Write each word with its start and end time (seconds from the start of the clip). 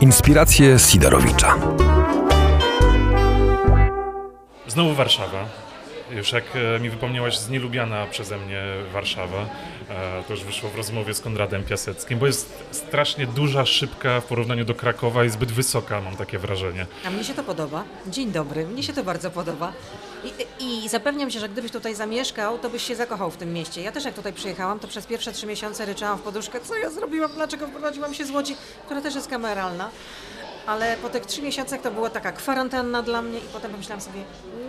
Inspiracje 0.00 0.78
Sidorowicza. 0.78 1.54
Znowu 4.68 4.94
Warszawa. 4.94 5.44
Już 6.10 6.32
jak 6.32 6.44
e, 6.76 6.80
mi 6.80 6.90
wypomniałaś 6.90 7.38
z 7.38 7.50
nielubiana 7.50 8.06
przeze 8.06 8.38
mnie 8.38 8.62
Warszawa, 8.92 9.38
e, 9.90 10.22
to 10.28 10.32
już 10.34 10.44
wyszło 10.44 10.70
w 10.70 10.76
rozmowie 10.76 11.14
z 11.14 11.20
Konradem 11.20 11.62
Piaseckim, 11.64 12.18
bo 12.18 12.26
jest 12.26 12.64
strasznie 12.70 13.26
duża, 13.26 13.66
szybka 13.66 14.20
w 14.20 14.24
porównaniu 14.24 14.64
do 14.64 14.74
Krakowa 14.74 15.24
i 15.24 15.30
zbyt 15.30 15.52
wysoka, 15.52 16.00
mam 16.00 16.16
takie 16.16 16.38
wrażenie. 16.38 16.86
A 17.06 17.10
mnie 17.10 17.24
się 17.24 17.34
to 17.34 17.42
podoba. 17.44 17.84
Dzień 18.06 18.32
dobry, 18.32 18.66
mnie 18.66 18.82
się 18.82 18.92
to 18.92 19.04
bardzo 19.04 19.30
podoba. 19.30 19.72
I, 20.26 20.84
I 20.84 20.88
zapewniam 20.88 21.30
się, 21.30 21.40
że 21.40 21.48
gdybyś 21.48 21.72
tutaj 21.72 21.94
zamieszkał, 21.94 22.58
to 22.58 22.70
byś 22.70 22.82
się 22.82 22.96
zakochał 22.96 23.30
w 23.30 23.36
tym 23.36 23.52
mieście. 23.52 23.82
Ja 23.82 23.92
też 23.92 24.04
jak 24.04 24.14
tutaj 24.14 24.32
przyjechałam, 24.32 24.78
to 24.78 24.88
przez 24.88 25.06
pierwsze 25.06 25.32
trzy 25.32 25.46
miesiące 25.46 25.84
ryczałam 25.84 26.18
w 26.18 26.22
poduszkę, 26.22 26.60
co 26.60 26.76
ja 26.76 26.90
zrobiłam, 26.90 27.30
dlaczego 27.34 27.66
wprowadziłam 27.66 28.14
się 28.14 28.24
z 28.24 28.30
Łodzi, 28.30 28.56
która 28.84 29.00
też 29.00 29.14
jest 29.14 29.28
kameralna. 29.28 29.90
Ale 30.66 30.96
po 30.96 31.08
tych 31.08 31.26
trzy 31.26 31.42
miesiącach 31.42 31.80
to 31.80 31.90
była 31.90 32.10
taka 32.10 32.32
kwarantanna 32.32 33.02
dla 33.02 33.22
mnie 33.22 33.38
i 33.38 33.42
potem 33.52 33.70
pomyślałam 33.70 34.00
sobie, 34.00 34.20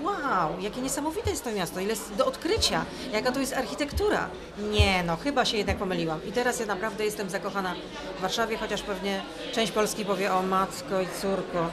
wow, 0.04 0.59
jakie 0.59 0.81
niesamowite 0.81 1.30
jest 1.30 1.44
to 1.44 1.52
miasto, 1.52 1.80
ile 1.80 1.89
jest 1.89 2.14
do 2.16 2.26
odkrycia, 2.26 2.86
jaka 3.12 3.31
to 3.31 3.39
jest 3.39 3.53
architektura. 3.53 4.30
Nie, 4.72 5.03
no 5.03 5.17
chyba 5.17 5.45
się 5.45 5.58
jednak 5.58 5.78
pomyliłam. 5.78 6.26
I 6.26 6.31
teraz 6.31 6.59
ja 6.59 6.66
naprawdę 6.66 7.05
jestem 7.05 7.30
zakochana 7.30 7.76
w 8.17 8.22
Warszawie, 8.22 8.58
chociaż 8.58 8.81
pewnie 8.81 9.22
część 9.53 9.72
Polski 9.72 10.05
powie, 10.05 10.34
o 10.34 10.42
matko 10.42 11.02
i 11.02 11.08
córko, 11.22 11.70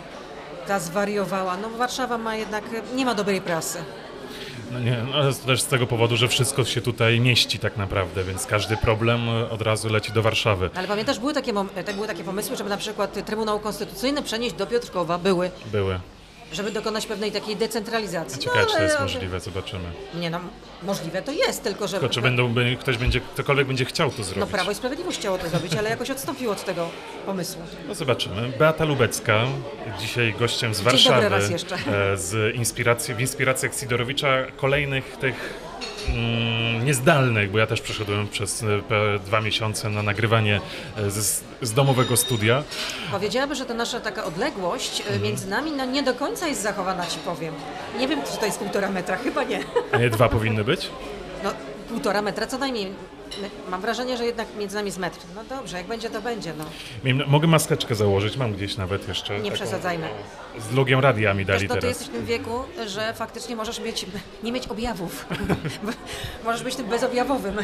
ta 0.66 0.78
zwariowała. 0.80 1.56
No 1.56 1.70
Warszawa 1.70 2.18
ma 2.18 2.36
jednak, 2.36 2.64
nie 2.96 3.04
ma 3.04 3.14
dobrej 3.14 3.40
prasy. 3.40 3.78
No 4.72 4.80
nie, 4.80 4.96
no, 5.10 5.14
ale 5.14 5.32
to 5.34 5.46
też 5.46 5.62
z 5.62 5.66
tego 5.66 5.86
powodu, 5.86 6.16
że 6.16 6.28
wszystko 6.28 6.64
się 6.64 6.80
tutaj 6.80 7.20
mieści 7.20 7.58
tak 7.58 7.76
naprawdę, 7.76 8.24
więc 8.24 8.46
każdy 8.46 8.76
problem 8.76 9.28
e, 9.28 9.50
od 9.50 9.62
razu 9.62 9.88
leci 9.88 10.12
do 10.12 10.22
Warszawy. 10.22 10.70
Ale 10.74 10.88
pamiętasz, 10.88 11.18
były 11.18 11.34
takie, 11.34 11.52
mom- 11.52 11.68
te- 11.84 11.94
były 11.94 12.06
takie 12.06 12.24
pomysły, 12.24 12.56
żeby 12.56 12.70
na 12.70 12.76
przykład 12.76 13.24
Trybunał 13.26 13.60
Konstytucyjny 13.60 14.22
przenieść 14.22 14.54
do 14.54 14.66
Piotrkowa, 14.66 15.18
były, 15.18 15.50
Były. 15.72 16.00
Żeby 16.54 16.70
dokonać 16.70 17.06
pewnej 17.06 17.32
takiej 17.32 17.56
decentralizacji. 17.56 18.38
Ciekawe, 18.42 18.60
czy 18.66 18.70
to 18.72 18.76
ale- 18.76 18.84
jest 18.84 19.00
możliwe, 19.00 19.40
zobaczymy. 19.40 19.84
Nie 20.14 20.30
no, 20.30 20.40
możliwe 20.82 21.22
to 21.22 21.32
jest, 21.32 21.62
tylko 21.62 21.88
że... 21.88 21.98
Tylko 22.00 22.14
czy 22.14 22.20
będą, 22.20 22.48
by- 22.54 22.76
ktoś 22.80 22.96
będzie, 22.98 23.20
ktokolwiek 23.20 23.66
będzie 23.66 23.84
chciał 23.84 24.10
to 24.10 24.14
No 24.18 24.24
zrobić. 24.24 24.50
Prawo 24.52 24.70
i 24.70 24.74
Sprawiedliwość 24.74 25.18
chciało 25.18 25.38
to 25.38 25.48
zrobić, 25.48 25.74
ale 25.74 25.90
jakoś 25.90 26.10
odstąpiło 26.10 26.52
od 26.52 26.64
tego 26.64 26.88
pomysłu. 27.26 27.62
No 27.88 27.94
zobaczymy. 27.94 28.48
Beata 28.58 28.84
Lubecka, 28.84 29.40
dzisiaj 30.00 30.34
gościem 30.38 30.74
z 30.74 30.78
dobry 30.78 30.92
Warszawy. 30.92 31.28
raz 31.28 31.50
jeszcze. 31.50 31.76
e, 32.12 32.16
Z 32.16 32.54
inspiracji, 32.54 33.14
w 33.14 33.20
inspiracjach 33.20 33.74
Sidorowicza 33.74 34.28
kolejnych 34.56 35.16
tych 35.16 35.63
niezdalnych, 36.84 37.50
bo 37.50 37.58
ja 37.58 37.66
też 37.66 37.80
przeszedłem 37.80 38.28
przez 38.28 38.62
e, 38.62 38.66
dwa 39.18 39.40
miesiące 39.40 39.90
na 39.90 40.02
nagrywanie 40.02 40.60
e, 40.96 41.10
z, 41.10 41.42
z 41.62 41.72
domowego 41.72 42.16
studia. 42.16 42.62
Powiedziałabym, 43.10 43.54
że 43.56 43.64
ta 43.66 43.74
nasza 43.74 44.00
taka 44.00 44.24
odległość 44.24 45.00
Mhm. 45.00 45.20
y, 45.20 45.24
między 45.24 45.48
nami 45.48 45.70
no, 45.72 45.84
nie 45.84 46.02
do 46.02 46.14
końca 46.14 46.46
jest 46.48 46.62
zachowana, 46.62 47.06
ci 47.06 47.18
powiem. 47.18 47.54
Nie 47.98 48.08
wiem, 48.08 48.20
czy 48.32 48.38
to 48.38 48.46
jest 48.46 48.58
półtora 48.58 48.90
metra, 48.90 49.16
chyba 49.16 49.42
nie. 49.44 49.60
A 49.92 49.96
nie 49.98 50.10
dwa 50.10 50.28
powinny 50.28 50.64
być? 50.64 50.90
No, 51.44 51.50
półtora 51.88 52.22
metra 52.22 52.46
co 52.46 52.58
najmniej. 52.58 52.92
Mam 53.70 53.80
wrażenie, 53.80 54.16
że 54.16 54.24
jednak 54.24 54.48
między 54.58 54.76
nami 54.76 54.86
jest 54.86 54.98
metr. 54.98 55.18
No 55.34 55.44
dobrze, 55.56 55.76
jak 55.76 55.86
będzie, 55.86 56.10
to 56.10 56.20
będzie, 56.22 56.52
no. 56.58 56.64
Mogę 57.26 57.46
maseczkę 57.46 57.94
założyć, 57.94 58.36
mam 58.36 58.52
gdzieś 58.52 58.76
nawet 58.76 59.08
jeszcze. 59.08 59.40
Nie 59.40 59.52
przesadzajmy. 59.52 60.08
Z 60.70 60.72
logiem 60.72 61.00
radia 61.00 61.34
mi 61.34 61.44
dali 61.44 61.60
Wiesz, 61.60 61.68
no 61.68 61.74
ty 61.74 61.80
teraz. 61.80 61.98
jesteś 62.00 62.08
w 62.08 62.16
tym 62.16 62.26
wieku, 62.26 62.62
że 62.86 63.14
faktycznie 63.14 63.56
możesz 63.56 63.80
mieć, 63.80 64.06
nie 64.42 64.52
mieć 64.52 64.66
objawów. 64.66 65.26
możesz 66.44 66.62
być 66.62 66.76
tym 66.76 66.86
bezobjawowym. 66.86 67.56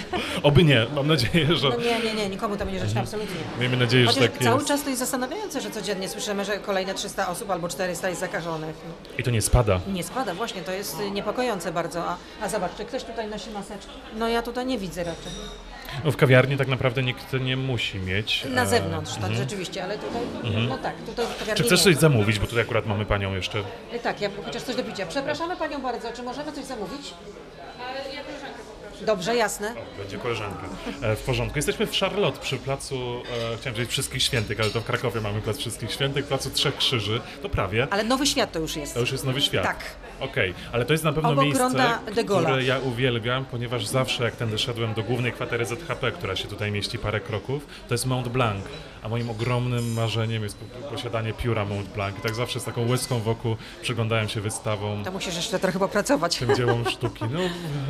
Oby 0.43 0.65
nie, 0.65 0.87
mam 0.95 1.07
nadzieję, 1.07 1.57
że... 1.57 1.69
No 1.69 1.77
nie, 1.77 2.01
nie, 2.01 2.15
nie, 2.15 2.29
nikomu 2.29 2.57
to 2.57 2.65
nie 2.65 2.87
życzę, 2.87 3.01
absolutnie. 3.01 3.37
Miejmy 3.61 3.77
nadzieję, 3.77 4.07
że 4.07 4.13
Chociaż 4.13 4.31
tak 4.31 4.43
cały 4.43 4.57
jest. 4.57 4.69
czas 4.69 4.83
to 4.83 4.89
jest 4.89 5.01
zastanawiające, 5.01 5.61
że 5.61 5.71
codziennie 5.71 6.09
słyszymy, 6.09 6.45
że 6.45 6.59
kolejne 6.59 6.95
300 6.95 7.29
osób 7.29 7.51
albo 7.51 7.69
400 7.69 8.09
jest 8.09 8.21
zakażonych. 8.21 8.77
I 9.19 9.23
to 9.23 9.31
nie 9.31 9.43
spada. 9.43 9.81
Nie 9.93 10.05
spada, 10.05 10.35
właśnie, 10.35 10.63
to 10.63 10.73
jest 10.73 10.97
niepokojące 11.13 11.73
bardzo. 11.73 12.05
A, 12.05 12.17
a 12.43 12.49
zobacz, 12.49 12.73
czy 12.77 12.85
ktoś 12.85 13.05
tutaj 13.05 13.29
nosi 13.29 13.51
maseczkę? 13.51 13.93
No 14.17 14.29
ja 14.29 14.43
tutaj 14.43 14.67
nie 14.67 14.79
widzę 14.79 15.05
raczej. 15.05 15.33
No, 16.05 16.11
w 16.13 16.17
kawiarni 16.17 16.57
tak 16.57 16.69
naprawdę 16.69 17.03
nikt 17.03 17.33
nie 17.33 17.57
musi 17.57 17.99
mieć. 17.99 18.45
Na 18.45 18.63
e, 18.63 18.67
zewnątrz, 18.67 19.15
tak, 19.15 19.35
rzeczywiście, 19.35 19.85
ale 19.85 19.99
tutaj, 19.99 20.23
no 20.69 20.79
tak, 20.79 20.95
tutaj 21.07 21.27
w 21.27 21.39
kawiarni 21.39 21.57
Czy 21.57 21.65
chcesz 21.65 21.79
nie. 21.87 21.93
coś 21.93 21.97
zamówić, 21.97 22.39
bo 22.39 22.47
tutaj 22.47 22.63
akurat 22.63 22.87
mamy 22.87 23.07
panią 23.07 23.35
jeszcze. 23.35 23.59
Y, 23.95 23.99
Tak, 24.03 24.21
ja 24.21 24.31
chociaż 24.45 24.63
coś 24.63 24.77
do 24.77 24.85
picia. 24.85 25.07
Przepraszamy 25.07 25.57
Panią 25.57 25.83
bardzo, 25.83 26.13
czy 26.13 26.23
możemy 26.23 26.53
coś 26.53 26.65
zamówić? 26.65 27.15
Dobrze, 29.07 29.37
jasne. 29.37 29.75
Będzie 29.99 30.19
koleżanka. 30.19 30.67
E, 31.03 31.17
w 31.17 31.21
porządku. 31.23 31.59
Jesteśmy 31.59 31.87
w 31.87 31.99
Charlotte 31.99 32.41
przy 32.41 32.57
placu, 32.57 32.95
e, 32.95 33.57
chciałem 33.57 33.75
powiedzieć 33.75 33.91
Wszystkich 33.91 34.23
Świętych, 34.23 34.61
ale 34.61 34.71
to 34.71 34.81
w 34.81 34.85
Krakowie 34.85 35.21
mamy 35.21 35.41
plac 35.41 35.59
Wszystkich 35.59 35.93
Świętych, 35.93 36.27
placu 36.27 36.51
Trzech 36.51 36.77
Krzyży. 36.77 37.21
To 37.43 37.49
prawie. 37.49 37.87
Ale 37.91 38.05
Nowy 38.05 38.27
Świat 38.27 38.53
to 38.53 38.59
już 38.59 38.77
jest. 38.77 38.95
To 38.95 39.01
już 39.01 39.13
jest 39.13 39.25
Nowy 39.25 39.41
Świat. 39.41 39.65
Tak. 39.65 39.79
Okej, 40.21 40.55
ale 40.73 40.85
to 40.85 40.93
jest 40.93 41.05
na 41.05 41.13
pewno 41.13 41.31
Obok 41.31 41.45
miejsce, 41.45 41.63
ronda 41.63 41.99
de 42.15 42.25
które 42.25 42.65
ja 42.65 42.79
uwielbiam, 42.79 43.45
ponieważ 43.45 43.87
zawsze 43.87 44.25
jak 44.25 44.37
tędy 44.37 44.59
szedłem 44.59 44.95
do 44.95 45.03
głównej 45.03 45.33
kwatery 45.33 45.67
ZHP, 45.67 46.13
która 46.13 46.37
się 46.37 46.49
tutaj 46.49 46.73
mieści 46.73 46.99
parę 46.99 47.21
kroków, 47.21 47.67
to 47.89 47.95
jest 47.95 48.07
Mont 48.07 48.29
Blanc. 48.29 48.65
A 49.03 49.09
moim 49.09 49.31
ogromnym 49.31 49.93
marzeniem 49.93 50.43
jest 50.43 50.57
po- 50.59 50.89
posiadanie 50.91 51.33
pióra 51.33 51.65
Mont 51.65 51.89
Blanc. 51.89 52.19
I 52.19 52.21
tak 52.21 52.35
zawsze 52.35 52.61
z 52.61 52.65
taką 52.65 52.89
łezką 52.89 53.21
wokół 53.21 53.57
przyglądałem 53.83 54.29
się 54.29 54.41
wystawom, 54.41 55.05
To 55.05 55.13
musisz 55.13 55.37
jeszcze 55.37 55.59
trochę 55.59 55.79
popracować. 55.79 56.37
tym 56.39 56.57
dziełom 56.57 56.85
sztuki. 56.91 57.25
No, 57.31 57.41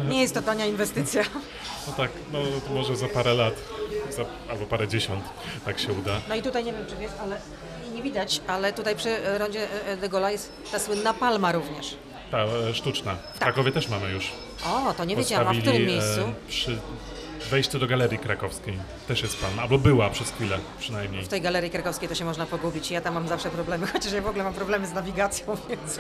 Nie 0.09 0.21
jest 0.23 0.35
to 0.35 0.43
tania 0.43 0.67
inwestycja. 0.67 1.23
no 1.87 1.93
tak, 1.97 2.11
no 2.33 2.39
może 2.75 2.97
za 2.97 3.09
parę 3.09 3.35
lat, 3.35 3.55
za, 4.11 4.23
albo 4.51 4.67
parę 4.67 4.89
dziesiąt, 4.89 5.25
tak 5.65 5.79
się 5.79 5.93
uda. 5.93 6.21
No 6.29 6.35
i 6.35 6.43
tutaj 6.43 6.65
nie 6.65 6.73
wiem, 6.73 6.87
czy 6.87 6.97
wiesz, 6.97 7.13
ale 7.21 7.41
nie 7.95 8.03
widać, 8.03 8.41
ale 8.47 8.73
tutaj 8.73 8.97
przy 8.97 9.09
e, 9.11 9.39
rondzie 9.39 9.69
e, 9.87 9.97
de 9.97 10.09
Gaulle'a 10.09 10.29
jest 10.31 10.53
ta 10.73 10.79
słynna 10.79 11.15
palma 11.15 11.53
również. 11.53 11.97
Ta 12.31 12.39
e, 12.39 12.75
sztuczna. 12.75 13.17
W 13.35 13.39
Krakowie 13.39 13.73
też 13.73 13.89
mamy 13.89 14.11
już. 14.11 14.33
O, 14.67 14.95
to 14.97 15.05
nie 15.05 15.17
wiedziałam, 15.17 15.49
a 15.49 15.53
w 15.53 15.59
którym 15.59 15.65
Postawili, 15.73 15.93
miejscu? 15.93 16.21
E, 16.21 16.33
przy 16.49 16.79
wejściu 17.51 17.79
do 17.79 17.87
Galerii 17.87 18.19
Krakowskiej. 18.19 18.79
Też 19.09 19.23
jest 19.23 19.41
pan, 19.41 19.59
albo 19.59 19.79
była 19.79 20.11
przez 20.11 20.31
chwilę 20.31 20.59
przynajmniej. 20.79 21.23
W 21.25 21.29
tej 21.29 21.41
galerii 21.41 21.71
krakowskiej 21.71 22.09
to 22.09 22.15
się 22.15 22.25
można 22.25 22.47
pogubić. 22.47 22.91
Ja 22.91 23.01
tam 23.01 23.15
mam 23.15 23.29
zawsze 23.29 23.51
problemy, 23.51 23.87
chociaż 23.93 24.13
ja 24.13 24.23
w 24.23 24.27
ogóle 24.27 24.45
mam 24.45 24.55
problemy 24.55 24.87
z 24.87 24.93
nawigacją, 24.93 25.57
więc... 25.69 25.99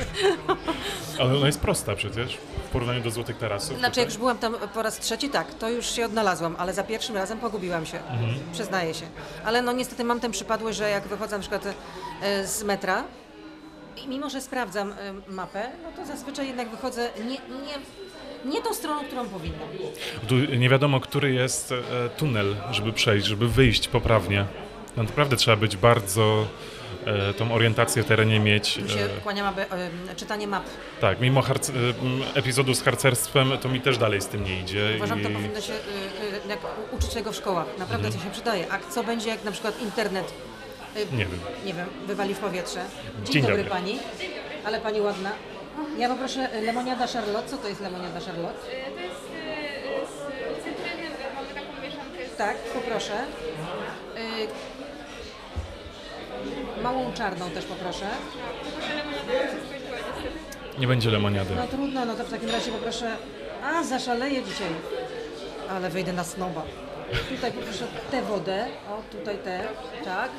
Ale 1.18 1.36
ona 1.36 1.46
jest 1.46 1.60
prosta 1.60 1.94
przecież 1.96 2.38
w 2.68 2.68
porównaniu 2.72 3.00
do 3.02 3.10
Złotych 3.10 3.38
Tarasów. 3.38 3.78
Znaczy, 3.78 4.00
jak 4.00 4.08
już 4.08 4.14
tutaj. 4.18 4.34
byłam 4.36 4.38
tam 4.38 4.68
po 4.74 4.82
raz 4.82 4.98
trzeci, 4.98 5.28
tak, 5.30 5.54
to 5.54 5.68
już 5.68 5.90
się 5.90 6.04
odnalazłam, 6.04 6.56
ale 6.58 6.74
za 6.74 6.82
pierwszym 6.84 7.16
razem 7.16 7.38
pogubiłam 7.38 7.86
się, 7.86 7.98
Mhm. 7.98 8.34
przyznaję 8.52 8.94
się. 8.94 9.06
Ale 9.44 9.62
no 9.62 9.72
niestety 9.72 10.04
mam 10.04 10.20
ten 10.20 10.32
przypadłość, 10.32 10.78
że 10.78 10.90
jak 10.90 11.06
wychodzę 11.08 11.36
na 11.36 11.40
przykład 11.40 11.62
e, 12.22 12.46
z 12.46 12.62
metra 12.62 13.04
i 14.04 14.08
mimo, 14.08 14.30
że 14.30 14.40
sprawdzam 14.40 14.92
e, 14.92 14.96
mapę, 15.32 15.62
no 15.82 15.92
to 15.96 16.06
zazwyczaj 16.06 16.46
jednak 16.46 16.68
wychodzę 16.70 17.10
nie, 17.18 17.24
nie, 17.66 17.74
nie 18.52 18.62
tą 18.62 18.74
stroną, 18.74 19.04
którą 19.04 19.28
powinnam. 19.28 19.68
Tu 20.28 20.34
nie 20.36 20.68
wiadomo, 20.68 21.00
który 21.00 21.32
jest 21.32 21.72
e, 21.72 22.08
tunel, 22.16 22.56
żeby 22.70 22.92
przejść, 22.92 23.26
żeby 23.26 23.48
wyjść 23.48 23.88
poprawnie. 23.88 24.44
No 24.96 25.02
naprawdę 25.02 25.36
trzeba 25.36 25.56
być 25.56 25.76
bardzo 25.76 26.46
e, 27.06 27.34
tą 27.34 27.52
orientację 27.52 28.02
w 28.02 28.06
terenie 28.06 28.40
mieć. 28.40 28.68
Się 28.68 28.80
E, 28.82 30.10
e, 30.10 30.14
czytanie 30.16 30.46
map. 30.46 30.64
tak, 31.00 31.20
mimo 31.20 31.40
harc- 31.42 31.72
epizodu 32.34 32.74
z 32.74 32.82
harcerstwem, 32.82 33.58
to 33.60 33.68
mi 33.68 33.80
też 33.80 33.98
dalej 33.98 34.20
z 34.20 34.26
tym 34.26 34.44
nie 34.44 34.60
idzie. 34.60 34.92
Uważam, 34.96 35.20
i... 35.20 35.22
to 35.22 35.30
powinno 35.30 35.60
się 35.60 35.72
jak 36.48 36.58
uczyć 36.92 37.14
tego 37.14 37.32
w 37.32 37.36
szkołach. 37.36 37.66
Naprawdę 37.78 38.06
Mhm. 38.06 38.12
to 38.24 38.28
się 38.28 38.32
przydaje. 38.34 38.72
A 38.72 38.78
co 38.90 39.04
będzie, 39.04 39.28
jak 39.30 39.44
na 39.44 39.52
przykład 39.52 39.80
internet 39.82 40.32
Nie 40.96 41.26
wiem. 41.26 41.40
nie 41.64 41.74
wiem, 41.74 41.86
wywali 42.06 42.34
w 42.34 42.38
powietrze. 42.38 42.84
Dzień, 43.24 43.32
Dzień 43.32 43.42
dobry, 43.42 43.56
dobry. 43.56 43.70
pani. 43.70 43.98
Ale 44.64 44.80
pani 44.80 45.00
ładna. 45.00 45.30
Ja 45.98 46.08
poproszę 46.08 46.52
e, 46.52 46.60
lemoniada 46.60 47.06
Charlotte. 47.06 47.48
Co 47.48 47.56
to 47.56 47.68
jest 47.68 47.80
lemoniada 47.80 48.20
Charlotte? 48.20 48.60
To 48.94 49.00
jest 49.00 49.20
z 50.10 50.64
cytryny, 50.64 51.08
mamy 51.34 51.48
taką 51.48 51.82
mieszankę 51.82 52.34
z 52.34 52.36
Tak, 52.36 52.56
poproszę. 52.56 53.12
Y, 54.16 54.48
Małą 56.82 57.12
czarną 57.12 57.50
też 57.50 57.64
poproszę. 57.64 58.06
Nie 60.78 60.86
będzie 60.86 61.10
lemoniady. 61.10 61.54
No 61.56 61.66
trudno, 61.66 62.04
no 62.04 62.14
to 62.14 62.24
w 62.24 62.30
takim 62.30 62.50
razie 62.50 62.72
poproszę. 62.72 63.16
A, 63.64 63.82
zaszaleję 63.84 64.42
dzisiaj. 64.42 64.68
Ale 65.70 65.90
wyjdę 65.90 66.12
na 66.12 66.24
snoba. 66.24 66.62
Tutaj 67.28 67.52
poproszę 67.52 67.84
tę 68.10 68.22
wodę. 68.22 68.66
O, 68.90 69.16
tutaj 69.18 69.38
tę. 69.38 69.60
Tak, 70.04 70.30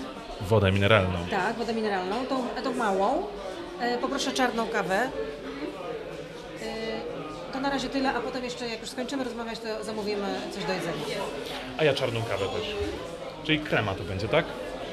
Wodę 0.47 0.71
mineralną. 0.71 1.19
tak, 1.31 1.55
wodę 1.55 1.73
mineralną. 1.73 2.25
Tą, 2.25 2.47
tą 2.63 2.73
małą. 2.73 3.27
E, 3.79 3.97
poproszę 3.97 4.31
czarną 4.31 4.67
kawę. 4.67 4.95
E, 6.61 6.67
to 7.53 7.59
na 7.59 7.69
razie 7.69 7.89
tyle, 7.89 8.13
a 8.13 8.19
potem 8.21 8.43
jeszcze 8.43 8.67
jak 8.67 8.79
już 8.81 8.89
skończymy 8.89 9.23
rozmawiać, 9.23 9.59
to 9.59 9.83
zamówimy 9.83 10.27
coś 10.53 10.63
do 10.65 10.73
jedzenia. 10.73 10.93
A 11.77 11.83
ja 11.83 11.93
czarną 11.93 12.21
kawę 12.23 12.45
też. 12.45 12.75
Czyli 13.43 13.59
krema 13.59 13.93
to 13.95 14.03
będzie, 14.03 14.27
tak? 14.27 14.45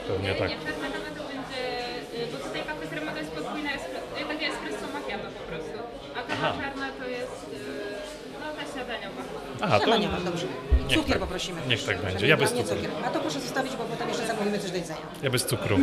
Pewnie 0.08 0.34
tak. 0.34 0.48
Nie, 0.50 0.56
czarna 0.56 0.88
kawa 0.88 1.10
to 1.18 1.24
będzie, 1.28 2.32
bo 2.32 2.38
tutaj 2.46 2.62
kawa 2.62 2.80
krema 2.90 3.12
to 3.12 3.18
jest 3.18 3.30
podwójna, 3.30 3.70
espre- 3.70 4.28
takie 4.28 4.46
espresso 4.46 4.86
macchiato 4.94 5.24
po 5.38 5.44
prostu. 5.52 5.78
A 6.16 6.20
kawa 6.22 6.34
Aha. 6.48 6.52
czarna 6.62 6.86
to 7.00 7.08
jest, 7.08 7.46
y, 7.52 8.40
no 8.40 8.46
też 8.62 8.72
śniadaniowa. 8.72 9.22
Aha, 9.60 9.78
to 9.78 9.84
Śniadaniowa, 9.84 10.16
dobrze. 10.24 10.46
Niech 10.88 10.98
cukier 10.98 11.12
tak- 11.12 11.20
poprosimy. 11.20 11.60
niech 11.68 11.84
tak 11.84 12.02
będzie. 12.02 12.26
Ja 12.26 12.36
bez 12.36 12.50
cukru. 12.50 12.64
cukier. 12.76 12.90
A 13.06 13.10
to 13.10 13.20
proszę 13.20 13.40
zostawić, 13.40 13.72
bo 13.76 13.84
potem 13.84 14.08
jeszcze 14.08 14.26
zamówimy 14.26 14.58
coś 14.58 14.70
do 14.70 14.76
jedzenia. 14.76 15.00
ja 15.22 15.30
bez 15.30 15.46
cukru. 15.46 15.78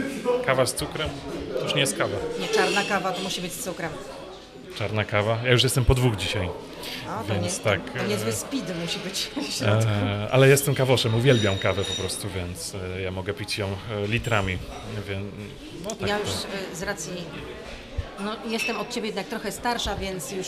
Kawa 0.46 0.66
z 0.66 0.74
cukrem? 0.75 1.10
To 1.57 1.63
już 1.63 1.74
nie 1.75 1.81
jest 1.81 1.98
kawa. 1.98 2.18
Nie, 2.40 2.48
czarna 2.48 2.84
kawa 2.84 3.12
to 3.12 3.22
musi 3.22 3.42
być 3.42 3.54
z 3.54 3.63
cukrem. 3.63 3.92
Czarna 4.78 5.06
kawa. 5.06 5.38
Ja 5.44 5.52
już 5.52 5.63
jestem 5.63 5.86
po 5.86 5.96
dwóch 5.96 6.16
dzisiaj. 6.16 6.50
A, 7.10 7.24
to, 7.24 7.34
Więc 7.34 7.57
nie, 7.57 7.63
tak, 7.63 7.90
to, 7.92 7.98
to 8.00 8.06
e, 8.06 8.07
niezły 8.07 8.31
speed 8.31 8.74
musi 8.81 9.00
być. 9.00 9.31
E, 9.62 10.28
ale 10.31 10.48
jestem 10.50 10.75
kawoszem, 10.75 11.16
uwielbiam 11.16 11.58
kawę 11.58 11.84
po 11.84 11.94
prostu, 11.94 12.28
więc 12.30 12.75
e, 12.98 13.01
ja 13.01 13.12
mogę 13.12 13.34
pić 13.34 13.58
ją 13.58 13.68
e, 13.68 14.08
litrami. 14.08 14.58
Więc, 15.08 15.25
no 15.84 15.90
tak 15.96 16.10
Ja 16.10 16.19
już 16.19 16.30
y, 16.30 16.75
z 16.75 16.81
racji, 16.84 17.13
no 18.19 18.36
jestem 18.48 18.78
od 18.78 18.90
ciebie 18.90 19.08
jednak 19.08 19.28
trochę 19.28 19.51
starsza, 19.51 19.96
więc 19.96 20.31
już 20.31 20.48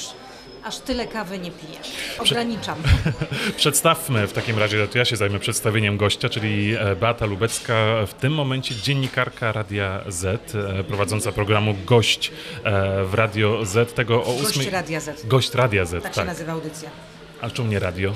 aż 0.67 0.77
tyle 0.77 1.07
kawy 1.07 1.39
nie 1.39 1.51
piję. 1.51 1.79
Ograniczam. 2.19 2.77
Przedstawmy 3.57 4.27
w 4.27 4.33
takim 4.33 4.59
razie, 4.59 4.87
to 4.87 4.97
ja 4.97 5.05
się 5.05 5.15
zajmę 5.15 5.39
przedstawieniem 5.39 5.97
gościa, 5.97 6.29
czyli 6.29 6.75
e, 6.75 6.95
Beata 6.95 7.25
Lubecka, 7.25 8.05
w 8.07 8.13
tym 8.13 8.33
momencie 8.33 8.75
dziennikarka 8.75 9.51
Radia 9.51 10.01
Z, 10.07 10.55
e, 10.55 10.83
prowadząca 10.83 11.31
programu 11.31 11.75
Gość 11.85 12.31
e, 12.63 13.03
w 13.03 13.13
Radio 13.13 13.65
Z, 13.65 13.93
tego 13.93 14.23
o 14.23 14.33
Gość 14.33 14.57
8. 14.57 14.73
Radia 14.73 14.99
Z. 14.99 15.25
Gość 15.27 15.53
Radia 15.53 15.85
Z, 15.85 15.91
Tak, 15.91 16.03
tak. 16.03 16.15
się 16.15 16.23
nazywa 16.23 16.51
audycja. 16.51 16.89
A 17.41 17.49
czemu 17.49 17.67
nie 17.67 17.79
radio? 17.79 18.13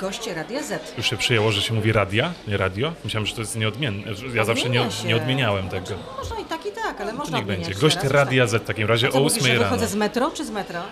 Gość 0.00 0.26
Radia 0.26 0.62
Z. 0.62 0.96
Już 0.96 1.10
się 1.10 1.16
przyjęło, 1.16 1.52
że 1.52 1.62
się 1.62 1.74
mówi 1.74 1.92
radia, 1.92 2.32
nie 2.48 2.56
radio? 2.56 2.92
Myślałem, 3.04 3.26
że 3.26 3.34
to 3.34 3.40
jest 3.40 3.56
nieodmienne. 3.56 4.12
Ja 4.34 4.44
zawsze 4.44 4.68
nie, 4.70 4.90
się. 4.90 5.08
nie 5.08 5.16
odmieniałem 5.16 5.68
tego. 5.68 5.86
Znaczy, 5.86 6.02
można 6.18 6.40
i 6.40 6.44
tak, 6.44 6.66
i 6.66 6.72
tak, 6.72 7.00
ale 7.00 7.12
można 7.12 7.38
niech 7.38 7.46
będzie. 7.46 7.74
Gość 7.74 7.96
teraz, 7.96 8.12
Radia 8.12 8.42
tak. 8.42 8.50
Z 8.50 8.62
w 8.62 8.66
takim 8.66 8.88
razie 8.88 9.08
co 9.08 9.18
o 9.18 9.20
mówisz, 9.22 9.36
8 9.38 9.46
że 9.46 9.54
rano. 9.54 9.64
wychodzę 9.64 9.86
z 9.88 9.94
metro 9.94 10.30
czy 10.30 10.44
z 10.44 10.50
metra? 10.50 10.82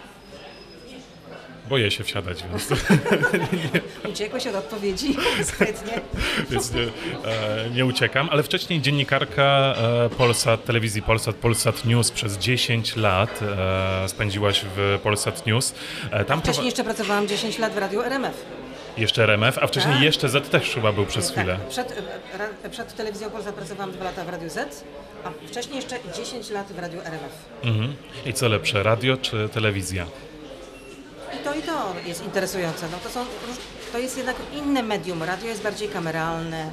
Boję 1.68 1.90
się 1.90 2.04
wsiadać, 2.04 2.44
więc... 2.50 2.68
Uciekłeś 4.12 4.46
od 4.46 4.54
odpowiedzi. 4.54 5.16
Sprytnie. 5.44 6.00
więc 6.50 6.72
nie, 6.74 6.82
e, 6.82 7.70
nie 7.74 7.86
uciekam, 7.86 8.28
ale 8.30 8.42
wcześniej 8.42 8.80
dziennikarka 8.80 9.42
e, 9.42 10.08
Polsat, 10.18 10.64
telewizji 10.64 11.02
Polsat, 11.02 11.36
Polsat 11.36 11.84
News 11.84 12.10
przez 12.10 12.38
10 12.38 12.96
lat 12.96 13.40
e, 13.42 14.08
spędziłaś 14.08 14.64
w 14.76 14.98
Polsat 15.02 15.46
News. 15.46 15.74
E, 16.10 16.24
tam 16.24 16.40
Wcześniej 16.40 16.62
prowa- 16.62 16.64
jeszcze 16.66 16.84
pracowałam 16.84 17.28
10 17.28 17.58
lat 17.58 17.72
w 17.72 17.78
radiu 17.78 18.02
RMF. 18.02 18.44
Jeszcze 18.96 19.22
RMF, 19.22 19.58
a 19.58 19.66
wcześniej 19.66 19.94
Tak. 19.94 20.02
jeszcze 20.02 20.28
Z 20.28 20.48
też 20.48 20.70
chyba 20.74 20.92
był 20.92 21.06
przez 21.06 21.30
chwilę. 21.30 21.56
Tak, 21.58 21.68
przed, 21.68 21.92
e, 21.92 22.38
ra- 22.38 22.70
przed 22.70 22.96
telewizją 22.96 23.30
Polsat 23.30 23.54
pracowałam 23.54 23.92
2 23.92 24.04
lata 24.04 24.24
w 24.24 24.28
Radiu 24.28 24.50
Z, 24.50 24.84
a 25.24 25.30
wcześniej 25.48 25.76
jeszcze 25.76 25.96
10 26.16 26.50
lat 26.50 26.72
w 26.72 26.78
Radiu 26.78 27.00
RMF. 27.00 27.32
Mhm. 27.64 27.96
I 28.26 28.32
co 28.32 28.48
lepsze, 28.48 28.82
radio 28.82 29.16
czy 29.16 29.48
telewizja? 29.48 30.06
I 31.40 31.44
to 31.44 31.54
i 31.54 31.62
to 31.62 31.94
jest 32.06 32.24
interesujące. 32.24 32.86
No 32.92 32.98
to, 33.02 33.10
są, 33.10 33.24
to 33.92 33.98
jest 33.98 34.16
jednak 34.16 34.36
inne 34.54 34.82
medium. 34.82 35.22
Radio 35.22 35.48
jest 35.48 35.62
bardziej 35.62 35.88
kameralne. 35.88 36.70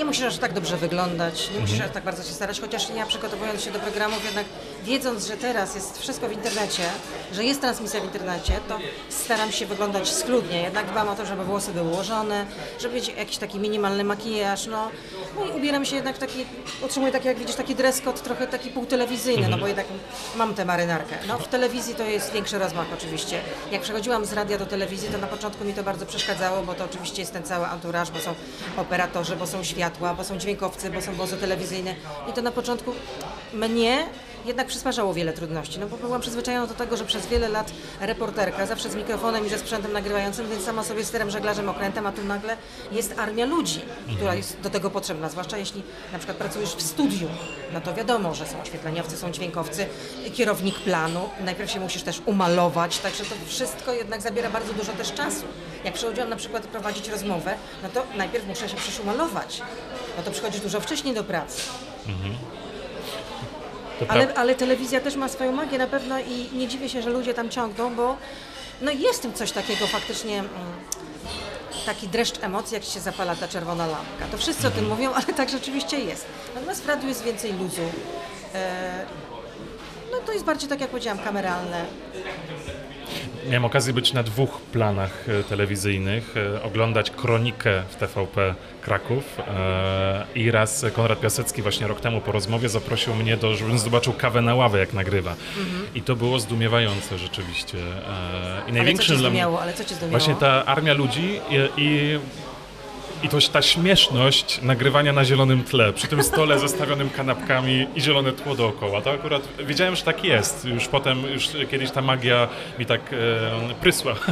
Nie 0.00 0.06
musisz 0.06 0.24
aż 0.24 0.38
tak 0.38 0.52
dobrze 0.52 0.76
wyglądać, 0.76 1.50
nie 1.54 1.60
musisz 1.60 1.80
aż 1.80 1.90
tak 1.90 2.04
bardzo 2.04 2.22
się 2.22 2.32
starać, 2.32 2.60
chociaż 2.60 2.90
ja 2.96 3.06
przygotowując 3.06 3.64
się 3.64 3.70
do 3.70 3.78
programów, 3.78 4.24
jednak 4.24 4.46
wiedząc, 4.84 5.26
że 5.26 5.36
teraz 5.36 5.74
jest 5.74 5.98
wszystko 5.98 6.28
w 6.28 6.32
internecie, 6.32 6.82
że 7.32 7.44
jest 7.44 7.60
transmisja 7.60 8.00
w 8.00 8.04
internecie, 8.04 8.52
to 8.68 8.78
staram 9.08 9.52
się 9.52 9.66
wyglądać 9.66 10.08
schludnie. 10.08 10.62
Jednak 10.62 10.90
dbam 10.90 11.08
o 11.08 11.16
to, 11.16 11.26
żeby 11.26 11.44
włosy 11.44 11.72
były 11.72 11.90
ułożone, 11.90 12.46
żeby 12.80 12.94
mieć 12.94 13.08
jakiś 13.08 13.36
taki 13.36 13.58
minimalny 13.58 14.04
makijaż, 14.04 14.66
no, 14.66 14.90
no 15.36 15.46
i 15.46 15.50
ubieram 15.50 15.84
się 15.84 15.96
jednak 15.96 16.16
w 16.16 16.18
taki, 16.18 16.46
utrzymuję 16.84 17.12
taki, 17.12 17.26
jak 17.26 17.38
widzisz, 17.38 17.56
taki 17.56 17.74
dress 17.74 18.00
code 18.00 18.20
trochę 18.20 18.46
taki 18.46 18.70
półtelewizyjny, 18.70 19.48
no 19.48 19.58
bo 19.58 19.66
jednak 19.66 19.86
mam 20.36 20.54
tę 20.54 20.64
marynarkę. 20.64 21.16
No 21.28 21.38
w 21.38 21.48
telewizji 21.48 21.94
to 21.94 22.04
jest 22.04 22.32
większy 22.32 22.58
rozmach 22.58 22.86
oczywiście. 22.94 23.40
Jak 23.70 23.82
przechodziłam 23.82 24.24
z 24.24 24.32
radia 24.32 24.58
do 24.58 24.66
telewizji, 24.66 25.08
to 25.08 25.18
na 25.18 25.26
początku 25.26 25.64
mi 25.64 25.74
to 25.74 25.82
bardzo 25.82 26.06
przeszkadzało, 26.06 26.62
bo 26.62 26.74
to 26.74 26.84
oczywiście 26.84 27.22
jest 27.22 27.32
ten 27.32 27.42
cały 27.42 27.66
anturaż, 27.66 28.10
bo 28.10 28.18
są 28.18 28.34
operatorzy, 28.76 29.36
bo 29.36 29.46
są 29.46 29.64
światła, 29.90 30.14
bo 30.14 30.24
są 30.24 30.38
dźwiękowcy, 30.38 30.90
bo 30.90 31.02
są 31.02 31.14
wozy 31.14 31.36
telewizyjne. 31.36 31.94
I 32.30 32.32
to 32.32 32.42
na 32.42 32.52
początku 32.52 32.92
mnie 33.52 34.06
jednak 34.44 34.66
przysparzało 34.66 35.14
wiele 35.14 35.32
trudności, 35.32 35.78
no 35.80 35.86
bo 35.86 35.96
byłam 35.96 36.20
przyzwyczajona 36.20 36.66
do 36.66 36.74
tego, 36.74 36.96
że 36.96 37.04
przez 37.04 37.26
wiele 37.26 37.48
lat 37.48 37.72
reporterka, 38.00 38.66
zawsze 38.66 38.90
z 38.90 38.94
mikrofonem 38.94 39.46
i 39.46 39.48
ze 39.48 39.58
sprzętem 39.58 39.92
nagrywającym, 39.92 40.50
więc 40.50 40.64
sama 40.64 40.84
sobie 40.84 41.04
sterem, 41.04 41.30
żeglarzem, 41.30 41.68
okrętem, 41.68 42.06
a 42.06 42.12
tu 42.12 42.24
nagle 42.24 42.56
jest 42.92 43.18
armia 43.18 43.46
ludzi, 43.46 43.80
która 44.16 44.34
jest 44.34 44.60
do 44.60 44.70
tego 44.70 44.90
potrzebna, 44.90 45.28
zwłaszcza 45.28 45.58
jeśli 45.58 45.82
na 46.12 46.18
przykład 46.18 46.36
pracujesz 46.36 46.70
w 46.70 46.82
studiu, 46.82 47.28
no 47.72 47.80
to 47.80 47.94
wiadomo, 47.94 48.34
że 48.34 48.46
są 48.46 48.62
oświetleniowcy, 48.62 49.16
są 49.16 49.30
dźwiękowcy, 49.30 49.86
kierownik 50.34 50.78
planu, 50.80 51.28
najpierw 51.44 51.70
się 51.70 51.80
musisz 51.80 52.02
też 52.02 52.22
umalować, 52.26 52.98
także 52.98 53.24
to 53.24 53.34
wszystko 53.46 53.92
jednak 53.92 54.20
zabiera 54.20 54.50
bardzo 54.50 54.72
dużo 54.72 54.92
też 54.92 55.12
czasu. 55.12 55.44
Jak 55.84 55.94
przychodziłam 55.94 56.30
na 56.30 56.36
przykład 56.36 56.66
prowadzić 56.66 57.08
rozmowę, 57.08 57.54
no 57.82 57.88
to 57.88 58.02
najpierw 58.16 58.46
muszę 58.46 58.68
się 58.68 58.76
przecież 58.76 59.00
umalować, 59.00 59.62
no 60.16 60.22
to 60.22 60.30
przychodzisz 60.30 60.60
dużo 60.60 60.80
wcześniej 60.80 61.14
do 61.14 61.24
pracy. 61.24 61.62
Pra- 62.06 62.59
Ale, 64.08 64.34
ale 64.34 64.54
telewizja 64.54 65.00
też 65.00 65.16
ma 65.16 65.28
swoją 65.28 65.52
magię 65.52 65.78
na 65.78 65.86
pewno 65.86 66.18
i 66.20 66.48
nie 66.58 66.68
dziwię 66.68 66.88
się, 66.88 67.02
że 67.02 67.10
ludzie 67.10 67.34
tam 67.34 67.48
ciągną, 67.48 67.94
bo 67.94 68.16
no 68.80 68.90
jest 68.90 69.18
w 69.18 69.22
tym 69.22 69.34
coś 69.34 69.52
takiego 69.52 69.86
faktycznie, 69.86 70.38
mm, 70.38 70.50
taki 71.86 72.08
dreszcz 72.08 72.42
emocji, 72.42 72.74
jak 72.74 72.84
się 72.84 73.00
zapala 73.00 73.36
ta 73.36 73.48
czerwona 73.48 73.86
lampka. 73.86 74.26
To 74.32 74.38
wszyscy 74.38 74.68
o 74.68 74.70
tym 74.70 74.88
mówią, 74.88 75.12
ale 75.18 75.26
tak 75.26 75.48
rzeczywiście 75.48 75.98
jest. 75.98 76.26
Natomiast 76.54 76.82
w 76.84 76.88
radiu 76.88 77.08
jest 77.08 77.24
więcej 77.24 77.52
luzu. 77.52 77.82
E, 78.54 79.04
no 80.12 80.18
to 80.26 80.32
jest 80.32 80.44
bardziej, 80.44 80.68
tak 80.68 80.80
jak 80.80 80.90
powiedziałam, 80.90 81.18
kameralne. 81.18 81.84
Miałem 83.46 83.64
okazję 83.64 83.92
być 83.92 84.12
na 84.12 84.22
dwóch 84.22 84.60
planach 84.60 85.28
e, 85.28 85.42
telewizyjnych, 85.42 86.34
e, 86.36 86.62
oglądać 86.62 87.10
kronikę 87.10 87.82
w 87.88 87.96
TVP 87.96 88.54
Kraków 88.80 89.38
e, 89.38 90.26
i 90.34 90.50
raz 90.50 90.84
Konrad 90.92 91.20
Piasecki 91.20 91.62
właśnie 91.62 91.86
rok 91.86 92.00
temu 92.00 92.20
po 92.20 92.32
rozmowie 92.32 92.68
zaprosił 92.68 93.14
mnie, 93.14 93.36
do, 93.36 93.54
żebym 93.54 93.78
zobaczył 93.78 94.12
kawę 94.12 94.40
na 94.40 94.54
ławę, 94.54 94.78
jak 94.78 94.92
nagrywa. 94.92 95.34
I 95.94 96.02
to 96.02 96.16
było 96.16 96.40
zdumiewające 96.40 97.18
rzeczywiście. 97.18 97.78
I 97.78 97.82
Ale 98.10 98.62
co 98.62 98.66
cię 98.66 98.72
największym 98.72 99.18
zdumiało? 99.18 99.62
Ale 99.62 99.72
co 99.72 99.84
cię 99.84 99.94
zdumiało? 99.94 100.10
Właśnie 100.10 100.34
ta 100.34 100.66
armia 100.66 100.94
ludzi 100.94 101.40
i, 101.50 101.80
i, 101.82 102.18
i 103.22 103.28
to, 103.28 103.38
ta 103.52 103.62
śmieszność 103.62 104.62
nagrywania 104.62 105.12
na 105.12 105.24
zielonym 105.24 105.64
tle, 105.64 105.92
przy 105.92 106.06
tym 106.06 106.22
stole 106.22 106.58
zestawionym 106.58 107.10
kanapkami 107.10 107.86
i 107.94 108.00
zielone 108.00 108.32
tło 108.32 108.54
dookoła. 108.54 109.02
To 109.02 109.10
akurat 109.10 109.42
wiedziałem, 109.58 109.96
że 109.96 110.02
tak 110.02 110.24
jest. 110.24 110.64
Już 110.64 110.88
potem, 110.88 111.22
już 111.22 111.48
kiedyś 111.70 111.90
ta 111.90 112.02
magia 112.02 112.48
mi 112.78 112.86
tak 112.86 113.00
e, 113.12 113.74
prysła. 113.80 114.14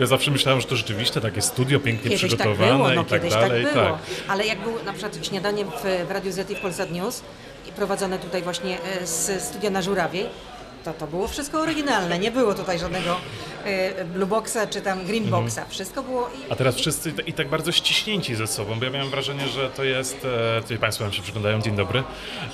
Ja 0.00 0.06
zawsze 0.06 0.30
myślałem, 0.30 0.60
że 0.60 0.66
to 0.66 0.76
rzeczywiście 0.76 1.20
takie 1.20 1.42
studio 1.42 1.80
pięknie 1.80 2.10
Kiedyś 2.10 2.20
tak 2.20 2.28
przygotowane 2.28 2.72
było, 2.72 2.88
no 2.88 3.02
i 3.02 3.04
tak 3.04 3.28
dalej. 3.28 3.64
tak 3.64 3.74
było. 3.74 3.98
Ale 4.28 4.46
jak 4.46 4.60
był 4.60 4.84
na 4.84 4.92
przykład 4.92 5.26
śniadanie 5.26 5.64
w, 5.64 6.06
w 6.08 6.10
Radiu 6.10 6.32
Z 6.32 6.50
i 6.50 6.54
w 6.54 6.60
Polsat 6.60 6.92
News 6.92 7.22
prowadzone 7.74 8.18
tutaj 8.18 8.42
właśnie 8.42 8.78
e, 8.82 9.06
z 9.06 9.42
studia 9.44 9.70
na 9.70 9.82
Żurawiej, 9.82 10.26
to 10.84 10.92
to 10.92 11.06
było 11.06 11.28
wszystko 11.28 11.60
oryginalne. 11.60 12.18
Nie 12.18 12.30
było 12.30 12.54
tutaj 12.54 12.78
żadnego 12.78 13.16
e, 13.64 14.04
Blue 14.04 14.26
Boxa 14.26 14.66
czy 14.70 14.80
tam 14.80 15.04
Green 15.04 15.24
Mhm. 15.24 15.44
Boxa. 15.44 15.58
Wszystko 15.68 16.02
było 16.02 16.28
i 16.28 16.52
A 16.52 16.56
teraz 16.56 16.74
wszyscy 16.76 17.12
i 17.26 17.32
tak 17.32 17.48
bardzo 17.48 17.72
ściśnięci 17.72 18.34
ze 18.34 18.46
sobą, 18.46 18.78
bo 18.78 18.84
ja 18.84 18.90
miałem 18.90 19.10
wrażenie, 19.10 19.48
że 19.48 19.70
to 19.70 19.84
jest... 19.84 20.26
E, 20.58 20.62
tutaj 20.62 20.78
Państwo 20.78 21.04
nam 21.04 21.12
się 21.12 21.22
przyglądają, 21.22 21.60
dzień 21.60 21.76
dobry. 21.76 22.02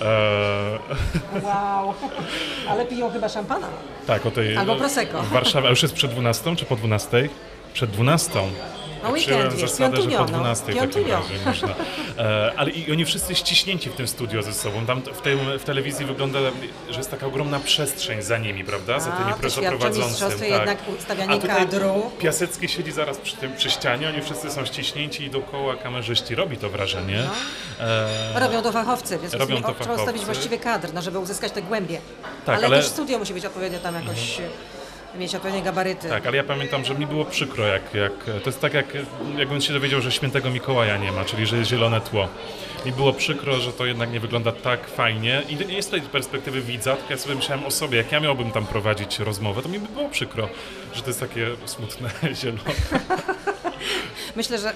E, 0.00 0.78
wow. 1.46 1.94
Ale 2.68 2.86
piją 2.86 3.10
chyba 3.10 3.28
szampana. 3.28 3.66
Tak, 4.06 4.26
o 4.26 4.30
tej. 4.30 4.56
Albo 4.56 4.76
Prosecco. 4.76 5.22
W 5.22 5.28
Warszawie, 5.28 5.66
a 5.66 5.70
już 5.70 5.82
jest 5.82 5.94
przed 5.94 6.10
12 6.10 6.56
czy 6.56 6.64
po 6.64 6.76
12? 6.76 7.28
Przed 7.74 7.90
12. 7.90 8.40
No 9.02 9.10
weekend 9.10 9.44
jest, 9.60 9.76
zasadę, 9.76 9.96
że 9.96 10.02
po 10.02 10.08
piątunio, 10.08 10.18
no. 10.20 10.26
12 10.26 10.72
w 10.72 10.76
takim 10.76 11.10
razie 11.10 11.34
można. 11.46 11.68
E, 12.18 12.52
ale 12.56 12.70
i 12.70 12.92
oni 12.92 13.04
wszyscy 13.04 13.34
ściśnięci 13.34 13.90
w 13.90 13.94
tym 13.94 14.08
studio 14.08 14.42
ze 14.42 14.52
sobą. 14.54 14.86
Tam 14.86 15.02
w, 15.02 15.20
tym, 15.20 15.38
w 15.58 15.64
telewizji 15.64 16.06
wygląda, 16.06 16.38
że 16.90 16.98
jest 16.98 17.10
taka 17.10 17.26
ogromna 17.26 17.60
przestrzeń 17.60 18.22
za 18.22 18.38
nimi, 18.38 18.64
prawda? 18.64 19.00
Za 19.00 19.10
tymi 19.12 19.32
to 19.42 19.50
świadczy 19.50 19.60
o 19.60 19.70
prowadzącym. 19.70 20.10
mistrzostwie 20.10 20.48
jednak 20.48 20.78
ustawianie 20.98 21.34
A 21.34 21.38
tutaj 21.38 21.56
kadru. 21.56 22.10
Piasecki 22.18 22.68
siedzi 22.68 22.92
zaraz 22.92 23.18
przy, 23.18 23.36
tym, 23.36 23.56
przy 23.56 23.70
ścianie, 23.70 24.08
oni 24.08 24.22
wszyscy 24.22 24.50
są 24.50 24.64
ściśnięci 24.64 25.24
i 25.24 25.30
dookoła 25.30 25.76
kamerzyści. 25.76 26.34
Robi 26.34 26.56
to 26.56 26.70
wrażenie. 26.70 27.22
E, 27.80 28.40
Robią 28.40 28.62
to 28.62 28.72
fachowcy, 28.72 29.16
w 29.16 29.20
związku 29.20 29.36
z 29.38 29.40
Robią 29.40 29.62
to 29.62 29.74
trzeba 29.74 29.94
ustawić 29.94 29.98
fachowcy. 30.06 30.24
właściwy 30.26 30.58
kadr, 30.58 30.94
no, 30.94 31.02
żeby 31.02 31.18
uzyskać 31.18 31.52
te 31.52 31.62
głębie. 31.62 32.00
Tak, 32.46 32.56
ale, 32.56 32.66
ale- 32.66 32.76
też 32.76 32.86
studio 32.86 33.18
musi 33.18 33.34
być 33.34 33.44
odpowiednio 33.46 33.78
tam 33.78 33.94
jakoś, 33.94 34.40
e, 34.40 34.42
mieć 35.14 35.34
odpowiednie 35.34 35.62
gabaryty. 35.62 36.08
Tak, 36.08 36.26
ale 36.26 36.36
ja 36.36 36.44
pamiętam, 36.44 36.84
że 36.84 36.94
mi 36.94 37.06
było 37.06 37.24
przykro, 37.24 37.66
jak, 37.66 37.94
jak 37.94 38.24
to 38.24 38.50
jest 38.50 38.60
tak, 38.60 38.74
jak, 38.74 38.86
jakbym 39.36 39.60
się 39.60 39.72
dowiedział, 39.72 40.00
że 40.00 40.12
świętego 40.12 40.50
Mikołaja 40.50 40.96
nie 40.96 41.12
ma, 41.12 41.24
czyli 41.24 41.46
że 41.46 41.56
jest 41.56 41.70
zielone 41.70 42.00
tło. 42.00 42.28
Mi 42.86 42.92
było 42.92 43.12
przykro, 43.12 43.56
że 43.56 43.72
to 43.72 43.86
jednak 43.86 44.12
nie 44.12 44.20
wygląda 44.20 44.52
tak 44.52 44.88
fajnie 44.88 45.42
i 45.48 45.56
nie 45.66 45.82
z 45.82 45.88
perspektywy 46.12 46.60
widza, 46.60 46.96
tylko 46.96 47.12
ja 47.12 47.18
sobie 47.18 47.34
myślałem 47.34 47.66
o 47.66 47.70
sobie, 47.70 47.98
jak 47.98 48.12
ja 48.12 48.20
miałbym 48.20 48.50
tam 48.50 48.66
prowadzić 48.66 49.18
rozmowę, 49.18 49.62
to 49.62 49.68
mi 49.68 49.78
by 49.78 49.88
było 49.88 50.08
przykro, 50.08 50.48
że 50.92 51.02
to 51.02 51.08
jest 51.08 51.20
takie 51.20 51.46
smutne 51.64 52.10
zielone. 52.40 52.70
Myślę, 54.36 54.58
że 54.58 54.72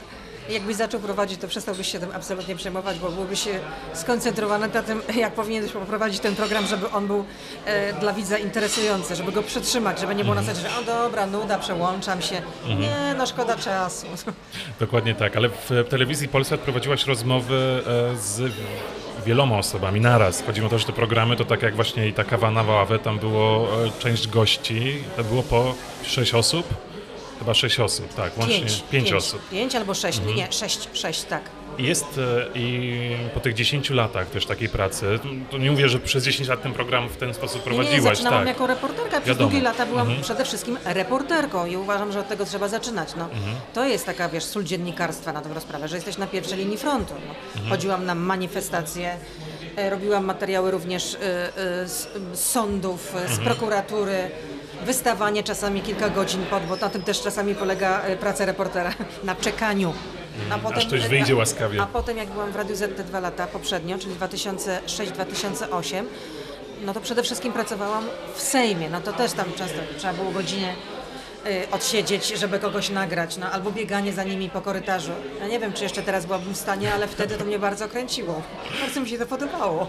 Jakbyś 0.49 0.77
zaczął 0.77 1.01
prowadzić, 1.01 1.41
to 1.41 1.49
przestałbyś 1.49 1.93
się 1.93 1.99
tym 2.01 2.09
absolutnie 2.15 2.57
przejmować, 2.57 2.99
bo 2.99 3.11
byłbyś 3.11 3.45
się 3.45 3.61
skoncentrowany 3.95 4.69
na 4.69 4.83
tym, 4.83 5.03
jak 5.17 5.33
powinieneś 5.33 5.73
poprowadzić 5.73 6.21
ten 6.21 6.37
program, 6.37 6.67
żeby 6.67 6.91
on 6.91 7.07
był 7.07 7.25
e, 7.65 7.93
dla 7.93 8.13
widza 8.13 8.39
interesujący, 8.39 9.17
żeby 9.17 9.33
go 9.33 9.43
przytrzymać, 9.43 10.01
żeby 10.01 10.15
nie 10.15 10.25
było 10.25 10.35
na 10.35 10.43
zasadzie, 10.43 10.69
że 10.69 10.79
o 10.79 10.83
dobra, 10.83 11.27
nuda, 11.27 11.59
przełączam 11.59 12.23
się. 12.23 12.43
Nie, 12.79 13.15
no 13.19 13.27
szkoda 13.27 13.57
czasu. 13.57 14.07
Dokładnie 14.81 15.15
tak, 15.15 15.37
ale 15.37 15.49
w 15.49 15.71
telewizji 15.89 16.29
Polsat 16.29 16.61
prowadziłaś 16.61 17.07
rozmowy 17.07 17.83
e, 17.87 18.17
z 18.17 18.53
wieloma 19.27 19.59
osobami 19.59 20.01
naraz. 20.01 20.43
Chodziło 20.43 20.67
o 20.67 20.71
to, 20.71 20.79
że 20.79 20.87
te 20.87 20.93
programy 20.93 21.37
to 21.37 21.45
tak 21.45 21.63
jak 21.63 21.75
właśnie 21.77 22.09
i 22.09 22.13
ta 22.13 22.25
kawa 22.25 22.51
na 22.51 22.63
ławę, 22.63 22.99
tam 22.99 23.19
było 23.19 23.69
e, 23.85 23.91
część 23.99 24.29
gości, 24.29 25.05
to 25.17 25.25
było 25.25 25.43
po 25.43 25.75
sześć 26.03 26.35
osób, 26.35 26.94
chyba 27.38 27.55
sześć 27.55 27.81
osób, 27.81 28.14
tak, 28.14 28.38
łącznie 28.38 28.59
Pięć. 28.59 28.85
pięć 28.91 29.12
osób. 29.12 29.49
Pięć 29.50 29.75
albo 29.75 29.95
sześć, 29.95 30.21
nie, 30.37 30.53
sześć, 30.53 30.88
sześć, 30.93 31.23
tak. 31.23 31.43
Jest 31.79 32.19
e, 32.19 32.59
i 32.59 33.00
po 33.35 33.41
tych 33.41 33.55
10 33.55 33.91
latach 33.91 34.26
też 34.31 34.47
takiej 34.47 34.69
pracy, 34.69 35.19
to, 35.50 35.59
nie 35.59 35.71
mówię, 35.71 35.88
że 35.88 35.99
przez 35.99 36.25
10 36.25 36.49
lat 36.49 36.62
ten 36.62 36.73
program 36.73 37.09
w 37.09 37.17
ten 37.17 37.35
sposób 37.35 37.67
Nie, 37.67 37.73
nie, 37.73 37.76
prowadziłaś, 37.76 38.17
zaczynałam 38.17 38.38
tak. 38.41 38.49
jako 38.49 38.67
reporterka. 38.67 39.11
Przez 39.21 39.29
Wiadomo. 39.29 39.50
długie 39.50 39.64
lata 39.64 39.87
byłam 39.87 40.09
przede 40.23 40.45
wszystkim 40.45 40.79
reporterką 40.85 41.67
i 41.67 41.76
uważam, 41.76 42.12
że 42.12 42.21
od 42.21 42.29
tego 42.29 42.45
trzeba 42.45 42.69
zaczynać. 42.69 43.09
No. 43.17 43.29
To 43.75 43.85
jest 43.85 44.07
taka, 44.07 44.29
wiesz, 44.29 44.45
sól 44.45 44.64
dziennikarstwa 44.64 45.33
na 45.33 45.41
dobrą 45.43 45.61
sprawę, 45.61 45.88
że 45.88 45.97
jesteś 45.97 46.19
na 46.19 46.26
pierwszej 46.26 46.59
linii 46.59 46.76
frontu. 46.79 47.14
No. 47.64 47.71
Chodziłam 47.71 48.07
na 48.07 48.14
manifestacje, 48.14 49.17
e, 49.76 49.91
robiłam 49.91 50.25
materiały 50.25 50.71
również 50.71 51.14
e, 51.14 51.19
z, 51.88 52.09
sądów, 52.35 53.14
z 53.29 53.38
prokuratury. 53.38 54.31
Wystawanie 54.83 55.43
czasami 55.43 55.81
kilka 55.81 56.09
godzin 56.09 56.47
pod, 56.47 56.62
bo 56.62 56.76
na 56.76 56.88
tym 56.88 57.02
też 57.02 57.23
czasami 57.23 57.54
polega 57.54 58.00
e, 58.00 58.16
praca 58.16 58.45
reportera, 58.45 58.95
na 59.25 59.35
czekaniu. 59.35 59.95
A 60.50 60.59
potem, 60.59 60.78
aż 60.78 60.87
ktoś 60.87 61.09
wyjdzie 61.09 61.37
łaskawie. 61.37 61.83
A 61.83 61.87
potem 61.87 62.16
jak 62.16 62.28
byłam 62.28 62.52
w 62.52 62.57
Radiu 62.57 62.76
Z 62.76 62.97
te 62.97 63.04
dwa 63.04 63.21
lata 63.21 63.47
poprzednio, 63.47 63.99
czyli 63.99 64.14
2006-2008, 64.14 66.04
no 66.85 66.95
to 66.95 67.00
przede 67.00 67.23
wszystkim 67.23 67.52
pracowałam 67.52 68.04
w 68.35 68.43
Sejmie. 68.43 68.90
No 68.90 69.00
to 69.00 69.12
też 69.12 69.33
tam 69.33 69.52
często 69.57 69.78
trzeba 69.99 70.12
było 70.12 70.31
godzinę 70.31 70.75
odsiedzieć, 71.73 72.29
żeby 72.29 72.59
kogoś 72.59 72.91
nagrać, 72.91 73.37
no 73.37 73.51
albo 73.51 73.71
bieganie 73.71 74.13
za 74.13 74.25
nimi 74.25 74.51
po 74.51 74.61
korytarzu. 74.61 75.11
Ja 75.41 75.47
nie 75.47 75.59
wiem, 75.59 75.73
czy 75.73 75.83
jeszcze 75.83 76.03
teraz 76.03 76.27
byłabym 76.27 76.55
w 76.55 76.57
stanie, 76.57 76.95
ale 76.95 77.09
wtedy 77.09 77.37
to 77.37 77.45
mnie 77.45 77.59
bardzo 77.59 77.89
kręciło. 77.89 78.43
Bardzo 78.81 79.01
mi 79.01 79.09
się 79.09 79.19
to 79.19 79.27
podobało. 79.27 79.87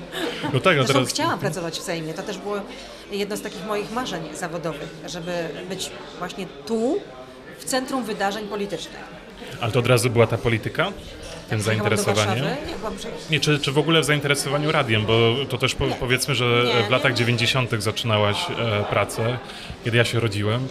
No 0.54 0.60
tak, 0.60 0.78
no 0.78 0.84
Zresztą 0.84 0.94
teraz 0.94 1.10
chciałam 1.10 1.40
pracować 1.40 1.80
w 1.80 1.82
Sejmie. 1.82 2.14
To 2.14 2.24
też 2.24 2.38
było 2.38 2.56
jedno 3.12 3.38
z 3.38 3.42
takich 3.42 3.66
moich 3.68 3.92
marzeń 3.92 4.24
zawodowych, 4.34 4.90
żeby 5.06 5.32
być 5.70 5.92
właśnie 6.20 6.46
tu, 6.66 7.00
w 7.60 7.66
centrum 7.66 8.04
wydarzeń 8.04 8.48
politycznych. 8.48 9.04
Ale 9.62 9.72
to 9.72 9.80
od 9.80 9.88
razu 9.88 10.10
była 10.10 10.28
ta 10.28 10.38
polityka? 10.38 10.92
Tym 11.50 11.58
do 11.58 11.64
zainteresowaniem? 11.64 12.46
Nie, 13.30 13.40
czy, 13.40 13.60
czy 13.60 13.72
w 13.72 13.78
ogóle 13.78 14.02
w 14.02 14.06
zainteresowaniu 14.06 14.72
radiem, 14.72 15.06
bo 15.06 15.32
to 15.50 15.58
też 15.58 15.76
po, 15.76 15.86
powiedzmy, 15.88 16.36
że 16.36 16.46
Nie, 16.46 16.88
w 16.88 16.90
latach 16.92 17.12
nie. 17.12 17.18
90. 17.18 17.72
zaczynałaś 17.80 18.38
e, 18.50 18.84
pracę, 18.84 19.38
kiedy 19.86 19.98
ja 19.98 20.06
się 20.06 20.20
rodziłem. 20.20 20.68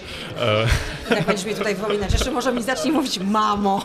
E, 1.10 1.14
Jak 1.14 1.24
będziesz 1.24 1.46
mi 1.46 1.54
tutaj 1.54 1.74
wypominać, 1.74 2.12
jeszcze 2.12 2.30
może 2.30 2.52
mi 2.52 2.62
zacznij 2.62 2.92
mówić 2.92 3.18
mamo. 3.18 3.82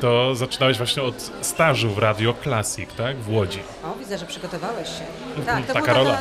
to 0.00 0.34
zaczynałeś 0.34 0.76
właśnie 0.78 1.02
od 1.02 1.30
stażu 1.40 1.90
w 1.90 1.98
Radio 1.98 2.34
Classic, 2.42 2.90
tak? 2.96 3.16
W 3.16 3.28
Łodzi. 3.34 3.60
O, 3.84 3.94
widzę, 3.98 4.18
że 4.18 4.26
przygotowałeś 4.26 4.88
się. 4.88 5.04
Tak, 5.46 5.66
to 5.66 5.72
Taka 5.72 5.92
była 5.92 6.04
rola. 6.04 6.18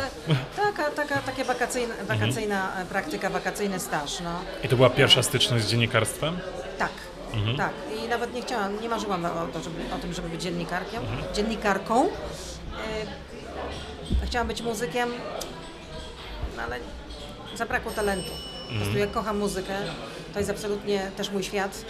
taka, 0.55 0.84
taka, 0.84 0.91
taka, 0.91 1.22
taka 1.22 1.43
wakacyjna, 1.43 1.93
wakacyjna 2.08 2.81
e, 2.81 2.86
praktyka, 2.86 3.29
wakacyjny 3.29 3.79
staż, 3.79 4.20
no. 4.20 4.31
I 4.63 4.67
to 4.67 4.75
była 4.75 4.89
pierwsza 4.89 5.24
styczność 5.24 5.65
z 5.65 5.70
dziennikarstwem? 5.72 6.39
Tak, 6.77 6.89
tak. 7.57 7.71
I 8.05 8.07
nawet 8.07 8.33
nie 8.33 8.41
chciałam, 8.41 8.81
nie 8.81 8.89
marzyłam 8.89 9.25
o, 9.25 9.29
to, 9.53 9.61
żeby, 9.63 9.93
o 9.95 9.97
tym, 9.97 10.13
żeby 10.13 10.29
być 10.29 10.41
dziennikarką. 10.41 10.97
dziennikarką. 11.33 12.05
E, 12.05 12.09
chciałam 14.25 14.47
być 14.47 14.61
muzykiem, 14.61 15.09
no 16.57 16.63
ale 16.63 16.79
zabrakło 17.55 17.91
talentu. 17.91 18.31
Po 18.69 18.75
prostu 18.75 18.97
ja 18.97 19.07
kocham 19.07 19.38
muzykę, 19.38 19.73
to 20.33 20.39
jest 20.39 20.51
absolutnie 20.51 21.11
też 21.17 21.31
mój 21.31 21.43
świat. 21.43 21.85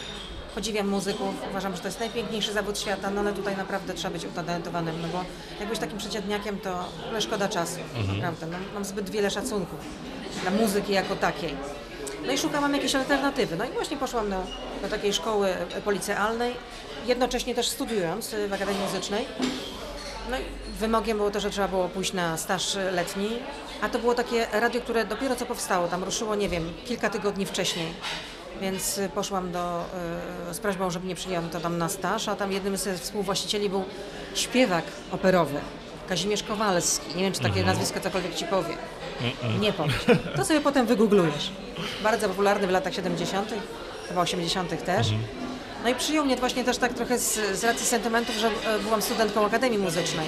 Podziwiam 0.55 0.87
muzyków, 0.87 1.35
uważam, 1.49 1.75
że 1.75 1.81
to 1.81 1.87
jest 1.87 1.99
najpiękniejszy 1.99 2.53
zawód 2.53 2.79
świata, 2.79 3.09
no 3.09 3.21
ale 3.21 3.33
tutaj 3.33 3.57
naprawdę 3.57 3.93
trzeba 3.93 4.13
być 4.13 4.25
utalentowanym, 4.25 5.01
no 5.01 5.07
bo 5.07 5.23
jak 5.59 5.69
być 5.69 5.79
takim 5.79 5.97
przeciętniakiem, 5.97 6.59
to 6.59 6.85
ale 7.09 7.21
szkoda 7.21 7.49
czasu, 7.49 7.79
naprawdę. 8.15 8.47
No, 8.47 8.57
mam 8.73 8.85
zbyt 8.85 9.09
wiele 9.09 9.31
szacunku 9.31 9.75
dla 10.41 10.51
muzyki 10.51 10.93
jako 10.93 11.15
takiej. 11.15 11.55
No 12.25 12.31
i 12.31 12.37
szukałam 12.37 12.73
jakiejś 12.73 12.95
alternatywy. 12.95 13.55
No 13.55 13.65
i 13.65 13.71
właśnie 13.71 13.97
poszłam 13.97 14.29
do, 14.29 14.43
do 14.81 14.87
takiej 14.87 15.13
szkoły 15.13 15.53
policealnej, 15.85 16.53
jednocześnie 17.05 17.55
też 17.55 17.69
studiując 17.69 18.35
w 18.49 18.53
Akademii 18.53 18.81
Muzycznej. 18.81 19.25
No 20.29 20.37
i 20.37 20.41
wymogiem 20.79 21.17
było 21.17 21.31
to, 21.31 21.39
że 21.39 21.49
trzeba 21.49 21.67
było 21.67 21.89
pójść 21.89 22.13
na 22.13 22.37
staż 22.37 22.77
letni, 22.91 23.29
a 23.81 23.89
to 23.89 23.99
było 23.99 24.13
takie 24.13 24.47
radio, 24.51 24.81
które 24.81 25.05
dopiero 25.05 25.35
co 25.35 25.45
powstało, 25.45 25.87
tam 25.87 26.03
ruszyło, 26.03 26.35
nie 26.35 26.49
wiem, 26.49 26.73
kilka 26.85 27.09
tygodni 27.09 27.45
wcześniej. 27.45 27.93
Więc 28.61 28.99
poszłam 29.15 29.51
do, 29.51 29.85
e, 30.49 30.53
z 30.53 30.59
prośbą, 30.59 30.91
żeby 30.91 31.05
mnie 31.05 31.15
przyjęłam 31.15 31.49
to 31.49 31.59
tam 31.59 31.77
na 31.77 31.89
staż, 31.89 32.27
a 32.27 32.35
tam 32.35 32.51
jednym 32.51 32.77
ze 32.77 32.97
współwłaścicieli 32.97 33.69
był 33.69 33.83
śpiewak 34.35 34.83
operowy, 35.11 35.59
Kazimierz 36.09 36.43
Kowalski. 36.43 37.15
Nie 37.15 37.23
wiem, 37.23 37.33
czy 37.33 37.41
takie 37.41 37.63
nazwisko 37.63 37.99
cokolwiek 37.99 38.35
ci 38.35 38.45
powie. 38.45 38.77
Nie 39.59 39.73
powiem. 39.73 39.93
To 40.35 40.45
sobie 40.45 40.61
potem 40.61 40.85
wygooglujesz. 40.85 41.51
Bardzo 42.03 42.27
popularny 42.29 42.67
w 42.67 42.71
latach 42.71 42.93
70., 42.93 43.53
chyba 44.07 44.21
80. 44.21 44.85
też. 44.85 45.07
No 45.83 45.89
i 45.89 45.95
przyjął 45.95 46.25
mnie 46.25 46.35
właśnie 46.35 46.63
też 46.63 46.77
tak 46.77 46.93
trochę 46.93 47.19
z, 47.19 47.59
z 47.59 47.63
racji 47.63 47.85
sentymentów, 47.85 48.35
że 48.35 48.47
e, 48.47 48.79
byłam 48.79 49.01
studentką 49.01 49.45
Akademii 49.45 49.77
Muzycznej. 49.79 50.27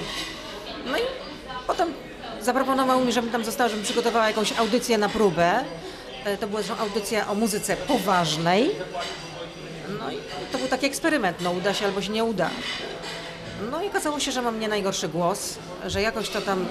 No 0.86 0.98
i 0.98 1.00
potem 1.66 1.92
zaproponował 2.40 3.04
mi, 3.04 3.12
żebym 3.12 3.30
tam 3.30 3.44
została, 3.44 3.68
żebym 3.68 3.84
przygotowała 3.84 4.26
jakąś 4.28 4.52
audycję 4.52 4.98
na 4.98 5.08
próbę. 5.08 5.64
E, 6.24 6.36
To 6.36 6.46
była 6.46 6.60
audycja 6.80 7.28
o 7.28 7.34
muzyce 7.34 7.76
poważnej. 7.76 8.70
No 9.98 10.10
i 10.10 10.16
to 10.52 10.58
był 10.58 10.68
taki 10.68 10.86
eksperyment, 10.86 11.40
no 11.40 11.50
uda 11.50 11.74
się 11.74 11.84
albo 11.86 12.02
się 12.02 12.12
nie 12.12 12.24
uda. 12.24 12.50
No 13.70 13.82
i 13.82 13.86
okazało 13.88 14.20
się, 14.20 14.32
że 14.32 14.42
mam 14.42 14.60
nie 14.60 14.68
najgorszy 14.68 15.08
głos, 15.08 15.58
że 15.86 16.02
jakoś 16.02 16.28
to 16.28 16.40
tam 16.40 16.66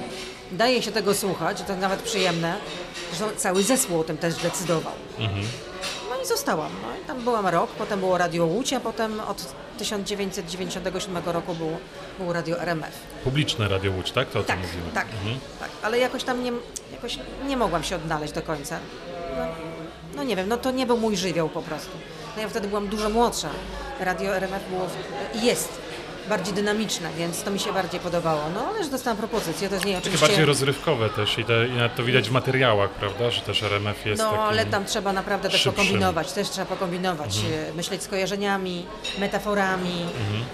daje 0.52 0.82
się 0.82 0.92
tego 0.92 1.14
słuchać, 1.14 1.62
to 1.68 1.76
nawet 1.76 2.02
przyjemne. 2.02 2.56
Zresztą 3.14 3.36
cały 3.38 3.64
zespół 3.64 4.00
o 4.00 4.04
tym 4.04 4.18
też 4.18 4.36
decydował. 4.36 4.94
No 6.10 6.22
i 6.24 6.28
zostałam. 6.28 6.72
No 6.82 6.88
i 7.04 7.08
tam 7.08 7.22
byłam 7.24 7.48
rok, 7.48 7.70
potem 7.72 8.00
było 8.00 8.18
Radio 8.18 8.46
Łódź, 8.46 8.74
a 8.74 8.80
potem 8.80 9.20
od 9.20 9.54
1997 9.78 11.24
roku 11.26 11.54
było, 11.54 11.78
było 12.20 12.34
Radio 12.34 12.60
RMF. 12.62 12.92
Publiczne 13.24 13.68
Radio 13.68 13.92
Łódź, 13.92 14.12
tak? 14.12 14.30
To 14.30 14.40
o 14.40 14.44
Tak, 14.44 14.60
tym 14.60 14.66
mówimy. 14.68 14.92
tak, 14.94 15.08
tak. 15.60 15.70
Ale 15.84 15.98
jakoś 16.00 16.24
tam 16.24 16.44
nie, 16.44 16.52
jakoś 16.92 17.20
nie 17.48 17.58
mogłam 17.58 17.84
się 17.84 17.96
odnaleźć 17.96 18.34
do 18.34 18.42
końca. 18.42 18.80
No, 19.38 19.46
no 20.16 20.24
nie 20.24 20.36
wiem, 20.36 20.48
no 20.50 20.58
to 20.58 20.72
nie 20.72 20.86
był 20.86 20.98
mój 20.98 21.18
żywioł 21.18 21.50
po 21.50 21.62
prostu. 21.62 21.92
No 22.36 22.42
ja 22.42 22.50
wtedy 22.50 22.68
byłam 22.68 22.88
dużo 22.88 23.10
młodsza. 23.10 23.50
Radio 24.00 24.36
RMF 24.36 24.70
było 24.70 24.86
i 25.34 25.46
jest 25.46 25.70
bardziej 26.30 26.54
dynamiczne, 26.54 27.10
więc 27.18 27.44
to 27.44 27.52
mi 27.52 27.60
się 27.60 27.74
bardziej 27.74 28.00
podobało. 28.00 28.42
No 28.54 28.66
ale 28.68 28.84
że 28.84 28.90
dostałam 28.90 29.18
propozycję, 29.18 29.70
to 29.70 29.80
z 29.80 29.86
niej 29.86 29.96
Takie 29.96 30.04
oczywiście... 30.08 30.28
bardziej 30.28 30.46
rozrywkowe 30.46 31.10
też 31.10 31.38
i, 31.38 31.46
te, 31.46 31.68
i 31.68 31.72
nawet 31.72 31.96
to 31.96 32.04
widać 32.04 32.30
w 32.30 32.32
materiałach, 32.32 32.90
prawda? 32.90 33.32
Że 33.32 33.42
też 33.42 33.64
RMF 33.64 34.06
jest 34.06 34.22
No, 34.22 34.30
ale 34.44 34.66
tam 34.66 34.86
trzeba 34.86 35.14
naprawdę 35.14 35.50
też 35.50 35.62
szybszym. 35.62 35.74
pokombinować, 35.86 36.32
też 36.32 36.50
trzeba 36.50 36.66
pokombinować, 36.68 37.38
e, 37.70 37.74
myśleć 37.74 38.04
skojarzeniami, 38.04 38.86
metaforami, 39.20 40.06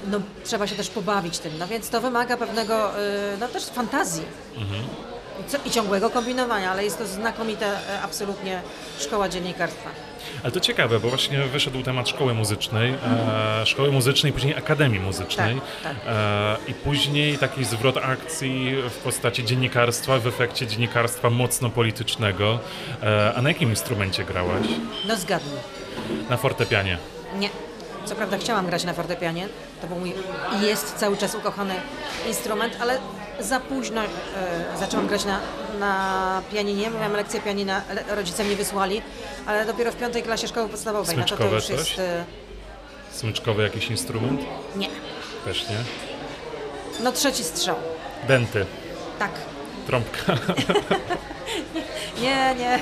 no 0.07 0.19
trzeba 0.45 0.67
się 0.67 0.75
też 0.75 0.89
pobawić 0.89 1.39
tym, 1.39 1.51
no 1.59 1.67
więc 1.67 1.89
to 1.89 2.01
wymaga 2.01 2.37
pewnego, 2.37 2.97
e, 2.99 3.01
no 3.39 3.47
też 3.47 3.65
fantazji 3.65 4.23
I 5.41 5.49
co- 5.49 5.57
i 5.65 5.69
ciągłego 5.71 6.09
kombinowania, 6.09 6.71
ale 6.71 6.83
jest 6.83 6.97
to 6.97 7.07
znakomita 7.07 7.65
e, 7.65 8.01
absolutnie 8.03 8.61
szkoła 8.99 9.29
dziennikarstwa. 9.29 9.89
Ale 10.43 10.51
to 10.51 10.59
ciekawe, 10.59 10.99
bo 10.99 11.09
właśnie 11.09 11.39
wyszedł 11.39 11.83
temat 11.83 12.09
szkoły 12.09 12.33
muzycznej, 12.33 12.93
e, 13.61 13.65
szkoły 13.65 13.91
muzycznej, 13.91 14.33
później 14.33 14.55
Akademii 14.55 14.99
Muzycznej 14.99 15.61
Tak, 15.83 15.95
E, 16.07 16.57
i 16.67 16.73
później 16.73 17.37
taki 17.37 17.65
zwrot 17.65 17.97
akcji 17.97 18.75
w 18.89 18.97
postaci 18.97 19.45
dziennikarstwa, 19.45 20.19
w 20.19 20.27
efekcie 20.27 20.67
dziennikarstwa 20.67 21.29
mocno 21.29 21.69
politycznego. 21.69 22.59
E, 23.03 23.33
a 23.35 23.41
na 23.41 23.49
jakim 23.49 23.69
instrumencie 23.69 24.23
grałaś? 24.23 24.67
No 25.07 25.15
zgadnij. 25.15 25.59
Na 26.29 26.37
fortepianie. 26.37 26.97
Nie. 27.35 27.49
Co 28.05 28.15
prawda 28.15 28.37
chciałam 28.37 28.65
grać 28.65 28.83
na 28.83 28.93
fortepianie, 28.93 29.49
to 29.81 29.87
był 29.87 29.97
mój 29.97 30.13
i 30.59 30.65
jest 30.65 30.95
cały 30.95 31.17
czas 31.17 31.35
ukochany 31.35 31.73
instrument, 32.27 32.77
ale 32.81 32.97
za 33.39 33.59
późno 33.59 34.01
e, 34.01 34.07
zaczęłam 34.79 35.07
grać 35.07 35.25
na, 35.25 35.39
na 35.79 36.41
pianinie, 36.51 36.89
miałam 36.89 37.13
lekcję 37.13 37.41
pianina, 37.41 37.81
rodzice 38.09 38.43
mnie 38.43 38.55
wysłali, 38.55 39.01
ale 39.45 39.65
dopiero 39.65 39.91
w 39.91 39.95
piątej 39.95 40.23
klasie 40.23 40.47
szkoły 40.47 40.69
podstawowej, 40.69 41.17
no 41.17 41.23
to, 41.23 41.29
to 41.29 41.35
Smyczkowe 41.35 41.55
już 41.55 41.65
coś? 41.65 41.77
jest... 41.77 41.99
E, 41.99 42.25
Smyczkowy 43.11 43.63
jakiś 43.63 43.89
instrument? 43.89 44.41
nie. 44.75 44.89
Też 45.45 45.69
nie. 45.69 45.75
No 47.03 47.11
trzeci 47.11 47.43
strzał. 47.43 47.75
Denty. 48.27 48.65
Tak. 49.19 49.31
Trąbka. 49.89 50.33
Nie, 52.21 52.55
nie. 52.59 52.79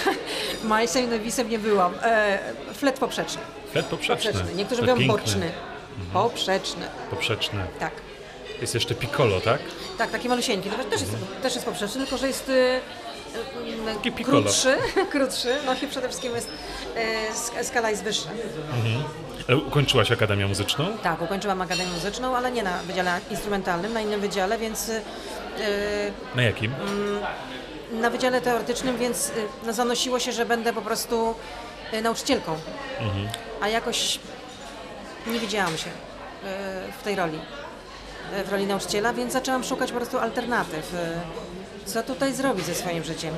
Majsem 0.68 1.10
Nowisem 1.10 1.50
nie 1.50 1.58
byłam. 1.58 1.94
E, 2.02 2.38
flet 2.74 2.98
poprzeczny. 2.98 3.40
Chleb 3.72 3.86
poprzeczny. 3.86 4.32
Poprzeczny. 4.32 4.54
Niektórzy 4.56 4.82
To 4.82 4.86
mówią 4.86 4.98
piękny. 4.98 5.18
boczny. 5.24 5.50
Poprzeczny. 6.12 6.86
Poprzeczny. 7.10 7.64
Tak. 7.80 7.92
Jest 8.60 8.74
jeszcze 8.74 8.94
piccolo, 8.94 9.40
tak? 9.40 9.60
Tak, 9.98 10.10
taki 10.10 10.28
malusieńki. 10.28 10.70
To 10.70 10.84
też 10.84 11.00
jest, 11.00 11.12
też 11.42 11.54
jest 11.54 11.66
poprzeczny, 11.66 12.00
tylko 12.00 12.16
że 12.16 12.26
jest 12.26 12.50
piccolo. 14.16 14.42
krótszy, 14.42 14.76
krótszy, 15.12 15.56
no 15.66 15.74
i 15.82 15.86
przede 15.86 16.08
wszystkim 16.08 16.34
jest, 16.34 16.48
sk- 17.34 17.64
skala 17.64 17.90
jest 17.90 18.04
wyższa. 18.04 18.30
Ale 19.48 19.56
ukończyłaś 19.58 20.12
Akademię 20.12 20.46
Muzyczną? 20.46 20.86
Tak, 21.02 21.22
ukończyłam 21.22 21.62
Akademię 21.62 21.90
Muzyczną, 21.90 22.36
ale 22.36 22.50
nie 22.52 22.62
na 22.62 22.78
wydziale 22.78 23.20
instrumentalnym, 23.30 23.92
na 23.92 24.00
innym 24.00 24.20
wydziale, 24.20 24.58
więc 24.58 24.88
y, 24.88 25.02
Na 26.34 26.42
jakim? 26.42 26.74
na 27.92 28.10
wydziale 28.10 28.40
teoretycznym, 28.40 28.98
więc 28.98 29.28
y, 29.28 29.32
no, 29.66 29.72
zanosiło 29.72 30.18
się, 30.18 30.32
że 30.32 30.46
będę 30.46 30.72
po 30.72 30.82
prostu 30.82 31.34
nauczycielką. 32.02 32.56
A 33.60 33.68
jakoś 33.68 34.18
nie 35.26 35.40
widziałam 35.40 35.76
się 35.76 35.90
w 37.00 37.02
tej 37.04 37.16
roli, 37.16 37.38
w 38.46 38.52
roli 38.52 38.66
nauczyciela, 38.66 39.12
więc 39.12 39.32
zaczęłam 39.32 39.64
szukać 39.64 39.90
po 39.92 39.96
prostu 39.96 40.18
alternatyw. 40.18 40.94
Co 41.86 42.02
tutaj 42.02 42.34
zrobić 42.34 42.66
ze 42.66 42.74
swoim 42.74 43.04
życiem? 43.04 43.34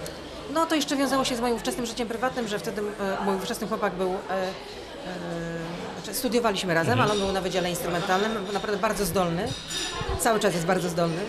No 0.55 0.67
to 0.67 0.75
jeszcze 0.75 0.97
wiązało 0.97 1.25
się 1.25 1.37
z 1.37 1.41
moim 1.41 1.55
ówczesnym 1.55 1.87
życiem 1.87 2.09
prywatnym, 2.09 2.49
że 2.49 2.59
wtedy 2.59 2.81
y, 2.81 2.85
mój 3.25 3.37
ówczesny 3.37 3.67
chłopak 3.69 3.95
był... 3.95 4.09
y, 4.09 4.15
y, 4.15 4.17
znaczy 6.03 6.19
Studiowaliśmy 6.19 6.75
razem, 6.75 7.01
ale 7.01 7.13
on 7.13 7.19
był 7.19 7.33
na 7.33 7.41
wydziale 7.41 7.71
instrumentalnym, 7.71 8.33
naprawdę 8.53 8.79
bardzo 8.79 9.05
zdolny. 9.05 9.49
Cały 10.21 10.41
czas 10.41 10.55
jest 10.55 10.67
bardzo 10.67 10.89
zdolny. 10.89 11.21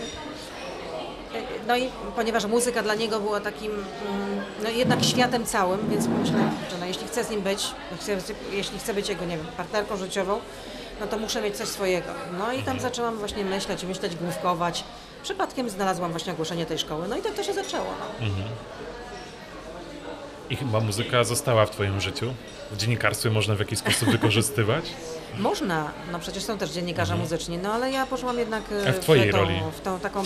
No 1.66 1.76
i 1.76 1.90
ponieważ 2.16 2.44
muzyka 2.46 2.82
dla 2.82 2.94
niego 2.94 3.20
była 3.20 3.40
takim, 3.40 3.72
mm, 3.72 3.84
no 4.62 4.70
jednak 4.70 5.04
światem 5.04 5.46
całym, 5.46 5.90
więc 5.90 6.06
pomyślałam, 6.06 6.50
że 6.70 6.78
no 6.80 6.86
jeśli 6.86 7.06
chcę 7.06 7.24
z 7.24 7.30
nim 7.30 7.40
być, 7.40 7.66
jeśli 8.52 8.78
chcę 8.78 8.94
być 8.94 9.08
jego, 9.08 9.24
nie 9.24 9.36
wiem, 9.36 9.46
partnerką 9.56 9.96
życiową, 9.96 10.40
no 11.00 11.06
to 11.06 11.18
muszę 11.18 11.42
mieć 11.42 11.56
coś 11.56 11.68
swojego. 11.68 12.08
No 12.38 12.52
i 12.52 12.62
tam 12.62 12.80
zaczęłam 12.80 13.16
właśnie 13.18 13.44
myśleć, 13.44 13.84
myśleć, 13.84 14.16
główkować. 14.16 14.84
Przypadkiem 15.22 15.70
znalazłam 15.70 16.10
właśnie 16.10 16.32
ogłoszenie 16.32 16.66
tej 16.66 16.78
szkoły, 16.78 17.08
no 17.08 17.16
i 17.16 17.22
tak 17.22 17.34
to 17.34 17.42
się 17.42 17.52
zaczęło. 17.54 17.94
No. 18.20 18.26
I 20.50 20.56
chyba 20.56 20.80
muzyka 20.80 21.24
została 21.24 21.66
w 21.66 21.70
Twoim 21.70 22.00
życiu? 22.00 22.34
W 22.70 22.76
dziennikarstwie 22.76 23.30
można 23.30 23.54
w 23.54 23.58
jakiś 23.58 23.78
sposób 23.78 24.08
wykorzystywać? 24.18 24.84
Można, 25.38 25.90
no 26.12 26.18
przecież 26.18 26.42
są 26.44 26.58
też 26.58 26.70
dziennikarze 26.70 27.16
muzyczni, 27.16 27.58
no 27.58 27.72
ale 27.72 27.90
ja 27.90 28.06
poszłam 28.06 28.38
jednak 28.38 28.62
e, 28.86 28.88
A 28.88 28.92
w 28.92 28.98
twojej 28.98 29.30
tą, 29.30 29.36
roli? 29.36 29.54
w 29.76 29.80
tą 29.80 30.00
taką 30.00 30.22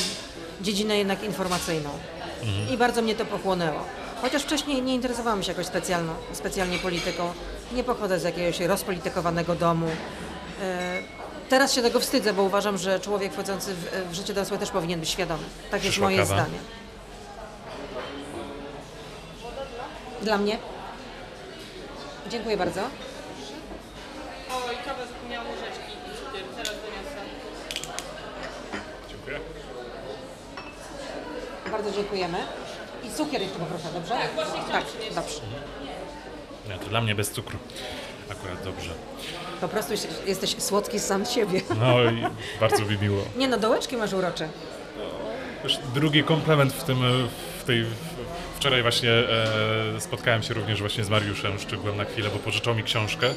dziedzinę 0.60 0.98
jednak 0.98 1.24
informacyjną 1.24 1.90
i 2.72 2.76
bardzo 2.76 3.02
mnie 3.02 3.14
to 3.14 3.24
pochłonęło. 3.24 3.80
Chociaż 4.22 4.42
wcześniej 4.42 4.82
nie 4.82 4.94
interesowałam 4.94 5.42
się 5.42 5.48
jakoś 5.52 5.66
specjalno, 5.66 6.12
specjalnie 6.32 6.78
polityką, 6.78 7.32
nie 7.72 7.84
pochodzę 7.84 8.20
z 8.20 8.22
jakiegoś 8.22 8.60
rozpolitykowanego 8.60 9.54
domu. 9.54 9.86
E, 10.62 11.02
Teraz 11.48 11.74
się 11.74 11.82
tego 11.82 12.00
wstydzę, 12.00 12.32
bo 12.32 12.42
uważam, 12.42 12.78
że 12.78 13.00
człowiek 13.00 13.32
wchodzący 13.32 13.74
w, 13.74 14.10
w 14.10 14.14
życie 14.14 14.34
dorosłe 14.34 14.58
też 14.58 14.70
powinien 14.70 15.00
być 15.00 15.08
świadomy. 15.08 15.42
Tak 15.70 15.72
jest 15.72 15.82
Przyszła 15.92 16.06
moje 16.06 16.16
kawa? 16.16 16.26
zdanie. 16.34 16.58
Dla 20.22 20.38
mnie? 20.38 20.58
Dziękuję 22.30 22.56
bardzo. 22.56 22.80
O, 22.80 24.72
i 24.72 24.76
kawa 24.84 25.06
zapomniałam 25.06 25.46
łyżeczki 25.50 25.92
i 25.92 26.26
cukier. 26.26 26.42
Teraz 26.56 26.74
doniosę. 26.74 27.20
Dziękuję. 29.10 29.40
Bardzo 31.70 31.90
dziękujemy. 31.92 32.38
I 33.04 33.10
cukier 33.10 33.42
jeszcze 33.42 33.58
poproszę, 33.58 33.84
dobrze? 33.94 34.14
Tak, 34.14 34.34
właśnie 34.34 34.52
chciałam 34.62 34.72
Tak, 34.82 34.84
przynieść. 34.84 35.14
dobrze. 35.14 35.40
Nie, 36.68 36.78
to 36.78 36.86
dla 36.86 37.00
mnie 37.00 37.14
bez 37.14 37.30
cukru. 37.30 37.58
Akurat 38.30 38.64
dobrze. 38.64 38.90
Po 39.64 39.68
prostu 39.68 39.92
jesteś- 40.26 40.56
słodki 40.62 41.00
sam 41.00 41.26
z 41.26 41.30
siebie. 41.30 41.60
No 41.80 42.10
i 42.10 42.24
bardzo 42.60 42.84
mi 42.84 42.98
miło. 42.98 43.22
Nie 43.36 43.48
no, 43.48 43.56
dołeczki 43.58 43.96
masz 43.96 44.12
urocze. 44.12 44.48
Już 45.64 45.78
drugi 45.94 46.24
komplement 46.24 46.72
w 46.72 46.84
tym, 46.84 46.96
w 47.60 47.64
tej... 47.64 47.84
Wczoraj 48.64 48.82
właśnie 48.82 49.10
e, 49.10 50.00
spotkałem 50.00 50.42
się 50.42 50.54
również 50.54 50.80
właśnie 50.80 51.04
z 51.04 51.10
Mariuszem 51.10 51.58
Szczygłem 51.58 51.96
na 51.96 52.04
chwilę, 52.04 52.30
bo 52.32 52.38
pożyczał 52.38 52.74
mi 52.74 52.82
książkę. 52.82 53.30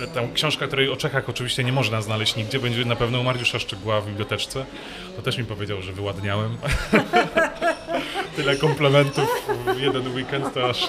E, 0.00 0.06
Tą 0.06 0.32
książkę, 0.32 0.66
której 0.66 0.90
o 0.90 0.96
Czechach 0.96 1.28
oczywiście 1.28 1.64
nie 1.64 1.72
można 1.72 2.02
znaleźć 2.02 2.36
nigdzie, 2.36 2.58
będzie 2.58 2.84
na 2.84 2.96
pewno 2.96 3.20
u 3.20 3.22
Mariusza 3.22 3.58
Szczygła 3.58 4.00
w 4.00 4.06
biblioteczce. 4.06 4.64
To 5.16 5.22
też 5.22 5.38
mi 5.38 5.44
powiedział, 5.44 5.82
że 5.82 5.92
wyładniałem. 5.92 6.56
Tyle 8.36 8.56
komplementów 8.56 9.28
w 9.76 9.80
jeden 9.80 10.14
weekend, 10.14 10.54
to 10.54 10.70
aż... 10.70 10.88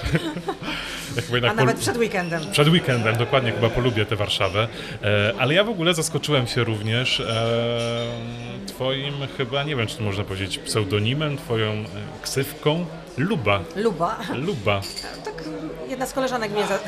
A 1.48 1.54
nawet 1.54 1.78
przed 1.78 1.96
weekendem. 1.96 2.42
przed 2.52 2.68
weekendem, 2.68 3.16
dokładnie, 3.16 3.52
chyba 3.52 3.68
polubię 3.68 4.06
tę 4.06 4.16
Warszawę. 4.16 4.68
E, 5.02 5.34
ale 5.38 5.54
ja 5.54 5.64
w 5.64 5.68
ogóle 5.68 5.94
zaskoczyłem 5.94 6.46
się 6.46 6.64
również 6.64 7.20
e, 7.20 8.10
twoim, 8.66 9.14
chyba, 9.36 9.62
nie 9.62 9.76
wiem, 9.76 9.86
czy 9.86 9.96
to 9.96 10.02
można 10.02 10.24
powiedzieć, 10.24 10.58
pseudonimem, 10.58 11.36
twoją 11.36 11.72
e, 11.72 11.86
ksywką. 12.22 12.86
Luba. 13.18 13.60
Luba. 13.76 14.16
Luba. 14.34 14.80
Tak 15.24 15.34
jedna 15.88 16.06
z 16.06 16.12
koleżanek 16.12 16.52
mnie 16.52 16.66
za, 16.66 16.74
e, 16.74 16.78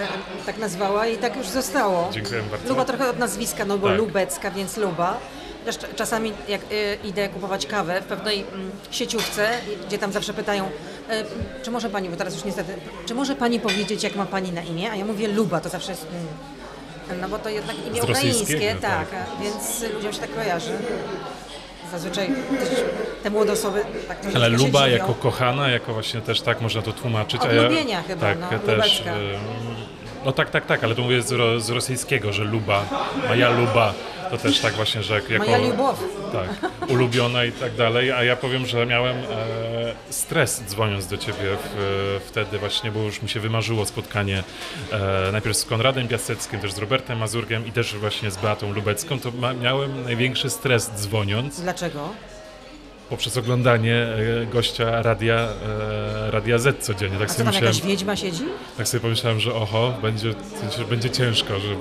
tak 0.47 0.59
nazwała 0.59 1.07
i 1.07 1.17
tak 1.19 1.37
już 1.37 1.47
zostało. 1.49 2.09
Dziękuję 2.13 2.43
bardzo. 2.51 2.69
Luba 2.69 2.85
trochę 2.85 3.11
od 3.11 3.19
nazwiska, 3.19 3.65
no 3.65 3.79
bo 3.79 3.89
Tak. 3.89 3.99
Lubecka, 3.99 4.51
więc 4.51 4.77
Luba. 4.77 5.17
Też 5.65 5.77
cz- 5.79 5.95
czasami 5.95 6.33
jak 6.49 6.61
e, 6.61 6.95
idę 7.09 7.29
kupować 7.29 7.67
kawę 7.67 8.01
w 8.01 8.05
pewnej 8.05 8.41
mm, 8.41 8.71
sieciówce, 8.91 9.51
gdzie 9.87 9.99
tam 9.99 10.13
zawsze 10.13 10.35
pytają, 10.35 10.65
e, 11.09 11.25
czy 11.63 11.71
może 11.71 11.91
pani, 11.91 12.09
bo 12.09 12.17
teraz 12.17 12.35
już 12.35 12.45
niestety, 12.45 12.75
czy 13.07 13.15
może 13.15 13.35
pani 13.37 13.61
powiedzieć, 13.61 14.03
jak 14.03 14.17
ma 14.17 14.27
pani 14.27 14.53
na 14.53 14.63
imię? 14.63 14.91
A 14.91 14.97
ja 14.97 15.05
mówię 15.05 15.29
Luba, 15.29 15.61
to 15.61 15.69
zawsze 15.69 15.91
jest... 15.93 16.07
Mm, 17.11 17.21
no 17.21 17.29
bo 17.29 17.39
to 17.39 17.49
jednak 17.49 17.77
imię 17.87 18.03
ukraińskie, 18.03 18.75
tak, 18.81 19.11
tak. 19.11 19.27
więc 19.43 19.83
ludziom 19.95 20.13
się 20.13 20.19
tak 20.21 20.35
kojarzy. 20.35 20.73
Zazwyczaj 21.93 22.29
te 23.23 23.31
młode 23.31 23.53
osoby 23.53 23.85
tak 24.09 24.19
Ale 24.35 24.49
Luba 24.49 24.89
jako 24.89 25.15
kochana, 25.15 25.69
jako 25.71 25.93
właśnie 25.93 26.21
też 26.21 26.41
tak 26.41 26.61
można 26.61 26.83
to 26.83 26.93
tłumaczyć. 26.93 27.41
Od 27.41 27.47
a 27.47 27.53
ja, 27.53 27.63
lubienia 27.63 28.03
chyba, 28.03 28.21
tak, 28.21 28.39
no, 28.41 28.53
ja 28.53 28.59
też. 28.59 29.01
e, 29.01 29.13
No 30.25 30.33
tak, 30.33 30.51
tak, 30.51 30.67
tak, 30.67 30.85
ale 30.85 30.95
to 30.95 31.03
mówię 31.03 31.23
z, 31.23 31.33
ro, 31.33 31.61
z 31.61 31.71
rosyjskiego, 31.71 32.33
że 32.33 32.45
Luba, 32.45 32.85
moja 33.29 33.51
Luba, 33.51 33.93
to 34.33 34.39
też 34.39 34.61
tak 34.61 34.75
właśnie, 34.75 35.03
że 35.03 35.15
jak, 35.15 35.31
jako... 35.31 35.47
Moja. 35.47 35.59
Tak, 36.33 36.71
ulubiona 36.91 37.45
i 37.45 37.53
tak 37.53 37.75
dalej, 37.75 38.13
a 38.13 38.25
ja 38.25 38.37
powiem, 38.37 38.67
że 38.67 38.87
miałem 38.87 39.17
e, 39.17 39.25
stres 40.11 40.63
dzwoniąc 40.67 41.07
do 41.07 41.19
ciebie 41.19 41.57
w, 41.65 42.21
wtedy 42.27 42.59
właśnie, 42.59 42.93
bo 42.93 43.01
już 43.01 43.23
mi 43.23 43.29
się 43.29 43.41
wymarzyło 43.41 43.87
spotkanie 43.87 44.43
e, 44.93 45.33
najpierw 45.33 45.57
z 45.57 45.65
Konradem 45.65 46.09
Piaseckim, 46.09 46.61
też 46.61 46.73
z 46.73 46.79
Robertem 46.79 47.19
Mazurkiem 47.19 47.67
i 47.67 47.73
też 47.73 47.95
właśnie 47.95 48.31
z 48.31 48.37
Beatą 48.37 48.73
Lubecką, 48.73 49.19
to 49.21 49.31
ma, 49.31 49.55
miałem 49.55 50.05
największy 50.05 50.51
stres 50.51 50.91
dzwoniąc 50.97 51.61
Dlaczego? 51.61 52.09
Poprzez 53.13 53.37
oglądanie 53.37 53.95
e, 54.43 54.47
gościa 54.47 55.03
radia, 55.03 55.35
e, 55.35 56.31
radia 56.31 56.59
Z 56.59 56.85
codziennie. 56.85 57.19
Tak 57.19 57.29
A 57.29 57.33
co 57.33 57.35
sobie, 57.35 57.45
tam, 57.45 57.55
myślałem, 57.55 57.75
jakaś 57.75 57.91
wiedźma 57.91 58.17
siedzi? 58.17 58.45
tak 58.77 58.89
sobie 58.89 59.01
pomyślałem, 59.01 59.41
że 59.41 59.55
oho, 59.55 59.95
będzie, 60.03 60.35
będzie 60.91 61.11
ciężko, 61.11 61.55
że, 61.61 61.75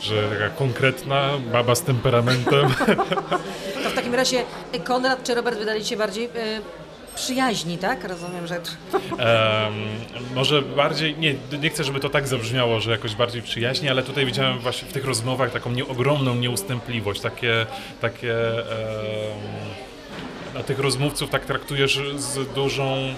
że 0.00 0.28
taka 0.28 0.50
konkretna 0.50 1.30
baba 1.52 1.74
z 1.74 1.82
temperamentem 1.82 2.68
To 3.84 3.90
w 3.90 3.94
takim 3.94 4.14
razie 4.14 4.44
Konrad 4.84 5.24
czy 5.24 5.34
Robert 5.34 5.58
wydali 5.58 5.84
się 5.84 5.96
bardziej 5.96 6.24
e, 6.24 6.60
przyjaźni, 7.14 7.78
tak? 7.78 8.04
Rozumiem, 8.04 8.46
że... 8.46 8.54
Em, 8.54 9.74
może 10.34 10.62
bardziej, 10.62 11.16
nie, 11.18 11.34
nie 11.60 11.70
chcę, 11.70 11.84
żeby 11.84 12.00
to 12.00 12.08
tak 12.08 12.28
zabrzmiało, 12.28 12.80
że 12.80 12.90
jakoś 12.90 13.14
bardziej 13.14 13.42
przyjaźnie, 13.42 13.90
ale 13.90 14.02
tutaj 14.02 14.26
widziałem 14.26 14.58
właśnie 14.58 14.88
w 14.88 14.92
tych 14.92 15.04
rozmowach 15.04 15.52
taką 15.52 15.70
nie, 15.70 15.88
ogromną 15.88 16.34
nieustępliwość, 16.34 17.20
takie, 17.20 17.66
takie 18.00 18.34
na 18.34 19.97
tych 20.62 20.78
rozmówców 20.78 21.30
tak 21.30 21.44
traktujesz 21.44 22.00
z 22.16 22.54
dużą, 22.54 22.94
mm, 22.94 23.14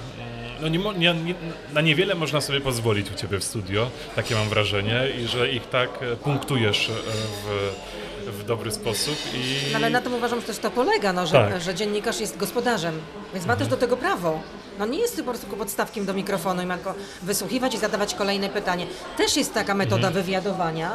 no 0.60 0.92
nie, 0.92 1.14
nie, 1.14 1.34
na 1.72 1.80
niewiele 1.80 2.14
można 2.14 2.40
sobie 2.40 2.60
pozwolić 2.60 3.10
u 3.10 3.14
Ciebie 3.14 3.38
w 3.38 3.44
studio, 3.44 3.90
takie 4.16 4.34
mam 4.34 4.48
wrażenie 4.48 5.02
i 5.24 5.26
że 5.26 5.50
ich 5.50 5.68
tak 5.68 5.90
e, 6.02 6.16
punktujesz 6.16 6.88
e, 6.88 6.92
w, 6.92 8.32
w 8.32 8.44
dobry 8.44 8.70
sposób 8.70 9.16
i... 9.34 9.72
No, 9.72 9.76
ale 9.76 9.90
na 9.90 10.00
tym 10.00 10.14
uważam, 10.14 10.40
że 10.40 10.46
też 10.46 10.58
to 10.58 10.70
polega, 10.70 11.12
no, 11.12 11.26
że, 11.26 11.32
Tak. 11.32 11.60
że 11.60 11.74
dziennikarz 11.74 12.20
jest 12.20 12.36
gospodarzem, 12.36 13.00
więc 13.34 13.46
ma 13.46 13.56
też 13.56 13.68
do 13.68 13.76
tego 13.76 13.96
prawo. 13.96 14.40
No 14.78 14.86
nie 14.86 14.98
jest 14.98 15.16
po 15.16 15.22
prostu 15.30 15.46
podstawkiem 15.46 16.06
do 16.06 16.14
mikrofonu 16.14 16.62
i 16.62 16.66
ma 16.66 16.74
tylko 16.74 16.94
wysłuchiwać 17.22 17.74
i 17.74 17.78
zadawać 17.78 18.14
kolejne 18.14 18.48
pytanie. 18.48 18.86
Też 19.16 19.36
jest 19.36 19.54
taka 19.54 19.74
metoda 19.74 20.10
wywiadowania. 20.10 20.90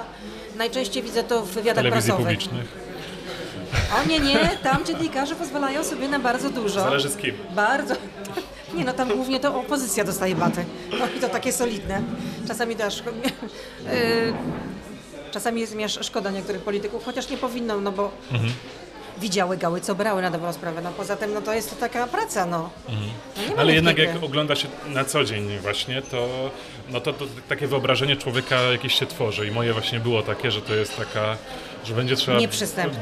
Najczęściej 0.58 1.03
widzę 1.03 1.23
to 1.23 1.41
w 1.41 1.49
wywiadach 1.49 1.84
telewizji 1.84 2.12
prasowych. 2.12 2.38
publicznych. 2.38 2.86
O 3.95 4.07
nie, 4.07 4.19
nie, 4.19 4.49
tam 4.63 4.85
dziennikarze 4.85 5.35
pozwalają 5.35 5.83
sobie 5.83 6.07
na 6.07 6.19
bardzo 6.19 6.49
dużo. 6.49 6.81
Zależy 6.81 7.09
z 7.09 7.17
kim. 7.17 7.35
Bardzo. 7.55 7.95
Nie 8.73 8.85
no, 8.85 8.93
tam 8.93 9.09
głównie 9.09 9.39
to 9.39 9.59
opozycja 9.59 10.03
dostaje 10.03 10.35
baty. 10.35 10.65
No 10.99 11.05
i 11.17 11.19
to 11.19 11.29
takie 11.29 11.51
solidne. 11.51 12.01
Czasami 12.47 12.75
też... 12.75 13.03
Yy, 13.85 14.33
czasami 15.31 15.61
jest 15.61 15.75
mi 15.75 15.89
szkoda 15.89 16.31
niektórych 16.31 16.61
polityków, 16.61 17.05
chociaż 17.05 17.29
nie 17.29 17.38
powinno, 17.38 17.81
no 17.81 17.91
bo 17.91 18.11
widziały 19.17 19.57
gały, 19.57 19.81
co 19.81 19.95
brały 19.95 20.21
na 20.21 20.31
dobrą 20.31 20.53
sprawę. 20.53 20.81
No 20.81 20.91
poza 20.91 21.15
tym, 21.15 21.33
no 21.33 21.41
to 21.41 21.53
jest 21.53 21.69
to 21.69 21.75
taka 21.75 22.07
praca, 22.07 22.45
no. 22.45 22.69
no 22.89 22.93
Mhm. 23.38 23.59
Ale 23.59 23.73
jednak 23.73 23.97
jak 23.97 24.23
ogląda 24.23 24.55
się 24.55 24.67
na 24.88 25.05
co 25.05 25.23
dzień 25.23 25.57
właśnie, 25.61 26.01
to, 26.01 26.27
no 26.89 27.01
to, 27.01 27.13
to 27.13 27.25
takie 27.49 27.67
wyobrażenie 27.67 28.15
człowieka 28.15 28.61
jakieś 28.61 28.99
się 28.99 29.05
tworzy 29.05 29.47
i 29.47 29.51
moje 29.51 29.73
właśnie 29.73 29.99
było 29.99 30.21
takie, 30.21 30.51
że 30.51 30.61
to 30.61 30.73
jest 30.73 30.97
taka, 30.97 31.38
że 31.86 31.93
będzie 31.93 32.15
trzeba 32.15 32.39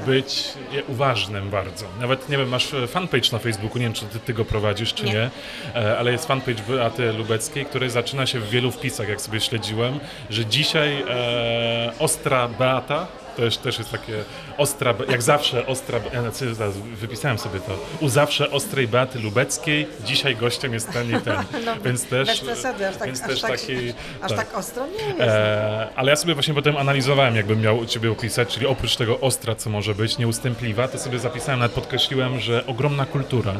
być 0.05 0.53
uważnym 0.87 1.49
bardzo. 1.49 1.85
Nawet, 2.01 2.29
nie 2.29 2.37
wiem, 2.37 2.49
masz 2.49 2.73
e, 2.73 2.87
fanpage 2.87 3.31
na 3.31 3.39
Facebooku, 3.39 3.77
nie 3.77 3.85
wiem, 3.85 3.93
czy 3.93 4.05
ty, 4.05 4.19
ty 4.19 4.33
go 4.33 4.45
prowadzisz, 4.45 4.93
czy 4.93 5.05
nie, 5.05 5.13
Nie. 5.13 5.29
E, 5.75 5.97
ale 5.97 6.11
jest 6.11 6.25
fanpage 6.25 6.63
Beaty 6.67 7.13
Lubeckiej, 7.13 7.65
który 7.65 7.89
zaczyna 7.89 8.25
się 8.25 8.39
w 8.39 8.49
wielu 8.49 8.71
wpisach, 8.71 9.09
jak 9.09 9.21
sobie 9.21 9.41
śledziłem, 9.41 9.99
że 10.29 10.45
dzisiaj 10.45 11.03
e, 11.09 11.93
ostra 11.99 12.47
Beata, 12.47 13.07
to 13.35 13.45
już 13.45 13.57
też 13.57 13.77
jest 13.77 13.91
takie 13.91 14.23
ostra, 14.57 14.93
jak 15.09 15.21
zawsze 15.21 15.67
ostra, 15.67 15.99
ja 16.13 16.53
zaraz 16.53 16.77
wypisałem 16.77 17.37
sobie 17.37 17.59
to, 17.59 17.77
u 18.01 18.09
zawsze 18.09 18.51
ostrej 18.51 18.87
Beaty 18.87 19.19
Lubeckiej, 19.19 19.87
dzisiaj 20.05 20.35
gościem 20.35 20.73
jest 20.73 20.91
ten 20.91 21.17
i 21.17 21.21
ten, 21.21 21.35
No, 21.65 21.75
więc 21.85 22.05
też, 22.05 22.27
Bez 22.27 22.39
przesady, 22.39 22.87
aż 22.87 22.97
tak, 22.97 23.09
aż 23.09 23.19
też 23.19 23.41
tak, 23.41 23.51
taki, 23.51 23.93
aż 24.21 24.31
tak. 24.31 24.37
tak 24.37 24.57
ostro 24.57 24.87
nie 24.87 25.07
jest. 25.07 25.19
E, 25.19 25.87
ale 25.95 26.09
ja 26.09 26.15
sobie 26.15 26.33
właśnie 26.33 26.53
potem 26.53 26.77
analizowałem, 26.77 27.35
jakbym 27.35 27.61
miał 27.61 27.77
u 27.77 27.85
Ciebie 27.85 28.11
opisać, 28.11 28.49
czyli 28.49 28.65
oprócz 28.65 28.95
tego 28.95 29.19
ostra, 29.19 29.55
co 29.55 29.69
może 29.69 29.95
być, 29.95 30.17
nieustępliwa, 30.17 30.87
to 30.87 30.99
sobie 30.99 31.19
zapisałem, 31.19 31.59
nawet 31.59 31.75
podkreśliłem, 31.75 32.39
że 32.39 32.65
ogromna 32.65 33.05
kultura, 33.05 33.53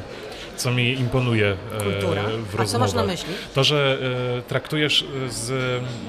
co 0.56 0.72
mi 0.72 0.92
imponuje 0.94 1.58
e, 1.80 1.84
Kultura? 1.84 2.24
w 2.50 2.60
A 2.60 2.66
co 2.66 2.80
masz 2.80 2.94
na 2.94 3.04
myśli? 3.04 3.34
To, 3.56 3.64
że 3.64 3.98
e, 4.38 4.42
traktujesz 4.42 5.06
z... 5.30 5.52
E, 5.52 6.04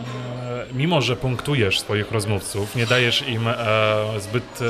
mimo, 0.72 1.00
że 1.02 1.16
punktujesz 1.16 1.80
swoich 1.80 2.12
rozmówców, 2.12 2.76
nie 2.76 2.87
dajesz 2.87 3.28
im 3.28 3.48
e, 3.48 3.54
zbyt 4.20 4.44
e, 4.62 4.64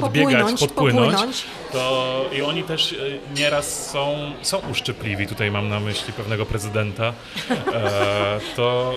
odbiegać, 0.00 0.32
Popłynąć, 0.34 0.60
podpłynąć, 0.60 1.10
popłynąć. 1.12 1.44
to 1.72 2.24
i 2.32 2.42
oni 2.42 2.62
też 2.62 2.92
e, 2.92 2.96
nieraz 3.38 3.90
są, 3.90 4.32
są 4.42 4.58
uszczypliwi, 4.70 5.26
tutaj 5.26 5.50
mam 5.50 5.68
na 5.68 5.80
myśli 5.80 6.12
pewnego 6.12 6.46
prezydenta, 6.46 7.12
to 8.56 8.94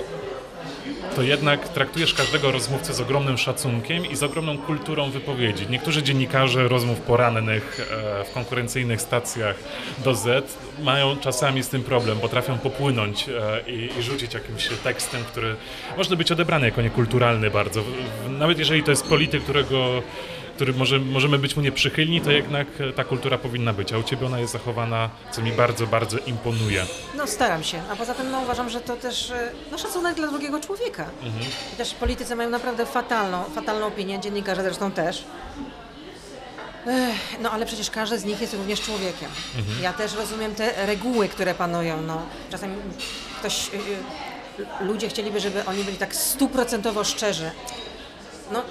to 1.15 1.21
jednak 1.21 1.69
traktujesz 1.69 2.13
każdego 2.13 2.51
rozmówcę 2.51 2.93
z 2.93 3.01
ogromnym 3.01 3.37
szacunkiem 3.37 4.05
i 4.05 4.15
z 4.15 4.23
ogromną 4.23 4.57
kulturą 4.57 5.11
wypowiedzi. 5.11 5.65
Niektórzy 5.69 6.03
dziennikarze 6.03 6.67
rozmów 6.67 6.99
porannych 6.99 7.79
e, 7.79 8.25
w 8.25 8.33
konkurencyjnych 8.33 9.01
stacjach 9.01 9.55
do 10.03 10.15
Z 10.15 10.57
mają 10.83 11.17
czasami 11.17 11.63
z 11.63 11.69
tym 11.69 11.83
problem, 11.83 12.19
potrafią 12.19 12.57
popłynąć 12.57 13.29
e, 13.29 13.71
i, 13.71 13.99
i 13.99 14.03
rzucić 14.03 14.33
jakimś 14.33 14.69
tekstem, 14.83 15.23
który 15.23 15.55
może 15.97 16.15
być 16.15 16.31
odebrany 16.31 16.65
jako 16.65 16.81
niekulturalny 16.81 17.51
bardzo. 17.51 17.83
Nawet 18.29 18.59
jeżeli 18.59 18.83
to 18.83 18.91
jest 18.91 19.07
polityk, 19.07 19.43
którego 19.43 20.01
który 20.59 20.73
może, 20.73 20.99
możemy 20.99 21.39
być 21.39 21.55
mu 21.55 21.61
nieprzychylni, 21.61 22.21
to 22.21 22.31
jednak 22.31 22.67
e, 22.79 22.93
ta 22.93 23.03
kultura 23.03 23.37
powinna 23.37 23.73
być, 23.73 23.93
a 23.93 23.97
u 23.97 24.03
Ciebie 24.03 24.25
ona 24.25 24.39
jest 24.39 24.53
zachowana, 24.53 25.09
co 25.31 25.41
mi 25.41 25.51
bardzo, 25.51 25.87
bardzo 25.87 26.17
imponuje. 26.17 26.85
No 27.17 27.27
staram 27.27 27.63
się, 27.63 27.81
a 27.91 27.95
poza 27.95 28.13
tym 28.13 28.31
no, 28.31 28.39
uważam, 28.41 28.69
że 28.69 28.81
to 28.81 28.95
też 28.95 29.31
e, 29.31 29.51
no, 29.71 29.77
szacunek 29.77 30.15
dla 30.15 30.27
drugiego 30.27 30.59
człowieka. 30.59 31.05
I 31.73 31.75
też 31.75 31.93
politycy 31.93 32.35
mają 32.35 32.49
naprawdę 32.49 32.85
fatalną, 32.85 33.43
fatalną 33.43 33.85
opinię, 33.85 34.19
dziennikarze 34.19 34.63
zresztą 34.63 34.91
też. 34.91 35.23
Ech, 36.87 37.41
no 37.41 37.51
ale 37.51 37.65
przecież 37.65 37.89
każdy 37.89 38.19
z 38.19 38.25
nich 38.25 38.41
jest 38.41 38.53
również 38.53 38.81
człowiekiem. 38.81 39.29
Ja 39.81 39.93
też 39.93 40.15
rozumiem 40.15 40.55
te 40.55 40.85
reguły, 40.85 41.27
które 41.27 41.55
panują. 41.55 42.01
No, 42.01 42.21
czasami 42.49 42.75
ktoś, 43.39 43.69
y, 43.73 43.77
y, 44.81 44.85
ludzie 44.85 45.09
chcieliby, 45.09 45.39
żeby 45.39 45.65
oni 45.65 45.83
byli 45.83 45.97
tak 45.97 46.15
stuprocentowo 46.15 47.03
szczerzy. 47.03 47.51
No, 48.51 48.63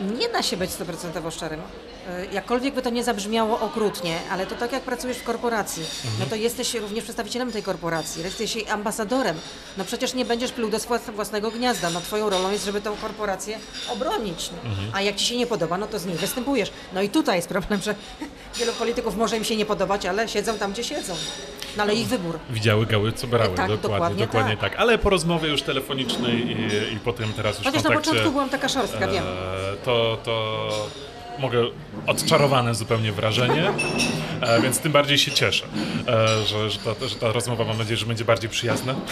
nie 0.00 0.28
da 0.28 0.42
się 0.42 0.56
być 0.56 0.70
stuprocentowo 0.70 1.30
szczerym. 1.30 1.60
Y, 2.06 2.28
Jakkolwiek 2.32 2.74
by 2.74 2.82
to 2.82 2.90
nie 2.90 3.04
zabrzmiało 3.04 3.60
okrutnie, 3.60 4.18
ale 4.30 4.46
to 4.46 4.54
tak 4.54 4.72
jak 4.72 4.82
pracujesz 4.82 5.16
w 5.16 5.22
korporacji, 5.22 5.84
no 6.20 6.26
to 6.26 6.36
jesteś 6.36 6.74
również 6.74 7.04
przedstawicielem 7.04 7.52
tej 7.52 7.62
korporacji, 7.62 8.22
jesteś 8.22 8.56
jej 8.56 8.68
ambasadorem. 8.68 9.36
No 9.76 9.84
przecież 9.84 10.14
nie 10.14 10.24
będziesz 10.24 10.52
pluł 10.52 10.70
do 10.70 10.78
własnego 11.14 11.50
gniazda. 11.50 11.90
No 11.90 12.00
twoją 12.00 12.30
rolą 12.30 12.50
jest, 12.50 12.64
żeby 12.64 12.80
tą 12.80 12.96
korporację 12.96 13.58
obronić. 13.88 14.50
No. 14.64 14.70
A 14.92 15.00
jak 15.02 15.16
ci 15.16 15.26
się 15.26 15.36
nie 15.36 15.46
podoba, 15.46 15.78
no 15.78 15.86
to 15.86 15.98
z 15.98 16.06
niej 16.06 16.16
występujesz. 16.16 16.70
No 16.92 17.02
i 17.02 17.08
tutaj 17.08 17.36
jest 17.36 17.48
problem, 17.48 17.80
że 17.82 17.94
wielu 18.58 18.72
polityków 18.72 19.16
może 19.16 19.36
im 19.36 19.44
się 19.44 19.56
nie 19.56 19.66
podobać, 19.66 20.06
ale 20.06 20.28
siedzą 20.28 20.58
tam, 20.58 20.72
gdzie 20.72 20.84
siedzą. 20.84 21.14
No 21.76 21.82
ale 21.82 21.94
ich 21.94 22.06
wybór. 22.06 22.38
Widziały 22.50 22.86
gały, 22.86 23.12
co 23.12 23.26
brały. 23.26 23.56
Tak, 23.56 23.68
dokładnie, 23.70 23.82
dokładnie 23.82 24.26
dokładnie 24.26 24.56
tak. 24.56 24.70
tak. 24.70 24.80
Ale 24.80 24.98
po 24.98 25.10
rozmowie 25.10 25.48
już 25.48 25.62
telefonicznej 25.62 26.34
i, 26.34 26.94
i 26.94 27.00
potem 27.00 27.32
teraz 27.32 27.56
już 27.58 27.66
Chociaż 27.66 27.82
na 27.82 27.90
początku 27.90 28.30
byłam 28.30 28.48
taka 28.48 28.68
szorstka, 28.68 29.08
wiem. 29.08 29.24
e, 29.24 29.76
to, 29.84 30.18
to 30.24 30.68
mogę 31.38 31.64
odczarowane 32.06 32.74
zupełnie 32.74 33.12
wrażenie, 33.12 33.70
e, 34.40 34.60
więc 34.60 34.78
tym 34.78 34.92
bardziej 34.92 35.18
się 35.18 35.30
cieszę, 35.30 35.66
e, 36.08 36.46
że, 36.46 36.70
że, 36.70 36.78
ta, 36.78 37.08
że 37.08 37.16
ta 37.16 37.32
rozmowa 37.32 37.64
mam 37.64 37.78
nadzieję, 37.78 37.96
że 37.96 38.06
będzie 38.06 38.24
bardziej 38.24 38.50
przyjazna. 38.50 38.94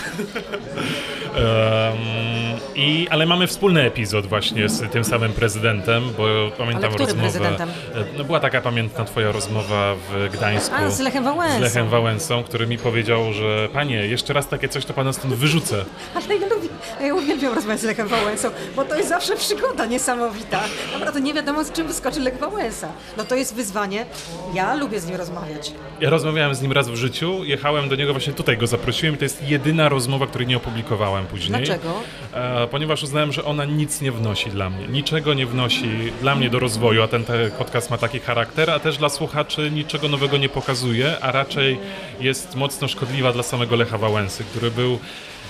I, 2.74 3.08
ale 3.10 3.26
mamy 3.26 3.46
wspólny 3.46 3.82
epizod 3.82 4.26
właśnie 4.26 4.68
z 4.68 4.90
tym 4.92 5.04
samym 5.04 5.32
prezydentem, 5.32 6.04
bo 6.18 6.24
pamiętam 6.58 6.92
rozmowę. 6.92 7.14
prezydentem? 7.14 7.68
e, 7.94 8.04
No 8.18 8.24
była 8.24 8.40
taka 8.40 8.60
pamiętna 8.60 9.04
twoja 9.04 9.32
rozmowa 9.32 9.94
w 9.94 10.28
Gdańsku. 10.32 10.74
A, 10.78 10.90
z 10.90 11.00
Lechem 11.00 11.24
Wałęsą. 11.24 11.58
Z 11.58 11.60
Lechem 11.60 11.88
Wałęsą, 11.88 12.44
który 12.44 12.66
mi 12.66 12.78
powiedział, 12.78 13.32
że 13.32 13.68
panie, 13.72 13.96
jeszcze 13.96 14.32
raz 14.32 14.48
takie 14.48 14.68
coś, 14.68 14.84
to 14.84 14.94
pana 14.94 15.12
stąd 15.12 15.34
wyrzucę. 15.34 15.84
Ale 16.14 16.36
ja 16.36 16.46
lubię, 16.46 16.68
ja 17.00 17.14
uwielbiam 17.14 17.54
rozmawiać 17.54 17.80
z 17.80 17.84
Lechem 17.84 18.08
Wałęsą, 18.08 18.48
bo 18.76 18.84
to 18.84 18.96
jest 18.96 19.08
zawsze 19.08 19.36
przygoda 19.36 19.86
niesamowita. 19.86 20.60
Naprawdę 20.92 21.20
nie 21.20 21.34
wiadomo, 21.34 21.64
z 21.64 21.72
czym 21.72 21.86
wyskoczy 21.86 22.13
Lech 22.16 22.38
Wałęsa. 22.38 22.88
No 23.16 23.24
to 23.24 23.34
jest 23.34 23.54
wyzwanie. 23.54 24.06
Ja 24.54 24.74
lubię 24.74 25.00
z 25.00 25.06
nim 25.06 25.16
rozmawiać. 25.16 25.72
Ja 26.00 26.10
rozmawiałem 26.10 26.54
z 26.54 26.62
nim 26.62 26.72
raz 26.72 26.88
w 26.88 26.96
życiu, 26.96 27.44
jechałem 27.44 27.88
do 27.88 27.96
niego, 27.96 28.12
właśnie 28.12 28.32
tutaj 28.32 28.58
go 28.58 28.66
zaprosiłem 28.66 29.14
i 29.14 29.18
to 29.18 29.24
jest 29.24 29.48
jedyna 29.48 29.88
rozmowa, 29.88 30.26
której 30.26 30.46
nie 30.46 30.56
opublikowałem 30.56 31.26
później. 31.26 31.58
Dlaczego? 31.64 31.92
E, 32.34 32.66
ponieważ 32.66 33.02
uznałem, 33.02 33.32
że 33.32 33.44
ona 33.44 33.64
nic 33.64 34.00
nie 34.00 34.12
wnosi 34.12 34.50
dla 34.50 34.70
mnie. 34.70 34.88
Niczego 34.88 35.34
nie 35.34 35.46
wnosi 35.46 36.12
dla 36.20 36.34
mnie 36.34 36.50
do 36.50 36.58
rozwoju, 36.58 37.02
a 37.02 37.08
ten 37.08 37.24
te 37.24 37.50
podcast 37.50 37.90
ma 37.90 37.98
taki 37.98 38.20
charakter, 38.20 38.70
a 38.70 38.78
też 38.78 38.98
dla 38.98 39.08
słuchaczy 39.08 39.70
niczego 39.70 40.08
nowego 40.08 40.36
nie 40.36 40.48
pokazuje, 40.48 41.20
a 41.20 41.32
raczej 41.32 41.78
jest 42.20 42.54
mocno 42.54 42.88
szkodliwa 42.88 43.32
dla 43.32 43.42
samego 43.42 43.76
Lecha 43.76 43.98
Wałęsy, 43.98 44.44
który 44.44 44.70
był 44.70 44.98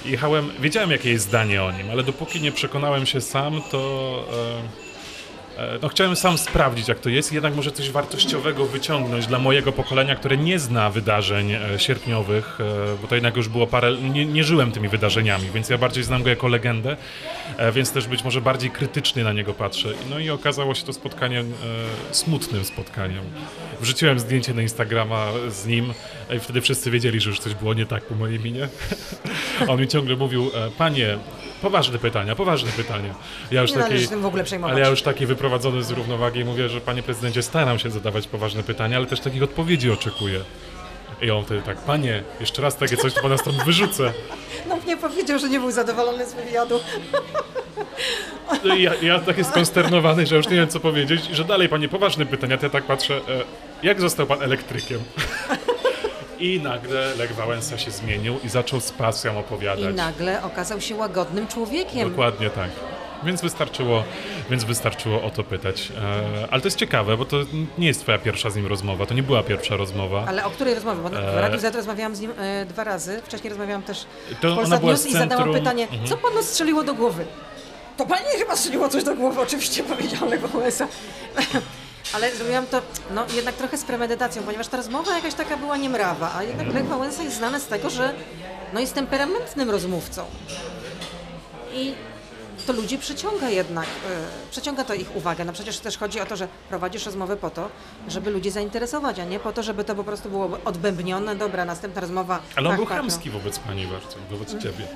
Jechałem, 0.04 0.50
wiedziałem 0.60 0.90
jakie 0.90 1.10
jest 1.10 1.24
zdanie 1.24 1.62
o 1.62 1.72
nim, 1.72 1.90
ale 1.90 2.02
dopóki 2.02 2.40
nie 2.40 2.52
przekonałem 2.52 3.06
się 3.06 3.20
sam, 3.20 3.62
to 3.70 4.24
e, 4.32 4.93
no, 5.82 5.88
chciałem 5.88 6.16
sam 6.16 6.38
sprawdzić 6.38 6.88
jak 6.88 7.00
to 7.00 7.08
jest 7.08 7.32
jednak 7.32 7.54
może 7.54 7.72
coś 7.72 7.90
wartościowego 7.90 8.66
wyciągnąć 8.66 9.26
dla 9.26 9.38
mojego 9.38 9.72
pokolenia, 9.72 10.14
które 10.14 10.36
nie 10.36 10.58
zna 10.58 10.90
wydarzeń 10.90 11.52
e, 11.52 11.60
sierpniowych, 11.78 12.58
e, 12.60 12.96
bo 13.02 13.08
to 13.08 13.14
jednak 13.14 13.36
już 13.36 13.48
było 13.48 13.66
parę, 13.66 13.96
nie, 13.96 14.26
nie 14.26 14.44
żyłem 14.44 14.72
tymi 14.72 14.88
wydarzeniami, 14.88 15.50
więc 15.54 15.68
ja 15.68 15.78
bardziej 15.78 16.04
znam 16.04 16.22
go 16.22 16.30
jako 16.30 16.48
legendę, 16.48 16.96
e, 17.56 17.72
więc 17.72 17.92
też 17.92 18.06
być 18.06 18.24
może 18.24 18.40
bardziej 18.40 18.70
krytycznie 18.70 19.24
na 19.24 19.32
niego 19.32 19.54
patrzę. 19.54 19.88
No 20.10 20.18
i 20.18 20.30
okazało 20.30 20.74
się 20.74 20.84
to 20.84 20.92
spotkanie 20.92 21.40
e, 21.40 21.44
smutnym 22.10 22.64
spotkaniem. 22.64 23.24
Wrzuciłem 23.80 24.18
zdjęcie 24.18 24.54
na 24.54 24.62
Instagrama 24.62 25.26
z 25.48 25.66
nim 25.66 25.94
e, 26.30 26.36
i 26.36 26.40
wtedy 26.40 26.60
wszyscy 26.60 26.90
wiedzieli, 26.90 27.20
że 27.20 27.30
już 27.30 27.40
coś 27.40 27.54
było 27.54 27.74
nie 27.74 27.86
tak 27.86 28.04
po 28.04 28.14
mojej 28.14 28.40
minie. 28.40 28.68
On 29.68 29.80
mi 29.80 29.88
ciągle 29.88 30.16
mówił, 30.16 30.50
e, 30.54 30.70
panie, 30.78 31.18
poważne 31.64 31.98
pytania, 31.98 32.36
poważne 32.36 32.70
pytania. 32.72 33.14
Ja 33.50 33.62
już 33.62 33.70
Nie 33.70 33.76
taki, 33.78 34.08
tym 34.08 34.22
w 34.22 34.26
ogóle 34.26 34.44
przejmować. 34.44 34.72
ale 34.72 34.80
ja 34.80 34.88
już 34.88 35.02
taki 35.02 35.26
wyprowadzony 35.26 35.82
z 35.82 35.90
równowagi 35.90 36.44
mówię, 36.44 36.68
że 36.68 36.80
panie 36.80 37.02
prezydencie, 37.02 37.42
staram 37.42 37.78
się 37.78 37.90
zadawać 37.90 38.26
poważne 38.26 38.62
pytania, 38.62 38.96
ale 38.96 39.06
też 39.06 39.20
takich 39.20 39.42
odpowiedzi 39.42 39.90
oczekuję. 39.90 40.40
I 41.22 41.30
on 41.30 41.44
wtedy 41.44 41.62
tak, 41.62 41.76
panie, 41.76 42.22
jeszcze 42.40 42.62
raz 42.62 42.76
takie 42.76 42.96
coś, 42.96 43.14
to 43.14 43.22
pana 43.22 43.38
stąd 43.38 43.64
wyrzucę. 43.64 44.12
No 44.68 44.76
mnie 44.76 44.96
powiedział, 44.96 45.38
że 45.38 45.48
nie 45.48 45.60
był 45.60 45.70
zadowolony 45.70 46.26
z 46.26 46.34
wywiadu. 46.34 46.80
No 48.64 48.74
ja, 48.74 48.94
ja 48.94 49.18
taki 49.18 49.44
skonsternowany, 49.44 50.26
że 50.26 50.36
już 50.36 50.48
nie 50.48 50.56
wiem 50.56 50.68
co 50.68 50.80
powiedzieć 50.80 51.30
i 51.30 51.34
że 51.34 51.44
dalej 51.44 51.68
panie 51.68 51.88
poważne 51.88 52.26
pytania, 52.26 52.58
to 52.58 52.66
ja 52.66 52.70
tak 52.70 52.84
patrzę, 52.84 53.16
e, 53.16 53.20
jak 53.82 54.00
został 54.00 54.26
pan 54.26 54.42
elektrykiem? 54.42 55.00
I 56.44 56.60
nagle 56.62 57.14
Lech 57.14 57.34
Wałęsa 57.34 57.78
się 57.78 57.90
zmienił 57.90 58.38
i 58.44 58.48
zaczął 58.48 58.80
z 58.80 58.90
pasją 58.92 59.34
I 59.34 59.38
opowiadać. 59.38 59.96
nagle 59.96 60.42
okazał 60.42 60.80
się 60.80 60.94
łagodnym 60.94 61.46
człowiekiem. 61.48 62.08
Dokładnie 62.10 62.50
tak. 62.50 62.70
Więc 63.24 63.42
wystarczyło, 63.42 64.04
więc 64.50 64.64
wystarczyło 64.64 65.22
o 65.22 65.30
to 65.30 65.44
pytać. 65.44 65.92
E, 66.42 66.48
ale 66.50 66.60
to 66.62 66.66
jest 66.66 66.76
ciekawe, 66.78 67.16
bo 67.16 67.24
to 67.24 67.36
nie 67.78 67.86
jest 67.86 68.00
twoja 68.00 68.18
pierwsza 68.18 68.50
z 68.50 68.56
nim 68.56 68.66
rozmowa, 68.66 69.06
to 69.06 69.14
nie 69.14 69.22
była 69.22 69.42
pierwsza 69.42 69.76
rozmowa. 69.76 70.24
Ale 70.28 70.44
o 70.44 70.50
której 70.50 70.74
rozmowie? 70.74 71.00
Bo 71.02 71.08
w 71.08 71.14
Eee. 71.14 71.40
Radiu 71.40 71.58
Z 71.60 71.74
rozmawiałam 71.74 72.16
z 72.16 72.20
nim 72.20 72.32
e, 72.38 72.66
dwa 72.66 72.84
razy. 72.84 73.22
Wcześniej 73.24 73.50
rozmawiałam 73.50 73.82
też 73.82 74.06
To 74.40 74.52
w 74.52 74.56
Polsat 74.56 74.82
News 74.82 75.00
z 75.00 75.06
i 75.06 75.12
zadałam 75.12 75.48
centrum- 75.48 75.54
pytanie, 75.58 75.82
Mhm. 75.84 76.06
co 76.06 76.16
panu 76.16 76.42
strzeliło 76.42 76.82
do 76.82 76.94
głowy? 76.94 77.24
To 77.96 78.06
pani 78.06 78.24
chyba 78.38 78.56
strzeliło 78.56 78.88
coś 78.88 79.04
do 79.04 79.14
głowy, 79.14 79.40
oczywiście 79.40 79.82
powiedział 79.82 80.28
Lech 80.28 80.40
Wałęsa. 80.40 80.88
Ale 82.14 82.36
zrobiłam 82.36 82.66
to 82.66 82.82
no, 83.10 83.26
jednak 83.34 83.54
trochę 83.54 83.78
z 83.78 83.84
premedytacją, 83.84 84.42
ponieważ 84.42 84.68
ta 84.68 84.76
rozmowa 84.76 85.16
jakaś 85.16 85.34
taka 85.34 85.56
była 85.56 85.76
niemrawa, 85.76 86.32
a 86.36 86.42
jednak 86.42 86.74
Lech 86.74 86.86
Wałęsa 86.86 87.22
jest 87.22 87.36
znany 87.36 87.60
z 87.60 87.66
tego, 87.66 87.90
że 87.90 88.14
no, 88.72 88.80
jest 88.80 88.94
temperamentnym 88.94 89.70
rozmówcą. 89.70 90.24
I 91.72 91.94
to 92.66 92.72
ludzi 92.72 92.98
przyciąga 92.98 93.48
jednak, 93.48 93.86
y, 93.86 94.50
przyciąga 94.50 94.84
to 94.84 94.94
ich 94.94 95.16
uwagę. 95.16 95.44
No 95.44 95.52
przecież 95.52 95.78
też 95.78 95.98
chodzi 95.98 96.20
o 96.20 96.26
to, 96.26 96.36
że 96.36 96.48
prowadzisz 96.68 97.06
rozmowę 97.06 97.36
po 97.36 97.50
to, 97.50 97.68
żeby 98.08 98.30
ludzi 98.30 98.50
zainteresować, 98.50 99.18
a 99.18 99.24
nie 99.24 99.38
po 99.40 99.52
to, 99.52 99.62
żeby 99.62 99.84
to 99.84 99.94
po 99.94 100.04
prostu 100.04 100.30
było 100.30 100.58
odbębnione, 100.64 101.36
dobra, 101.36 101.64
następna 101.64 102.00
rozmowa. 102.00 102.40
Ale 102.56 102.68
on 102.68 102.72
tak, 102.72 102.76
był 102.76 102.86
tak, 102.86 102.96
no. 102.96 103.02
chamski 103.02 103.30
wobec 103.30 103.58
pani 103.58 103.86
bardzo, 103.86 104.16
wobec 104.30 104.62
ciebie. 104.62 104.86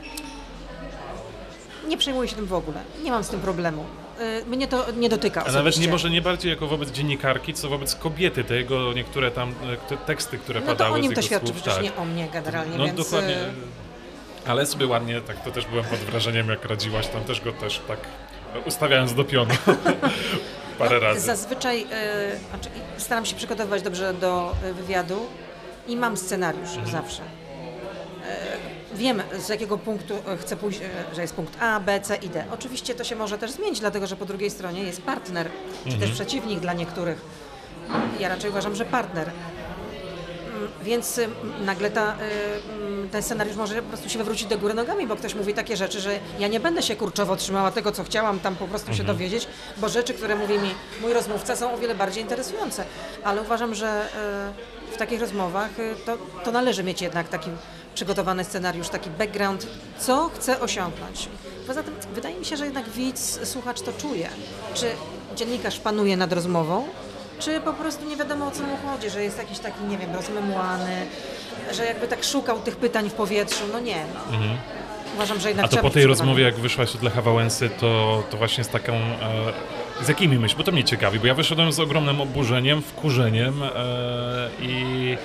Nie 1.88 1.96
przejmuję 1.96 2.28
się 2.28 2.36
tym 2.36 2.46
w 2.46 2.54
ogóle, 2.54 2.80
nie 3.02 3.10
mam 3.10 3.24
z 3.24 3.28
tym 3.28 3.40
problemu. 3.40 3.84
Y, 4.20 4.46
Mnie 4.46 4.68
to 4.68 4.86
nie 4.96 5.08
dotyka 5.08 5.44
A 5.44 5.52
nawet 5.52 5.78
nie 5.80 5.88
może 5.88 6.10
nie 6.10 6.22
bardziej 6.22 6.50
jako 6.50 6.66
wobec 6.66 6.90
dziennikarki, 6.90 7.54
co 7.54 7.68
wobec 7.68 7.94
kobiety, 7.94 8.44
te 8.44 8.56
jego 8.56 8.92
niektóre 8.92 9.30
tam 9.30 9.50
e, 9.50 9.76
te 9.76 9.96
teksty, 9.96 10.38
które 10.38 10.60
No 10.60 10.66
to 10.66 10.72
padały 10.72 10.90
o 10.96 10.98
z 10.98 11.02
nim 11.02 11.10
jego 11.10 11.20
to 11.22 11.26
świadczy, 11.26 11.46
słów. 11.46 11.56
przecież 11.56 11.74
tak. 11.74 11.84
nie 11.84 11.96
o 11.96 12.04
mnie 12.04 12.28
generalnie, 12.32 12.78
No 12.78 12.84
więc... 12.84 12.96
dokładnie. 12.96 13.36
y, 13.36 14.50
Ale 14.50 14.66
sobie 14.66 14.86
ładnie, 14.86 15.20
tak 15.20 15.44
to 15.44 15.50
też 15.50 15.66
byłem 15.66 15.84
pod 15.84 15.98
wrażeniem, 15.98 16.48
jak 16.48 16.64
radziłaś, 16.64 17.06
tam 17.06 17.24
też 17.24 17.40
go 17.40 17.52
też 17.52 17.80
tak 17.88 17.98
ustawiając 18.66 19.14
do 19.14 19.24
pionu 19.24 19.54
parę 20.78 21.00
razy. 21.00 21.20
Zazwyczaj 21.20 21.86
e, 21.92 22.36
znaczy, 22.50 22.68
staram 22.96 23.26
się 23.26 23.36
przygotowywać 23.36 23.82
dobrze 23.82 24.14
do 24.14 24.54
e, 24.64 24.72
wywiadu 24.72 25.26
i 25.88 25.96
mam 25.96 26.16
scenariusz 26.16 26.68
Mhm. 26.76 26.86
zawsze. 26.90 27.22
E, 27.22 28.77
Wiem, 28.98 29.22
z 29.38 29.48
jakiego 29.48 29.78
punktu 29.78 30.14
e, 30.26 30.36
chcę 30.36 30.56
pójść, 30.56 30.80
e, 30.80 31.14
że 31.14 31.22
jest 31.22 31.34
punkt 31.34 31.62
A, 31.62 31.80
B, 31.80 32.00
C 32.00 32.16
i 32.16 32.28
D. 32.28 32.44
Oczywiście 32.52 32.94
to 32.94 33.04
się 33.04 33.16
może 33.16 33.38
też 33.38 33.50
zmienić, 33.50 33.80
dlatego 33.80 34.06
że 34.06 34.16
po 34.16 34.24
drugiej 34.24 34.50
stronie 34.50 34.82
jest 34.82 35.02
partner, 35.02 35.50
czy 35.84 35.90
Mhm. 35.92 36.00
też 36.00 36.10
przeciwnik 36.12 36.60
dla 36.60 36.72
niektórych. 36.72 37.20
Ja 38.20 38.28
raczej 38.28 38.50
uważam, 38.50 38.74
że 38.76 38.84
partner. 38.84 39.30
Mm, 39.30 40.68
Więc 40.82 41.18
y, 41.18 41.28
nagle 41.64 41.90
ta, 41.90 42.12
y, 42.14 43.08
ten 43.12 43.22
scenariusz 43.22 43.56
może 43.56 43.82
po 43.82 43.88
prostu 43.88 44.08
się 44.08 44.18
wywrócić 44.18 44.46
do 44.48 44.58
góry 44.58 44.74
nogami, 44.74 45.06
bo 45.06 45.16
ktoś 45.16 45.34
mówi 45.34 45.54
takie 45.54 45.76
rzeczy, 45.76 46.00
że 46.00 46.18
ja 46.38 46.48
nie 46.48 46.60
będę 46.60 46.82
się 46.82 46.96
kurczowo 46.96 47.36
trzymała 47.36 47.70
tego, 47.70 47.92
co 47.92 48.04
chciałam 48.04 48.40
tam 48.40 48.56
po 48.56 48.68
prostu 48.68 48.94
się 48.94 49.04
dowiedzieć, 49.04 49.48
bo 49.76 49.88
rzeczy, 49.88 50.14
które 50.14 50.36
mówi 50.36 50.54
mi 50.58 50.70
mój 51.00 51.12
rozmówca 51.12 51.56
są 51.56 51.72
o 51.74 51.78
wiele 51.78 51.94
bardziej 51.94 52.22
interesujące. 52.22 52.84
Ale 53.24 53.42
uważam, 53.42 53.74
że 53.74 54.08
y, 54.90 54.92
w 54.94 54.96
takich 54.96 55.20
rozmowach 55.20 55.78
y, 55.78 55.94
to, 56.06 56.18
to 56.44 56.52
należy 56.52 56.84
mieć 56.84 57.02
jednak 57.02 57.28
taki 57.28 57.50
przygotowany 57.94 58.44
scenariusz, 58.44 58.88
taki 58.88 59.10
background, 59.10 59.66
co 59.98 60.30
chcę 60.34 60.60
osiągnąć. 60.60 61.28
Poza 61.66 61.82
tym 61.82 61.94
wydaje 62.14 62.38
mi 62.38 62.44
się, 62.44 62.56
że 62.56 62.64
jednak 62.64 62.88
widz, 62.88 63.40
słuchacz 63.44 63.80
to 63.80 63.92
czuje. 63.92 64.28
Czy 64.74 64.86
dziennikarz 65.36 65.78
panuje 65.78 66.16
nad 66.16 66.32
rozmową, 66.32 66.84
czy 67.38 67.60
po 67.60 67.72
prostu 67.72 68.08
nie 68.08 68.16
wiadomo 68.16 68.46
o 68.46 68.50
co 68.50 68.62
mu 68.62 68.76
chodzi, 68.76 69.10
że 69.10 69.22
jest 69.22 69.38
jakiś 69.38 69.58
taki, 69.58 69.84
nie 69.84 69.98
wiem, 69.98 70.14
rozmemłany, 70.14 71.06
że 71.72 71.84
jakby 71.84 72.08
tak 72.08 72.24
szukał 72.24 72.60
tych 72.60 72.76
pytań 72.76 73.10
w 73.10 73.14
powietrzu. 73.14 73.64
No 73.72 73.80
nie, 73.80 74.04
no. 74.14 74.38
Uważam, 75.14 75.40
że 75.40 75.48
jednak 75.48 75.66
A 75.66 75.68
to 75.68 75.76
po 75.76 75.90
tej 75.90 76.06
rozmowie, 76.06 76.44
jak 76.44 76.54
wyszłaś 76.54 76.94
od 76.94 77.02
Lecha 77.02 77.22
Wałęsy, 77.22 77.70
to, 77.70 78.22
to 78.30 78.36
właśnie 78.36 78.64
z 78.64 78.68
taką... 78.68 78.92
E, 78.92 79.52
z 80.02 80.08
jakimi 80.08 80.38
myśl? 80.38 80.56
Bo 80.56 80.64
to 80.64 80.72
mnie 80.72 80.84
ciekawi, 80.84 81.18
bo 81.20 81.26
ja 81.26 81.34
wyszedłem 81.34 81.72
z 81.72 81.80
ogromnym 81.80 82.20
oburzeniem, 82.20 82.82
wkurzeniem 82.82 83.62
e, 83.62 83.68
i, 84.60 85.16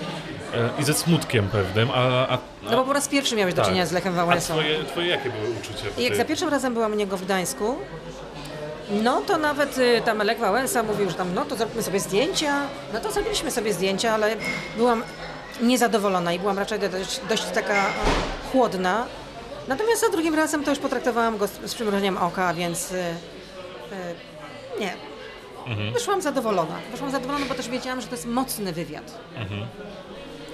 e, 0.54 0.82
i 0.82 0.84
ze 0.84 0.94
smutkiem 0.94 1.48
pewnym, 1.48 1.90
a... 1.94 2.28
a 2.30 2.38
No 2.64 2.78
bo 2.78 2.84
po 2.84 2.94
raz 2.94 3.08
pierwszy 3.08 3.36
miałeś 3.36 3.54
do 3.54 3.62
tak. 3.62 3.66
czynienia 3.70 3.86
z 3.86 3.92
Lechem 3.92 4.14
A 4.14 4.26
Wałęsą. 4.26 4.54
twoje, 4.54 4.84
twoje 4.84 5.08
jakie 5.08 5.30
były 5.30 5.50
uczucia? 5.50 5.86
I 5.98 6.04
jak 6.04 6.16
za 6.16 6.26
pierwszym 6.26 6.50
razem 6.50 6.74
byłam 6.74 6.92
u 6.92 6.96
niego 6.96 7.18
w 7.18 7.26
Gdańsku, 7.26 7.76
no 8.92 9.22
to 9.22 9.38
nawet 9.38 9.78
y, 9.78 10.02
tam 10.06 10.18
Lech 10.18 10.40
Wałęsa 10.40 10.84
mówił, 10.84 11.10
że 11.10 11.16
tam 11.16 11.34
no 11.34 11.46
to 11.46 11.56
zróbmy 11.56 11.84
sobie 11.84 12.00
zdjęcia. 12.00 12.62
No 12.94 13.00
to 13.00 13.12
zrobiliśmy 13.12 13.52
sobie 13.52 13.74
zdjęcia, 13.74 14.14
ale 14.14 14.36
byłam 14.78 15.04
niezadowolona 15.62 16.34
i 16.34 16.40
byłam 16.40 16.60
raczej 16.60 16.80
dość, 16.80 17.22
dość 17.30 17.44
taka 17.44 17.74
e, 17.74 17.92
chłodna. 18.52 19.06
Natomiast 19.68 20.02
za 20.02 20.10
drugim 20.10 20.36
razem 20.36 20.64
to 20.64 20.70
już 20.70 20.80
potraktowałam 20.80 21.38
go 21.38 21.48
z, 21.48 21.52
z 21.66 21.76
przymrużeniem 21.76 22.18
oka, 22.18 22.54
więc 22.54 22.92
y, 22.92 22.96
y, 22.96 23.04
nie. 24.80 24.94
Wyszłam 25.94 26.22
zadowolona. 26.22 26.76
Wyszłam 26.92 27.12
zadowolona, 27.12 27.46
bo 27.46 27.56
też 27.56 27.70
wiedziałam, 27.70 28.02
że 28.02 28.08
to 28.08 28.16
jest 28.16 28.26
mocny 28.28 28.74
wywiad. 28.74 29.20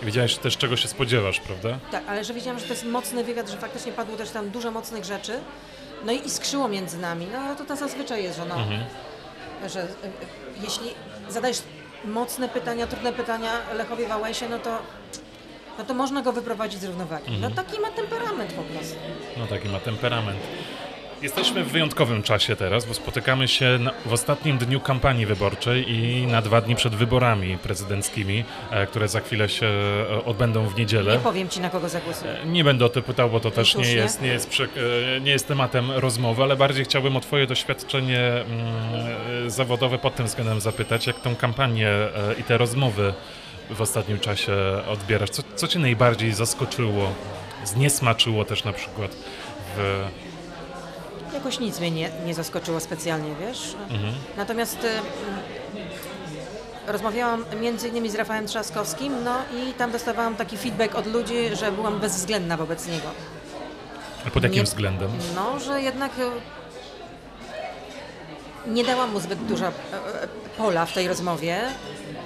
Wiedziałeś 0.04 0.38
też, 0.38 0.58
czego 0.58 0.78
się 0.78 0.88
spodziewasz, 0.88 1.40
prawda? 1.40 1.80
Tak, 1.92 2.04
ale 2.08 2.24
że 2.24 2.34
wiedziałam, 2.34 2.60
że 2.60 2.66
to 2.66 2.74
jest 2.74 2.86
mocny 2.86 3.24
wywiad, 3.24 3.50
że 3.50 3.58
faktycznie 3.58 3.92
padło 3.92 4.18
też 4.18 4.30
tam 4.30 4.50
dużo 4.50 4.72
mocnych 4.72 5.06
rzeczy. 5.06 5.40
No 6.06 6.12
i 6.12 6.26
iskrzyło 6.26 6.68
między 6.68 6.98
nami. 6.98 7.28
No 7.34 7.56
to 7.56 7.66
to 7.66 7.76
zazwyczaj 7.76 8.24
jest, 8.24 8.38
że 8.38 8.46
no, 8.46 8.56
że 9.70 9.84
y, 9.84 9.84
y, 9.84 9.88
jeśli 10.64 10.90
zadajesz 11.30 11.62
mocne 12.06 12.50
pytania, 12.50 12.88
trudne 12.88 13.14
pytania 13.14 13.52
Lechowi 13.74 14.06
Wałęsie, 14.06 14.50
no 14.50 14.60
to, 14.60 14.78
no 15.78 15.84
to 15.86 15.94
można 15.94 16.22
go 16.22 16.34
wyprowadzić 16.34 16.82
z 16.82 16.84
równowagi. 16.84 17.38
No 17.38 17.52
taki 17.52 17.80
ma 17.80 17.92
temperament 17.92 18.54
po 18.54 18.64
prostu. 18.64 18.96
No 19.38 19.48
taki 19.48 19.70
ma 19.70 19.80
temperament. 19.80 20.40
Jesteśmy 21.22 21.64
w 21.64 21.72
wyjątkowym 21.72 22.24
czasie 22.24 22.56
teraz, 22.56 22.86
bo 22.86 22.94
spotykamy 22.94 23.48
się 23.48 23.80
w 24.06 24.14
ostatnim 24.14 24.58
dniu 24.58 24.80
kampanii 24.80 25.26
wyborczej 25.26 25.92
i 25.92 26.28
na 26.28 26.42
dwa 26.42 26.62
dni 26.62 26.76
przed 26.76 26.96
wyborami 26.96 27.58
prezydenckimi, 27.58 28.44
e, 28.72 28.88
które 28.88 29.08
za 29.08 29.20
chwilę 29.20 29.50
się 29.50 29.68
e, 29.68 30.26
odbędą 30.26 30.68
w 30.68 30.78
niedzielę. 30.78 31.14
Nie 31.14 31.20
powiem 31.20 31.50
ci, 31.50 31.62
na 31.62 31.70
kogo 31.70 31.90
zagłosuję. 31.90 32.38
Nie 32.46 32.64
będę 32.64 32.86
o 32.86 32.90
to 32.90 33.02
pytał, 33.02 33.30
bo 33.30 33.40
to 33.40 33.52
też 33.52 33.76
nie 33.76 33.94
jest, 33.94 34.22
nie, 34.22 34.28
jest 34.28 34.62
e, 35.18 35.22
nie 35.22 35.32
jest 35.32 35.48
tematem 35.48 35.92
rozmowy, 35.92 36.44
ale 36.44 36.56
bardziej 36.56 36.86
chciałbym 36.86 37.16
o 37.16 37.20
Twoje 37.20 37.48
doświadczenie 37.48 38.20
mm, 38.22 38.46
e, 39.46 39.50
zawodowe 39.50 39.98
pod 39.98 40.16
tym 40.16 40.26
względem 40.26 40.62
zapytać, 40.62 41.08
jak 41.08 41.20
tą 41.20 41.36
kampanię 41.36 41.90
e, 41.90 42.12
i 42.40 42.44
te 42.44 42.58
rozmowy 42.58 43.14
w 43.70 43.82
ostatnim 43.82 44.20
czasie 44.20 44.54
odbierasz. 44.88 45.30
Co, 45.30 45.44
co 45.56 45.68
Cię 45.68 45.80
najbardziej 45.80 46.34
zaskoczyło, 46.34 47.12
zniesmaczyło 47.66 48.46
też 48.46 48.64
na 48.64 48.74
przykład 48.74 49.16
w, 49.78 50.06
Jakoś 51.34 51.60
nic 51.60 51.80
mnie 51.80 51.92
nie, 51.92 52.10
nie 52.26 52.34
zaskoczyło 52.34 52.80
specjalnie, 52.80 53.36
wiesz. 53.40 53.76
Natomiast 54.38 54.84
y, 54.84 54.88
mm, 54.88 55.02
rozmawiałam 56.88 57.46
między 57.62 57.88
innymi 57.88 58.10
z 58.10 58.16
Rafałem 58.16 58.48
Trzaskowskim, 58.48 59.24
no 59.24 59.36
i 59.58 59.74
tam 59.74 59.92
dostawałam 59.92 60.36
taki 60.36 60.58
feedback 60.58 60.96
od 60.96 61.06
ludzi, 61.08 61.56
że 61.56 61.72
byłam 61.72 62.00
bezwzględna 62.00 62.58
wobec 62.58 62.88
niego. 62.88 63.08
pod 64.34 64.44
jakim 64.44 64.58
Nie- 64.58 64.64
względem? 64.64 65.12
No, 65.36 65.60
że 65.60 65.82
jednak 65.82 66.12
e, 66.20 66.32
nie 68.72 68.84
dałam 68.84 69.12
mu 69.14 69.20
zbyt 69.20 69.40
dużo 69.46 69.66
e, 69.66 69.70
e, 69.70 69.72
pola 70.58 70.86
w 70.86 70.94
tej 70.94 71.08
rozmowie 71.08 71.62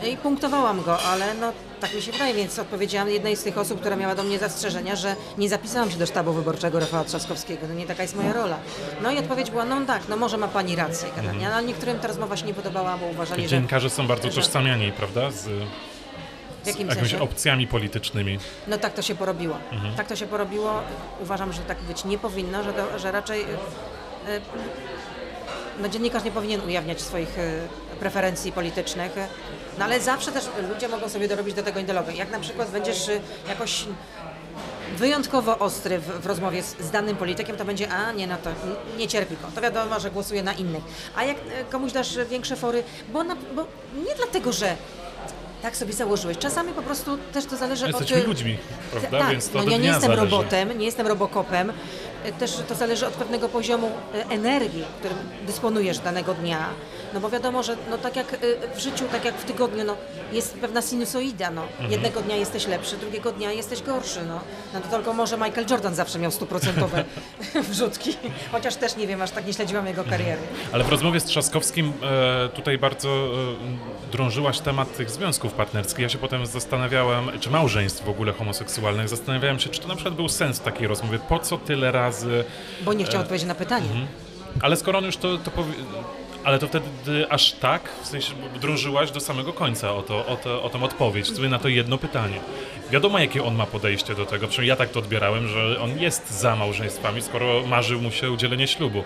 i 0.09 0.17
punktowałam 0.17 0.81
go, 0.83 0.99
ale 0.99 1.33
no 1.33 1.51
tak 1.81 1.93
mi 1.95 2.01
się 2.01 2.11
wydaje, 2.11 2.33
więc 2.33 2.59
odpowiedziałam 2.59 3.09
jednej 3.09 3.35
z 3.35 3.43
tych 3.43 3.57
osób, 3.57 3.79
która 3.79 3.95
miała 3.95 4.15
do 4.15 4.23
mnie 4.23 4.39
zastrzeżenia, 4.39 4.95
że 4.95 5.15
nie 5.37 5.49
zapisałam 5.49 5.91
się 5.91 5.97
do 5.97 6.05
sztabu 6.05 6.33
wyborczego 6.33 6.79
Rafała 6.79 7.03
Trzaskowskiego, 7.03 7.67
no 7.67 7.73
nie 7.73 7.85
taka 7.85 8.01
jest 8.03 8.15
moja 8.15 8.33
rola. 8.33 8.57
No 9.01 9.11
i 9.11 9.17
odpowiedź 9.17 9.51
była, 9.51 9.65
no 9.65 9.85
tak, 9.85 10.01
no 10.09 10.17
może 10.17 10.37
ma 10.37 10.47
pani 10.47 10.75
rację, 10.75 11.09
generalnie, 11.15 11.49
ale 11.53 11.63
niektórym 11.67 11.99
ta 11.99 12.07
rozmowa 12.07 12.37
się 12.37 12.45
nie 12.45 12.53
podobała, 12.53 12.97
bo 12.97 13.05
uważali, 13.05 13.43
że 13.43 13.49
Dziennikarze 13.49 13.89
są 13.89 14.07
bardzo 14.07 14.31
że- 14.31 14.35
tożsamiani, 14.41 14.91
prawda? 14.91 15.31
Z, 15.31 15.35
z 16.63 16.67
jakimiś 16.67 16.93
sensie? 16.93 17.21
opcjami 17.21 17.67
politycznymi. 17.67 18.39
No 18.67 18.77
tak 18.77 18.93
to 18.93 19.01
się 19.01 19.15
porobiło. 19.15 19.57
Mhm. 19.71 19.95
Tak 19.95 20.07
to 20.07 20.15
się 20.15 20.27
porobiło. 20.27 20.81
Uważam, 21.21 21.53
że 21.53 21.61
tak 21.61 21.81
być 21.81 22.05
nie 22.05 22.17
powinno, 22.17 22.63
że, 22.63 22.73
to, 22.73 22.99
że 22.99 23.11
raczej 23.11 23.41
y, 23.41 23.45
y, 23.45 24.41
no, 25.81 25.89
dziennikarz 25.89 26.23
nie 26.23 26.31
powinien 26.31 26.61
ujawniać 26.61 27.01
swoich 27.01 27.39
y, 27.39 27.59
preferencji 27.99 28.51
politycznych. 28.51 29.11
No 29.79 29.85
ale 29.85 29.99
zawsze 29.99 30.31
też 30.31 30.43
ludzie 30.73 30.87
mogą 30.87 31.09
sobie 31.09 31.27
dorobić 31.27 31.53
do 31.55 31.63
tego 31.63 31.79
ideologię. 31.79 32.13
Jak 32.13 32.31
na 32.31 32.39
przykład 32.39 32.69
będziesz 32.71 33.07
y, 33.07 33.21
jakoś 33.49 33.85
wyjątkowo 34.97 35.59
ostry 35.59 35.99
w, 35.99 36.05
w 36.21 36.25
rozmowie 36.25 36.63
z, 36.63 36.75
z 36.79 36.91
danym 36.91 37.15
politykiem, 37.15 37.57
to 37.57 37.65
będzie, 37.65 37.89
a 37.89 38.11
nie, 38.11 38.27
no 38.27 38.35
to 38.43 38.49
nie 38.97 39.07
cierpi 39.07 39.35
go. 39.41 39.47
To 39.55 39.61
wiadomo, 39.61 39.99
że 39.99 40.11
głosuje 40.11 40.43
na 40.43 40.53
innych. 40.53 40.83
A 41.15 41.23
jak 41.23 41.37
y, 41.37 41.41
komuś 41.71 41.91
dasz 41.91 42.17
większe 42.29 42.55
fory, 42.55 42.83
bo, 43.13 43.23
na, 43.23 43.35
bo 43.55 43.65
nie 44.07 44.15
dlatego, 44.15 44.53
że 44.53 44.75
tak 45.61 45.77
sobie 45.77 45.93
założyłeś. 45.93 46.37
Czasami 46.37 46.73
po 46.73 46.81
prostu 46.81 47.17
też 47.33 47.45
to 47.45 47.57
zależy 47.57 47.87
Jesteśmy 47.87 48.17
od... 48.21 48.27
ludźmi, 48.27 48.57
prawda? 48.91 49.19
Tak, 49.19 49.31
Więc 49.31 49.49
to 49.49 49.63
no 49.63 49.71
ja 49.71 49.77
nie 49.77 49.87
jestem 49.87 50.01
zależy. 50.01 50.21
robotem, 50.21 50.77
nie 50.77 50.85
jestem 50.85 51.07
robokopem. 51.07 51.73
E, 52.23 52.31
Też 52.31 52.51
to 52.67 52.75
zależy 52.75 53.07
od 53.07 53.13
pewnego 53.13 53.49
poziomu 53.49 53.91
e, 54.13 54.29
energii, 54.29 54.83
którym 54.99 55.17
dysponujesz 55.47 55.99
danego 55.99 56.33
dnia. 56.33 56.65
No 57.13 57.19
bo 57.19 57.29
wiadomo, 57.29 57.63
że 57.63 57.75
no 57.89 57.97
tak 57.97 58.15
jak 58.15 58.33
e, 58.33 58.37
w 58.75 58.79
życiu, 58.79 59.05
tak 59.11 59.25
jak 59.25 59.35
w 59.35 59.43
tygodniu, 59.45 59.83
no 59.83 59.95
jest 60.31 60.53
pewna 60.57 60.81
sinusoida, 60.81 61.51
no. 61.51 61.61
Mhm. 61.61 61.91
Jednego 61.91 62.21
dnia 62.21 62.35
jesteś 62.35 62.67
lepszy, 62.67 62.97
drugiego 62.97 63.31
dnia 63.31 63.51
jesteś 63.51 63.81
gorszy, 63.81 64.19
no. 64.27 64.39
No 64.73 64.79
to 64.81 64.87
tylko 64.95 65.13
może 65.13 65.37
Michael 65.37 65.65
Jordan 65.69 65.95
zawsze 65.95 66.19
miał 66.19 66.31
stuprocentowe 66.31 67.03
wrzutki, 67.69 68.17
chociaż 68.51 68.75
też 68.75 68.95
nie 68.95 69.07
wiem, 69.07 69.21
aż 69.21 69.31
tak 69.31 69.47
nie 69.47 69.53
śledziłam 69.53 69.87
jego 69.87 70.03
kariery. 70.03 70.41
Ale 70.71 70.83
w 70.83 70.89
rozmowie 70.89 71.19
z 71.19 71.23
Trzaskowskim 71.25 71.93
e, 72.03 72.49
tutaj 72.49 72.77
bardzo 72.77 73.09
e, 73.09 74.11
drążyłaś 74.11 74.59
temat 74.59 74.97
tych 74.97 75.09
związków 75.09 75.53
partnerskich. 75.53 75.99
Ja 75.99 76.09
się 76.09 76.17
potem 76.17 76.45
zastanawiałem, 76.45 77.39
czy 77.39 77.49
małżeństw 77.49 78.05
w 78.05 78.09
ogóle 78.09 78.33
homoseksualnych, 78.33 79.09
zastanawiałem 79.09 79.59
się, 79.59 79.69
czy 79.69 79.81
to 79.81 79.87
na 79.87 79.95
przykład 79.95 80.15
był 80.15 80.29
sens 80.29 80.59
w 80.59 80.63
takiej 80.63 80.87
rozmowie. 80.87 81.19
Po 81.29 81.39
co 81.39 81.57
tyle 81.57 81.91
razy? 81.91 82.12
Bo 82.81 82.93
nie 82.93 83.05
chciał 83.05 83.21
odpowiedzieć 83.21 83.47
na 83.47 83.55
pytanie. 83.55 83.85
Mhm. 83.85 84.07
Ale 84.61 84.75
skoro 84.75 84.99
on 84.99 85.05
już 85.05 85.17
to, 85.17 85.37
to 85.37 85.51
powie... 85.51 85.73
Ale 86.43 86.59
to 86.59 86.67
wtedy 86.67 86.85
aż 87.29 87.51
tak, 87.51 87.89
w 88.03 88.07
sensie 88.07 88.33
drążyłaś 88.61 89.11
do 89.11 89.19
samego 89.19 89.53
końca 89.53 89.93
o, 89.93 90.01
to, 90.01 90.25
o, 90.25 90.35
to, 90.35 90.63
o 90.63 90.69
tą 90.69 90.83
odpowiedź, 90.83 91.35
sobie 91.35 91.49
na 91.49 91.59
to 91.59 91.67
jedno 91.67 91.97
pytanie. 91.97 92.39
Wiadomo, 92.91 93.19
jakie 93.19 93.43
on 93.43 93.55
ma 93.55 93.65
podejście 93.65 94.15
do 94.15 94.25
tego, 94.25 94.47
przynajmniej 94.47 94.69
ja 94.69 94.75
tak 94.75 94.89
to 94.89 94.99
odbierałem, 94.99 95.47
że 95.47 95.79
on 95.81 95.99
jest 95.99 96.31
za 96.39 96.55
małżeństwami, 96.55 97.21
skoro 97.21 97.61
marzył 97.67 98.01
mu 98.01 98.11
się 98.11 98.31
udzielenie 98.31 98.67
ślubu. 98.67 99.03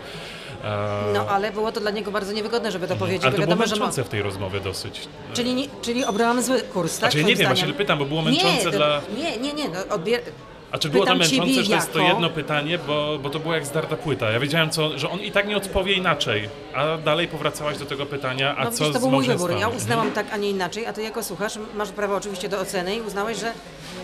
E, 0.63 1.03
No 1.13 1.27
ale 1.29 1.51
było 1.51 1.71
to 1.71 1.79
dla 1.79 1.91
niego 1.91 2.11
bardzo 2.11 2.33
niewygodne, 2.33 2.71
żeby 2.71 2.87
to 2.87 2.95
powiedzieć, 2.95 3.23
ale 3.23 3.31
to 3.31 3.37
było 3.37 3.47
wiadomo, 3.47 3.65
ma... 3.65 3.71
męczące 3.75 4.03
w 4.03 4.09
tej 4.09 4.21
rozmowie 4.21 4.59
dosyć. 4.59 5.07
Czyli, 5.33 5.69
czyli 5.81 6.05
obrałam 6.05 6.41
zły 6.41 6.61
kurs, 6.61 6.99
tak? 6.99 7.11
Znaczy, 7.11 7.17
nie 7.17 7.35
wiem, 7.35 7.35
zdaniem? 7.37 7.55
właśnie 7.55 7.73
pytam, 7.73 7.99
bo 7.99 8.05
było 8.05 8.21
męczące 8.21 8.65
nie, 8.65 8.71
dla- 8.71 9.01
Nie, 9.17 9.37
nie, 9.37 9.53
nie, 9.53 9.69
no, 9.69 9.95
odbier... 9.95 10.21
A 10.71 10.77
czy 10.77 10.89
było 10.89 11.05
to 11.05 11.15
męczące, 11.15 11.53
że 11.63 11.69
to 11.69 11.75
jest 11.75 11.93
to 11.93 11.99
jedno 11.99 12.29
pytanie, 12.29 12.77
bo, 12.77 13.19
bo 13.23 13.29
to 13.29 13.39
było 13.39 13.53
jak 13.53 13.65
zdarta 13.65 13.95
płyta. 13.95 14.31
Ja 14.31 14.39
wiedziałem, 14.39 14.69
co, 14.69 14.97
że 14.99 15.09
on 15.09 15.19
i 15.19 15.31
tak 15.31 15.47
nie 15.47 15.57
odpowie 15.57 15.93
inaczej, 15.93 16.49
a 16.75 16.97
dalej 16.97 17.27
powracałaś 17.27 17.77
do 17.77 17.85
tego 17.85 18.05
pytania, 18.05 18.55
a 18.57 18.63
No 18.63 18.71
co 18.71 18.77
widzisz, 18.83 18.93
to 18.93 18.99
był 18.99 19.11
mój 19.11 19.27
wybór. 19.27 19.51
Ja 19.51 19.67
uznałam 19.67 20.11
tak, 20.11 20.25
a 20.33 20.37
nie 20.37 20.49
inaczej, 20.49 20.85
a 20.85 20.93
ty 20.93 21.01
jako 21.03 21.23
słuchasz 21.23 21.53
masz 21.75 21.89
prawo 21.89 22.15
oczywiście 22.15 22.49
do 22.49 22.59
oceny 22.59 22.95
i 22.95 23.01
uznałeś, 23.01 23.37
że 23.39 23.53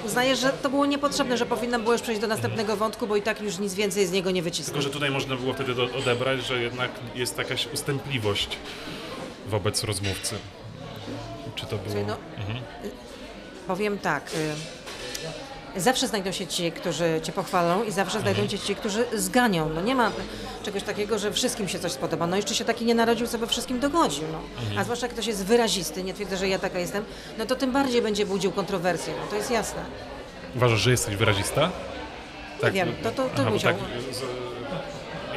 uznajesz, 0.05 0.39
że 0.39 0.49
to 0.49 0.69
było 0.69 0.85
niepotrzebne, 0.85 1.37
że 1.37 1.45
powinnam 1.45 1.81
było 1.81 1.93
już 1.93 2.01
przejść 2.01 2.21
do 2.21 2.27
następnego 2.27 2.75
wątku, 2.77 3.07
bo 3.07 3.15
i 3.15 3.21
tak 3.21 3.41
już 3.41 3.59
nic 3.59 3.73
więcej 3.73 4.07
z 4.07 4.11
niego 4.11 4.31
nie 4.31 4.41
Tylko, 4.41 4.55
wycisnę. 4.55 4.81
że 4.81 4.89
tutaj 4.89 5.11
można 5.11 5.35
było 5.35 5.53
wtedy 5.53 5.75
do, 5.75 5.83
odebrać, 5.83 6.45
że 6.45 6.61
jednak 6.61 6.91
jest 7.15 7.37
jakaś 7.37 7.67
ustępliwość 7.73 8.57
wobec 9.47 9.83
rozmówcy. 9.83 10.35
Czy 11.55 11.65
to 11.65 11.77
było... 11.77 12.05
No, 12.07 12.17
Powiem 13.67 13.97
tak. 13.97 14.23
y, 14.33 14.82
Zawsze 15.77 16.07
znajdą 16.07 16.31
się 16.31 16.47
ci, 16.47 16.71
którzy 16.71 17.19
cię 17.23 17.31
pochwalą 17.31 17.83
i 17.83 17.91
zawsze 17.91 18.17
Mhm. 18.17 18.35
znajdą 18.35 18.51
się 18.51 18.59
ci, 18.59 18.75
którzy 18.75 19.05
zganią. 19.13 19.69
No 19.69 19.81
nie 19.81 19.95
ma 19.95 20.11
czegoś 20.63 20.83
takiego, 20.83 21.19
że 21.19 21.31
wszystkim 21.31 21.67
się 21.67 21.79
coś 21.79 21.91
spodoba. 21.91 22.27
No 22.27 22.35
jeszcze 22.35 22.55
się 22.55 22.65
taki 22.65 22.85
nie 22.85 22.95
narodził, 22.95 23.27
co 23.27 23.37
by 23.37 23.47
wszystkim 23.47 23.79
dogodził. 23.79 24.23
No. 24.31 24.39
Mhm. 24.61 24.77
A 24.79 24.83
zwłaszcza 24.83 25.05
jak 25.05 25.13
ktoś 25.13 25.27
jest 25.27 25.45
wyrazisty, 25.45 26.03
nie 26.03 26.13
twierdzę, 26.13 26.37
że 26.37 26.47
ja 26.49 26.59
taka 26.59 26.79
jestem, 26.79 27.05
no 27.37 27.45
to 27.45 27.55
tym 27.55 27.71
bardziej 27.71 28.01
będzie 28.01 28.25
budził 28.25 28.51
kontrowersję. 28.51 29.13
No 29.21 29.27
to 29.29 29.35
jest 29.35 29.51
jasne. 29.51 29.81
Uważasz, 30.55 30.79
że 30.79 30.91
jesteś 30.91 31.15
wyrazista? 31.15 31.69
Nie 32.63 32.71
wiem, 32.71 32.95
to, 33.03 33.11
to, 33.11 33.23
to 33.23 33.41
Aha, 33.41 33.49
musiał... 33.49 33.73
tak, 33.73 33.81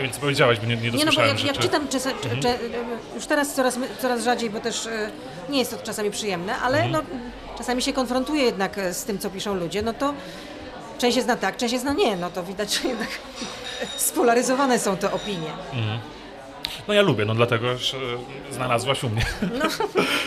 wiem, 0.03 0.11
co 0.13 0.21
powiedziałaś, 0.21 0.59
bo 0.61 0.67
nie, 0.67 0.77
nie 0.77 0.91
Nie 0.91 1.05
no, 1.05 1.13
bo 1.17 1.23
jak, 1.23 1.45
jak 1.45 1.59
czytam, 1.59 1.89
czas, 1.89 2.07
Mhm. 2.07 2.43
cze, 2.43 2.59
już 3.15 3.27
teraz 3.27 3.55
coraz, 3.55 3.79
coraz 4.03 4.25
rzadziej, 4.25 4.51
bo 4.51 4.61
też 4.61 4.87
e, 4.87 5.11
nie 5.49 5.59
jest 5.59 5.71
to 5.71 5.77
czasami 5.87 6.11
przyjemne, 6.11 6.57
ale 6.59 6.83
Mhm. 6.83 6.93
no, 6.93 7.03
czasami 7.59 7.83
się 7.83 7.93
konfrontuję 7.93 8.43
jednak 8.43 8.79
e, 8.79 8.95
z 8.95 9.05
tym, 9.05 9.19
co 9.19 9.31
piszą 9.31 9.55
ludzie, 9.55 9.83
no 9.83 9.93
to 9.93 10.15
część 10.99 11.17
jest 11.17 11.29
na 11.29 11.37
tak, 11.37 11.57
część 11.57 11.73
jest 11.73 11.85
na 11.85 11.93
nie, 11.93 12.17
no 12.17 12.31
to 12.31 12.43
widać, 12.43 12.75
że 12.75 12.89
jednak 12.89 13.09
spolaryzowane 13.97 14.79
są 14.79 14.97
te 14.97 15.13
opinie. 15.13 15.51
No 16.89 16.95
ja 16.95 17.03
lubię, 17.03 17.25
no 17.25 17.35
dlatego, 17.35 17.79
że 17.79 17.97
znalazłaś 18.51 19.05
u 19.05 19.09
mnie. 19.09 19.27
No, 19.59 19.65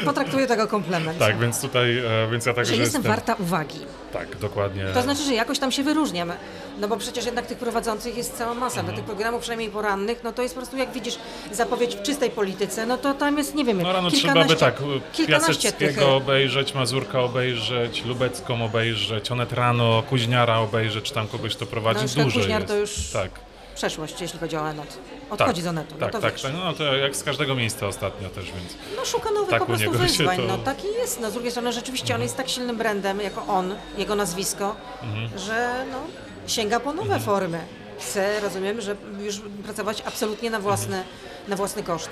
potraktuję 0.05 0.47
tego 0.47 0.67
komplement. 0.67 1.19
tak, 1.19 1.39
więc 1.39 1.61
tutaj, 1.61 1.97
e, 1.97 2.27
więc 2.31 2.45
ja 2.45 2.53
także 2.53 2.75
Że 2.75 2.81
jestem 2.81 3.01
jestem... 3.01 3.15
warta 3.15 3.33
uwagi. 3.33 3.79
Tak, 4.13 4.37
dokładnie. 4.37 4.85
To 4.93 5.01
znaczy, 5.01 5.23
że 5.23 5.33
jakoś 5.33 5.59
tam 5.59 5.71
się 5.71 5.83
wyróżniam. 5.83 6.31
No 6.79 6.87
bo 6.87 6.97
przecież 6.97 7.25
jednak 7.25 7.45
tych 7.45 7.57
prowadzących 7.57 8.17
jest 8.17 8.37
cała 8.37 8.53
masa. 8.53 8.79
Mhm. 8.79 8.87
Do 8.87 9.01
tych 9.01 9.05
programów, 9.05 9.41
przynajmniej 9.41 9.69
porannych, 9.69 10.23
no 10.23 10.33
to 10.33 10.41
jest 10.41 10.55
po 10.55 10.59
prostu, 10.61 10.77
jak 10.77 10.91
widzisz, 10.91 11.17
zapowiedź 11.51 11.95
w 11.95 12.01
czystej 12.01 12.29
polityce, 12.29 12.85
no 12.85 12.97
to 12.97 13.13
tam 13.13 13.37
jest, 13.37 13.55
nie 13.55 13.65
wiem, 13.65 13.81
No 13.81 13.93
rano 13.93 14.11
trzeba 14.11 14.45
by 14.45 14.55
tak 14.55 14.75
tych... 15.15 15.27
Piaseckiego 15.27 16.15
obejrzeć, 16.15 16.73
Mazurka 16.73 17.19
obejrzeć, 17.19 18.05
Lubecką 18.05 18.65
obejrzeć, 18.65 19.31
Onet 19.31 19.53
Rano, 19.53 20.03
Kuźniara 20.09 20.59
obejrzeć, 20.59 21.05
czy 21.05 21.13
tam 21.13 21.27
kogoś 21.27 21.55
to 21.55 21.65
prowadzi. 21.65 22.05
No 22.17 22.23
Dużo 22.23 22.39
Kuźniar 22.39 22.61
jest. 22.61 22.73
to 22.73 22.77
już 22.77 23.09
Tak. 23.13 23.48
Przeszłość, 23.83 24.21
jeśli 24.21 24.39
chodzi 24.39 24.57
o 24.57 24.69
Enet. 24.69 24.97
Odchodzi 25.29 25.53
tak, 25.53 25.63
z 25.63 25.67
Onetu, 25.67 25.91
Tak, 25.95 26.01
no 26.01 26.09
to 26.09 26.19
tak, 26.19 26.33
wiesz. 26.33 26.41
tak. 26.41 26.53
No 26.53 26.73
to 26.73 26.83
jak 26.95 27.15
z 27.15 27.23
każdego 27.23 27.55
miejsca 27.55 27.87
ostatnio 27.87 28.29
też, 28.29 28.45
więc... 28.45 28.73
No 28.97 29.05
szuka 29.05 29.31
nowych 29.31 29.49
tak 29.49 29.59
po 29.59 29.65
prostu 29.65 29.91
wyzwań, 29.91 30.37
to- 30.37 30.43
no 30.43 30.57
taki 30.57 30.87
jest. 30.87 31.19
No 31.19 31.29
z 31.29 31.33
drugiej 31.33 31.51
strony 31.51 31.73
rzeczywiście 31.73 32.15
on 32.15 32.21
jest 32.21 32.37
tak 32.37 32.49
silnym 32.49 32.77
brandem, 32.77 33.21
jako 33.21 33.45
on, 33.47 33.75
jego 33.97 34.15
nazwisko, 34.15 34.75
Mhm. 35.03 35.39
że 35.39 35.85
no, 35.91 35.97
sięga 36.47 36.79
po 36.79 36.93
nowe 36.93 37.19
formy. 37.19 37.59
Chce, 37.99 38.39
rozumiem, 38.39 38.81
że 38.81 38.95
już 39.19 39.41
pracować 39.63 40.03
absolutnie 40.05 40.49
na 40.49 40.59
własny, 40.59 41.03
na 41.47 41.55
własny 41.55 41.83
koszt. 41.83 42.09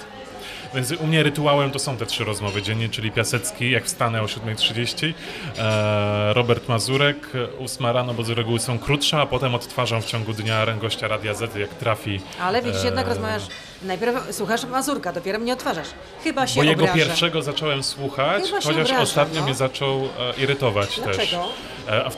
Więc 0.74 0.92
u 0.92 1.08
mnie 1.08 1.24
rytuałem 1.24 1.72
to 1.72 1.80
są 1.80 1.98
te 1.98 2.06
trzy 2.06 2.24
rozmowy 2.24 2.62
dziennie, 2.62 2.90
czyli 2.90 3.12
Piasecki, 3.12 3.72
jak 3.72 3.86
wstanę 3.86 4.22
o 4.22 4.26
7.30, 4.26 5.14
e, 5.58 6.34
Robert 6.34 6.68
Mazurek, 6.70 7.18
ósma 7.60 7.92
rano, 7.92 8.14
bo 8.14 8.24
z 8.24 8.30
reguły 8.30 8.60
są 8.60 8.80
krótsze, 8.80 9.18
a 9.18 9.26
potem 9.26 9.56
odtwarzam 9.56 10.02
w 10.02 10.06
ciągu 10.06 10.34
dnia 10.34 10.66
gościa 10.82 11.08
Radia 11.08 11.34
Z, 11.34 11.56
jak 11.56 11.70
trafi. 11.70 12.22
Ale 12.42 12.62
widzisz, 12.62 12.84
jednak 12.84 13.06
e, 13.06 13.10
rozmawiasz, 13.10 13.44
najpierw 13.84 14.36
słuchasz 14.36 14.66
Mazurka, 14.66 15.14
dopiero 15.14 15.40
mnie 15.40 15.54
odtwarzasz. 15.54 15.88
Chyba 16.24 16.48
się 16.48 16.56
Bo 16.56 16.64
jego 16.64 16.84
obrażę. 16.84 17.00
pierwszego 17.00 17.42
zacząłem 17.42 17.84
słuchać, 17.84 18.52
chociaż 18.52 18.66
obraża, 18.66 19.00
ostatnio 19.00 19.40
no. 19.40 19.46
mnie 19.46 19.56
zaczął 19.56 20.10
e, 20.20 20.44
irytować 20.44 20.96
też. 20.96 21.18
Dlaczego? 21.18 21.46
E. 21.88 22.12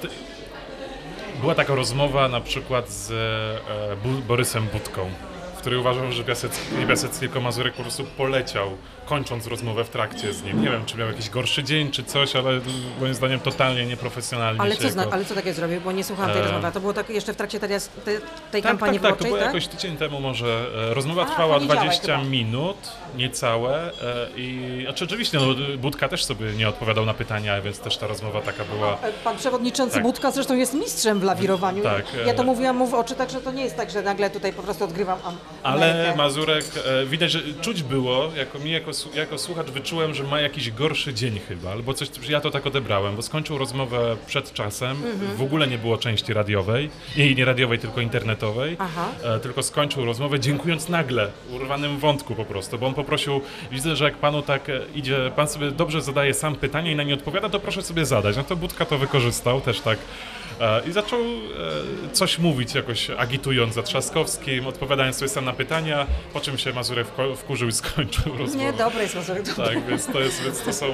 Była 1.41 1.55
taka 1.55 1.75
rozmowa 1.75 2.27
na 2.27 2.41
przykład 2.41 2.89
z 2.89 3.11
Borysem 4.27 4.67
Budką, 4.67 5.09
w 5.59 5.61
której 5.61 5.79
uważam, 5.79 6.11
że 6.11 6.23
Piasecki, 6.23 6.65
Piasecki, 6.87 7.19
tylko 7.19 7.41
Mazurek 7.41 7.73
po 7.73 7.81
prostu 7.81 8.03
poleciał, 8.17 8.67
kończąc 9.05 9.47
rozmowę 9.47 9.83
w 9.83 9.89
trakcie 9.89 10.33
z 10.33 10.43
nim. 10.43 10.61
Nie 10.61 10.69
wiem, 10.69 10.85
czy 10.85 10.97
miał 10.97 11.07
jakiś 11.07 11.29
gorszy 11.29 11.63
dzień, 11.63 11.91
czy 11.91 12.03
coś, 12.03 12.35
ale 12.35 12.59
moim 12.99 13.13
zdaniem 13.13 13.39
totalnie 13.39 13.85
nieprofesjonalnie 13.85 14.61
Ale 14.61 14.75
się 14.75 14.81
co, 14.81 14.89
zna, 14.89 15.01
jako... 15.01 15.13
ale 15.13 15.25
co 15.25 15.35
takie 15.35 15.53
zrobił, 15.53 15.81
bo 15.81 15.91
nie 15.91 16.03
słuchałam 16.03 16.31
tej 16.31 16.41
E. 16.41 16.43
rozmowy. 16.43 16.67
A 16.67 16.71
to 16.71 16.79
było 16.79 16.93
tak 16.93 17.09
jeszcze 17.09 17.33
w 17.33 17.35
trakcie 17.37 17.59
tej, 17.59 17.69
tej, 18.05 18.17
Tak, 18.51 18.63
kampanii 18.63 18.99
tak, 18.99 19.09
tak, 19.11 19.19
to 19.19 19.25
było 19.25 19.37
tak? 19.37 19.45
jakoś 19.45 19.67
tydzień 19.67 19.97
temu 19.97 20.19
może. 20.19 20.65
E, 20.91 20.93
Rozmowa 20.93 21.21
A, 21.21 21.25
trwała 21.25 21.53
poniedziałek 21.55 21.81
20 21.83 22.01
chyba. 22.17 22.29
minut, 22.29 22.77
niecałe 23.17 23.91
e, 24.01 24.27
i 24.37 24.79
znaczy, 24.83 25.05
oczywiście, 25.05 25.37
no, 25.39 25.45
Budka 25.77 26.09
też 26.09 26.25
sobie 26.25 26.51
nie 26.53 26.69
odpowiadał 26.69 27.05
na 27.05 27.13
pytania, 27.13 27.61
więc 27.61 27.79
też 27.79 27.97
ta 27.97 28.07
rozmowa 28.07 28.41
taka 28.41 28.63
była... 28.65 28.93
E, 28.93 29.11
Pan 29.23 29.37
przewodniczący 29.37 29.93
Tak. 29.93 30.03
Budka 30.03 30.31
zresztą 30.31 30.55
jest 30.55 30.73
mistrzem 30.73 31.19
w 31.19 31.23
lawirowaniu. 31.23 31.83
Tak, 31.83 32.05
Ja 32.25 32.33
to 32.33 32.43
mówiłam 32.43 32.77
mu 32.77 32.87
w 32.87 32.93
oczy, 32.93 33.15
także 33.15 33.41
to 33.41 33.51
nie 33.51 33.63
jest 33.63 33.77
tak, 33.77 33.89
że 33.89 34.01
nagle 34.01 34.29
tutaj 34.29 34.53
po 34.53 34.63
prostu 34.63 34.83
odgrywam 34.83 35.19
am- 35.25 35.37
Ale. 35.63 36.13
Mazurek, 36.17 36.65
e, 36.85 37.05
widać, 37.05 37.31
że 37.31 37.39
czuć 37.61 37.83
było, 37.83 38.31
jako 38.37 38.59
mi 38.59 38.71
jako, 38.71 38.91
jako 39.15 39.37
słuchacz 39.37 39.67
wyczułem, 39.67 40.13
że 40.13 40.23
ma 40.23 40.41
jakiś 40.41 40.71
gorszy 40.71 41.13
dzień 41.13 41.39
chyba, 41.47 41.71
albo 41.71 41.93
coś, 41.93 42.09
ja 42.29 42.41
to 42.41 42.51
tak 42.51 42.67
odebrałem, 42.67 43.15
bo 43.15 43.21
skończył 43.21 43.57
rozmowę 43.57 44.17
przed 44.27 44.53
czasem, 44.53 44.89
Mhm. 44.91 45.35
w 45.37 45.41
ogóle 45.41 45.67
nie 45.67 45.77
było 45.77 45.97
części 45.97 46.33
radiowej, 46.33 46.89
nie, 47.17 47.35
nie 47.35 47.45
radiowej, 47.45 47.79
tylko 47.79 48.01
internetowej, 48.01 48.75
Aha. 48.79 49.07
e, 49.23 49.39
tylko 49.39 49.63
skończył 49.63 50.05
rozmowę 50.05 50.39
dziękując 50.39 50.89
nagle, 50.89 51.31
urwanym 51.51 51.97
wątku 51.97 52.35
po 52.35 52.45
prostu, 52.45 52.77
bo 52.79 52.87
on 52.87 52.93
poprosił, 52.93 53.41
widzę, 53.71 53.95
że 53.95 54.05
jak 54.05 54.17
panu 54.17 54.41
tak 54.41 54.69
e, 54.69 54.79
idzie, 54.95 55.31
pan 55.35 55.47
sobie 55.47 55.71
dobrze 55.71 56.01
zadaje 56.01 56.33
sam 56.33 56.55
pytanie 56.55 56.91
i 56.91 56.95
na 56.95 57.03
nie 57.03 57.13
odpowiada, 57.13 57.49
to 57.49 57.59
proszę 57.59 57.81
sobie 57.81 58.05
zadać. 58.05 58.37
No 58.37 58.43
to 58.43 58.55
Budka 58.55 58.85
to 58.85 58.97
wykorzystał 58.97 59.61
też 59.61 59.79
tak 59.79 59.99
i 60.87 60.91
zaczął 60.91 61.19
e, 61.21 62.13
coś 62.13 62.39
mówić 62.39 62.75
jakoś 62.75 63.09
agitując 63.09 63.73
za 63.73 63.83
Trzaskowskim, 63.83 64.67
odpowiadając 64.67 65.15
sobie 65.17 65.29
sam 65.29 65.45
na 65.45 65.53
pytania, 65.53 66.07
po 66.33 66.39
czym 66.39 66.57
się 66.57 66.73
Mazurek 66.73 67.07
wkurzył 67.37 67.67
i 67.67 67.71
skończył 67.81 68.37
rozmowę. 68.37 68.65
Nie, 68.65 68.73
dobry 68.73 69.01
jest 69.01 69.15
Mazurek. 69.15 69.43
dobry. 69.43 69.65
Tak, 69.75 69.85
więc 69.87 70.05
to 70.05 70.19
jest, 70.19 70.43
więc 70.43 70.61
to 70.63 70.73
są... 70.73 70.85
E, 70.85 70.91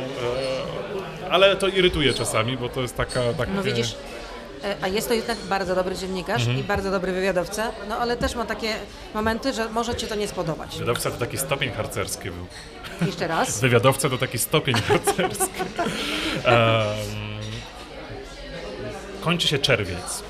ale 1.29 1.55
to 1.55 1.67
irytuje 1.67 2.13
czasami, 2.13 2.57
bo 2.57 2.69
to 2.69 2.81
jest 2.81 2.97
taka... 2.97 3.33
taka 3.33 3.51
No 3.51 3.63
widzisz, 3.63 3.95
e, 4.63 4.75
a 4.81 4.87
jest 4.87 5.07
to 5.07 5.13
jednak 5.13 5.37
bardzo 5.37 5.75
dobry 5.75 5.95
dziennikarz 5.95 6.41
Mhm. 6.41 6.59
i 6.59 6.63
bardzo 6.63 6.91
dobry 6.91 7.11
wywiadowca, 7.11 7.71
no 7.89 7.97
ale 7.97 8.17
też 8.17 8.35
ma 8.35 8.45
takie 8.45 8.73
momenty, 9.13 9.53
że 9.53 9.69
może 9.69 9.95
ci 9.95 10.07
to 10.07 10.15
nie 10.15 10.27
spodobać. 10.27 10.73
Wywiadowca 10.73 11.11
to 11.11 11.17
taki 11.17 11.37
stopień 11.37 11.71
harcerski 11.71 12.31
był. 12.31 12.45
Jeszcze 13.07 13.27
raz. 13.27 13.59
Wywiadowca 13.61 14.09
to 14.09 14.17
taki 14.17 14.37
stopień 14.37 14.75
harcerski. 14.75 15.45
Em, 16.45 17.34
kończy 19.25 19.47
się 19.47 19.59
czerwiec 19.59 20.23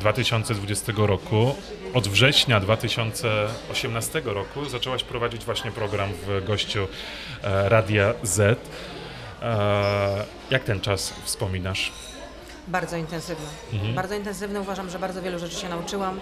2020 0.00 0.92
roku. 0.96 1.54
Od 1.94 2.08
września 2.08 2.60
2018 2.60 4.22
roku 4.24 4.64
zaczęłaś 4.64 5.04
prowadzić 5.04 5.44
właśnie 5.44 5.70
program 5.70 6.10
w 6.26 6.44
gościu 6.44 6.88
e, 7.42 7.68
Radia 7.68 8.14
Z. 8.22 8.58
E, 9.42 10.24
jak 10.50 10.64
ten 10.64 10.80
czas 10.80 11.14
wspominasz? 11.24 11.92
Bardzo 12.68 12.96
intensywny. 12.96 13.46
Mhm. 13.72 13.94
Bardzo 13.94 14.14
intensywny. 14.14 14.60
Uważam, 14.60 14.90
że 14.90 14.98
bardzo 14.98 15.22
wielu 15.22 15.38
rzeczy 15.38 15.60
się 15.60 15.68
nauczyłam. 15.68 16.20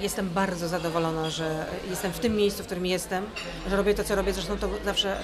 Jestem 0.00 0.30
bardzo 0.30 0.68
zadowolona, 0.68 1.30
że 1.30 1.66
jestem 1.90 2.12
w 2.12 2.18
tym 2.18 2.36
miejscu, 2.36 2.62
w 2.62 2.66
którym 2.66 2.86
jestem, 2.86 3.26
że 3.70 3.76
robię 3.76 3.94
to, 3.94 4.04
co 4.04 4.14
robię. 4.14 4.32
Zresztą 4.32 4.58
to 4.58 4.68
zawsze 4.84 5.16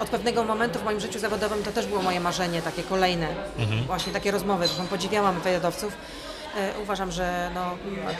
od 0.00 0.08
pewnego 0.08 0.44
momentu 0.44 0.78
w 0.78 0.84
moim 0.84 1.00
życiu 1.00 1.18
zawodowym 1.18 1.62
to 1.62 1.72
też 1.72 1.86
było 1.86 2.02
moje 2.02 2.20
marzenie, 2.20 2.62
takie 2.62 2.82
kolejne, 2.82 3.28
Mhm. 3.58 3.84
właśnie 3.84 4.12
takie 4.12 4.30
rozmowy. 4.30 4.66
Zresztą 4.66 4.86
podziwiałam 4.86 5.40
wywiadowców. 5.40 5.92
E, 6.56 6.72
Uważam, 6.82 7.12
że 7.12 7.50
no, 7.54 7.70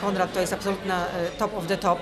Konrad 0.01 0.33
to 0.33 0.39
jest 0.41 0.53
absolutna 0.53 1.05
e, 1.07 1.27
top 1.37 1.57
of 1.57 1.67
the 1.67 1.77
top. 1.77 1.99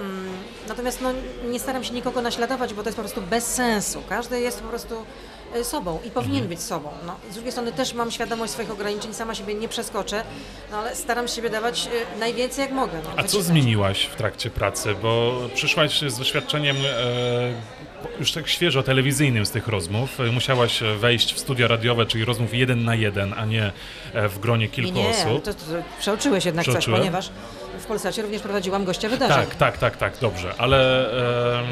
Mm, 0.00 0.28
Natomiast 0.68 1.00
no, 1.00 1.08
nie 1.50 1.60
staram 1.60 1.84
się 1.84 1.94
nikogo 1.94 2.22
naśladować, 2.22 2.74
bo 2.74 2.82
to 2.82 2.88
jest 2.88 2.96
po 2.96 3.02
prostu 3.02 3.22
bez 3.22 3.46
sensu. 3.54 4.02
Każdy 4.08 4.40
jest 4.40 4.60
po 4.60 4.68
prostu 4.68 5.04
sobą 5.62 5.98
i 6.06 6.10
powinien 6.10 6.42
Mhm. 6.42 6.48
być 6.48 6.60
sobą. 6.62 6.88
No, 7.06 7.16
z 7.30 7.34
drugiej 7.34 7.52
strony 7.52 7.72
też 7.72 7.94
mam 7.94 8.10
świadomość 8.10 8.52
swoich 8.52 8.70
ograniczeń, 8.70 9.14
sama 9.14 9.34
siebie 9.34 9.54
nie 9.54 9.68
przeskoczę, 9.68 10.24
no, 10.70 10.76
ale 10.78 10.94
staram 10.96 11.28
się 11.28 11.34
siebie 11.34 11.50
dawać 11.50 11.88
e, 12.16 12.18
najwięcej 12.18 12.62
jak 12.62 12.72
mogę. 12.72 12.92
No, 13.04 13.10
A 13.16 13.22
co 13.22 13.42
zmieniłaś 13.42 14.04
w 14.04 14.16
trakcie 14.16 14.50
pracy? 14.50 14.94
Bo 15.02 15.40
przyszłaś 15.54 16.00
z 16.00 16.18
doświadczeniem 16.18 16.76
e, 16.76 17.52
już 18.20 18.32
tak 18.32 18.48
świeżo 18.48 18.82
telewizyjnym 18.82 19.46
z 19.46 19.50
tych 19.50 19.68
rozmów. 19.68 20.20
E, 20.20 20.22
Musiałaś 20.24 20.80
wejść 20.98 21.34
w 21.34 21.38
studia 21.38 21.68
radiowe, 21.68 22.06
czyli 22.06 22.24
rozmów 22.24 22.54
jeden 22.54 22.84
na 22.84 22.94
jeden, 22.94 23.34
a 23.36 23.44
nie 23.44 23.72
e, 24.14 24.28
w 24.28 24.38
gronie 24.38 24.64
Nie, 24.66 24.72
kilku 24.72 24.98
nie, 24.98 25.08
osób. 25.08 25.44
to, 25.44 25.54
to, 25.54 25.60
to 25.60 25.82
przeoczyłeś 26.00 26.44
jednak 26.44 26.62
Przeoczyłem? 26.62 27.00
coś, 27.00 27.00
ponieważ 27.00 27.30
w 27.80 27.84
Polsacie 27.86 28.22
również 28.22 28.42
prowadziłam 28.42 28.84
gościa 28.84 29.08
wydarzeń. 29.08 29.36
Tak, 29.46 29.54
tak, 29.54 29.78
tak, 29.78 29.96
tak, 29.96 30.12
dobrze, 30.20 30.54
ale 30.58 31.08
em, 31.60 31.66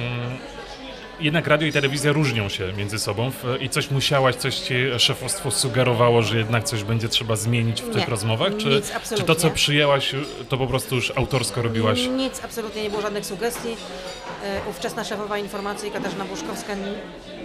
jednak 1.23 1.47
radio 1.47 1.69
i 1.69 1.73
telewizja 1.73 2.13
różnią 2.13 2.49
się 2.49 2.73
między 2.73 2.99
sobą 2.99 3.31
w, 3.31 3.45
i 3.63 3.69
coś 3.69 3.91
musiałaś, 3.91 4.37
coś 4.37 4.57
ci 4.57 4.75
szefostwo 4.99 5.51
sugerowało, 5.51 6.23
że 6.23 6.39
jednak 6.39 6.65
coś 6.65 6.85
będzie 6.85 7.09
trzeba 7.09 7.37
zmienić 7.37 7.83
w 7.83 7.89
Nie, 7.89 7.93
tych 7.95 8.09
rozmowach? 8.09 8.57
Czy, 8.57 8.69
nic, 8.69 8.93
czy 9.17 9.23
to, 9.23 9.35
co 9.35 9.51
przyjęłaś, 9.51 10.15
to 10.49 10.59
po 10.59 10.67
prostu 10.67 10.95
już 10.95 11.13
autorsko 11.17 11.63
robiłaś? 11.63 12.07
Nic, 12.07 12.45
absolutnie 12.45 12.83
nie 12.83 12.91
było 12.91 13.03
żadnych 13.03 13.27
sugestii. 13.27 13.77
E, 14.45 14.61
Ówczesna 14.71 15.05
szefowa 15.05 15.39
informacji 15.39 15.91
Katarzyna 15.91 16.25
Buszkowska 16.25 16.73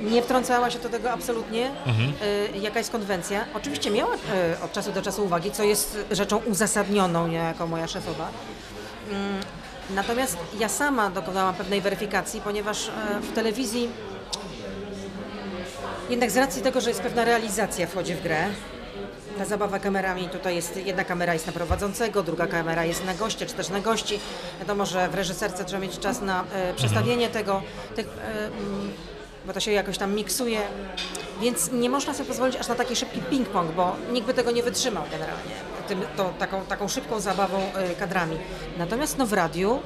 nie, 0.03 0.21
wtrącała 0.21 0.69
się 0.71 0.79
do 0.79 0.89
tego 0.89 1.11
absolutnie. 1.11 1.71
Mhm. 1.85 2.13
E, 2.55 2.57
Jaka 2.57 2.79
jest 2.79 2.91
konwencja? 2.91 3.45
Oczywiście 3.53 3.91
miała 3.91 4.13
e, 4.15 4.61
od 4.63 4.71
czasu 4.71 4.91
do 4.91 5.01
czasu 5.01 5.25
uwagi, 5.25 5.51
co 5.51 5.63
jest 5.63 5.97
rzeczą 6.11 6.37
uzasadnioną, 6.37 7.27
nie 7.27 7.35
jako 7.37 7.67
moja 7.67 7.87
szefowa. 7.87 8.29
Natomiast 9.89 10.37
ja 10.59 10.69
sama 10.69 11.09
dokonałam 11.09 11.55
pewnej 11.55 11.81
weryfikacji, 11.81 12.41
ponieważ 12.41 12.87
e, 12.87 12.91
w 13.21 13.33
telewizji 13.33 13.89
jednak 16.09 16.31
z 16.31 16.37
racji 16.37 16.61
tego, 16.61 16.81
że 16.81 16.89
jest 16.89 17.01
pewna 17.01 17.25
realizacja 17.25 17.87
wchodzi 17.87 18.13
w 18.13 18.23
grę, 18.23 18.49
ta 19.37 19.45
zabawa 19.45 19.79
kamerami, 19.79 20.29
tutaj 20.29 20.55
jest 20.55 20.77
jedna 20.77 21.03
kamera 21.03 21.33
jest 21.33 21.47
na 21.47 21.53
prowadzącego, 21.53 22.23
druga 22.23 22.47
kamera 22.47 22.85
jest 22.85 23.05
na 23.05 23.13
goście, 23.13 23.45
czy 23.45 23.53
też 23.53 23.69
na 23.69 23.79
gości. 23.79 24.19
Wiadomo, 24.59 24.85
że 24.85 25.09
w 25.09 25.15
reżyserce 25.15 25.65
trzeba 25.65 25.81
mieć 25.81 25.99
czas 25.99 26.21
na 26.21 26.43
e, 26.53 26.73
przestawienie 26.73 27.29
tego, 27.29 27.61
tych, 27.95 28.07
e, 28.07 28.45
mm, 28.45 28.91
bo 29.45 29.53
to 29.53 29.59
się 29.59 29.71
jakoś 29.71 29.97
tam 29.97 30.15
miksuje. 30.15 30.59
Więc 31.41 31.71
nie 31.71 31.89
można 31.89 32.13
sobie 32.13 32.29
pozwolić 32.29 32.55
aż 32.55 32.67
na 32.67 32.75
taki 32.75 32.95
szybki 32.95 33.21
ping-pong, 33.21 33.71
bo 33.75 33.95
nikt 34.11 34.27
by 34.27 34.33
tego 34.33 34.51
nie 34.51 34.63
wytrzymał 34.63 35.03
generalnie, 35.11 35.55
tym, 35.87 36.01
to, 36.17 36.33
taką, 36.39 36.61
taką 36.65 36.87
szybką 36.87 37.19
zabawą 37.19 37.57
e, 37.75 37.95
kadrami. 37.95 38.37
Natomiast 38.77 39.17
no, 39.17 39.25
w 39.25 39.33
radiu 39.33 39.79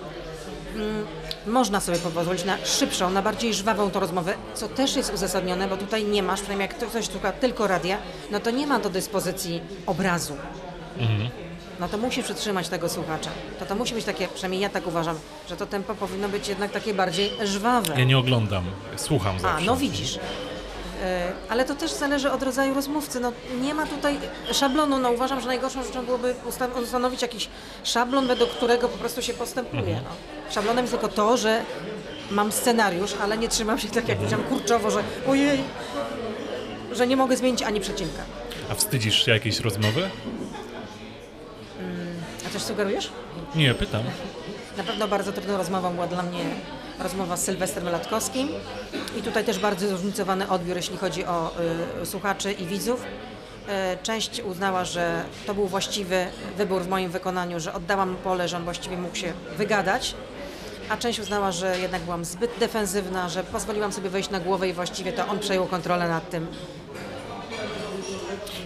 mm, 0.75 1.05
można 1.47 1.79
sobie 1.79 1.97
pozwolić 1.97 2.45
na 2.45 2.57
szybszą, 2.65 3.09
na 3.09 3.21
bardziej 3.21 3.53
żwawą 3.53 3.91
to 3.91 3.99
rozmowę, 3.99 4.33
co 4.53 4.67
też 4.67 4.95
jest 4.95 5.13
uzasadnione, 5.13 5.67
bo 5.67 5.77
tutaj 5.77 6.03
nie 6.05 6.23
masz, 6.23 6.41
przynajmniej 6.41 6.69
jak 6.69 6.77
ktoś 6.89 7.05
słucha 7.05 7.31
tylko 7.31 7.67
radia, 7.67 7.97
no 8.31 8.39
to 8.39 8.51
nie 8.51 8.67
ma 8.67 8.79
do 8.79 8.89
dyspozycji 8.89 9.61
obrazu. 9.85 10.35
No 11.79 11.87
to 11.87 11.97
musi 11.97 12.23
przytrzymać 12.23 12.69
tego 12.69 12.89
słuchacza. 12.89 13.29
To 13.59 13.65
to 13.65 13.75
musi 13.75 13.93
być 13.93 14.05
takie, 14.05 14.27
przynajmniej 14.27 14.61
ja 14.61 14.69
tak 14.69 14.87
uważam, 14.87 15.15
że 15.49 15.57
to 15.57 15.65
tempo 15.65 15.95
powinno 15.95 16.29
być 16.29 16.47
jednak 16.47 16.71
takie 16.71 16.93
bardziej 16.93 17.31
żwawe. 17.43 17.93
Ja 17.97 18.05
nie 18.05 18.17
oglądam, 18.17 18.63
słucham 18.95 19.35
A, 19.35 19.39
zawsze. 19.39 19.65
no 19.65 19.75
widzisz. 19.75 20.19
E, 21.01 21.31
Ale 21.49 21.65
to 21.65 21.75
też 21.75 21.91
zależy 21.91 22.31
od 22.31 22.43
rodzaju 22.43 22.73
rozmówcy. 22.73 23.19
No, 23.19 23.31
nie 23.61 23.73
ma 23.73 23.85
tutaj 23.85 24.17
szablonu. 24.53 24.97
No, 24.99 25.11
uważam, 25.11 25.41
że 25.41 25.47
najgorszą 25.47 25.83
rzeczą 25.83 26.05
byłoby 26.05 26.35
usta- 26.49 26.81
ustanowić 26.83 27.21
jakiś 27.21 27.47
szablon, 27.83 28.27
według 28.27 28.49
którego 28.49 28.87
po 28.89 28.97
prostu 28.97 29.21
się 29.21 29.33
postępuje. 29.33 29.95
No. 29.95 30.51
Szablonem 30.53 30.83
jest 30.85 30.93
tylko 30.93 31.07
to, 31.07 31.37
że 31.37 31.61
mam 32.31 32.51
scenariusz, 32.51 33.11
ale 33.23 33.37
nie 33.37 33.49
trzymam 33.49 33.79
się 33.79 33.87
tak 33.87 34.07
jak 34.07 34.17
powiedziałam 34.17 34.45
kurczowo, 34.45 34.91
że 34.91 35.03
ojej, 35.27 35.63
że 36.91 37.07
nie 37.07 37.17
mogę 37.17 37.37
zmienić 37.37 37.61
ani 37.63 37.79
przecinka. 37.79 38.21
A 38.69 38.75
wstydzisz 38.75 39.25
się 39.25 39.31
jakiejś 39.31 39.59
rozmowy? 39.59 40.09
A 42.47 42.49
coś 42.53 42.61
sugerujesz? 42.61 43.09
Nie, 43.55 43.73
pytam. 43.73 44.03
Na 44.77 44.83
pewno 44.83 45.07
bardzo 45.07 45.31
trudną 45.31 45.57
rozmową 45.57 45.93
była 45.93 46.07
dla 46.07 46.23
mnie 46.23 46.39
rozmowa 47.03 47.37
z 47.37 47.43
Sylwestrem 47.43 47.89
Latkowskim 47.89 48.49
i 49.19 49.21
tutaj 49.21 49.45
też 49.45 49.59
bardzo 49.59 49.87
zróżnicowany 49.87 50.49
odbiór, 50.49 50.75
jeśli 50.77 50.97
chodzi 50.97 51.25
o 51.25 51.51
y, 52.01 52.05
słuchaczy 52.05 52.51
i 52.51 52.65
widzów. 52.65 53.03
E, 53.69 53.97
Część 54.03 54.41
uznała, 54.41 54.85
że 54.85 55.23
to 55.47 55.53
był 55.53 55.67
właściwy 55.67 56.27
wybór 56.57 56.81
w 56.81 56.87
moim 56.87 57.11
wykonaniu, 57.11 57.59
że 57.59 57.73
oddałam 57.73 58.15
pole, 58.15 58.47
że 58.47 58.57
on 58.57 58.63
właściwie 58.63 58.97
mógł 58.97 59.15
się 59.15 59.33
wygadać, 59.57 60.15
a 60.89 60.97
część 60.97 61.19
uznała, 61.19 61.51
że 61.51 61.79
jednak 61.79 62.01
byłam 62.01 62.25
zbyt 62.25 62.51
defensywna, 62.59 63.29
że 63.29 63.43
pozwoliłam 63.43 63.93
sobie 63.93 64.09
wejść 64.09 64.29
na 64.29 64.39
głowę 64.39 64.69
i 64.69 64.73
właściwie 64.73 65.13
to 65.13 65.27
on 65.27 65.39
przejął 65.39 65.67
kontrolę 65.67 66.09
nad 66.09 66.29
tym. 66.29 66.47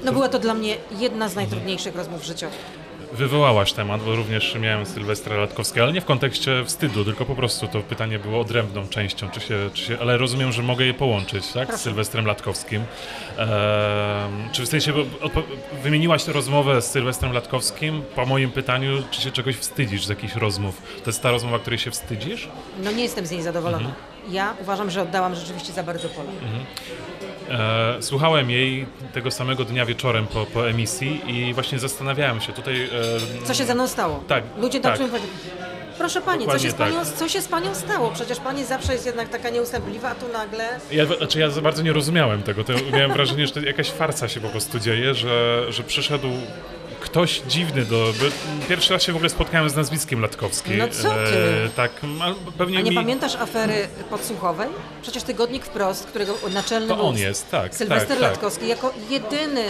No 0.04 0.12
była 0.12 0.30
to 0.30 0.40
dla 0.40 0.54
mnie 0.54 0.78
jedna 0.92 1.30
z 1.30 1.36
najtrudniejszych 1.36 1.96
rozmów 1.96 2.24
życiowych. 2.24 2.85
Wywołałaś 3.16 3.74
temat, 3.74 4.02
bo 4.04 4.16
również 4.16 4.56
miałem 4.62 4.86
Sylwestra 4.86 5.38
Latkowskiego, 5.38 5.84
ale 5.84 5.94
nie 5.94 6.02
w 6.02 6.06
kontekście 6.06 6.66
wstydu, 6.66 7.06
tylko 7.06 7.26
po 7.26 7.36
prostu 7.36 7.68
to 7.68 7.82
pytanie 7.82 8.20
było 8.20 8.40
odrębną 8.40 8.88
częścią, 8.88 9.30
czy 9.30 9.40
się, 9.40 9.70
czy 9.74 9.84
się, 9.84 9.98
ale 10.02 10.18
rozumiem, 10.18 10.52
że 10.52 10.64
mogę 10.64 10.86
je 10.86 10.94
połączyć, 10.94 11.48
tak, 11.48 11.78
z. 11.78 11.82
Sylwestrem 11.82 12.26
Latkowskim. 12.26 12.84
Ehm, 13.38 13.50
czy 14.52 14.64
w 14.64 14.68
sensie, 14.68 14.94
wymieniłaś 15.84 16.28
rozmowę 16.28 16.82
z 16.82 16.92
Sylwestrem 16.92 17.34
Latkowskim, 17.34 18.02
po 18.16 18.26
moim 18.26 18.52
pytaniu, 18.52 19.04
czy 19.12 19.22
się 19.22 19.32
czegoś 19.32 19.56
wstydzisz 19.56 20.06
z 20.06 20.10
jakichś 20.10 20.36
rozmów? 20.36 20.82
To 21.04 21.10
jest 21.10 21.22
ta 21.22 21.32
rozmowa, 21.32 21.60
której 21.60 21.80
się 21.80 21.92
wstydzisz? 21.92 22.50
No 22.84 22.92
nie 22.92 23.04
jestem 23.04 23.26
z 23.26 23.32
niej 23.32 23.42
zadowolona. 23.42 23.94
Ja 24.30 24.54
uważam, 24.62 24.90
że 24.90 25.02
oddałam 25.02 25.36
rzeczywiście 25.36 25.74
za 25.74 25.84
bardzo 25.84 26.10
pole. 26.10 26.30
E, 27.50 27.98
słuchałem 28.02 28.50
jej 28.52 28.86
tego 29.14 29.32
samego 29.32 29.66
dnia 29.66 29.86
wieczorem 29.86 30.28
po, 30.28 30.46
po 30.46 30.70
emisji 30.70 31.22
i 31.28 31.54
właśnie 31.54 31.80
zastanawiałem 31.80 32.42
się 32.42 32.54
tutaj... 32.54 32.84
E, 33.44 33.46
Co 33.46 33.54
się 33.54 33.66
ze 33.66 33.76
mną 33.76 33.88
stało? 33.88 34.24
Tak, 34.28 34.44
Ludzie 34.58 34.80
tak. 34.80 34.92
tak. 34.92 35.02
tak. 35.02 35.10
powiedzieli, 35.10 35.34
proszę 35.98 36.22
pani, 36.22 36.46
co 36.48 36.60
się, 36.60 36.72
z 36.72 36.74
panią, 36.74 36.96
tak. 37.06 37.08
co 37.14 37.30
się 37.30 37.42
z 37.42 37.48
panią 37.48 37.76
stało? 37.76 38.12
Przecież 38.12 38.40
pani 38.40 38.66
zawsze 38.66 38.94
jest 38.94 39.06
jednak 39.06 39.30
taka 39.30 39.50
nieustępliwa, 39.50 40.10
a 40.10 40.16
tu 40.16 40.28
nagle... 40.28 40.80
Ja, 40.92 41.06
znaczy 41.06 41.40
ja 41.40 41.50
za 41.50 41.62
bardzo 41.62 41.84
nie 41.84 41.94
rozumiałem 41.94 42.44
tego. 42.44 42.64
To 42.64 42.74
miałem 42.94 43.14
wrażenie, 43.14 43.48
że 43.48 43.54
to 43.54 43.60
jakaś 43.60 43.92
farsa 43.92 44.28
się 44.28 44.40
po 44.40 44.50
prostu 44.50 44.80
dzieje, 44.80 45.14
że, 45.14 45.66
że 45.70 45.84
przyszedł 45.84 46.28
ktoś 47.06 47.42
dziwny 47.48 47.86
do... 47.86 48.14
Pierwszy 48.70 48.94
raz 48.94 49.04
się 49.04 49.12
w 49.14 49.16
ogóle 49.16 49.30
spotkałem 49.30 49.70
z 49.70 49.76
nazwiskiem 49.76 50.22
Latkowski. 50.22 50.72
No 50.78 50.88
co 50.88 51.10
ty? 51.10 51.66
E, 51.66 51.70
tak, 51.76 51.92
pewnie 52.58 52.78
A 52.78 52.82
nie 52.82 52.90
mi... 52.90 52.96
pamiętasz 52.96 53.36
afery 53.36 53.88
podsłuchowej? 54.10 54.70
Przecież 55.02 55.24
Tygodnik 55.24 55.66
Wprost, 55.66 56.06
którego 56.06 56.34
naczelny 56.54 56.88
To 56.88 57.02
on 57.02 57.18
jest, 57.18 57.52
tak, 57.52 57.76
Sylwester 57.76 58.08
tak, 58.08 58.20
tak. 58.20 58.32
Latkowski, 58.32 58.68
jako 58.68 58.94
jedyny 59.10 59.64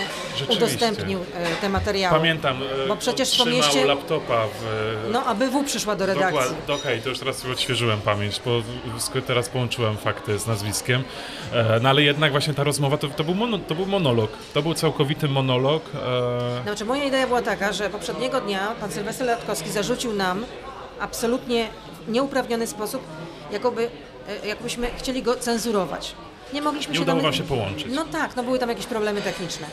udostępnił 0.49 1.19
e, 1.19 1.55
te 1.61 1.69
materiały. 1.69 2.17
Pamiętam, 2.17 2.63
e, 2.83 2.87
Bo 2.87 2.95
przecież 2.95 3.37
po 3.37 3.45
mieście- 3.45 3.85
laptopa 3.85 4.47
w... 4.47 4.63
No, 5.11 5.25
ABW 5.25 5.63
przyszła 5.63 5.95
do 5.95 6.05
redakcji. 6.05 6.39
Dokładnie, 6.39 6.75
okej, 6.75 7.01
to 7.01 7.09
już 7.09 7.19
teraz 7.19 7.45
odświeżyłem 7.45 8.01
pamięć, 8.01 8.41
bo 8.45 8.61
teraz 9.27 9.49
połączyłem 9.49 9.97
fakty 9.97 10.39
z 10.39 10.47
nazwiskiem. 10.47 11.03
E, 11.53 11.79
no 11.79 11.89
ale 11.89 12.01
jednak 12.01 12.31
właśnie 12.31 12.53
ta 12.53 12.63
rozmowa 12.63 12.97
to, 12.97 13.07
to, 13.07 13.23
był, 13.23 13.35
mono, 13.35 13.57
to 13.57 13.75
był 13.75 13.85
monolog. 13.85 14.31
To 14.53 14.61
był 14.61 14.73
całkowity 14.73 15.27
monolog. 15.27 15.83
E, 16.59 16.63
Znaczy, 16.63 16.85
moja 16.85 17.03
idea 17.03 17.24
była 17.27 17.41
taka, 17.41 17.73
że 17.73 17.89
poprzedniego 17.89 18.41
dnia 18.41 18.75
pan 18.81 18.91
Sylwester 18.91 19.27
Latkowski 19.27 19.71
zarzucił 19.71 20.13
nam 20.13 20.45
absolutnie 20.99 21.67
w 22.07 22.11
nieuprawniony 22.11 22.67
sposób, 22.67 23.01
jakoby, 23.51 23.89
e, 24.43 24.47
jakbyśmy 24.47 24.87
chcieli 24.97 25.23
go 25.23 25.35
cenzurować. 25.35 26.15
Nie 26.53 26.61
mogliśmy 26.61 26.91
Nie 26.91 26.97
się 26.97 27.01
udało 27.03 27.19
do- 27.19 27.23
wam 27.23 27.33
się 27.33 27.43
połączyć. 27.43 27.87
No 27.95 28.05
tak, 28.05 28.35
no 28.35 28.43
były 28.43 28.59
tam 28.59 28.69
jakieś 28.69 28.85
problemy 28.85 29.21
techniczne. 29.21 29.67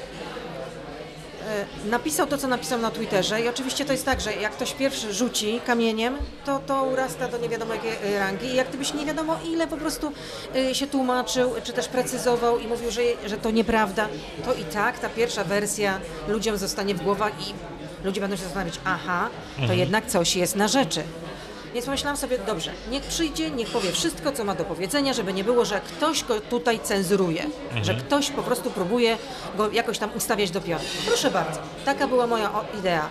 E, 1.49 1.88
Napisał 1.90 2.26
to, 2.26 2.38
co 2.38 2.49
napisał 2.49 2.78
na 2.78 2.90
Twitterze 2.90 3.40
i 3.43 3.49
oczywiście 3.49 3.84
to 3.84 3.93
jest 3.93 4.05
tak, 4.05 4.20
że 4.20 4.32
jak 4.32 4.53
ktoś 4.53 4.72
pierwszy 4.74 5.12
rzuci 5.14 5.61
kamieniem, 5.66 6.16
to 6.45 6.59
to 6.66 6.82
urasta 6.82 7.28
do 7.28 7.38
nie 7.38 7.49
wiadomo 7.49 7.74
jakiej 7.74 7.90
e, 8.14 8.18
rangi 8.18 8.47
i 8.47 8.55
jak 8.55 8.68
gdybyś 8.68 8.95
nie 8.95 9.07
wiadomo 9.07 9.36
ile 9.53 9.66
po 9.66 9.76
prostu 9.76 10.12
e, 10.57 10.74
się 10.74 10.86
tłumaczył, 10.86 11.55
czy 11.64 11.72
też 11.72 11.88
precyzował 11.88 12.59
i 12.59 12.66
mówił, 12.66 12.90
że, 12.90 13.03
że 13.26 13.36
to 13.36 13.51
nieprawda, 13.51 14.09
to 14.45 14.55
i 14.55 14.64
tak 14.64 14.99
ta 14.99 15.09
pierwsza 15.09 15.45
wersja 15.45 16.01
ludziom 16.28 16.57
zostanie 16.57 16.95
w 16.95 17.03
głowach 17.03 17.32
i 17.49 17.55
ludzie 18.05 18.20
będą 18.20 18.36
się 18.36 18.43
zastanawiać, 18.43 18.80
aha, 18.84 19.28
to 19.66 19.72
jednak 19.72 20.07
coś 20.07 20.36
jest 20.36 20.57
na 20.57 20.68
rzeczy. 20.68 21.03
Więc 21.74 21.86
pomyślałam 21.86 22.16
sobie, 22.16 22.38
dobrze, 22.38 22.72
niech 22.90 23.02
przyjdzie, 23.02 23.50
niech 23.50 23.70
powie 23.70 23.92
wszystko, 23.92 24.32
co 24.32 24.44
ma 24.44 24.54
do 24.54 24.64
powiedzenia, 24.64 25.12
żeby 25.12 25.32
nie 25.32 25.44
było, 25.44 25.64
że 25.64 25.80
ktoś 25.80 26.24
go 26.24 26.40
tutaj 26.40 26.80
cenzuruje, 26.80 27.46
że 27.82 27.94
ktoś 27.94 28.30
po 28.30 28.42
prostu 28.42 28.70
próbuje 28.70 29.16
go 29.56 29.70
jakoś 29.70 29.98
tam 29.98 30.10
ustawiać 30.16 30.50
do 30.50 30.60
pionu. 30.60 30.84
Proszę 31.06 31.30
bardzo, 31.30 31.60
taka 31.84 32.08
była 32.08 32.26
moja 32.26 32.50
idea. 32.78 33.08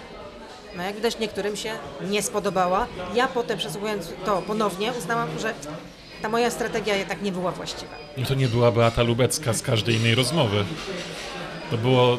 No 0.77 0.83
jak 0.83 0.95
widać 0.95 1.19
niektórym 1.19 1.55
się 1.55 1.71
nie 2.09 2.21
spodobała. 2.21 2.87
Ja 3.15 3.27
potem 3.27 3.57
przesłuchując 3.57 4.07
to 4.25 4.41
ponownie 4.41 4.93
uznałam, 4.99 5.29
że 5.39 5.53
ta 6.21 6.29
moja 6.29 6.51
strategia 6.51 6.95
jednak 6.95 7.21
nie 7.21 7.31
była 7.31 7.51
właściwa. 7.51 7.91
No 8.17 8.25
to 8.25 8.33
nie 8.33 8.47
była 8.47 8.71
Beata 8.71 9.03
Lubecka 9.03 9.53
z 9.53 9.61
każdej 9.61 9.95
innej 9.95 10.15
rozmowy. 10.15 10.65
To 11.71 11.77
było, 11.77 12.17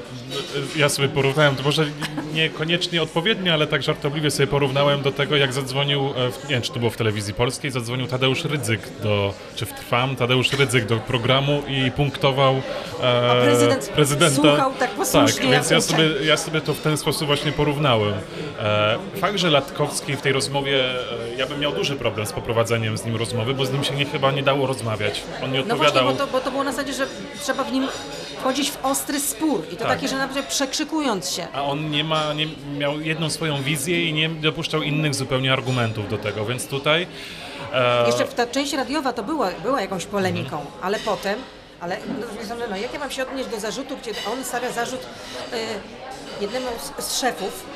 ja 0.76 0.88
sobie 0.88 1.08
porównałem, 1.08 1.56
to 1.56 1.62
może 1.62 1.86
niekoniecznie 2.34 3.02
odpowiednio, 3.02 3.52
ale 3.52 3.66
tak 3.66 3.82
żartobliwie 3.82 4.30
sobie 4.30 4.46
porównałem 4.46 5.02
do 5.02 5.12
tego, 5.12 5.36
jak 5.36 5.52
zadzwonił, 5.52 6.00
e, 6.00 6.26
nie 6.28 6.48
wiem, 6.48 6.62
czy 6.62 6.72
to 6.72 6.78
było 6.78 6.90
w 6.90 6.96
telewizji 6.96 7.34
polskiej, 7.34 7.70
zadzwonił 7.70 8.06
Tadeusz 8.06 8.44
Rydzyk 8.44 8.80
do, 9.02 9.34
czy 9.56 9.66
w 9.66 9.72
Trwam, 9.72 10.16
Tadeusz 10.16 10.52
Rydzyk 10.52 10.86
do 10.86 10.96
programu 10.96 11.62
i 11.68 11.90
punktował 11.90 12.62
e, 13.02 13.30
A 13.30 13.42
prezydent 13.44 13.88
prezydenta. 13.88 14.36
słuchał 14.36 14.72
tak 14.78 14.90
posłusznie 14.90 15.40
Tak, 15.42 15.50
więc 15.50 15.70
ja 15.70 15.80
sobie, 15.80 16.04
ja 16.24 16.36
sobie 16.36 16.60
to 16.60 16.74
w 16.74 16.80
ten 16.80 16.96
sposób 16.96 17.26
właśnie 17.26 17.52
porównałem. 17.52 18.14
E, 18.60 18.98
fakt, 19.20 19.38
że 19.38 19.50
Latkowski 19.50 20.16
w 20.16 20.20
tej 20.20 20.32
rozmowie, 20.32 20.84
e, 20.84 20.94
ja 21.38 21.46
bym 21.46 21.60
miał 21.60 21.72
duży 21.72 21.96
problem 21.96 22.26
z 22.26 22.32
poprowadzeniem 22.32 22.98
z 22.98 23.04
nim 23.04 23.16
rozmowy, 23.16 23.54
bo 23.54 23.66
z 23.66 23.72
nim 23.72 23.84
się 23.84 23.94
nie, 23.94 24.04
chyba 24.06 24.30
nie 24.32 24.42
dało 24.42 24.66
rozmawiać. 24.66 25.22
On 25.44 25.52
nie 25.52 25.58
No 25.58 25.74
odpowiadał. 25.74 26.04
właśnie, 26.04 26.18
bo 26.18 26.26
to, 26.26 26.32
bo 26.32 26.40
to 26.40 26.50
było 26.50 26.64
na 26.64 26.72
zasadzie, 26.72 26.92
że 26.92 27.06
trzeba 27.42 27.64
w 27.64 27.72
nim 27.72 27.88
wchodzić 28.40 28.70
w 28.70 28.84
ostry 28.84 29.20
spór 29.20 29.62
i 29.72 29.76
to 29.76 29.84
Tak. 29.84 29.88
taki, 29.88 30.08
że 30.08 30.16
naprawdę 30.22 30.42
przekrzykując 30.42 31.30
się. 31.30 31.46
A 31.52 31.62
on 31.62 31.90
nie 31.90 32.04
ma, 32.04 32.32
nie 32.32 32.46
miał 32.78 33.00
jedną 33.00 33.30
swoją 33.30 33.62
wizję 33.62 34.08
i 34.08 34.12
nie 34.12 34.28
dopuszczał 34.28 34.82
innych 34.82 35.14
zupełnie 35.14 35.52
argumentów 35.52 36.08
do 36.08 36.18
tego, 36.18 36.46
więc 36.46 36.66
tutaj. 36.66 37.06
E, 37.72 38.06
Jeszcze 38.06 38.24
ta 38.24 38.46
część 38.46 38.72
radiowa 38.72 39.12
to 39.12 39.22
była, 39.22 39.50
była 39.62 39.80
jakąś 39.80 40.06
polemiką, 40.06 40.58
ale 40.82 40.98
potem, 40.98 41.38
ale 41.80 41.96
no, 42.20 42.44
strony, 42.44 42.64
no, 42.70 42.76
jak 42.76 42.92
ja 42.94 42.98
mam 43.00 43.10
się 43.10 43.22
odnieść 43.28 43.48
do 43.48 43.60
zarzutu, 43.60 43.96
gdzie 43.96 44.10
on 44.32 44.44
stawia 44.44 44.72
zarzut 44.72 45.00
y, 45.00 46.40
jednemu 46.40 46.66
z, 46.98 47.04
z 47.04 47.20
szefów 47.20 47.66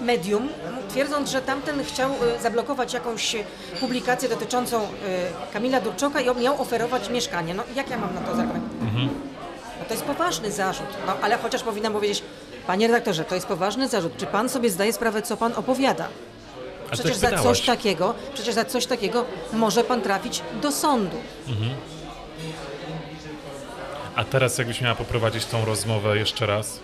medium, 0.00 0.48
twierdząc, 0.90 1.30
że 1.30 1.40
tamten 1.42 1.84
chciał 1.84 2.10
y, 2.10 2.42
zablokować 2.42 2.94
jakąś 2.94 3.36
publikację 3.80 4.28
dotyczącą 4.28 4.82
y, 4.82 4.86
Kamila 5.52 5.80
Durczoka 5.80 6.20
i 6.20 6.28
on 6.28 6.42
miał 6.42 6.62
oferować 6.62 7.10
mieszkanie. 7.10 7.54
No 7.54 7.62
jak 7.76 7.90
ja 7.90 7.98
mam 7.98 8.14
na 8.14 8.20
to 8.20 8.36
zagrać? 8.36 8.62
No 9.78 9.84
to 9.84 9.94
jest 9.94 10.04
poważny 10.06 10.52
zarzut, 10.52 10.86
no, 11.06 11.12
ale 11.22 11.38
chociaż 11.38 11.62
powinnam 11.62 11.92
powiedzieć, 11.92 12.22
panie 12.66 12.86
redaktorze, 12.86 13.24
to 13.24 13.34
jest 13.34 13.46
poważny 13.46 13.88
zarzut. 13.88 14.16
Czy 14.16 14.26
pan 14.26 14.48
sobie 14.48 14.70
zdaje 14.70 14.92
sprawę, 14.92 15.22
co 15.22 15.36
pan 15.36 15.52
opowiada? 15.56 16.08
Przecież 16.90 17.16
za 17.16 17.38
coś 17.38 17.60
takiego, 17.60 18.14
przecież 18.34 18.54
za 18.54 18.64
coś 18.64 18.86
takiego 18.86 19.24
może 19.52 19.84
pan 19.84 20.02
trafić 20.02 20.42
do 20.62 20.72
sądu. 20.72 21.16
A 24.16 24.24
teraz, 24.24 24.58
jakbyś 24.58 24.80
miała 24.80 24.94
poprowadzić 24.94 25.44
tą 25.46 25.64
rozmowę 25.64 26.16
jeszcze 26.18 26.46
raz, 26.46 26.78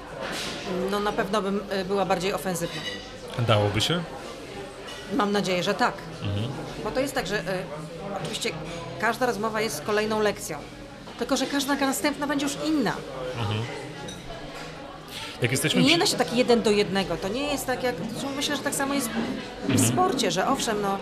No 0.91 1.01
na 1.01 1.13
pewno 1.13 1.43
bym 1.43 1.61
y, 1.81 1.85
była 1.85 2.05
bardziej 2.05 2.33
ofensywna. 2.33 2.81
dałoby 3.39 3.81
się? 3.81 4.03
Mam 5.15 5.33
nadzieję, 5.33 5.63
że 5.63 5.75
tak. 5.75 5.95
Bo 6.85 6.91
to 6.91 7.01
jest 7.01 7.15
tak, 7.15 7.27
że 7.27 7.41
y, 7.41 7.43
oczywiście 8.23 8.51
każda 9.01 9.27
rozmowa 9.27 9.61
jest 9.61 9.81
kolejną 9.83 10.21
lekcją. 10.21 10.59
Tylko, 11.19 11.37
że 11.37 11.47
każda 11.47 11.75
następna 11.75 12.27
będzie 12.27 12.47
już 12.47 12.57
inna. 12.67 12.93
Jak 15.43 15.51
jesteśmy. 15.51 15.83
Nie 15.83 15.99
da 15.99 16.07
się 16.07 16.17
tak 16.17 16.33
jeden 16.37 16.63
do 16.63 16.71
jednego. 16.71 17.17
To 17.17 17.29
nie 17.29 17.43
jest 17.43 17.67
tak 17.67 17.83
jak. 17.83 17.95
Myślę, 18.37 18.57
że 18.57 18.63
tak 18.63 18.75
samo 18.75 18.95
jest 18.95 19.11
w 19.69 19.89
sporcie, 19.89 20.31
że 20.31 20.49
owszem, 20.49 20.83
no, 20.83 20.99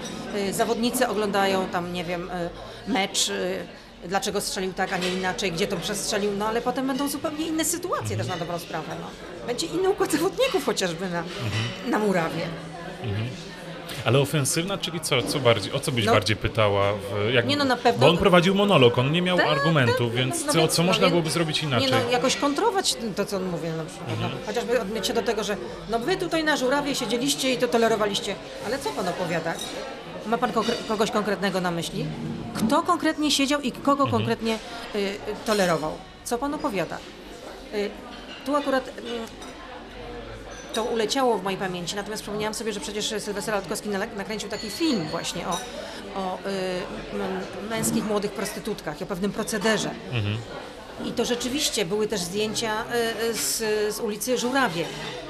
y, 0.48 0.52
zawodnicy 0.52 1.08
oglądają 1.08 1.66
tam, 1.68 1.92
nie 1.92 2.04
wiem, 2.04 2.30
y, 2.30 2.50
mecz. 2.92 3.28
Y, 3.28 3.66
Dlaczego 4.04 4.40
strzelił 4.40 4.72
tak, 4.72 4.92
a 4.92 4.98
nie 4.98 5.08
inaczej, 5.08 5.52
gdzie 5.52 5.66
to 5.66 5.76
przestrzelił, 5.76 6.32
no 6.38 6.48
ale 6.48 6.60
potem 6.60 6.86
będą 6.86 7.08
zupełnie 7.08 7.46
inne 7.46 7.64
sytuacje 7.64 8.16
też 8.16 8.26
na 8.26 8.36
dobrą 8.36 8.58
sprawę. 8.58 8.86
No. 9.00 9.06
Będzie 9.46 9.66
inny 9.66 9.90
układ 9.90 10.12
zawodników 10.12 10.64
chociażby 10.64 11.10
na, 11.10 11.22
na 11.90 11.98
murawie. 11.98 12.46
Ale 14.04 14.18
ofensywna, 14.18 14.78
czyli 14.78 15.00
co? 15.00 15.22
co 15.22 15.38
bardziej, 15.38 15.72
o 15.72 15.80
co 15.80 15.92
byś 15.92 16.06
No. 16.06 16.12
bardziej 16.12 16.36
pytała? 16.36 16.92
W, 16.92 17.30
jak, 17.34 17.46
Nie, 17.46 17.56
no, 17.56 17.64
na 17.64 17.76
pewno- 17.76 18.00
Bo 18.00 18.08
on 18.12 18.18
prowadził 18.18 18.54
monolog, 18.54 18.98
on 18.98 19.12
nie 19.12 19.22
miał 19.22 19.36
Tak, 19.36 19.46
argumentów, 19.46 20.06
tak, 20.08 20.16
więc 20.16 20.46
no 20.46 20.52
co, 20.52 20.68
co 20.68 20.82
no 20.82 20.86
można 20.86 21.08
byłoby 21.08 21.30
zrobić 21.30 21.62
inaczej? 21.62 21.90
Nie 21.92 21.96
no, 22.04 22.10
jakoś 22.10 22.36
kontrować 22.36 22.96
to, 23.16 23.24
co 23.24 23.36
on 23.36 23.44
mówi 23.44 23.68
na 23.68 23.84
przykład. 23.84 24.08
No, 24.20 24.28
chociażby 24.46 24.80
odmieć 24.80 25.06
się 25.06 25.12
do 25.12 25.22
tego, 25.22 25.44
że 25.44 25.56
no 25.90 25.98
wy 25.98 26.16
tutaj 26.16 26.44
na 26.44 26.56
żurawie 26.56 26.94
siedzieliście 26.94 27.52
i 27.52 27.56
to 27.58 27.68
tolerowaliście. 27.68 28.34
Ale 28.66 28.78
co 28.78 28.90
pan 28.90 29.08
opowiada? 29.08 29.54
Ma 30.26 30.38
pan 30.38 30.52
kogoś 30.88 31.10
konkretnego 31.10 31.60
na 31.60 31.70
myśli? 31.70 32.06
Kto 32.54 32.82
konkretnie 32.82 33.30
siedział 33.30 33.60
i 33.60 33.72
kogo 33.72 34.04
Mhm. 34.04 34.10
konkretnie 34.10 34.58
y, 34.94 35.16
tolerował? 35.46 35.92
Co 36.24 36.38
pan 36.38 36.54
opowiada? 36.54 36.98
Y, 37.74 37.90
tu 38.46 38.56
akurat 38.56 38.88
y, 38.88 38.92
to 40.74 40.84
uleciało 40.84 41.38
w 41.38 41.42
mojej 41.42 41.58
pamięci, 41.58 41.96
natomiast 41.96 42.22
przypomniałam 42.22 42.54
sobie, 42.54 42.72
że 42.72 42.80
przecież 42.80 43.04
Sylwester 43.18 43.54
Latkowski 43.54 43.88
nakręcił 44.16 44.48
taki 44.48 44.70
film 44.70 45.08
właśnie 45.10 45.48
o, 45.48 45.58
o 46.16 46.38
y, 46.38 47.68
męskich 47.70 48.04
młodych 48.04 48.32
prostytutkach 48.32 49.02
o 49.02 49.06
pewnym 49.06 49.32
procederze. 49.32 49.90
I 51.04 51.12
to 51.12 51.24
rzeczywiście 51.24 51.84
były 51.84 52.06
też 52.08 52.20
zdjęcia 52.20 52.84
y, 52.84 53.24
y, 53.24 53.34
z, 53.34 53.58
z 53.96 54.00
ulicy 54.00 54.38
Żurawie, 54.38 54.84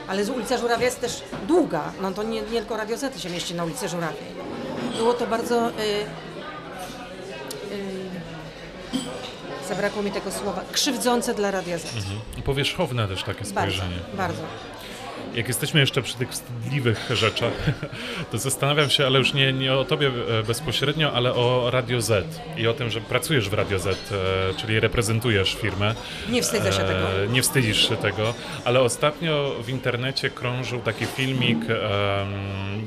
ale 0.08 0.24
z 0.24 0.30
ulica 0.30 0.58
Żurawia 0.58 0.84
jest 0.84 1.00
też 1.00 1.22
długa, 1.48 1.92
no 2.02 2.12
to 2.12 2.22
nie, 2.22 2.42
nie 2.42 2.60
tylko 2.60 2.76
Radio 2.76 2.96
Zety 2.96 3.20
się 3.20 3.30
mieści 3.30 3.54
na 3.54 3.64
ulicy 3.64 3.88
Żurawie. 3.88 4.16
Było 4.96 5.14
to 5.14 5.26
bardzo... 5.26 5.68
Y, 5.68 5.72
y, 5.72 6.06
zabrakło 9.68 10.02
mi 10.02 10.10
tego 10.10 10.30
słowa, 10.30 10.64
krzywdzące 10.72 11.34
dla 11.34 11.50
Radia 11.50 11.78
Z. 11.78 11.84
Powierzchowne 12.44 13.08
też 13.08 13.22
takie 13.22 13.44
Bardzo, 13.44 13.50
spojrzenie. 13.50 13.96
bardzo. 14.14 14.42
Jak 15.34 15.48
jesteśmy 15.48 15.80
jeszcze 15.80 16.02
przy 16.02 16.16
tych 16.16 16.30
wstydliwych 16.30 17.10
rzeczach, 17.14 17.52
to 18.32 18.38
zastanawiam 18.38 18.90
się, 18.90 19.06
ale 19.06 19.18
już 19.18 19.32
nie, 19.34 19.52
nie 19.52 19.74
o 19.74 19.84
tobie 19.84 20.10
e, 20.38 20.42
bezpośrednio, 20.42 21.12
ale 21.12 21.34
o 21.34 21.70
Radio 21.70 22.00
Z 22.00 22.40
i 22.56 22.66
o 22.66 22.72
tym, 22.74 22.90
że 22.90 23.00
pracujesz 23.00 23.48
w 23.48 23.52
Radio 23.52 23.78
Z, 23.78 23.86
e, 24.12 24.14
czyli 24.60 24.80
reprezentujesz 24.80 25.54
firmę. 25.54 25.94
Nie 26.28 26.42
wstydzę 26.42 26.72
się 26.72 26.78
tego. 26.78 27.24
E, 27.24 27.28
Nie 27.28 27.42
wstydzisz 27.42 27.88
się 27.88 27.96
tego, 27.96 28.34
ale 28.64 28.80
ostatnio 28.80 29.54
w 29.62 29.68
internecie 29.68 30.30
krążył 30.30 30.80
taki 30.80 31.06
filmik, 31.06 31.58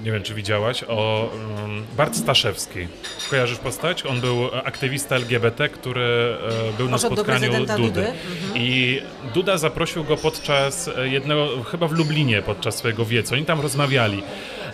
nie 0.03 0.11
wiem 0.11 0.23
czy 0.23 0.33
widziałaś, 0.33 0.83
o 0.87 1.29
em, 1.65 1.83
Bart 1.97 2.15
Staszewski. 2.15 2.87
Kojarzysz 3.29 3.57
postać? 3.57 4.05
On 4.05 4.21
był 4.21 4.49
aktywista 4.63 5.15
LGBT, 5.15 5.69
który 5.69 6.37
był 6.77 6.89
na 6.89 6.97
spotkaniu 6.97 7.51
Dudy. 7.53 7.77
Dudy. 7.77 8.13
I 8.55 9.01
Duda 9.33 9.57
zaprosił 9.57 10.03
go 10.03 10.17
podczas 10.17 10.89
jednego, 11.03 11.63
chyba 11.63 11.87
w 11.87 11.91
Lublinie, 11.91 12.32
podczas 12.41 12.75
swojego 12.75 13.05
wiecu. 13.05 13.33
Oni 13.35 13.45
tam 13.45 13.61
rozmawiali. 13.61 14.23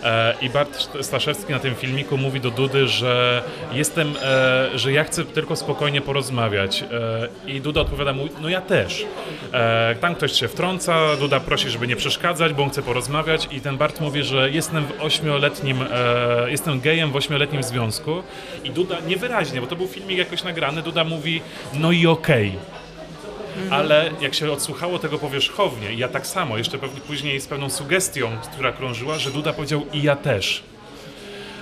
E, 0.04 0.34
I 0.42 0.50
Bart 0.50 0.88
Staszewski 1.00 1.52
na 1.52 1.58
tym 1.58 1.74
filmiku 1.74 2.16
mówi 2.18 2.40
do 2.40 2.50
Dudy, 2.50 2.88
że 2.88 3.42
jestem, 3.72 4.14
e, 4.22 4.78
że 4.78 4.92
ja 4.92 5.04
chcę 5.04 5.24
tylko 5.24 5.56
spokojnie 5.56 6.00
porozmawiać. 6.00 6.82
E, 6.82 7.50
I 7.50 7.60
Duda 7.60 7.80
odpowiada 7.80 8.12
mu, 8.12 8.28
no 8.40 8.48
ja 8.48 8.60
też. 8.60 9.04
Tam 10.00 10.14
ktoś 10.14 10.32
się 10.32 10.48
wtrąca, 10.48 11.16
Duda 11.16 11.40
prosi, 11.40 11.70
żeby 11.70 11.86
nie 11.86 11.96
przeszkadzać, 11.96 12.52
bo 12.52 12.62
on 12.62 12.70
chce 12.70 12.82
porozmawiać 12.82 13.48
i 13.52 13.60
ten 13.60 13.76
Bart 13.76 14.00
mówi, 14.00 14.22
że 14.22 14.50
jestem 14.50 14.84
w 14.84 15.00
ośmioletnim, 15.00 15.84
jestem 16.46 16.80
gejem 16.80 17.12
w 17.12 17.16
ośmioletnim 17.16 17.62
związku 17.62 18.22
i 18.64 18.70
Duda 18.70 18.96
niewyraźnie, 19.06 19.60
bo 19.60 19.66
to 19.66 19.76
był 19.76 19.86
filmik 19.86 20.18
jakoś 20.18 20.44
nagrany, 20.44 20.82
Duda 20.82 21.04
mówi, 21.04 21.40
no 21.74 21.92
i 21.92 22.06
okej. 22.06 22.52
Ale 23.70 24.10
jak 24.20 24.34
się 24.34 24.52
odsłuchało 24.52 24.98
tego 24.98 25.18
powierzchownie, 25.18 25.94
ja 25.94 26.08
tak 26.08 26.26
samo, 26.26 26.58
jeszcze 26.58 26.78
pewnie 26.78 27.00
później 27.00 27.40
z 27.40 27.46
pewną 27.46 27.70
sugestią, 27.70 28.30
która 28.52 28.72
krążyła, 28.72 29.18
że 29.18 29.30
Duda 29.30 29.52
powiedział 29.52 29.86
i 29.92 30.02
ja 30.02 30.16
też. 30.16 30.62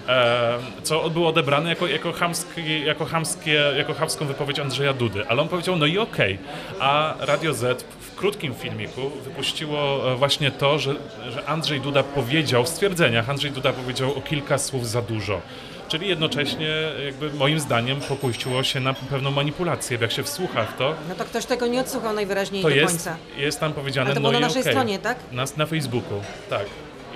E, 0.08 0.58
co 0.82 1.10
było 1.10 1.28
odebrane 1.28 1.70
jako, 1.70 1.86
jako, 1.86 2.12
chamski, 2.12 2.84
jako, 2.84 3.04
chamskie, 3.04 3.72
jako 3.76 3.94
chamską 3.94 4.26
wypowiedź 4.26 4.58
Andrzeja 4.58 4.92
Dudy. 4.92 5.28
Ale 5.28 5.42
on 5.42 5.48
powiedział, 5.48 5.76
no 5.76 5.86
i 5.86 5.98
okej. 5.98 6.38
A 6.80 7.14
Radio 7.20 7.54
Z 7.54 7.82
w 7.82 8.14
krótkim 8.16 8.54
filmiku 8.54 9.10
wypuściło 9.24 10.12
e, 10.12 10.16
właśnie 10.16 10.50
to, 10.50 10.78
że, 10.78 10.94
że 11.30 11.44
Andrzej 11.46 11.80
Duda 11.80 12.02
powiedział, 12.02 12.64
w 12.64 12.68
stwierdzeniach 12.68 13.30
Andrzej 13.30 13.50
Duda 13.50 13.72
powiedział 13.72 14.18
o 14.18 14.20
kilka 14.20 14.58
słów 14.58 14.88
za 14.88 15.02
dużo. 15.02 15.40
Czyli 15.88 16.08
jednocześnie, 16.08 16.68
jakby 17.04 17.30
moim 17.32 17.60
zdaniem, 17.60 18.00
popuściło 18.00 18.62
się 18.62 18.80
na 18.80 18.94
pewną 18.94 19.30
manipulację. 19.30 19.98
Jak 20.00 20.12
się 20.12 20.22
wsłucha 20.22 20.64
w 20.64 20.76
to, 20.76 20.94
No 21.08 21.14
to 21.14 21.24
ktoś 21.24 21.46
tego 21.46 21.66
nie 21.66 21.80
odsłuchał 21.80 22.12
najwyraźniej 22.14 22.62
to 22.62 22.68
do 22.68 22.74
jest, 22.74 22.86
końca. 22.92 23.16
jest 23.36 23.60
tam 23.60 23.72
powiedziane, 23.72 24.06
Ale 24.06 24.14
to 24.14 24.20
no 24.20 24.28
było 24.28 24.32
na 24.32 24.38
i 24.38 24.42
naszej 24.48 24.60
okej. 24.62 24.72
stronie, 24.72 24.98
tak? 24.98 25.18
Na, 25.32 25.44
na 25.56 25.66
Facebooku, 25.66 26.20
tak. 26.50 26.66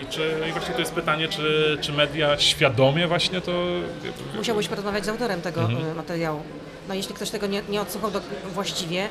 I, 0.02 0.06
czy, 0.06 0.34
I 0.48 0.52
właśnie 0.52 0.74
to 0.74 0.80
jest 0.80 0.92
pytanie, 0.92 1.28
czy, 1.28 1.78
czy 1.80 1.92
media 1.92 2.38
świadomie 2.38 3.06
właśnie 3.08 3.40
to... 3.40 3.52
Musiałbyś 4.36 4.68
porozmawiać 4.68 5.04
z 5.04 5.08
autorem 5.08 5.40
tego 5.42 5.60
Mhm. 5.60 5.90
y, 5.90 5.94
materiału. 5.94 6.42
No 6.88 6.94
jeśli 6.94 7.14
ktoś 7.14 7.30
tego 7.30 7.46
nie, 7.46 7.62
nie 7.68 7.80
odsłuchał 7.80 8.10
do, 8.10 8.20
właściwie, 8.54 9.08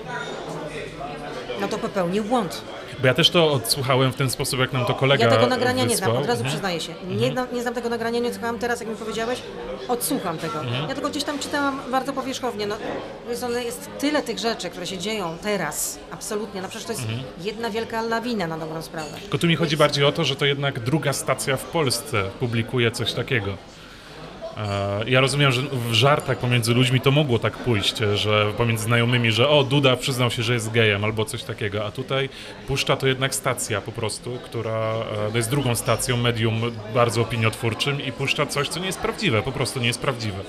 no 1.62 1.68
to 1.68 1.78
popełnił 1.78 2.24
błąd. 2.24 2.62
Bo 3.02 3.08
ja 3.08 3.14
też 3.14 3.30
to 3.30 3.52
odsłuchałem 3.52 4.12
w 4.12 4.16
ten 4.16 4.30
sposób, 4.30 4.60
jak 4.60 4.74
nam 4.74 4.86
to 4.86 4.94
kolega 4.94 5.26
Ja 5.26 5.32
tego 5.32 5.48
nagrania 5.48 5.84
nie 5.86 5.98
znam, 5.98 6.10
wysłał. 6.10 6.22
od 6.24 6.28
razu 6.28 6.40
Mhm. 6.42 6.50
przyznaję 6.52 6.80
się. 6.80 6.94
Nie, 7.08 7.32
znam- 7.32 7.48
nie 7.54 7.62
znam 7.62 7.74
tego 7.74 7.90
nagrania, 7.90 8.20
nie 8.20 8.28
odsłuchałam 8.28 8.60
teraz, 8.60 8.80
jak 8.80 8.90
mi 8.90 8.96
powiedziałeś, 8.96 9.42
odsłucham 9.88 10.38
tego. 10.38 10.60
Mhm. 10.60 10.90
Ja 10.90 10.96
tylko 10.96 11.10
gdzieś 11.10 11.24
tam 11.24 11.40
czytałam 11.40 11.80
bardzo 11.92 12.14
powierzchownie. 12.14 12.68
No, 12.68 12.76
jest, 13.30 13.44
one- 13.44 13.64
jest 13.64 13.90
tyle 14.00 14.22
tych 14.24 14.40
rzeczy, 14.40 14.70
które 14.70 14.88
się 14.88 14.98
dzieją 14.98 15.38
teraz, 15.44 16.00
absolutnie. 16.12 16.62
No 16.62 16.68
przecież 16.70 16.86
to 16.86 16.92
jest 16.94 17.04
Mhm. 17.04 17.24
jedna 17.42 17.70
wielka 17.70 18.02
lawina 18.02 18.48
na 18.48 18.58
dobrą 18.58 18.82
sprawę. 18.82 19.10
Tylko 19.22 19.38
tu 19.38 19.48
mi 19.48 19.56
chodzi 19.56 19.78
bardziej 19.78 20.06
o 20.06 20.12
to, 20.12 20.24
że 20.24 20.36
to 20.36 20.46
jednak 20.46 20.80
druga 20.80 21.14
stacja 21.14 21.58
w 21.58 21.64
Polsce 21.64 22.24
publikuje 22.40 22.92
coś 22.92 23.14
takiego. 23.14 23.58
E, 24.58 25.10
Ja 25.10 25.22
rozumiem, 25.22 25.52
że 25.52 25.62
w 25.62 25.94
żartach 25.94 26.38
pomiędzy 26.38 26.74
ludźmi 26.74 27.02
to 27.02 27.12
mogło 27.12 27.40
tak 27.40 27.58
pójść, 27.58 27.98
że 28.16 28.54
pomiędzy 28.58 28.84
znajomymi, 28.84 29.32
że 29.32 29.50
o, 29.50 29.64
Duda 29.64 29.96
przyznał 29.96 30.32
się, 30.32 30.44
że 30.44 30.54
jest 30.54 30.72
gejem 30.72 31.04
albo 31.04 31.26
coś 31.26 31.44
takiego, 31.44 31.86
a 31.86 31.92
tutaj 31.92 32.30
Puszcza 32.68 32.96
to 32.98 33.08
jednak 33.08 33.36
stacja 33.36 33.82
po 33.82 33.92
prostu, 33.92 34.38
która 34.46 34.94
e, 35.34 35.38
jest 35.38 35.50
drugą 35.50 35.76
stacją, 35.76 36.18
medium 36.18 36.62
bardzo 36.94 37.22
opiniotwórczym 37.22 38.02
i 38.06 38.12
puszcza 38.12 38.46
coś, 38.46 38.70
co 38.70 38.80
nie 38.80 38.86
jest 38.86 39.00
prawdziwe, 39.00 39.42
po 39.42 39.52
prostu 39.52 39.80
nie 39.80 39.88
jest 39.88 40.02
prawdziwe. 40.02 40.40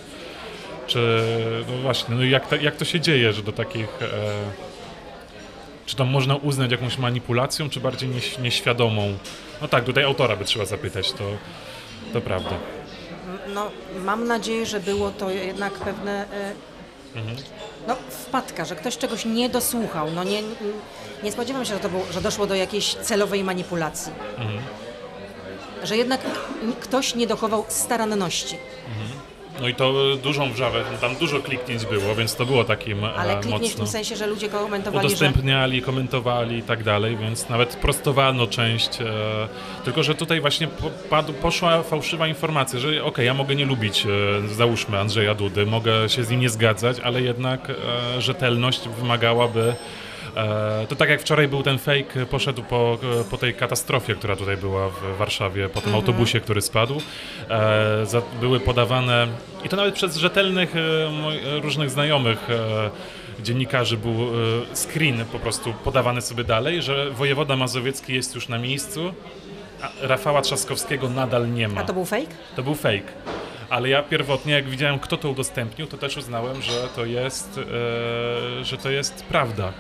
Czy, 0.86 1.22
no 1.70 1.76
właśnie, 1.82 2.14
no 2.14 2.24
jak, 2.24 2.48
to, 2.48 2.57
jak 2.57 2.76
to 2.76 2.84
się 2.84 3.00
dzieje, 3.00 3.32
że 3.32 3.42
do 3.42 3.53
takich... 3.53 4.03
E, 4.03 4.07
czy 5.86 5.96
to 5.96 6.05
można 6.05 6.36
uznać 6.36 6.70
jakąś 6.70 6.98
manipulacją, 6.98 7.70
czy 7.70 7.80
bardziej 7.80 8.09
nieś, 8.09 8.38
nieświadomą? 8.38 9.18
No 9.62 9.68
tak, 9.68 9.84
tutaj 9.84 10.05
autora 10.05 10.36
by 10.36 10.44
trzeba 10.44 10.64
zapytać, 10.64 11.12
to, 11.12 11.24
to 12.12 12.20
prawda. 12.20 12.50
No, 13.55 13.70
mam 14.05 14.26
nadzieję, 14.26 14.66
że 14.66 14.80
było 14.80 15.11
to 15.11 15.30
jednak 15.30 15.72
pewne 15.72 16.24
e, 16.32 16.53
no, 17.88 17.96
wpadka, 18.11 18.64
że 18.64 18.76
ktoś 18.76 18.98
czegoś 18.98 19.24
nie 19.24 19.48
dosłuchał. 19.48 20.11
No, 20.11 20.24
nie, 20.24 20.42
nie 21.22 21.32
spodziewam 21.32 21.64
się, 21.64 21.74
że, 21.74 21.80
to 21.80 21.88
było, 21.88 22.03
że 22.11 22.20
doszło 22.20 22.46
do 22.46 22.55
jakiejś 22.55 22.94
celowej 22.94 23.44
manipulacji. 23.44 24.12
Że 25.82 25.96
jednak 25.96 26.20
ktoś 26.80 27.14
nie 27.14 27.26
dochował 27.26 27.64
staranności. 27.68 28.57
No 29.61 29.68
i 29.68 29.74
to 29.74 30.12
e, 30.12 30.16
dużą 30.16 30.53
wrzawę, 30.53 30.84
tam 31.00 31.16
dużo 31.16 31.40
kliknięć 31.40 31.86
było, 31.86 32.14
więc 32.14 32.36
to 32.36 32.46
było 32.46 32.64
takim 32.64 33.05
e, 33.05 33.14
Ale 33.14 33.36
kliknięć 33.40 33.72
w 33.72 33.76
tym 33.76 33.86
sensie, 33.86 34.16
że 34.16 34.26
ludzie 34.26 34.48
komentowali, 34.48 35.03
że 35.03 35.07
Udostępniali, 35.07 35.82
komentowali 35.82 36.59
i 36.59 36.62
tak 36.62 36.84
dalej, 36.84 37.16
więc 37.16 37.48
nawet 37.48 37.76
prostowano 37.76 38.46
część. 38.46 39.00
E, 39.00 39.05
tylko, 39.84 40.03
że 40.03 40.14
tutaj 40.14 40.40
właśnie 40.40 40.68
padł, 41.11 41.32
poszła 41.32 41.82
fałszywa 41.82 42.26
informacja, 42.26 42.78
że 42.78 43.05
okej, 43.05 43.26
ja 43.26 43.34
mogę 43.34 43.55
nie 43.55 43.64
lubić, 43.64 44.07
załóżmy, 44.53 44.98
Andrzeja 44.98 45.34
Dudy, 45.34 45.66
mogę 45.66 46.09
się 46.09 46.24
z 46.24 46.30
nim 46.30 46.40
nie 46.40 46.50
zgadzać, 46.50 47.00
ale 47.00 47.22
jednak 47.22 47.72
rzetelność 48.18 48.88
wymagałaby. 48.88 49.74
E, 50.36 50.86
to 50.88 50.96
tak 50.96 51.08
jak 51.08 51.20
wczoraj 51.20 51.48
był 51.48 51.62
ten 51.62 51.78
fake, 51.78 52.26
poszedł 52.30 52.62
po, 52.62 52.98
po 53.30 53.38
tej 53.38 53.54
katastrofie, 53.54 54.14
która 54.14 54.36
tutaj 54.36 54.56
była 54.56 54.88
w 54.88 55.16
Warszawie, 55.18 55.68
po 55.68 55.80
tym 55.80 55.94
autobusie, 55.94 56.40
który 56.40 56.62
spadł. 56.62 57.00
E, 57.50 58.22
były 58.40 58.60
podawane, 58.60 59.28
i 59.64 59.68
to 59.68 59.76
nawet 59.76 59.94
przez 59.94 60.16
rzetelnych 60.16 60.76
e, 60.76 61.60
różnych 61.60 61.90
znajomych 61.90 62.48
dziennikarzy 63.42 63.96
był 63.96 64.14
screen 64.74 65.24
po 65.24 65.38
prostu 65.38 65.72
podawany 65.84 66.20
sobie 66.20 66.44
dalej, 66.44 66.82
że 66.82 67.10
wojewoda 67.10 67.56
mazowiecki 67.56 68.14
jest 68.14 68.34
już 68.34 68.48
na 68.48 68.58
miejscu, 68.58 69.14
a 69.82 70.06
Rafała 70.06 70.42
Trzaskowskiego 70.42 71.08
nadal 71.08 71.52
nie 71.52 71.68
ma. 71.68 71.80
A 71.80 71.84
to 71.84 71.92
był 71.92 72.04
fake? 72.04 72.26
To 72.56 72.62
był 72.62 72.74
fake. 72.74 73.12
Ale 73.70 73.88
ja 73.88 74.02
pierwotnie, 74.02 74.52
jak 74.52 74.68
widziałem, 74.68 74.98
kto 74.98 75.16
to 75.16 75.30
udostępnił, 75.30 75.86
to 75.86 75.96
też 75.96 76.16
uznałem, 76.16 76.62
że 76.62 76.88
to 76.96 77.04
jest, 77.04 77.60
że 78.62 78.78
to 78.78 78.90
jest 78.90 79.24
prawda. 79.24 79.72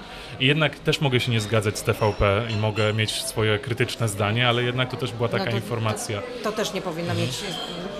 I 0.42 0.46
jednak 0.46 0.78
też 0.78 1.00
mogę 1.00 1.20
się 1.20 1.30
nie 1.30 1.40
zgadzać 1.40 1.78
z 1.78 1.82
TVP 1.82 2.46
i 2.50 2.56
mogę 2.56 2.92
mieć 2.92 3.12
swoje 3.12 3.58
krytyczne 3.58 4.08
zdanie, 4.08 4.48
ale 4.48 4.62
jednak 4.62 4.90
to 4.90 4.96
też 4.96 5.12
była 5.12 5.28
taka 5.28 5.44
No 5.44 5.50
to- 5.50 5.56
informacja. 5.56 6.20
To, 6.22 6.50
to 6.50 6.52
też 6.56 6.72
nie 6.72 6.82
powinno 6.82 7.14
mieć, 7.14 7.30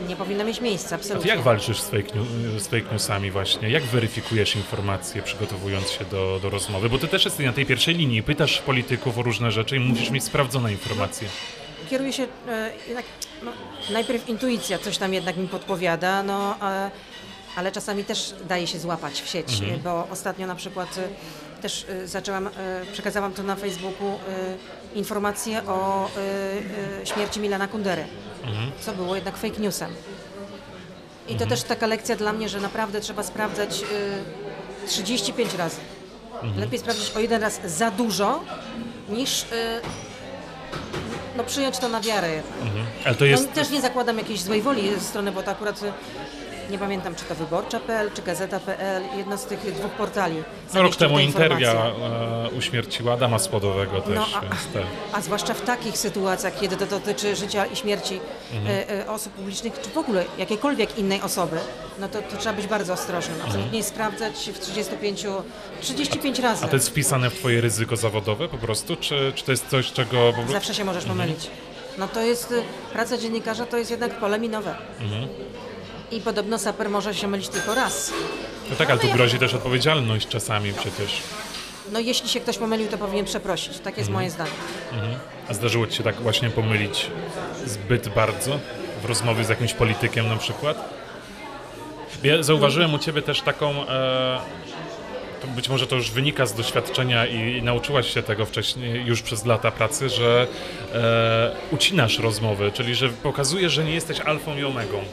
nie 0.09 0.17
powinno 0.17 0.45
mieć 0.45 0.61
miejsca, 0.61 0.95
absolutnie. 0.97 1.31
jak 1.31 1.41
walczysz 1.41 1.81
z 1.81 1.89
fake, 1.91 2.15
new, 2.15 2.63
z 2.63 2.67
fake 2.69 2.93
newsami 2.93 3.31
właśnie? 3.31 3.71
Jak 3.71 3.83
weryfikujesz 3.83 4.57
informacje, 4.57 5.23
przygotowując 5.23 5.91
się 5.91 6.05
do, 6.05 6.39
do 6.43 6.51
rozmowy? 6.51 6.89
Bo 6.91 6.99
ty 6.99 7.09
też 7.09 7.25
jesteś 7.25 7.47
na 7.47 7.53
tej 7.53 7.67
pierwszej 7.67 7.95
linii, 7.95 8.23
pytasz 8.23 8.59
polityków 8.59 9.19
o 9.19 9.23
różne 9.23 9.51
rzeczy 9.51 9.77
i 9.77 9.81
musisz 9.81 10.11
mieć 10.11 10.25
sprawdzone 10.25 10.73
informacje. 10.73 11.29
Kieruję 11.91 12.13
się 12.13 12.27
e, 12.49 12.71
jednak, 12.87 13.05
no, 13.43 13.53
najpierw 13.93 14.29
intuicja 14.29 14.79
coś 14.79 14.99
tam 14.99 15.15
jednak 15.15 15.37
mi 15.37 15.49
podpowiada, 15.49 16.23
no, 16.23 16.57
ale 17.57 17.73
czasami 17.73 18.05
też 18.05 18.35
daje 18.49 18.67
się 18.67 18.79
złapać 18.79 19.21
w 19.23 19.29
sieć, 19.29 19.61
Mhm. 19.61 19.81
bo 19.81 20.09
ostatnio 20.11 20.47
na 20.47 20.55
przykład 20.55 21.01
też 21.63 21.87
e, 21.89 22.09
zaczęłam, 22.09 22.47
e, 22.47 22.51
przekazałam 22.93 23.33
tu 23.33 23.43
na 23.43 23.57
Facebooku 23.57 24.09
e, 24.09 24.19
informację 24.99 25.63
o 25.67 26.09
śmierci 27.05 27.41
Milana 27.41 27.69
Kundery, 27.69 28.05
Mhm. 28.47 28.71
co 28.81 28.93
było 28.93 29.15
jednak 29.15 29.37
fake 29.37 29.61
newsem. 29.61 29.91
I 31.29 31.35
to 31.37 31.47
też 31.47 31.63
taka 31.63 31.87
lekcja 31.87 32.17
dla 32.17 32.33
mnie, 32.33 32.49
że 32.49 32.61
naprawdę 32.61 33.01
trzeba 33.01 33.23
sprawdzać 33.23 33.83
e, 34.85 34.89
35 34.89 35.55
razy. 35.55 35.77
Mhm. 36.43 36.61
Lepiej 36.61 36.79
sprawdzić 36.79 37.11
o 37.17 37.21
jeden 37.21 37.43
raz 37.43 37.61
za 37.67 37.91
dużo, 37.91 38.45
niż 39.09 39.45
no, 41.37 41.45
przyjąć 41.45 41.79
to 41.79 41.89
na 41.89 42.01
wiarę. 42.01 42.43
Ale 43.05 43.15
to 43.15 43.25
jest... 43.25 43.47
No, 43.47 43.53
też 43.55 43.71
nie 43.71 43.81
zakładam 43.81 44.19
jakiejś 44.19 44.41
złej 44.41 44.63
woli 44.63 44.95
ze 44.95 45.01
strony, 45.01 45.33
bo 45.33 45.43
to 45.43 45.51
akurat 45.51 45.83
y, 45.83 45.93
nie 46.73 46.79
pamiętam, 46.79 47.15
czy 47.15 47.25
to 47.25 47.35
wyborcza.pl, 47.35 48.11
czy 48.15 48.23
gazeta.pl, 48.23 49.03
jedno 49.17 49.39
z 49.39 49.45
tych 49.45 49.75
dwóch 49.75 49.91
portali. 49.93 50.37
No, 50.75 50.83
rok 50.83 50.97
temu 50.97 51.17
te 51.17 51.23
Interia 51.23 51.73
e, 51.73 52.51
uśmierciła 52.59 53.13
Adama 53.13 53.39
Skłodowego 53.39 54.01
też, 54.01 54.15
No, 54.15 54.27
a- 54.37 54.41
więc 54.41 54.55
tak. 54.75 54.83
A 55.13 55.21
zwłaszcza 55.21 55.55
w 55.55 55.61
takich 55.61 55.99
sytuacjach, 55.99 56.61
kiedy 56.61 56.77
to 56.77 56.87
dotyczy 56.87 57.37
życia 57.37 57.67
i 57.67 57.77
śmierci 57.77 58.21
Mhm. 58.55 58.77
e, 58.91 59.01
e, 59.07 59.11
osób 59.11 59.33
publicznych, 59.33 59.81
czy 59.81 59.91
w 59.91 59.99
ogóle 59.99 60.25
jakiejkolwiek 60.39 60.99
innej 60.99 61.21
osoby, 61.21 61.57
no 61.99 62.09
to, 62.09 62.23
to 62.23 62.37
trzeba 62.37 62.57
być 62.57 62.67
bardzo 62.67 62.93
ostrożnym. 62.93 63.37
Absolutnie 63.45 63.79
nie 63.79 63.85
sprawdzać 63.85 64.51
w 64.55 64.59
35, 64.59 65.27
35 65.81 66.39
razy. 66.39 66.53
Mhm. 66.53 66.65
A 66.69 66.71
to 66.71 66.77
jest 66.77 66.89
wpisane 66.89 67.31
w 67.31 67.35
twoje 67.35 67.61
ryzyko 67.61 67.97
zawodowe 67.97 68.49
po 68.49 68.59
prostu, 68.59 68.97
czy, 68.97 69.33
czy 69.35 69.45
to 69.45 69.51
jest 69.51 69.69
coś, 69.69 69.93
czego. 69.93 70.33
Zawsze 70.53 70.75
się 70.75 70.85
możesz 70.85 71.03
Mhm. 71.05 71.19
pomylić. 71.21 71.51
No 71.99 72.09
to 72.09 72.21
jest, 72.21 72.53
y, 72.53 72.63
praca 72.93 73.19
dziennikarza 73.19 73.67
to 73.67 73.77
jest 73.79 73.91
jednak 73.91 74.21
pole 74.21 74.39
minowe. 74.39 74.75
Mhm. 75.01 75.29
I 76.13 76.21
podobno 76.21 76.59
saper 76.59 76.91
może 76.91 77.15
się 77.15 77.29
mylić 77.29 77.49
tylko 77.49 77.75
raz. 77.75 78.13
No 78.71 78.77
tak, 78.77 78.91
ale 78.91 79.01
tu 79.01 79.09
grozi 79.09 79.39
też 79.39 79.55
odpowiedzialność 79.55 80.29
czasami 80.29 80.73
przecież. 80.73 81.23
No 81.93 82.01
jeśli 82.01 82.29
się 82.29 82.41
ktoś 82.41 82.59
pomylił, 82.59 82.89
to 82.89 82.99
powinien 82.99 83.25
przeprosić. 83.25 83.79
Tak 83.79 83.99
jest 83.99 84.11
moje 84.11 84.31
zdanie. 84.31 84.51
A 85.49 85.55
zdarzyło 85.55 85.87
ci 85.87 85.97
się 85.97 86.03
tak 86.03 86.15
właśnie 86.15 86.51
pomylić 86.51 87.11
zbyt 87.67 88.09
bardzo 88.09 88.59
w 89.03 89.05
rozmowie 89.05 89.45
z 89.45 89.49
jakimś 89.49 89.75
politykiem 89.75 90.29
na 90.29 90.37
przykład? 90.37 91.03
Ja 92.23 92.43
zauważyłem 92.43 92.95
u 92.95 92.99
ciebie 92.99 93.23
też 93.23 93.41
taką... 93.41 93.89
E, 93.89 94.41
to 95.43 95.49
być 95.49 95.69
może 95.69 95.87
to 95.87 95.97
już 95.97 96.11
wynika 96.11 96.47
z 96.47 96.55
doświadczenia 96.55 97.27
i, 97.27 97.57
i 97.57 97.63
nauczyłaś 97.63 98.15
się 98.15 98.23
tego 98.23 98.47
wcześniej, 98.47 99.07
już 99.07 99.23
przez 99.23 99.45
lata 99.45 99.71
pracy, 99.71 100.09
że 100.09 100.47
e, 100.95 101.51
ucinasz 101.71 102.19
rozmowy, 102.19 102.73
czyli 102.73 102.95
że 102.95 103.09
pokazujesz, 103.09 103.73
że 103.73 103.85
nie 103.85 103.95
jesteś 103.95 104.21
alfą 104.21 104.57
i 104.57 104.65
omegą 104.65 105.05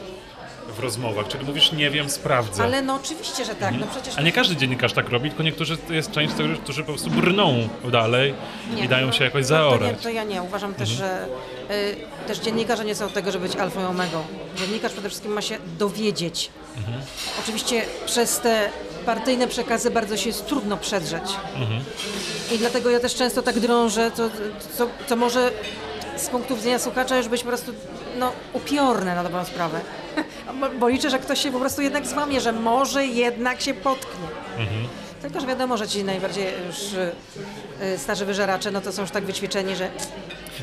w 0.76 0.80
rozmowach, 0.80 1.28
czyli 1.28 1.45
mówisz 1.45 1.72
nie 1.72 1.89
wiem, 1.89 2.09
sprawdzę. 2.09 2.63
Ale 2.63 2.82
no 2.82 2.95
oczywiście, 2.95 3.45
że 3.45 3.55
tak. 3.55 3.74
No 3.80 3.88
przecież 3.91 4.17
A 4.17 4.22
nie 4.22 4.32
każdy 4.32 4.55
dziennikarz 4.55 4.93
tak 4.93 5.09
robi, 5.09 5.30
tylko 5.30 5.43
niektórzy 5.43 5.78
jest 5.89 6.11
część 6.11 6.34
tych, 6.34 6.59
którzy 6.63 6.82
po 6.84 6.88
prostu 6.91 7.09
brną 7.09 7.70
dalej 7.91 8.34
Nie. 8.76 8.86
i 8.86 8.88
dają 8.88 9.11
się 9.11 9.24
jakoś 9.24 9.47
to, 9.47 9.49
to, 9.49 9.55
nie, 9.55 9.70
zaorać. 9.70 10.03
to 10.03 10.09
ja 10.09 10.24
nie. 10.24 10.41
Uważam 10.43 10.74
też, 10.74 10.89
że 10.89 11.26
y, 11.72 12.28
też 12.28 12.39
dziennikarze 12.39 12.86
nie 12.86 12.95
są 12.95 13.05
od 13.05 13.13
tego, 13.13 13.32
żeby 13.32 13.47
być 13.47 13.57
alfą 13.57 13.82
i 13.82 13.86
omegą. 13.86 14.24
Dziennikarz 14.57 14.91
przede 14.91 15.09
wszystkim 15.09 15.32
ma 15.32 15.41
się 15.41 15.57
dowiedzieć. 15.80 16.49
Oczywiście 17.39 17.82
przez 18.05 18.39
te 18.39 18.70
partyjne 19.05 19.47
przekazy 19.47 19.91
bardzo 19.91 20.17
się 20.17 20.30
jest 20.30 20.47
trudno 20.47 20.78
przedrzeć. 20.78 21.24
I 22.51 22.57
dlatego 22.57 22.89
ja 22.89 22.99
też 22.99 23.15
często 23.15 23.41
tak 23.41 23.59
drążę, 23.59 24.11
co, 24.15 24.30
co, 24.78 24.88
co 25.07 25.15
może 25.15 25.51
z 26.17 26.28
punktu 26.28 26.55
widzenia 26.55 26.80
słuchacza 26.80 27.17
już 27.17 27.28
być 27.28 27.41
po 27.43 27.47
prostu 27.47 27.72
no, 28.20 28.32
upiorne 28.53 29.15
na 29.15 29.24
dobrą 29.24 29.45
sprawę. 29.45 29.80
Bo- 30.80 30.89
liczę, 30.89 31.09
że 31.09 31.20
ktoś 31.20 31.43
się 31.43 31.51
po 31.51 31.59
prostu 31.59 31.82
jednak 31.82 32.07
złamie, 32.07 32.41
że 32.41 32.51
może 32.53 33.05
jednak 33.05 33.61
się 33.61 33.74
potknie. 33.74 34.28
Tylko, 35.22 35.39
że 35.39 35.47
wiadomo, 35.47 35.78
że 35.78 35.88
ci 35.88 36.03
najbardziej 36.03 36.45
już 36.67 36.78
y, 37.93 37.97
starzy 37.97 38.26
wyżeracze, 38.26 38.72
no 38.72 38.82
to 38.82 38.91
są 38.91 39.01
już 39.01 39.11
tak 39.11 39.24
wyćwiczeni, 39.24 39.76
że 39.76 39.89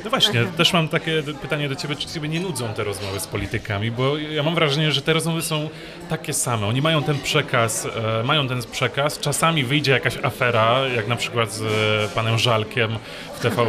No 0.05 0.11
właśnie, 0.11 0.45
też 0.45 0.73
mam 0.73 0.89
takie 0.89 1.23
pytanie 1.43 1.69
do 1.69 1.75
ciebie, 1.75 1.97
czy 1.97 2.09
ciebie 2.09 2.29
nie 2.29 2.41
nudzą 2.41 2.69
te 2.69 2.85
rozmowy 2.85 3.21
z 3.21 3.27
politykami, 3.27 3.91
bo 3.91 4.19
ja 4.19 4.43
mam 4.43 4.55
wrażenie, 4.55 4.93
że 4.93 5.03
te 5.03 5.13
rozmowy 5.13 5.43
są 5.43 5.69
takie 6.09 6.33
same. 6.33 6.67
Oni 6.67 6.83
mają 6.83 7.03
ten 7.03 7.19
przekaz, 7.19 7.89
e, 8.21 8.23
mają 8.23 8.49
ten 8.49 8.63
przekaz, 8.73 9.19
czasami 9.19 9.65
wyjdzie 9.65 9.93
jakaś 9.93 10.19
afera, 10.23 10.89
jak 10.97 11.09
na 11.09 11.17
przykład 11.17 11.53
z 11.53 11.63
e, 11.63 12.15
panem 12.15 12.39
Żalkiem 12.39 12.99
w 13.35 13.41
TV, 13.41 13.63
e, 13.63 13.67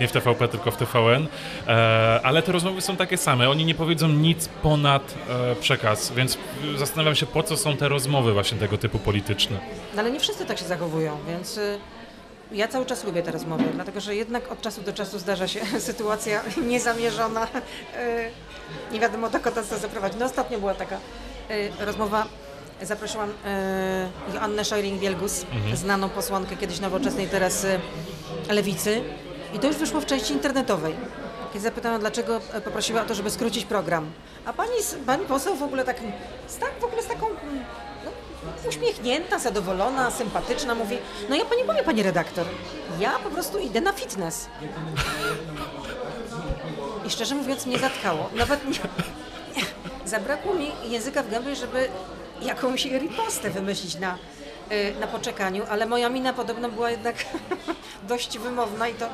nie 0.00 0.08
w 0.08 0.12
TVP, 0.12 0.48
tylko 0.48 0.70
w 0.70 0.76
TVN, 0.76 1.26
e, 1.68 2.20
ale 2.22 2.42
te 2.42 2.52
rozmowy 2.52 2.80
są 2.80 2.96
takie 2.96 3.16
same. 3.16 3.50
Oni 3.50 3.64
nie 3.64 3.74
powiedzą 3.74 4.08
nic 4.08 4.48
ponad 4.48 5.14
e, 5.28 5.54
przekaz, 5.56 6.12
więc 6.12 6.38
zastanawiam 6.76 7.14
się, 7.14 7.26
po 7.26 7.42
co 7.42 7.56
są 7.56 7.76
te 7.76 7.88
rozmowy 7.88 8.32
właśnie 8.32 8.58
tego 8.58 8.78
typu 8.78 8.98
polityczne. 8.98 9.58
No 9.94 10.00
ale 10.00 10.10
nie 10.10 10.20
wszyscy 10.20 10.46
tak 10.46 10.58
się 10.58 10.64
zachowują, 10.64 11.18
więc 11.28 11.56
y, 11.58 11.78
ja 12.52 12.68
cały 12.68 12.86
czas 12.86 13.04
lubię 13.04 13.22
te 13.22 13.30
rozmowy, 13.30 13.64
dlatego 13.74 14.00
że 14.00 14.14
jednak 14.16 14.52
od 14.52 14.60
czasu 14.60 14.82
do 14.82 14.92
czasu 14.92 15.18
zdarza 15.18 15.48
się 15.48 15.60
sytuacja 15.80 16.42
niezamierzona, 16.70 17.44
y, 17.44 17.50
nie 18.92 19.00
wiadomo 19.00 19.30
dokąd 19.30 19.56
nas 19.56 19.68
to 19.68 19.78
zaprowadzi. 19.78 20.18
No 20.18 20.26
ostatnio 20.26 20.58
była 20.58 20.74
taka 20.74 20.96
y, 21.50 21.84
rozmowa, 21.84 22.26
zaprosiłam 22.82 23.30
y, 23.30 23.34
Joannę 24.34 24.62
Szojring-Wielgus, 24.62 25.44
znaną 25.74 26.08
posłankę 26.08 26.56
kiedyś 26.56 26.80
nowoczesnej, 26.80 27.28
teraz 27.28 27.66
lewicy 28.48 29.02
i 29.54 29.58
to 29.58 29.66
już 29.66 29.76
wyszło 29.76 30.00
w 30.00 30.06
części 30.06 30.32
internetowej. 30.32 30.94
kiedy 31.52 31.64
zapytałam, 31.64 32.00
dlaczego 32.00 32.40
e, 32.52 32.60
poprosiła 32.60 33.02
o 33.02 33.04
to, 33.04 33.14
żeby 33.14 33.30
skrócić 33.30 33.64
program. 33.64 34.10
A 34.44 34.52
pani, 34.52 34.72
pani 35.06 35.24
poseł 35.24 35.56
w 35.56 35.62
ogóle 35.62 35.84
tak, 35.84 35.96
tak 36.60 36.70
w 36.80 36.84
ogóle 36.84 37.02
z 37.02 37.06
taką 37.06 37.26
uśmiechnięta, 38.68 39.38
zadowolona, 39.38 40.10
sympatyczna 40.10 40.74
mówi, 40.74 40.98
no 41.28 41.36
ja 41.36 41.44
pani 41.44 41.64
powiem, 41.64 41.84
pani 41.84 42.02
redaktor, 42.02 42.46
ja 43.00 43.18
po 43.18 43.30
prostu 43.30 43.58
idę 43.58 43.80
na 43.80 43.92
fitness. 43.92 44.48
I 47.06 47.10
szczerze 47.10 47.34
mówiąc 47.34 47.66
mnie 47.66 47.78
zatkało. 47.78 48.30
Nawet 48.34 48.68
nie, 48.68 48.74
zabrakło 50.04 50.54
mi 50.54 50.72
języka 50.88 51.22
w 51.22 51.30
gębie, 51.30 51.56
żeby 51.56 51.88
jakąś 52.42 52.84
ripostę 52.84 53.50
wymyślić 53.50 53.98
na, 53.98 54.18
na 55.00 55.06
poczekaniu, 55.06 55.64
ale 55.70 55.86
moja 55.86 56.08
mina 56.08 56.32
podobno 56.32 56.68
była 56.68 56.90
jednak 56.90 57.16
dość 58.08 58.38
wymowna 58.38 58.88
i 58.88 58.94
to 58.94 59.08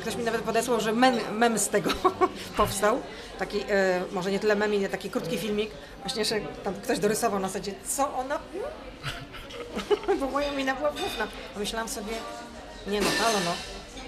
ktoś 0.00 0.16
mi 0.16 0.24
nawet 0.24 0.42
podesłał, 0.42 0.80
że 0.80 0.92
mem, 0.92 1.14
mem 1.32 1.58
z 1.58 1.68
tego 1.68 1.90
powstał. 2.56 3.00
Taki, 3.38 3.58
y, 3.58 3.64
może 4.12 4.30
nie 4.30 4.38
tyle 4.38 4.56
mem, 4.56 4.74
ile 4.74 4.88
taki 4.88 5.10
krótki 5.10 5.38
filmik, 5.38 5.70
właśnie, 6.00 6.24
że 6.24 6.40
tam 6.64 6.74
ktoś 6.74 6.98
dorysował 6.98 7.40
na 7.40 7.48
zasadzie, 7.48 7.74
co 7.88 8.14
ona... 8.14 8.38
Bo 10.20 10.26
moja 10.26 10.52
mina 10.52 10.74
była 10.74 10.90
wymowna. 10.90 11.26
Myślałam 11.56 11.88
sobie, 11.88 12.12
nie 12.86 13.00
no, 13.00 13.06
halo 13.18 13.38
no, 13.44 13.52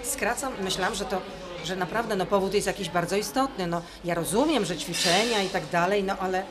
skracam, 0.03 0.53
myślałam, 0.61 0.95
że 0.95 1.05
to, 1.05 1.21
że 1.63 1.75
naprawdę 1.75 2.15
no 2.15 2.25
powód 2.25 2.53
jest 2.53 2.67
jakiś 2.67 2.89
bardzo 2.89 3.15
istotny, 3.15 3.67
no 3.67 3.81
ja 4.05 4.15
rozumiem, 4.15 4.65
że 4.65 4.77
ćwiczenia 4.77 5.41
i 5.41 5.49
tak 5.49 5.65
dalej, 5.65 6.03
no 6.03 6.17
ale 6.19 6.43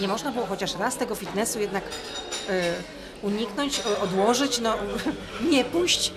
nie 0.00 0.08
można 0.08 0.32
było 0.32 0.46
chociaż 0.46 0.76
raz 0.76 0.96
tego 0.96 1.14
fitnessu 1.14 1.60
jednak 1.60 1.84
y, 1.84 3.03
uniknąć, 3.24 3.80
odłożyć, 4.02 4.60
no 4.60 4.74
nie 5.50 5.64
pójść. 5.64 6.12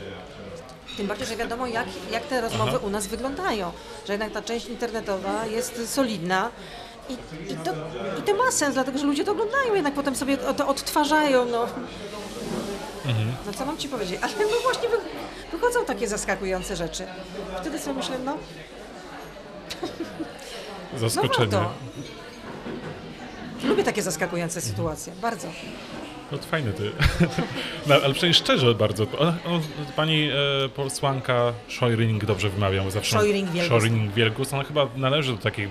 Tym 0.97 1.07
bardziej, 1.07 1.27
że 1.27 1.35
wiadomo, 1.35 1.67
jak, 1.67 1.87
jak 2.11 2.25
te 2.25 2.41
rozmowy 2.41 2.79
u 2.79 2.89
nas 2.89 3.07
wyglądają. 3.07 3.71
Że 4.07 4.13
jednak 4.13 4.31
ta 4.31 4.41
część 4.41 4.65
internetowa 4.65 5.45
jest 5.45 5.93
solidna. 5.93 6.51
I, 7.09 7.13
i, 7.51 7.55
to, 7.55 7.71
I 8.19 8.21
to 8.21 8.33
ma 8.43 8.51
sens, 8.51 8.73
dlatego 8.73 8.97
że 8.99 9.05
ludzie 9.05 9.23
to 9.23 9.31
oglądają, 9.31 9.73
jednak 9.75 9.93
potem 9.93 10.15
sobie 10.15 10.37
to, 10.37 10.67
odtwarzają. 10.67 11.45
No. 11.45 11.65
no 13.45 13.53
co 13.57 13.65
mam 13.65 13.77
ci 13.77 13.89
powiedzieć? 13.89 14.19
Ale 14.21 14.33
no 14.33 14.57
właśnie 14.63 14.89
wy, 14.89 14.97
wychodzą 15.51 15.85
takie 15.85 16.07
zaskakujące 16.07 16.75
rzeczy. 16.75 17.07
Wtedy 17.61 17.79
sobie 17.79 17.95
myślę, 17.95 18.19
no, 18.25 18.37
no 20.93 20.99
Zaskoczenie. 20.99 21.47
warto. 21.47 21.71
Lubię 23.63 23.83
takie 23.83 24.01
zaskakujące 24.01 24.61
sytuacje, 24.61 25.13
bardzo. 25.21 25.47
No 26.31 26.37
to 26.37 26.43
fajny 26.43 26.73
ty. 26.73 26.91
No, 27.87 27.95
ale 27.95 28.13
przecież 28.13 28.37
szczerze 28.37 28.73
bardzo. 28.75 29.03
O, 29.03 29.27
o, 29.27 29.33
pani 29.95 30.29
e, 30.65 30.69
posłanka 30.69 31.53
Szojring 31.67 32.25
dobrze 32.25 32.49
wymawiam 32.49 32.91
zawsze. 32.91 33.17
Szojring-Wielgus. 33.17 33.67
Szojring-Wielgus. 33.69 34.53
Ona 34.53 34.63
chyba 34.63 34.87
należy 34.95 35.31
do 35.31 35.37
takich 35.37 35.69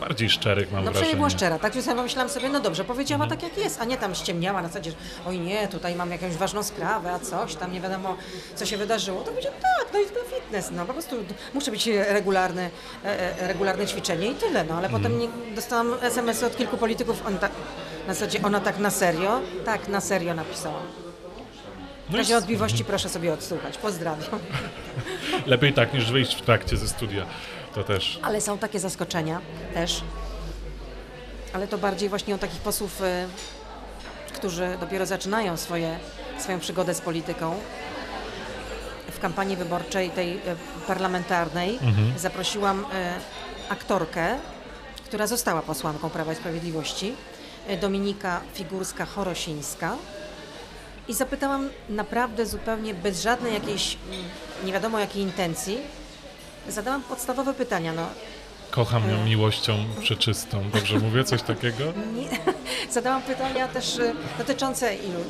bardziej 0.00 0.30
szczerych, 0.30 0.72
mam 0.72 0.84
No 0.84 0.90
wrażenie. 0.90 0.92
przynajmniej 0.94 1.16
była 1.16 1.30
szczera, 1.30 1.58
tak? 1.58 1.74
Więc 1.74 1.86
ja 1.86 1.94
pomyślałam 1.94 2.28
sobie, 2.30 2.48
no 2.48 2.60
dobrze, 2.60 2.84
powiedziała 2.84 3.24
Mhm. 3.24 3.40
tak 3.40 3.50
jak 3.50 3.64
jest, 3.64 3.80
a 3.80 3.84
nie 3.84 3.96
tam 3.96 4.14
ściemniała 4.14 4.62
na 4.62 4.68
zasadzie, 4.68 4.90
że 4.90 4.96
oj 5.26 5.38
nie, 5.40 5.68
tutaj 5.68 5.94
mam 5.94 6.10
jakąś 6.10 6.32
ważną 6.34 6.62
sprawę, 6.62 7.12
a 7.12 7.18
coś 7.18 7.54
tam, 7.54 7.72
nie 7.72 7.80
wiadomo 7.80 8.16
co 8.54 8.66
się 8.66 8.76
wydarzyło. 8.76 9.20
To 9.22 9.30
powiedziałam, 9.30 9.58
tak, 9.60 9.88
no 9.92 10.00
i 10.00 10.04
to 10.04 10.36
fitness, 10.36 10.70
no 10.70 10.84
po 10.86 10.92
prostu 10.92 11.16
muszę 11.54 11.70
być 11.70 11.86
regularny, 12.08 12.70
e, 13.04 13.40
e, 13.40 13.48
regularne 13.48 13.86
ćwiczenie 13.86 14.26
i 14.30 14.34
tyle, 14.34 14.64
no 14.64 14.74
ale 14.76 14.86
Mhm. 14.86 15.02
potem 15.02 15.18
nie, 15.18 15.28
dostałam 15.54 15.94
SMS 16.02 16.42
od 16.42 16.56
kilku 16.56 16.76
polityków, 16.76 17.26
on 17.26 17.38
tak, 17.38 17.52
na 18.06 18.14
zasadzie 18.14 18.42
ona 18.42 18.60
tak 18.60 18.78
na 18.78 18.90
serio, 18.90 19.40
tak 19.64 19.88
na 19.88 20.00
serio 20.00 20.34
napisała. 20.34 20.80
W 22.08 22.10
No 22.10 22.18
razie 22.18 22.34
jest 22.34 22.44
odbiłości 22.44 22.84
proszę 22.84 23.08
sobie 23.08 23.32
odsłuchać, 23.32 23.78
pozdrawiam. 23.78 24.40
lepiej 25.46 25.72
tak 25.72 25.94
niż 25.94 26.10
wyjść 26.12 26.34
w 26.34 26.42
trakcie 26.42 26.76
ze 26.76 26.88
studia. 26.88 27.26
To 27.74 27.84
też. 27.84 28.18
Ale 28.22 28.40
są 28.40 28.58
takie 28.58 28.80
zaskoczenia 28.80 29.40
też. 29.74 30.02
Ale 31.52 31.68
to 31.68 31.78
bardziej 31.78 32.08
właśnie 32.08 32.34
o 32.34 32.38
takich 32.38 32.60
posłów, 32.60 33.00
y, 33.02 33.26
którzy 34.34 34.76
dopiero 34.80 35.06
zaczynają 35.06 35.56
swoje, 35.56 35.98
swoją 36.38 36.60
przygodę 36.60 36.94
z 36.94 37.00
polityką. 37.00 37.54
W 39.12 39.18
kampanii 39.20 39.56
wyborczej 39.56 40.10
tej 40.10 40.36
y, 40.36 40.40
parlamentarnej 40.86 41.78
zaprosiłam 42.16 42.80
y, 42.80 42.84
aktorkę, 43.68 44.38
która 45.04 45.26
została 45.26 45.62
posłanką 45.62 46.10
Prawa 46.10 46.32
i 46.32 46.36
Sprawiedliwości, 46.36 47.14
Dominika 47.80 48.40
Figurska-Chorosińska. 48.54 49.96
I 51.08 51.14
zapytałam 51.14 51.68
naprawdę 51.88 52.46
zupełnie 52.46 52.94
bez 52.94 53.22
żadnej 53.22 53.54
jakiejś, 53.54 53.96
mm, 54.10 54.24
nie 54.64 54.72
wiadomo 54.72 54.98
jakiej 54.98 55.22
intencji, 55.22 55.78
zadałam 56.68 57.02
podstawowe 57.02 57.54
pytania. 57.54 57.92
No, 57.92 58.06
Kocham 58.70 59.08
E. 59.08 59.12
ją 59.12 59.24
miłością 59.24 59.76
przeczystą. 60.00 60.70
Dobrze 60.70 60.98
mówię? 60.98 61.24
Coś 61.24 61.42
takiego? 61.42 61.84
Nie, 62.16 62.28
zadałam 62.92 63.22
pytania 63.22 63.68
też 63.68 63.98
e, 63.98 64.12
dotyczące 64.38 64.94
ilu, 64.94 65.20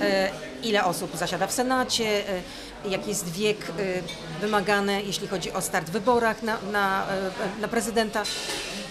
e, 0.00 0.30
ile 0.62 0.84
osób 0.84 1.16
zasiada 1.16 1.46
w 1.46 1.52
Senacie, 1.52 2.04
e, 2.28 2.42
jaki 2.90 3.08
jest 3.08 3.32
wiek 3.32 3.58
e, 3.68 3.72
wymagany, 4.40 5.02
jeśli 5.02 5.28
chodzi 5.28 5.52
o 5.52 5.60
start 5.62 5.86
w 5.88 5.90
wyborach 5.92 6.42
na, 6.42 6.56
na, 6.72 7.06
e, 7.58 7.60
na 7.60 7.68
prezydenta. 7.68 8.22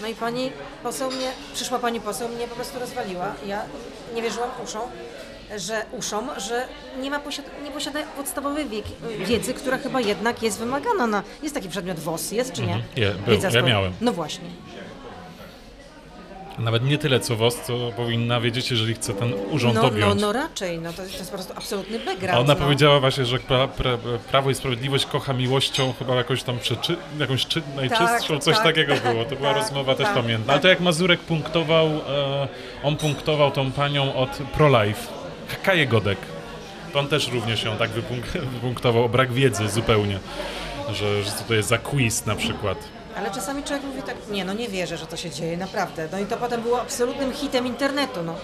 No 0.02 0.06
i 0.08 0.14
pani 0.14 0.52
poseł 0.82 1.10
mnie, 1.10 1.32
przyszła 1.54 1.78
pani 1.78 2.00
poseł 2.00 2.28
mnie 2.28 2.48
po 2.48 2.54
prostu 2.54 2.78
rozwaliła. 2.78 3.34
Ja 3.46 3.62
nie 4.14 4.22
wierzyłam 4.22 4.50
uszom, 4.64 4.82
że 5.56 5.82
uszom, 5.92 6.30
że 6.36 6.68
nie 7.00 7.10
ma 7.10 7.18
posiada, 7.18 7.48
nie 7.64 7.70
posiada 7.70 8.02
podstawowej 8.16 8.68
wiek, 8.68 8.84
wiedzy, 9.26 9.54
która 9.54 9.78
chyba 9.78 10.00
jednak 10.00 10.42
jest 10.42 10.58
wymagana 10.58 11.06
na, 11.06 11.22
jest 11.42 11.54
taki 11.54 11.68
przedmiot 11.68 11.98
WOS, 12.00 12.32
jest 12.32 12.52
czy 12.52 12.62
nie? 12.62 12.74
Mhm. 12.74 12.84
Je- 12.96 13.10
był, 13.10 13.34
Wiedza 13.34 13.48
ja 13.50 13.62
miałem. 13.62 13.92
No 14.00 14.12
właśnie. 14.12 14.48
Nawet 16.58 16.84
nie 16.84 16.98
tyle 16.98 17.20
co 17.20 17.36
WOS, 17.36 17.56
co 17.66 17.92
powinna 17.96 18.40
wiedzieć, 18.40 18.70
jeżeli 18.70 18.94
chce 18.94 19.14
ten 19.14 19.32
urząd 19.50 19.74
No, 19.74 19.82
no, 19.82 19.88
objąć. 19.88 20.20
no 20.20 20.32
raczej, 20.32 20.78
no 20.78 20.90
to, 20.92 20.96
to 20.96 21.02
jest 21.02 21.30
po 21.30 21.36
prostu 21.36 21.52
absolutny 21.56 21.98
background. 21.98 22.34
A 22.34 22.40
ona 22.40 22.54
no. 22.54 22.60
powiedziała 22.60 23.00
właśnie, 23.00 23.24
że 23.24 23.38
pra, 23.38 23.68
pra, 23.68 23.98
Prawo 24.30 24.50
i 24.50 24.54
Sprawiedliwość 24.54 25.06
kocha 25.06 25.32
miłością 25.32 25.92
chyba 25.98 26.14
jakąś 26.14 26.42
tam 26.42 26.58
przeczy, 26.58 26.96
jakąś 27.18 27.46
czy, 27.46 27.62
najczystszą, 27.76 28.34
Tak, 28.34 28.42
coś 28.42 28.54
tak, 28.54 28.64
takiego 28.64 28.94
tak, 28.94 29.02
było. 29.12 29.24
To 29.24 29.36
była 29.36 29.48
tak, 29.54 29.62
rozmowa, 29.62 29.94
też 29.94 30.06
tak, 30.06 30.14
pamiętam. 30.14 30.50
Ale 30.50 30.60
to 30.60 30.68
jak 30.68 30.80
Mazurek 30.80 31.20
punktował, 31.20 31.86
e, 31.86 32.48
on 32.82 32.96
punktował 32.96 33.50
tą 33.50 33.72
panią 33.72 34.14
od 34.14 34.30
pro-life, 34.30 35.15
Kaję 35.62 35.86
Godek. 35.86 36.18
On 36.94 37.08
też 37.08 37.28
również 37.32 37.64
ją 37.64 37.76
tak 37.76 37.90
wypunk- 37.90 38.40
wypunktował 38.54 39.04
o 39.04 39.08
brak 39.08 39.32
wiedzy 39.32 39.68
zupełnie, 39.68 40.18
że, 40.92 41.22
że 41.22 41.30
co 41.30 41.44
to 41.44 41.54
jest 41.54 41.68
za 41.68 41.78
quiz 41.78 42.26
na 42.26 42.34
przykład. 42.36 42.78
Ale 43.16 43.30
czasami 43.30 43.62
człowiek 43.62 43.84
mówi 43.84 44.02
tak, 44.02 44.16
nie 44.30 44.44
no 44.44 44.52
nie 44.52 44.68
wierzę, 44.68 44.96
że 44.96 45.06
to 45.06 45.16
się 45.16 45.30
dzieje, 45.30 45.56
naprawdę. 45.56 46.08
No 46.12 46.18
i 46.18 46.26
to 46.26 46.36
potem 46.36 46.62
było 46.62 46.80
absolutnym 46.80 47.32
hitem 47.32 47.66
internetu, 47.66 48.22
no. 48.22 48.34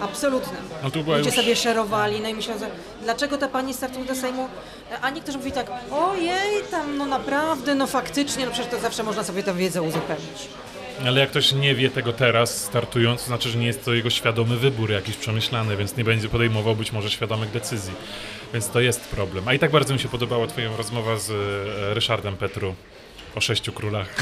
Absolutnym. 0.00 0.60
No 0.82 0.90
tu 0.90 1.04
była 1.04 1.16
Ludzie 1.16 1.30
już- 1.30 1.38
sobie 1.38 1.56
szerowali, 1.56 2.20
no 2.20 2.28
i 2.28 2.34
myślą, 2.34 2.58
że 2.58 2.66
dlaczego 3.02 3.38
ta 3.38 3.48
pani 3.48 3.74
startuje 3.74 4.04
do 4.04 4.14
Sejmu? 4.14 4.48
A 5.02 5.10
niektórzy 5.10 5.38
mówi 5.38 5.52
tak, 5.52 5.66
ojej, 5.92 6.62
tam 6.70 6.96
no 6.98 7.06
naprawdę, 7.06 7.74
no 7.74 7.86
faktycznie, 7.86 8.46
no 8.46 8.52
przecież 8.52 8.70
to 8.70 8.78
zawsze 8.80 9.02
można 9.02 9.24
sobie 9.24 9.42
tę 9.42 9.54
wiedzę 9.54 9.82
uzupełnić. 9.82 10.48
Ale 11.06 11.20
jak 11.20 11.30
ktoś 11.30 11.52
nie 11.52 11.74
wie 11.74 11.90
tego 11.90 12.12
teraz 12.12 12.64
startując, 12.64 13.20
to 13.20 13.26
znaczy, 13.26 13.48
że 13.48 13.58
nie 13.58 13.66
jest 13.66 13.84
to 13.84 13.94
jego 13.94 14.10
świadomy 14.10 14.56
wybór 14.56 14.90
jakiś 14.90 15.16
przemyślany, 15.16 15.76
więc 15.76 15.96
nie 15.96 16.04
będzie 16.04 16.28
podejmował 16.28 16.76
być 16.76 16.92
może 16.92 17.10
świadomych 17.10 17.50
decyzji. 17.50 17.92
Więc 18.52 18.68
to 18.68 18.80
jest 18.80 19.00
problem. 19.00 19.48
A 19.48 19.54
i 19.54 19.58
tak 19.58 19.70
bardzo 19.70 19.94
mi 19.94 20.00
się 20.00 20.08
podobała 20.08 20.46
twoja 20.46 20.76
rozmowa 20.76 21.16
z 21.16 21.30
e, 21.30 21.94
Ryszardem 21.94 22.36
Petru 22.36 22.74
o 23.34 23.40
sześciu 23.40 23.72
królach. 23.72 24.08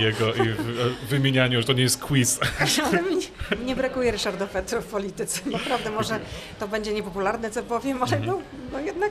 Jego 0.00 0.34
i 0.34 0.48
w- 0.48 1.06
wymienianiu, 1.08 1.60
że 1.60 1.66
to 1.66 1.72
nie 1.72 1.82
jest 1.82 2.00
quiz. 2.02 2.40
Ale 2.86 3.02
mi 3.02 3.16
nie, 3.64 3.76
brakuje 3.76 4.10
Ryszarda 4.10 4.46
Petro 4.46 4.80
w 4.82 4.86
polityce. 4.86 5.40
Naprawdę 5.50 5.90
może 5.90 6.20
to 6.58 6.68
będzie 6.68 6.92
niepopularne, 6.92 7.50
co 7.50 7.62
powiem, 7.62 8.02
ale 8.02 8.18
no, 8.20 8.40
no 8.72 8.80
jednak 8.80 9.10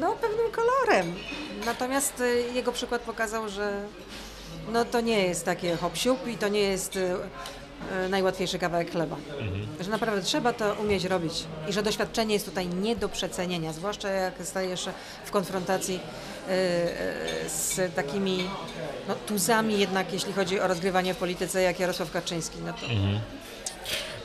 no, 0.00 0.12
pewnym 0.12 0.50
kolorem. 0.52 1.14
Natomiast 1.66 2.20
y, 2.20 2.44
jego 2.54 2.72
przykład 2.72 3.02
pokazał, 3.02 3.48
że 3.48 3.82
no, 4.72 4.84
to 4.84 5.00
nie 5.00 5.26
jest 5.26 5.44
takie 5.44 5.76
hop 5.76 5.94
i 6.26 6.36
to 6.36 6.48
nie 6.48 6.60
jest 6.60 6.96
y, 6.96 7.00
y, 7.00 8.08
najłatwiejszy 8.08 8.58
kawałek 8.58 8.90
chleba. 8.90 9.16
Że 9.80 9.90
naprawdę 9.90 10.22
trzeba 10.22 10.52
to 10.52 10.74
umieć 10.74 11.04
robić 11.04 11.44
i 11.68 11.72
że 11.72 11.82
doświadczenie 11.82 12.34
jest 12.34 12.46
tutaj 12.46 12.68
nie 12.68 12.96
do 12.96 13.08
przecenienia, 13.08 13.72
zwłaszcza 13.72 14.08
jak 14.08 14.34
stajesz 14.44 14.88
w 15.24 15.30
konfrontacji 15.30 16.00
z 17.46 17.94
takimi 17.94 18.50
no, 19.08 19.14
tuzami 19.14 19.78
jednak, 19.78 20.12
jeśli 20.12 20.32
chodzi 20.32 20.60
o 20.60 20.66
rozgrywanie 20.66 21.14
w 21.14 21.16
polityce, 21.16 21.62
jak 21.62 21.80
Jarosław 21.80 22.10
Kaczyński. 22.10 22.58
No 22.66 22.72
to 22.72 22.86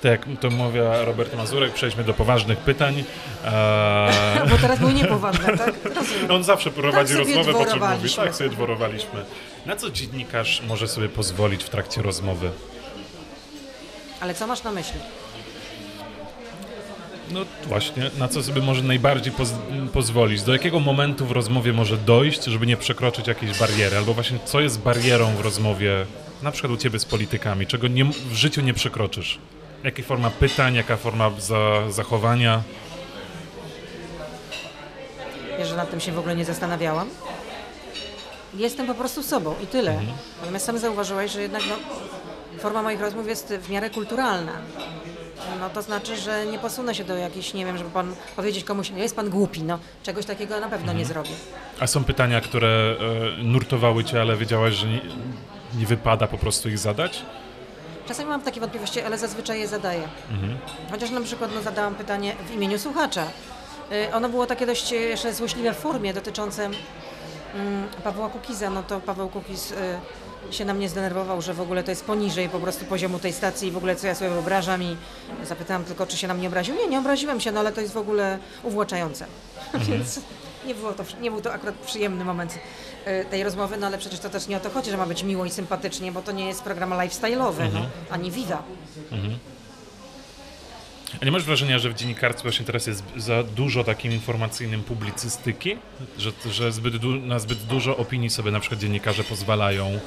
Tak 0.02 0.12
jak 0.28 0.40
to 0.40 0.50
mówiła 0.50 1.06
Robert 1.06 1.36
Mazurek, 1.36 1.74
przejdźmy 1.74 2.04
do 2.04 2.14
poważnych 2.14 2.58
pytań. 2.58 3.04
Eee, 3.46 4.50
Bo 4.50 4.58
teraz 4.58 4.80
były 4.80 4.94
niepoważne, 4.94 5.58
tak? 5.58 5.74
Rozumiem. 5.96 6.32
On 6.32 6.44
zawsze 6.44 6.72
prowadzi 6.72 7.14
Tak 7.14 7.28
rozmowę, 7.28 7.54
po 7.54 7.66
czym 7.66 7.80
mówi, 7.90 8.10
tak 8.16 8.36
sobie 8.36 8.50
dworowaliśmy. 8.50 9.26
Na 9.66 9.76
co 9.76 9.90
dziennikarz 9.90 10.62
może 10.68 10.88
sobie 10.88 11.10
pozwolić 11.10 11.64
w 11.64 11.70
trakcie 11.70 12.02
rozmowy? 12.02 12.52
Ale 14.20 14.34
co 14.34 14.48
masz 14.48 14.64
na 14.64 14.72
myśli? 14.72 15.00
No 17.32 17.40
właśnie, 17.68 18.12
na 18.18 18.28
co 18.28 18.44
sobie 18.44 18.62
może 18.62 18.84
najbardziej 18.84 19.34
poz 19.34 19.54
pozwolić? 19.94 20.44
Do 20.44 20.54
jakiego 20.54 20.80
momentu 20.80 21.26
w 21.26 21.32
rozmowie 21.32 21.74
może 21.74 21.98
dojść, 21.98 22.44
żeby 22.44 22.68
nie 22.68 22.78
przekroczyć 22.78 23.28
jakiejś 23.28 23.60
bariery? 23.60 23.98
Albo 23.98 24.14
właśnie 24.14 24.40
co 24.46 24.60
jest 24.60 24.80
barierą 24.80 25.36
w 25.36 25.42
rozmowie, 25.42 26.06
na 26.44 26.52
przykład 26.52 26.74
u 26.74 26.78
ciebie 26.78 27.00
z 27.00 27.06
politykami, 27.06 27.68
czego 27.68 27.88
nie, 27.88 28.06
w 28.06 28.34
życiu 28.34 28.62
nie 28.62 28.74
przekroczysz? 28.74 29.40
Jaka 29.84 30.04
forma 30.04 30.30
pytań, 30.30 30.76
jaka 30.76 30.98
forma 30.98 31.32
za 31.40 31.92
zachowania? 31.92 32.64
Wiesz, 35.58 35.68
że 35.68 35.76
nad 35.76 35.90
tym 35.92 36.00
się 36.00 36.12
w 36.12 36.20
ogóle 36.20 36.36
nie 36.36 36.46
zastanawiałam. 36.46 37.10
Jestem 38.54 38.88
po 38.88 38.94
prostu 38.94 39.24
sobą 39.24 39.56
i 39.64 39.68
tyle. 39.68 40.00
Natomiast 40.40 40.66
sam 40.66 40.78
zauważyłeś, 40.78 41.32
że 41.32 41.42
jednak 41.42 41.62
no, 41.70 41.76
forma 42.60 42.84
moich 42.84 43.02
rozmów 43.02 43.28
jest 43.28 43.54
w 43.54 43.70
miarę 43.70 43.90
kulturalna. 43.90 44.52
No 45.60 45.70
to 45.70 45.82
znaczy, 45.82 46.18
że 46.18 46.46
nie 46.46 46.60
posunę 46.60 46.96
się 46.96 47.04
do 47.04 47.16
jakiejś, 47.16 47.54
nie 47.54 47.66
wiem, 47.66 47.78
żeby 47.78 47.90
pan 47.90 48.16
powiedzieć 48.36 48.64
komuś, 48.64 48.90
jest 48.90 49.16
pan 49.16 49.30
głupi, 49.30 49.64
no 49.64 49.80
czegoś 50.04 50.26
takiego 50.26 50.60
na 50.60 50.70
pewno 50.70 50.94
nie 50.94 51.06
zrobię. 51.06 51.30
A 51.80 51.88
są 51.88 52.04
pytania, 52.04 52.42
które 52.42 52.96
e, 53.40 53.44
nurtowały 53.44 54.04
cię, 54.04 54.22
ale 54.22 54.38
wiedziałaś, 54.38 54.74
że 54.74 54.88
nie, 54.88 55.02
nie 55.80 55.86
wypada 55.86 56.28
po 56.28 56.38
prostu 56.38 56.70
ich 56.70 56.78
zadać? 56.78 57.24
Czasami 58.08 58.30
mam 58.30 58.42
takie 58.42 58.60
wątpliwości, 58.60 59.02
ale 59.02 59.18
zazwyczaj 59.18 59.60
je 59.60 59.68
zadaję. 59.68 60.08
Chociaż 60.92 61.10
na 61.10 61.22
przykład 61.22 61.52
no, 61.56 61.62
zadałam 61.62 61.96
pytanie 61.96 62.36
w 62.48 62.52
imieniu 62.52 62.80
słuchacza. 62.80 63.24
Y, 63.92 64.14
Ono 64.14 64.30
było 64.30 64.46
takie 64.46 64.66
dość 64.66 64.94
y, 64.94 64.96
jeszcze 64.96 65.34
złośliwe 65.34 65.74
w 65.74 65.78
formie 65.78 66.14
dotyczące 66.14 66.66
mm, 66.66 67.88
Pawła 68.04 68.30
Kukiza. 68.30 68.70
No 68.70 68.84
to 68.84 69.00
Paweł 69.00 69.30
Kukiz 69.30 69.72
y, 69.72 69.76
się 70.52 70.66
na 70.66 70.74
mnie 70.74 70.90
zdenerwował, 70.90 71.42
że 71.42 71.54
w 71.54 71.62
ogóle 71.62 71.84
to 71.84 71.92
jest 71.92 72.06
poniżej 72.06 72.50
po 72.50 72.60
prostu 72.60 72.86
poziomu 72.86 73.20
tej 73.20 73.34
stacji 73.34 73.68
i 73.68 73.72
w 73.72 73.78
ogóle 73.78 73.96
co 73.96 74.08
ja 74.08 74.16
sobie 74.16 74.30
wyobrażam 74.30 74.84
i 74.84 74.98
zapytałam 75.44 75.84
tylko, 75.84 76.08
czy 76.08 76.18
się 76.18 76.28
na 76.28 76.34
mnie 76.34 76.48
obraził. 76.48 76.76
Nie, 76.76 76.88
nie 76.88 77.00
obraziłem 77.00 77.40
się, 77.40 77.52
no 77.52 77.60
ale 77.60 77.72
to 77.72 77.82
jest 77.82 77.94
w 77.94 77.98
ogóle 77.98 78.38
uwłaczające. 78.64 79.26
Więc 79.88 80.20
nie, 80.68 80.76
było 80.76 80.94
to, 80.94 81.04
nie 81.22 81.32
był 81.32 81.42
to 81.42 81.54
akurat 81.54 81.76
przyjemny 81.76 82.26
moment 82.26 82.60
y, 83.08 83.26
tej 83.30 83.44
rozmowy, 83.44 83.78
no 83.78 83.88
ale 83.88 83.98
przecież 83.98 84.20
to 84.20 84.30
też 84.30 84.48
nie 84.48 84.58
o 84.58 84.60
to 84.60 84.70
chodzi, 84.70 84.92
że 84.92 84.98
ma 84.98 85.06
być 85.06 85.24
miło 85.24 85.46
i 85.46 85.50
sympatycznie, 85.50 86.12
bo 86.12 86.22
to 86.22 86.32
nie 86.32 86.48
jest 86.48 86.64
program 86.64 86.90
lifestyle'owy, 86.90 87.74
no, 87.74 87.86
ani 88.10 88.32
Viva. 88.32 88.64
A 91.22 91.26
nie 91.26 91.32
masz 91.32 91.44
wrażenia, 91.44 91.80
że 91.80 91.90
w 91.90 91.94
dziennikarstwie 91.94 92.44
właśnie 92.44 92.66
teraz 92.66 92.88
jest 92.88 93.04
za 93.18 93.44
dużo 93.44 93.84
takim 93.84 94.12
informacyjnym 94.12 94.84
publicystyki? 94.84 95.78
Że, 96.18 96.32
że 96.52 96.72
zbyt 96.72 96.94
na 97.04 97.40
zbyt 97.40 97.64
dużo 97.64 97.98
opinii 97.98 98.30
sobie 98.30 98.52
na 98.52 98.60
przykład 98.60 98.82
dziennikarze 98.82 99.24
pozwalają? 99.24 100.00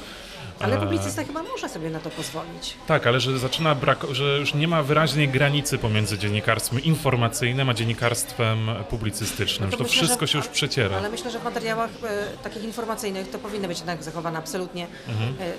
Ale 0.63 0.77
publicysta 0.77 1.23
chyba 1.23 1.43
może 1.43 1.69
sobie 1.69 1.89
na 1.89 1.99
to 1.99 2.09
pozwolić. 2.09 2.73
Tak, 2.87 3.07
ale 3.07 3.19
że 3.19 3.39
zaczyna 3.39 3.75
brak, 3.75 3.99
że 4.11 4.37
już 4.39 4.53
nie 4.53 4.67
ma 4.67 4.83
wyraźnej 4.83 5.29
granicy 5.29 5.77
pomiędzy 5.77 6.17
dziennikarstwem 6.17 6.83
informacyjnym 6.83 7.69
a 7.69 7.73
dziennikarstwem 7.73 8.69
publicystycznym, 8.89 9.69
No 9.69 9.71
to 9.71 9.71
że 9.71 9.77
to 9.77 9.83
myślę, 9.83 10.03
wszystko 10.07 10.25
że- 10.25 10.31
się 10.31 10.37
już 10.37 10.47
przeciera. 10.47 10.97
Ale 10.97 11.09
myślę, 11.09 11.31
że 11.31 11.39
w 11.39 11.43
materiałach 11.43 11.89
e, 12.03 12.37
takich 12.43 12.63
informacyjnych 12.63 13.29
to 13.29 13.39
powinna 13.39 13.67
być 13.67 13.77
jednak 13.77 14.03
zachowana 14.03 14.39
absolutnie 14.39 14.87
Mhm. 15.09 15.35
e, 15.39 15.45
e, 15.45 15.49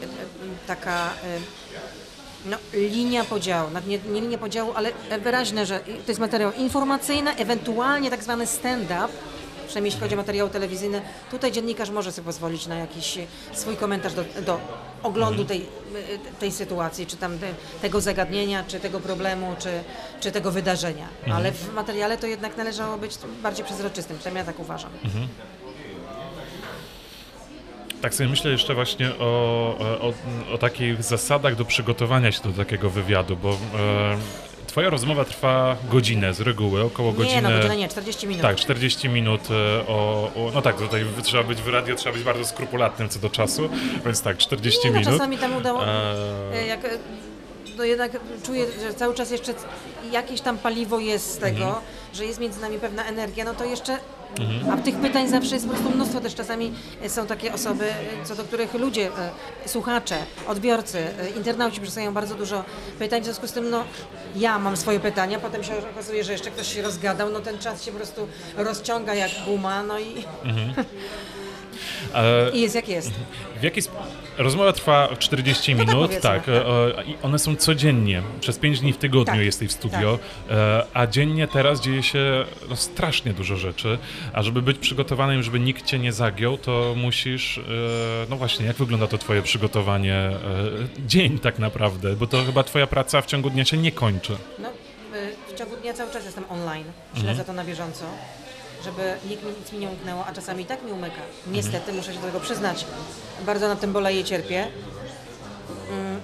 taka 0.67 1.07
e, 1.07 1.11
no, 2.47 2.57
linia 2.75 3.25
podziału. 3.25 3.71
Nie, 3.87 3.99
nie 3.99 4.21
linia 4.21 4.39
podziału, 4.39 4.73
ale 4.75 4.93
wyraźne, 5.23 5.67
że 5.67 5.81
to 5.81 6.09
jest 6.09 6.21
materiał 6.21 6.53
informacyjny, 6.53 7.37
ewentualnie 7.37 8.11
tak 8.11 8.23
zwany 8.23 8.47
stand-up. 8.47 9.09
Przynajmniej 9.67 9.89
jeśli 9.89 10.01
chodzi 10.01 10.15
o 10.15 10.19
materiały 10.19 10.51
telewizyjne, 10.51 11.03
tutaj 11.31 11.53
dziennikarz 11.53 11.91
może 11.91 12.13
sobie 12.13 12.27
pozwolić 12.27 12.67
na 12.67 12.75
jakiś 12.75 13.19
e, 13.19 13.27
swój 13.53 13.77
komentarz 13.77 14.15
do, 14.15 14.25
do 14.47 14.61
oglądu 15.03 15.45
tej, 15.45 15.61
e, 15.61 16.39
tej 16.41 16.53
sytuacji, 16.53 17.07
czy 17.07 17.17
tam 17.17 17.39
te, 17.39 17.55
tego 17.83 18.01
zagadnienia, 18.01 18.65
czy 18.69 18.81
tego 18.81 19.01
problemu, 19.01 19.55
czy, 19.59 19.71
czy 20.21 20.33
tego 20.33 20.51
wydarzenia. 20.51 21.09
Ale 21.33 21.53
w 21.53 21.75
materiale 21.75 22.19
to 22.19 22.27
jednak 22.27 22.57
należało 22.57 22.99
być 22.99 23.13
bardziej 23.43 23.65
przezroczystym, 23.65 24.17
przynajmniej 24.19 24.41
ja 24.41 24.53
tak 24.53 24.61
uważam. 24.61 24.91
Tak 28.03 28.15
sobie 28.15 28.29
myślę 28.29 28.51
jeszcze 28.51 28.75
właśnie 28.75 29.11
o, 29.19 29.25
o, 30.01 30.13
o 30.55 30.59
takich 30.59 31.03
zasadach 31.03 31.57
do 31.57 31.65
przygotowania 31.65 32.33
się 32.33 32.43
do 32.43 32.53
takiego 32.53 32.91
wywiadu, 32.91 33.37
bo 33.37 33.51
e, 33.51 33.57
twoja 34.73 34.91
rozmowa 34.91 35.25
trwa 35.25 35.77
godzinę 35.91 36.35
z 36.35 36.41
reguły, 36.41 36.83
około 36.83 37.13
godziny. 37.13 37.35
Nie, 37.35 37.43
no 37.43 37.51
godzina 37.51 37.75
nie, 37.75 37.89
40 37.89 38.27
minut. 38.27 38.43
Tak, 38.43 38.57
40 38.57 39.09
minut 39.09 39.41
e, 39.51 39.87
o, 39.89 40.31
o. 40.37 40.51
No 40.55 40.63
tak, 40.63 40.77
tutaj 40.77 41.05
trzeba 41.23 41.43
być 41.45 41.63
w 41.63 41.69
radio, 41.69 41.95
trzeba 41.97 42.13
być 42.15 42.25
bardzo 42.25 42.45
skrupulatnym 42.45 43.09
co 43.09 43.19
do 43.19 43.31
czasu, 43.31 43.69
więc 44.05 44.23
tak, 44.23 44.37
40 44.39 44.81
Nie, 44.85 44.91
no, 44.93 44.99
minut. 45.01 45.13
czasami 45.13 45.39
tam 45.39 45.57
udało. 45.57 45.87
E, 45.87 46.15
E, 46.55 46.67
Jak, 46.67 46.85
e, 46.85 46.89
no 47.77 47.85
jednak 47.85 48.13
czuję, 48.47 48.65
że 48.89 48.95
cały 48.95 49.15
czas 49.15 49.31
jeszcze 49.31 49.55
jakieś 50.13 50.41
tam 50.41 50.59
paliwo 50.59 50.99
jest 50.99 51.31
z 51.35 51.39
tego, 51.39 51.65
Mhm. 51.65 51.85
że 52.15 52.25
jest 52.25 52.41
między 52.41 52.61
nami 52.61 52.79
pewna 52.79 53.05
energia, 53.05 53.45
no 53.45 53.55
to 53.55 53.65
jeszcze. 53.65 53.99
A 54.73 54.77
tych 54.77 54.97
pytań 54.97 55.29
zawsze 55.29 55.55
jest 55.55 55.67
po 55.67 55.75
prostu 55.75 55.91
mnóstwo. 55.91 56.21
Też 56.21 56.35
czasami 56.35 56.73
e, 57.03 57.09
są 57.09 57.27
takie 57.27 57.53
osoby, 57.53 57.85
e, 57.85 58.25
co 58.25 58.35
do 58.35 58.45
których 58.45 58.75
ludzie, 58.75 59.11
e, 59.65 59.69
słuchacze, 59.69 60.17
odbiorcy, 60.49 61.05
internauci 61.37 61.81
przysłają 61.81 62.15
bardzo 62.15 62.35
dużo 62.35 62.65
pytań. 62.99 63.21
W 63.23 63.25
związku 63.25 63.47
z 63.47 63.53
tym, 63.53 63.71
no, 63.71 63.85
ja 64.37 64.59
mam 64.59 64.77
swoje 64.77 65.01
pytania, 65.01 65.39
potem 65.39 65.65
się 65.65 65.73
okazuje, 65.93 66.25
że 66.25 66.33
jeszcze 66.33 66.51
ktoś 66.51 66.75
się 66.75 66.83
rozgadał, 66.83 67.31
no 67.31 67.41
ten 67.41 67.59
czas 67.59 67.85
się 67.85 67.91
po 67.91 67.97
prostu 67.97 68.29
rozciąga 68.57 69.15
jak 69.15 69.31
guma, 69.47 69.83
no 69.83 69.99
i, 69.99 70.19
e, 70.19 70.85
i 72.55 72.61
jest 72.61 72.75
jak 72.75 72.89
jest. 72.89 73.11
W 73.61 73.63
jaki 73.63 73.83
Rozmowa 74.39 74.73
trwa 74.73 75.09
40 75.19 75.77
tak 75.77 75.87
minut, 75.87 76.21
tak. 76.21 76.49
e, 76.49 76.67
e, 76.99 77.05
I 77.05 77.17
one 77.23 77.39
są 77.39 77.57
codziennie, 77.57 78.23
przez 78.41 78.59
5 78.59 78.81
dni 78.81 78.93
w 78.93 78.97
tygodniu 78.97 79.35
Tak, 79.35 79.45
jesteś 79.45 79.69
w 79.69 79.73
studio, 79.73 80.19
e, 80.51 80.87
a 80.95 81.07
dziennie 81.07 81.49
teraz 81.49 81.81
dzieje 81.81 82.03
się 82.03 82.45
no, 82.69 82.77
strasznie 82.77 83.33
dużo 83.33 83.57
rzeczy, 83.57 83.99
a 84.33 84.43
żeby 84.43 84.63
być 84.63 84.79
przygotowanym, 84.79 85.43
żeby 85.43 85.61
nikt 85.61 85.85
cię 85.87 85.99
nie 85.99 86.13
zagiął, 86.13 86.59
to 86.59 86.95
musisz, 86.97 87.59
e, 87.59 87.63
no 88.31 88.37
właśnie, 88.37 88.67
jak 88.67 88.77
wygląda 88.77 89.07
to 89.07 89.19
twoje 89.19 89.43
przygotowanie, 89.43 90.15
e, 90.15 90.39
dzień 91.07 91.39
tak 91.39 91.59
naprawdę, 91.59 92.17
bo 92.17 92.27
to 92.27 92.45
chyba 92.45 92.63
twoja 92.63 92.87
praca 92.87 93.23
w 93.23 93.27
ciągu 93.27 93.51
dnia 93.51 93.65
się 93.65 93.77
nie 93.77 93.93
kończy. 93.93 94.37
No, 94.59 94.69
w 95.49 95.59
ciągu 95.59 95.77
dnia 95.77 95.95
cały 95.95 96.13
czas 96.13 96.25
jestem 96.25 96.45
online, 96.49 96.85
śledzę 97.21 97.45
to 97.45 97.53
na 97.53 97.65
bieżąco, 97.65 98.05
żeby 98.85 99.15
nikt 99.29 99.43
mi, 99.45 99.51
nic 99.61 99.73
mi 99.73 99.79
nie 99.79 99.89
umknęło, 99.89 100.27
a 100.27 100.33
czasami 100.33 100.63
i 100.63 100.67
tak 100.67 100.83
mi 100.83 100.93
umyka. 100.93 101.21
Niestety, 101.47 101.93
muszę 101.93 102.15
się 102.15 102.21
do 102.21 102.27
tego 102.27 102.41
przyznać. 102.41 102.87
Bardzo 103.47 103.69
na 103.69 103.77
tym 103.77 103.93
boleję 103.93 104.25
cierpię. 104.25 104.69
Mm, 105.91 106.21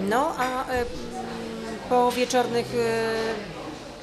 No, 0.00 0.34
a 0.38 0.62
y, 0.64 0.74
mm, 0.74 0.86
po 1.88 2.12
wieczornych 2.12 2.74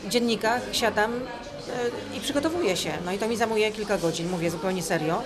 y, 0.06 0.10
dziennikach 0.10 0.62
siadam 0.72 1.14
y, 1.14 2.18
i 2.18 2.20
przygotowuję 2.22 2.78
się. 2.78 2.92
No 3.06 3.12
i 3.12 3.18
to 3.18 3.28
mi 3.28 3.38
zajmuje 3.38 3.72
kilka 3.72 3.98
godzin, 3.98 4.30
mówię 4.30 4.52
zupełnie 4.52 4.84
serio. 4.84 5.22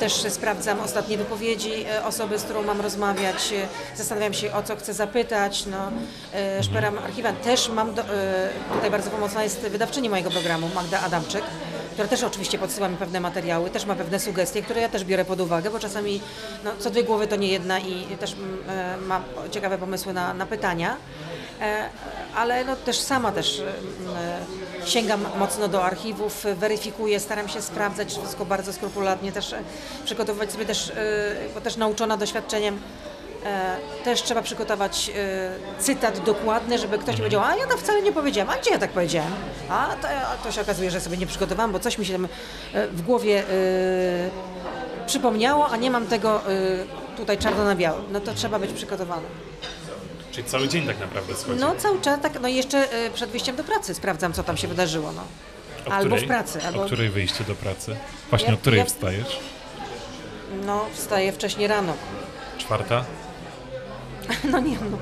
Też 0.00 0.12
sprawdzam 0.12 0.80
ostatnie 0.80 1.18
wypowiedzi 1.18 1.84
e, 1.86 2.04
osoby, 2.04 2.38
z 2.38 2.42
którą 2.42 2.62
mam 2.62 2.80
rozmawiać, 2.80 3.52
e, 3.52 3.96
zastanawiam 3.96 4.34
się 4.34 4.52
o 4.52 4.62
co 4.62 4.76
chcę 4.76 4.94
zapytać, 4.94 5.66
no, 5.66 5.92
e, 6.34 6.62
szperam 6.62 6.98
archiwa. 6.98 7.32
Też 7.32 7.68
mam, 7.68 7.94
do, 7.94 8.02
tutaj 8.74 8.90
bardzo 8.90 9.10
pomocna 9.10 9.42
jest 9.42 9.60
wydawczyni 9.60 10.08
mojego 10.08 10.30
programu, 10.30 10.68
Magda 10.74 11.00
Adamczyk, 11.00 11.44
która 11.92 12.08
też 12.08 12.22
oczywiście 12.22 12.58
podsyła 12.58 12.88
mi 12.88 12.96
pewne 12.96 13.20
materiały, 13.20 13.70
też 13.70 13.86
ma 13.86 13.94
pewne 13.94 14.20
sugestie, 14.20 14.62
które 14.62 14.80
ja 14.80 14.88
też 14.88 15.04
biorę 15.04 15.24
pod 15.24 15.40
uwagę, 15.40 15.70
bo 15.70 15.78
czasami 15.78 16.20
no, 16.64 16.70
co 16.78 16.90
dwie 16.90 17.04
głowy 17.04 17.26
to 17.26 17.36
nie 17.36 17.48
jedna 17.48 17.78
i 17.78 18.16
też 18.20 18.32
mm, 18.32 19.06
ma 19.06 19.20
ciekawe 19.50 19.78
pomysły 19.78 20.12
na, 20.12 20.34
na 20.34 20.46
pytania. 20.46 20.96
E, 21.62 21.88
ale 22.36 22.64
no, 22.64 22.76
też 22.76 22.98
sama 22.98 23.32
też 23.32 23.60
e, 23.60 24.86
sięgam 24.86 25.24
mocno 25.38 25.68
do 25.68 25.84
archiwów, 25.84 26.46
weryfikuję, 26.56 27.20
staram 27.20 27.48
się 27.48 27.62
sprawdzać 27.62 28.12
wszystko 28.12 28.44
bardzo 28.44 28.72
skrupulatnie, 28.72 29.32
też 29.32 29.52
e, 29.52 29.62
przygotowywać 30.04 30.52
sobie 30.52 30.66
też, 30.66 30.92
bo 31.54 31.60
też 31.60 31.76
nauczona 31.76 32.16
doświadczeniem, 32.16 32.80
też 34.04 34.22
trzeba 34.22 34.42
przygotować 34.42 35.10
cytat 35.78 36.18
dokładny, 36.18 36.78
żeby 36.78 36.98
ktoś 36.98 37.14
nie 37.14 37.18
powiedział, 37.18 37.42
a 37.44 37.56
ja 37.56 37.66
to 37.66 37.76
wcale 37.76 38.02
nie 38.02 38.12
powiedziałem, 38.12 38.50
a 38.50 38.56
gdzie 38.56 38.70
ja 38.70 38.78
tak 38.78 38.90
powiedziałem? 38.90 39.32
A 39.68 39.88
to, 40.02 40.08
to 40.44 40.52
się 40.52 40.60
okazuje, 40.60 40.90
że 40.90 41.00
sobie 41.00 41.16
nie 41.16 41.26
przygotowałam, 41.26 41.72
bo 41.72 41.80
coś 41.80 41.98
mi 41.98 42.06
się 42.06 42.12
tam 42.12 42.28
w 42.92 43.02
głowie 43.02 43.42
przypomniało, 45.06 45.70
a 45.70 45.76
nie 45.76 45.90
mam 45.90 46.06
tego 46.06 46.40
tutaj 47.16 47.38
czarno 47.38 47.64
na 47.64 47.74
białym. 47.74 48.04
No 48.12 48.20
to 48.20 48.34
trzeba 48.34 48.58
być 48.58 48.72
przygotowanym. 48.72 49.30
Czyli 50.32 50.44
cały 50.48 50.68
dzień 50.68 50.86
tak 50.86 51.00
naprawdę 51.00 51.34
schodzi. 51.34 51.60
No 51.60 51.74
cały 51.74 52.00
czas 52.00 52.20
tak, 52.20 52.40
no 52.40 52.48
jeszcze 52.48 53.06
y, 53.06 53.10
przed 53.10 53.30
wyjściem 53.30 53.56
do 53.56 53.64
pracy 53.64 53.94
sprawdzam, 53.94 54.32
co 54.32 54.42
tam 54.42 54.56
się 54.56 54.68
wydarzyło, 54.68 55.12
no. 55.12 55.22
O 55.86 55.92
albo 55.92 56.06
której- 56.06 56.24
w 56.24 56.28
pracy, 56.28 56.58
albo 56.66 56.82
O 56.82 56.86
której 56.86 57.10
wyjście 57.10 57.44
do 57.44 57.54
pracy? 57.54 57.96
Właśnie 58.30 58.48
Ja- 58.48 58.54
o 58.54 58.56
której 58.56 58.78
ja- 58.78 58.84
wstajesz? 58.84 59.38
no 60.66 60.84
wstaję 60.94 61.32
wcześniej 61.32 61.68
rano. 61.68 61.92
Czwarta? 62.58 63.04
No 64.50 64.60
nie 64.60 64.76
no. 64.90 64.98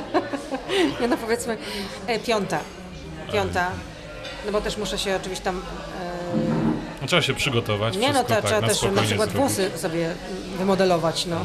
nie 1.00 1.08
no 1.08 1.16
powiedzmy 1.16 1.56
e, 2.06 2.18
piąta. 2.18 2.58
Piąta. 3.32 3.70
No 4.46 4.52
bo 4.52 4.60
też 4.60 4.76
muszę 4.76 4.98
się 4.98 5.16
oczywiście 5.16 5.44
tam... 5.44 5.62
No, 7.02 7.06
trzeba 7.08 7.22
się 7.22 7.34
przygotować, 7.34 7.96
E, 7.96 7.98
nie 7.98 8.12
no, 8.12 8.22
to 8.22 8.28
tak, 8.28 8.44
trzeba 8.44 8.68
też 8.68 8.82
na 8.82 9.02
przykład 9.02 9.30
zrobić. 9.30 9.36
włosy 9.56 9.70
sobie 9.78 10.14
wymodelować, 10.58 11.26
no. 11.26 11.36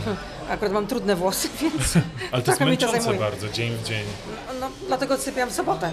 Akurat 0.50 0.74
mam 0.74 0.88
trudne 0.88 1.16
włosy, 1.16 1.50
więc 1.62 1.96
Ale 2.32 2.42
to 2.42 2.52
jest 2.52 2.60
to 2.60 2.66
męczące 2.66 2.98
zajmuje. 2.98 3.20
bardzo, 3.20 3.50
dzień 3.50 3.72
w 3.78 3.84
dzień. 3.84 4.04
No, 4.60 4.70
dlatego 4.88 5.18
sypiam 5.18 5.50
w 5.50 5.54
sobotę. 5.54 5.92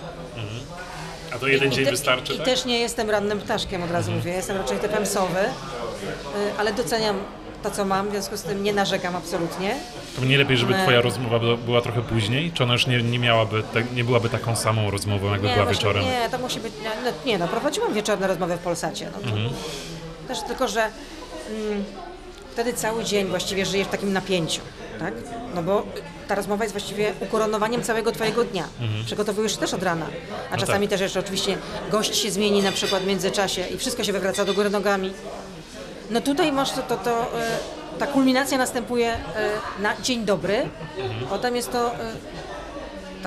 A 1.35 1.39
to 1.39 1.47
jeden 1.47 1.69
I 1.73 1.75
dzień 1.75 1.85
te- 1.85 1.91
wystarczy, 1.91 2.33
I 2.33 2.37
tak? 2.37 2.39
Mhm. 2.41 2.57
też 2.57 2.65
nie 2.65 2.79
jestem 2.81 3.11
rannym 3.11 3.41
ptaszkiem, 3.41 3.83
od 3.83 3.91
razu 3.91 4.13
mówię. 4.13 4.33
Jestem 4.33 4.57
raczej 4.57 4.79
typem 4.79 5.07
sowy, 5.07 5.39
y, 5.41 6.59
ale 6.59 6.73
doceniam 6.73 7.17
to, 7.63 7.71
co 7.71 7.85
mam, 7.85 8.09
w 8.09 8.11
związku 8.11 8.37
z 8.37 8.43
tym 8.43 8.63
nie 8.63 8.73
narzekam 8.73 9.17
absolutnie. 9.17 9.77
To 10.17 10.25
nie 10.25 10.39
lepiej, 10.39 10.57
żeby 10.57 10.73
Nie. 10.75 10.83
twoja 10.83 11.01
rozmowa 11.01 11.39
była- 11.57 11.81
trochę 11.83 12.03
później? 12.03 12.53
Czy 12.53 12.63
ona 12.63 12.73
już 12.73 12.87
nie, 12.87 13.03
nie 13.03 13.19
miałaby, 13.19 13.63
tak- 13.75 13.93
nie 13.93 14.05
byłaby 14.05 14.29
taką 14.29 14.57
samą 14.57 14.91
rozmową, 14.91 15.31
jakby 15.33 15.49
była 15.49 15.55
właśnie- 15.65 15.75
wieczorem? 15.75 16.05
Nie, 16.05 16.29
to 16.31 16.39
musi 16.39 16.61
być. 16.61 16.73
Nie, 16.83 16.91
no, 17.05 17.11
nie 17.27 17.39
no, 17.39 17.49
prowadziłam 17.49 17.95
wieczorne 17.95 18.27
rozmowy 18.27 18.57
w 18.57 18.61
Polsacie. 18.61 19.11
No, 19.15 19.19
to, 19.31 19.37
Mhm. 19.37 19.51
Też 20.29 20.39
tylko, 20.43 20.69
że 20.69 20.81
mm, 21.51 21.85
wtedy 22.57 22.73
cały 22.73 23.05
dzień 23.05 23.27
właściwie 23.27 23.67
żyjesz 23.67 23.87
w 23.87 23.91
takim 23.91 24.13
napięciu, 24.13 24.61
tak? 24.99 25.15
No 25.55 25.63
bo 25.63 25.83
ta 26.29 26.35
rozmowa 26.35 26.65
jest 26.65 26.75
właściwie 26.75 27.13
ukoronowaniem 27.21 27.83
całego 27.83 28.13
twojego 28.13 28.45
dnia. 28.45 28.65
Przygotowujesz 29.07 29.53
się 29.53 29.59
też 29.59 29.75
od 29.75 29.83
rana, 29.83 30.07
a 30.51 30.57
czasami 30.57 30.87
tak. 30.87 30.91
też 30.91 31.01
jeszcze 31.01 31.21
oczywiście 31.21 31.59
gość 31.91 32.17
się 32.17 32.31
zmieni 32.31 32.63
na 32.63 32.73
przykład 32.73 33.03
w 33.03 33.07
międzyczasie 33.07 33.67
i 33.69 33.79
wszystko 33.79 34.05
się 34.05 34.13
wywraca 34.13 34.45
do 34.45 34.55
góry 34.55 34.71
nogami. 34.71 35.13
No 36.11 36.21
tutaj 36.21 36.53
masz 36.53 36.73
to, 36.73 36.83
to, 36.83 36.97
to 36.97 37.41
e, 37.41 37.59
ta 37.99 38.07
kulminacja 38.07 38.59
następuje 38.59 39.13
e, 39.13 39.19
na 39.83 40.01
dzień 40.03 40.25
dobry, 40.25 40.69
potem 41.29 41.57
jest 41.57 41.73
to 41.73 41.95
e, 41.95 41.99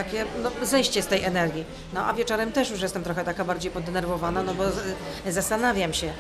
takie 0.04 0.26
no, 0.44 0.52
zejście 0.66 1.02
z 1.02 1.08
tej 1.08 1.24
energii. 1.24 1.66
No 1.94 2.06
a 2.06 2.14
wieczorem 2.14 2.52
też 2.52 2.70
już 2.70 2.82
jestem 2.82 3.04
trochę 3.04 3.24
taka 3.24 3.46
bardziej 3.46 3.72
poddenerwowana, 3.72 4.44
no 4.44 4.54
bo 4.54 4.64
z, 4.72 4.96
zastanawiam 5.30 5.94
się, 5.94 6.14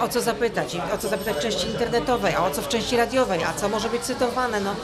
o 0.00 0.08
co 0.08 0.20
zapytać, 0.20 0.74
i 0.74 0.80
o 0.94 0.98
co 0.98 1.08
zapytać 1.08 1.36
w 1.36 1.40
części 1.40 1.66
internetowej, 1.66 2.34
a 2.34 2.44
o 2.44 2.50
co 2.50 2.62
w 2.62 2.68
części 2.68 2.96
radiowej, 2.96 3.44
a 3.44 3.52
co 3.52 3.68
może 3.68 3.88
być 3.88 4.02
cytowane, 4.02 4.60
no, 4.60 4.74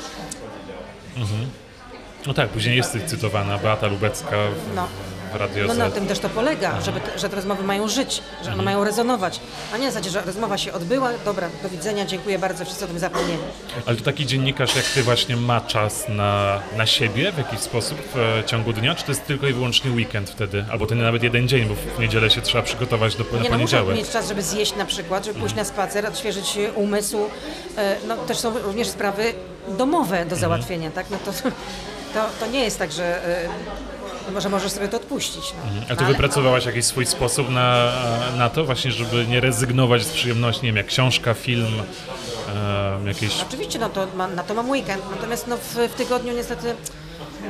No 2.26 2.34
tak, 2.34 2.48
później 2.48 2.76
jest 2.76 2.98
cytowana 3.06 3.58
Beata 3.58 3.86
Lubecka 3.86 4.30
w, 4.30 4.74
No. 4.74 4.88
W 5.32 5.36
Radio 5.36 5.66
no 5.66 5.74
Z. 5.74 5.78
na 5.78 5.90
tym 5.90 6.06
też 6.06 6.18
to 6.18 6.28
polega, 6.28 6.80
żeby 6.80 7.00
te, 7.00 7.18
że 7.18 7.28
te 7.28 7.36
rozmowy 7.36 7.62
mają 7.64 7.88
żyć, 7.88 8.22
że 8.44 8.52
one 8.52 8.62
mają 8.62 8.84
rezonować, 8.84 9.40
a 9.74 9.76
nie 9.78 9.84
na 9.84 9.90
zasadzie, 9.90 10.10
że 10.10 10.22
rozmowa 10.22 10.58
się 10.58 10.72
odbyła, 10.72 11.10
dobra, 11.24 11.48
do 11.62 11.68
widzenia, 11.68 12.04
dziękuję 12.04 12.38
bardzo, 12.38 12.64
wszyscy 12.64 12.84
o 12.84 12.88
tym 12.88 12.98
zapomnieli. 12.98 13.38
Ale 13.86 13.96
to 13.96 14.04
taki 14.04 14.26
dziennikarz 14.26 14.76
jak 14.76 14.84
ty 14.84 15.02
właśnie 15.02 15.36
ma 15.36 15.60
czas 15.60 16.04
na, 16.08 16.60
na 16.76 16.86
siebie 16.86 17.32
w 17.32 17.38
jakiś 17.38 17.60
sposób 17.60 17.98
w 18.14 18.18
e, 18.18 18.44
ciągu 18.44 18.72
dnia, 18.72 18.94
czy 18.94 19.04
to 19.04 19.12
jest 19.12 19.26
tylko 19.26 19.46
i 19.46 19.52
wyłącznie 19.52 19.90
weekend 19.90 20.30
wtedy? 20.30 20.64
Albo 20.72 20.86
to 20.86 20.94
nie 20.94 21.02
nawet 21.02 21.22
jeden 21.22 21.48
dzień, 21.48 21.64
bo 21.68 21.74
w 21.96 21.98
niedzielę 21.98 22.30
się 22.30 22.40
trzeba 22.40 22.62
przygotować 22.64 23.16
do, 23.16 23.24
na 23.24 23.30
Nie 23.30 23.36
no, 23.36 23.40
muszę 23.42 23.50
poniedziałek. 23.50 23.96
mieć 23.96 24.10
czas, 24.10 24.28
żeby 24.28 24.42
zjeść 24.42 24.76
na 24.76 24.84
przykład, 24.84 25.24
żeby 25.24 25.40
pójść 25.40 25.54
na 25.54 25.64
spacer, 25.64 26.06
odświeżyć 26.06 26.58
umysł. 26.74 27.18
E, 27.78 27.96
No 28.08 28.16
też 28.16 28.38
są 28.38 28.58
również 28.58 28.88
sprawy 28.88 29.32
domowe 29.68 30.02
Mhm. 30.16 30.28
do 30.28 30.36
załatwienia, 30.36 30.90
tak? 30.90 31.06
No 31.10 31.16
to, 31.24 31.32
to, 32.14 32.26
to 32.40 32.46
nie 32.46 32.64
jest 32.64 32.78
tak, 32.78 32.92
że, 32.92 33.24
e, 33.26 33.48
że 34.38 34.48
możesz 34.48 34.72
sobie 34.72 34.88
to 34.88 34.96
odpuścić. 34.96 35.42
No. 35.56 35.62
Mhm. 35.62 35.84
A 35.86 35.90
No, 35.90 35.96
ty 35.96 36.04
ale- 36.04 36.12
wypracowałaś 36.12 36.66
jakiś 36.66 36.84
swój 36.84 37.06
sposób 37.06 37.50
na, 37.50 37.92
na 38.36 38.50
to 38.50 38.64
właśnie, 38.64 38.90
żeby 38.92 39.26
nie 39.26 39.40
rezygnować 39.40 40.02
z 40.02 40.08
przyjemności, 40.12 40.62
nie 40.62 40.68
wiem, 40.68 40.76
jak 40.76 40.86
książka, 40.86 41.34
film, 41.34 41.82
e, 42.54 42.98
jakieś... 43.08 43.42
Oczywiście, 43.48 43.78
no 43.78 43.88
to 43.88 44.06
ma, 44.16 44.28
na 44.28 44.42
to 44.42 44.54
mam 44.54 44.70
weekend, 44.70 45.02
natomiast 45.10 45.46
no 45.46 45.56
w, 45.56 45.74
w 45.74 45.94
tygodniu 45.94 46.32
niestety 46.32 46.74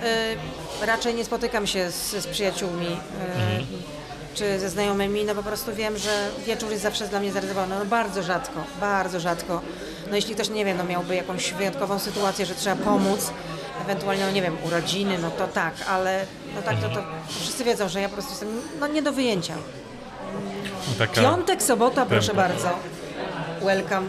e, 0.03 0.87
raczej 0.87 1.15
nie 1.15 1.25
spotykam 1.25 1.67
się 1.67 1.91
z, 1.91 2.11
z 2.11 2.27
przyjaciółmi 2.27 2.87
e, 2.87 3.61
czy 4.35 4.61
ze 4.61 4.71
znajomymi, 4.71 5.25
no 5.25 5.35
po 5.35 5.43
prostu 5.43 5.75
wiem, 5.75 5.99
że 5.99 6.29
wieczór 6.47 6.71
jest 6.71 6.83
zawsze 6.83 7.09
dla 7.09 7.21
mnie 7.21 7.33
zarezerwowany, 7.33 7.75
no 7.79 7.85
bardzo 7.85 8.23
rzadko, 8.23 8.65
bardzo 8.81 9.21
rzadko. 9.21 9.61
No 10.11 10.17
jeśli 10.17 10.35
ktoś, 10.35 10.49
nie 10.51 10.65
wiem, 10.65 10.77
no 10.77 10.85
miałby 10.85 11.15
jakąś 11.15 11.53
wyjątkową 11.53 11.99
sytuację, 11.99 12.47
że 12.47 12.55
trzeba 12.55 12.77
pomóc, 12.85 13.31
ewentualnie, 13.83 14.25
no 14.25 14.31
nie 14.31 14.43
wiem, 14.43 14.57
urodziny, 14.67 15.19
no 15.19 15.31
to 15.31 15.49
tak, 15.49 15.75
ale 15.89 16.27
no 16.55 16.63
tak, 16.63 16.81
to, 16.81 16.89
to 16.89 17.03
wszyscy 17.29 17.65
wiedzą, 17.65 17.89
że 17.89 18.01
ja 18.01 18.09
po 18.09 18.15
prostu 18.15 18.31
jestem 18.31 18.49
no, 18.81 18.87
nie 18.87 19.03
do 19.03 19.13
wyjęcia. 19.13 19.55
Taka, 20.99 21.21
Piątek, 21.21 21.63
sobota, 21.63 22.07
proszę 22.07 22.27
Tempo. 22.27 22.43
bardzo. 22.43 22.69
Welcome, 23.63 24.09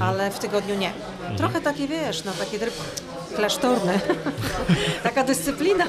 ale 0.00 0.30
w 0.30 0.38
tygodniu 0.38 0.74
nie. 0.74 0.92
Mhm. 1.20 1.36
Trochę 1.36 1.60
takie, 1.60 1.88
wiesz, 1.88 2.24
no 2.24 2.32
takie 2.32 2.58
tryb 2.58 2.74
klasztorny. 3.36 4.00
Taka 5.02 5.24
dyscyplina. 5.24 5.84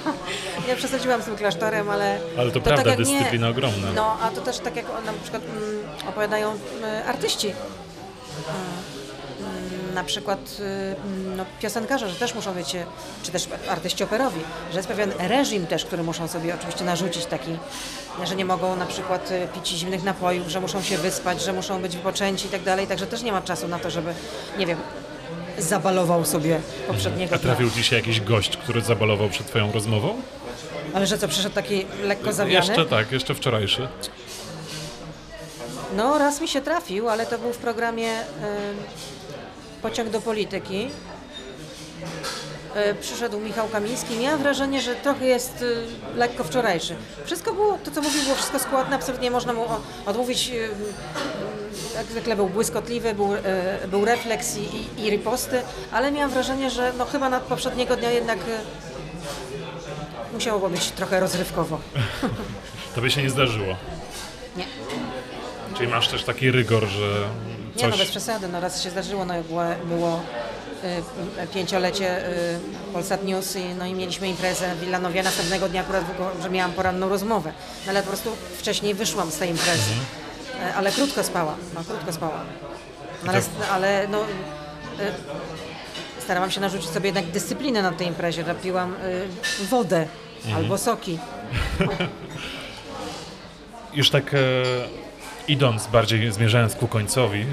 Ja 0.68 0.76
przesadziłam 0.76 1.22
z 1.22 1.26
tym 1.26 1.36
klasztorem, 1.36 1.90
ale... 1.90 2.20
Ale 2.38 2.52
to 2.52 2.60
tak 2.60 2.74
prawda, 2.74 2.92
nie- 2.92 2.98
dyscyplina 2.98 3.50
ogromna. 3.50 3.88
No, 3.96 4.18
a 4.22 4.30
to 4.30 4.42
też 4.42 4.60
tak 4.60 4.76
jak 4.76 4.86
na 5.06 5.14
przykład 5.22 5.44
mm, 5.44 6.10
opowiadają 6.10 6.52
y, 6.52 7.06
artyści. 7.08 7.48
Y, 7.48 7.52
mm, 7.52 9.01
na 9.94 10.04
przykład 10.04 10.39
y, 10.60 10.96
no, 11.38 11.46
piosenkarze, 11.62 12.10
że 12.10 12.16
też 12.16 12.36
muszą 12.36 12.56
mieć, 12.56 12.76
czy 13.24 13.32
też 13.32 13.48
artyści 13.70 14.04
operowi, 14.04 14.42
że 14.72 14.78
jest 14.78 14.88
pewien 14.89 15.12
reżim 15.20 15.68
też, 15.68 15.86
który 15.86 16.04
muszą 16.04 16.28
sobie 16.28 16.56
oczywiście 16.56 16.84
narzucić 16.84 17.26
taki, 17.26 17.58
że 18.24 18.36
nie 18.36 18.46
mogą 18.46 18.76
na 18.76 18.86
przykład 18.86 19.32
y, 19.32 19.48
pić 19.54 19.68
zimnych 19.68 20.04
napojów, 20.04 20.48
że 20.50 20.60
muszą 20.62 20.82
się 20.82 20.98
wyspać, 20.98 21.42
że 21.44 21.54
muszą 21.54 21.82
być 21.82 21.96
wypoczęci 21.98 22.48
i 22.48 22.50
tak 22.50 22.64
dalej, 22.64 22.88
także 22.88 23.08
też 23.08 23.22
nie 23.22 23.32
ma 23.32 23.42
czasu 23.42 23.68
na 23.68 23.80
to, 23.80 23.89
żeby, 23.92 24.14
nie 24.58 24.66
wiem, 24.66 24.78
zabalował 25.58 26.26
sobie 26.26 26.60
poprzedniego 26.88 27.36
A 27.36 27.38
dnia. 27.38 27.48
trafił 27.48 27.72
ci 27.72 27.84
się 27.84 27.96
jakiś 27.96 28.22
gość, 28.22 28.58
który 28.58 28.82
zabalował 28.82 29.30
przed 29.30 29.48
twoją 29.48 29.72
rozmową? 29.72 30.22
Ale 30.94 31.08
że 31.08 31.18
co, 31.18 31.28
przyszedł 31.28 31.56
taki 31.56 31.86
lekko 32.04 32.34
zawiany? 32.34 32.68
Jeszcze 32.68 32.86
tak, 32.86 33.12
jeszcze 33.12 33.36
wczorajszy. 33.36 33.88
No, 35.96 36.18
raz 36.18 36.42
mi 36.42 36.48
się 36.48 36.62
trafił, 36.62 37.10
ale 37.10 37.26
to 37.26 37.38
był 37.39 37.54
w 37.54 37.58
programie 37.58 38.22
y, 38.22 38.24
Pociąg 39.82 40.10
do 40.10 40.22
polityki. 40.22 40.90
Y, 42.90 42.96
przyszedł 43.02 43.40
Michał 43.40 43.68
Kamiński. 43.68 44.18
Miałam 44.18 44.40
wrażenie, 44.40 44.82
że 44.82 44.96
trochę 44.96 45.26
jest 45.26 45.62
y, 45.62 45.76
lekko 46.16 46.44
wczorajszy. 46.44 46.96
Wszystko 47.26 47.54
było, 47.54 47.78
to 47.84 47.92
co 47.92 48.02
mówił, 48.02 48.24
było 48.24 48.36
wszystko 48.36 48.60
składne, 48.60 48.96
absolutnie 48.96 49.24
nie 49.24 49.32
można 49.32 49.54
mu 49.54 49.66
odmówić. 50.06 50.50
Y, 50.50 50.70
jak 51.96 52.06
zwykle 52.06 52.36
był 52.36 52.50
błyskotliwy, 52.50 53.14
był, 53.14 53.30
był 53.88 54.06
refleks 54.06 54.58
i, 54.58 55.02
i, 55.06 55.10
riposty, 55.10 55.62
ale 55.92 56.12
miałam 56.12 56.32
wrażenie, 56.32 56.70
że 56.70 56.94
no, 56.98 57.06
chyba 57.06 57.30
nad 57.30 57.44
poprzedniego 57.44 57.96
dnia 57.96 58.12
jednak 58.12 58.40
musiało 60.34 60.70
być 60.70 60.92
trochę 60.92 61.20
rozrywkowo. 61.20 61.80
To 62.96 63.02
by 63.02 63.12
się 63.12 63.24
nie 63.24 63.30
zdarzyło. 63.30 63.76
Nie. 64.58 64.66
Czyli 65.78 65.90
masz 65.90 66.08
też 66.08 66.24
taki 66.24 66.52
rygor, 66.52 66.86
że 66.86 67.30
Nie 67.76 67.88
no, 67.88 67.97
bez 67.97 68.09
przesady, 68.09 68.47
no 68.47 68.59
raz 68.59 68.84
się 68.84 68.89
zdarzyło, 68.89 69.26
no 69.26 69.34
jak 69.34 69.43
było, 69.43 69.63
było 69.86 70.19
y, 71.43 71.47
pięciolecie 71.53 72.28
y, 72.28 72.59
Polsat 72.93 73.24
News 73.24 73.55
i, 73.55 73.63
no 73.80 73.86
i 73.86 73.93
mieliśmy 73.93 74.28
imprezę 74.28 74.76
w 74.76 74.80
Villanowie, 74.80 75.24
następnego 75.24 75.69
dnia 75.69 75.82
akurat 75.82 76.03
że 76.43 76.49
miałam 76.49 76.72
poranną 76.72 77.09
rozmowę, 77.09 77.51
no, 77.86 77.89
ale 77.89 78.01
po 78.01 78.07
prostu 78.07 78.32
wcześniej 78.57 78.93
wyszłam 78.93 79.32
z 79.32 79.38
tej 79.38 79.49
imprezy, 79.49 79.91
Y, 80.69 80.76
ale 80.76 80.91
krótko 80.91 81.24
spałam, 81.24 81.55
no 81.76 81.84
krótko 81.84 82.13
spałam, 82.13 82.45
no, 83.26 83.32
ale, 83.32 83.41
ale 83.72 84.07
no, 84.07 84.24
y, 84.24 84.26
starałam 86.22 86.51
się 86.51 86.61
narzucić 86.61 86.89
sobie 86.89 87.05
jednak 87.05 87.26
dyscyplinę 87.26 87.82
na 87.82 87.91
tej 87.91 88.07
imprezie, 88.07 88.45
że 88.45 88.55
piłam 88.55 88.93
y, 88.93 89.65
wodę 89.65 90.07
albo 90.55 90.78
soki. 90.78 91.19
Już 93.93 94.09
tak 94.09 94.34
e, 94.34 94.38
idąc, 95.52 95.88
bardziej 95.88 96.32
zmierzając 96.32 96.76
ku 96.76 96.88
końcowi, 96.88 97.45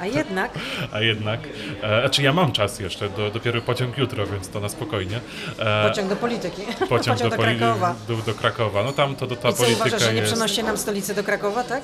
A 0.00 0.06
jednak 0.06 0.50
a 0.92 1.00
jednak... 1.00 1.40
E, 1.82 2.00
znaczy 2.00 2.22
ja 2.22 2.32
mam 2.32 2.52
czas 2.52 2.80
jeszcze, 2.80 3.08
do, 3.08 3.30
dopiero 3.30 3.60
pociąg 3.60 3.98
jutro, 3.98 4.26
więc 4.26 4.48
to 4.48 4.60
na 4.60 4.68
spokojnie. 4.68 5.20
E, 5.58 5.88
pociąg 5.88 6.08
do 6.08 6.16
polityki, 6.16 6.62
pociąg 6.88 7.18
do, 7.18 7.28
poli- 7.30 7.58
Krakowa. 7.58 7.94
Do, 8.08 8.16
do 8.16 8.34
Krakowa. 8.34 8.82
No 8.82 8.92
tam 8.92 9.16
to, 9.16 9.26
to 9.26 9.36
ta 9.36 9.48
I 9.48 9.52
co, 9.52 9.58
polityka 9.58 9.86
uważasz, 9.86 10.02
że 10.02 10.14
nie 10.14 10.20
jest... 10.20 10.32
przenoście 10.32 10.62
nam 10.62 10.78
stolicy 10.78 11.14
do 11.14 11.24
Krakowa, 11.24 11.64
tak? 11.64 11.82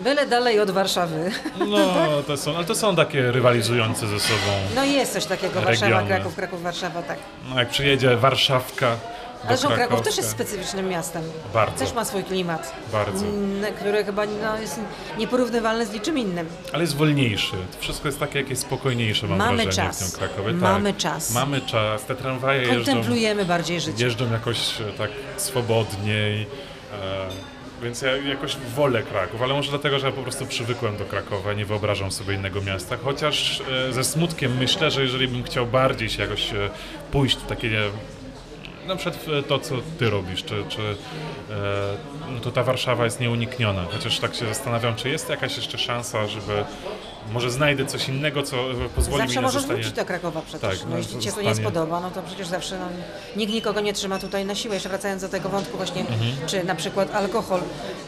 Byle 0.00 0.26
dalej 0.26 0.60
od 0.60 0.70
Warszawy. 0.70 1.30
No, 1.68 1.78
to 2.26 2.36
są, 2.36 2.56
ale 2.56 2.64
to 2.64 2.74
są 2.74 2.96
takie 2.96 3.32
rywalizujące 3.32 4.06
ze 4.06 4.20
sobą. 4.20 4.52
No 4.74 4.84
jest 4.84 5.12
coś 5.12 5.26
takiego, 5.26 5.60
Warszawa, 5.60 5.86
Regiony. 5.86 6.06
Kraków, 6.06 6.36
Kraków, 6.36 6.62
Warszawa, 6.62 7.02
tak. 7.02 7.18
No, 7.50 7.58
jak 7.58 7.68
przyjedzie 7.68 8.16
Warszawka 8.16 8.96
że 9.50 9.68
Kraków 9.68 10.02
też 10.02 10.16
jest 10.16 10.30
specyficznym 10.30 10.88
miastem. 10.88 11.22
Bardzo. 11.54 11.78
Też 11.78 11.94
ma 11.94 12.04
swój 12.04 12.24
klimat, 12.24 12.72
Bardzo. 12.92 13.26
mm, 13.26 13.74
który 13.74 14.04
chyba 14.04 14.26
no, 14.26 14.60
jest 14.60 14.80
nieporównywalny 15.18 15.86
z 15.86 15.92
niczym 15.92 16.18
innym. 16.18 16.46
Ale 16.72 16.82
jest 16.82 16.96
wolniejszy. 16.96 17.56
Wszystko 17.80 18.08
jest 18.08 18.20
takie 18.20 18.38
jakieś 18.38 18.58
spokojniejsze, 18.58 19.26
mam 19.26 19.38
Mamy 19.38 19.64
wrażenie 19.64 19.88
czas. 19.88 20.02
w 20.02 20.10
tym 20.10 20.18
Krakowie. 20.18 20.52
Mamy 20.52 20.92
tak. 20.92 21.02
czas. 21.02 21.34
Mamy 21.34 21.60
czas. 21.60 22.04
Te 22.04 22.14
tramwaje 22.14 22.62
jeżdżą, 22.62 22.92
Kontemplujemy 22.92 23.44
bardziej 23.44 23.80
życie. 23.80 24.04
jeżdżą 24.04 24.32
jakoś 24.32 24.80
e, 24.80 24.84
tak 24.98 25.10
swobodniej. 25.36 26.42
E, 27.02 27.26
więc 27.82 28.02
ja 28.02 28.16
jakoś 28.16 28.56
wolę 28.56 29.02
Kraków, 29.02 29.42
ale 29.42 29.54
może 29.54 29.70
dlatego, 29.70 29.98
że 29.98 30.06
ja 30.06 30.12
po 30.12 30.22
prostu 30.22 30.46
przywykłem 30.46 30.96
do 30.96 31.04
Krakowa, 31.04 31.52
nie 31.52 31.64
wyobrażam 31.66 32.12
sobie 32.12 32.34
innego 32.34 32.62
miasta. 32.62 32.96
Chociaż 33.04 33.62
e, 33.88 33.92
ze 33.92 34.04
smutkiem 34.04 34.56
myślę, 34.58 34.90
że 34.90 35.02
jeżeli 35.02 35.28
bym 35.28 35.42
chciał 35.42 35.66
bardziej 35.66 36.10
się 36.10 36.22
jakoś 36.22 36.52
e, 36.52 36.70
pójść 37.12 37.36
w 37.36 37.46
takie 37.46 37.70
na 38.86 38.96
przykład 38.96 39.22
w 39.26 39.46
to, 39.48 39.58
co 39.58 39.74
ty 39.98 40.10
robisz, 40.10 40.44
czy, 40.44 40.64
czy 40.68 40.80
e, 40.80 40.94
no 42.34 42.40
to 42.40 42.50
ta 42.50 42.62
Warszawa 42.62 43.04
jest 43.04 43.20
nieunikniona. 43.20 43.84
Chociaż 43.92 44.18
tak 44.18 44.34
się 44.34 44.46
zastanawiam, 44.46 44.96
czy 44.96 45.08
jest 45.08 45.28
jakaś 45.28 45.56
jeszcze 45.56 45.78
szansa, 45.78 46.26
żeby 46.26 46.64
może 47.32 47.50
znajdę 47.50 47.86
coś 47.86 48.08
innego, 48.08 48.42
co 48.42 48.56
pozwoli 48.94 49.18
Zawsze 49.18 49.30
mi 49.30 49.34
na 49.36 49.40
możesz 49.42 49.62
zostanie... 49.62 49.82
wrócić 49.82 49.96
do 49.96 50.04
Krakowa 50.04 50.42
przecież. 50.42 50.60
Tak, 50.60 50.84
no, 50.84 50.90
no, 50.90 50.98
jeśli 50.98 51.14
to 51.14 51.20
Cię 51.20 51.32
tu 51.32 51.40
nie 51.40 51.54
spodoba, 51.54 52.00
no 52.00 52.10
to 52.10 52.22
przecież 52.22 52.46
zawsze 52.46 52.78
no, 52.78 52.86
nikt 53.36 53.52
nikogo 53.52 53.80
nie 53.80 53.92
trzyma 53.92 54.18
tutaj 54.18 54.44
na 54.44 54.54
siłę. 54.54 54.74
Jeszcze 54.74 54.88
wracając 54.88 55.22
do 55.22 55.28
tego 55.28 55.48
wątku 55.48 55.76
właśnie, 55.76 56.04
czy 56.46 56.64
na 56.64 56.74
przykład 56.74 57.14
alkohol 57.14 57.60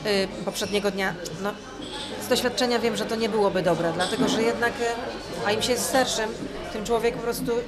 y, 0.06 0.28
poprzedniego 0.44 0.90
dnia, 0.90 1.14
no 1.42 1.52
z 2.24 2.28
doświadczenia 2.28 2.78
wiem, 2.78 2.96
że 2.96 3.04
to 3.04 3.16
nie 3.16 3.28
byłoby 3.28 3.62
dobre, 3.62 3.92
dlatego 3.94 4.28
że 4.28 4.42
jednak, 4.42 4.72
y, 4.72 5.46
a 5.46 5.52
im 5.52 5.62
się 5.62 5.72
jest 5.72 5.84
starszym, 5.84 6.30
tym 6.68 6.84
człowiek 6.84 7.14
po 7.14 7.22
prostu 7.22 7.52
y, 7.58 7.62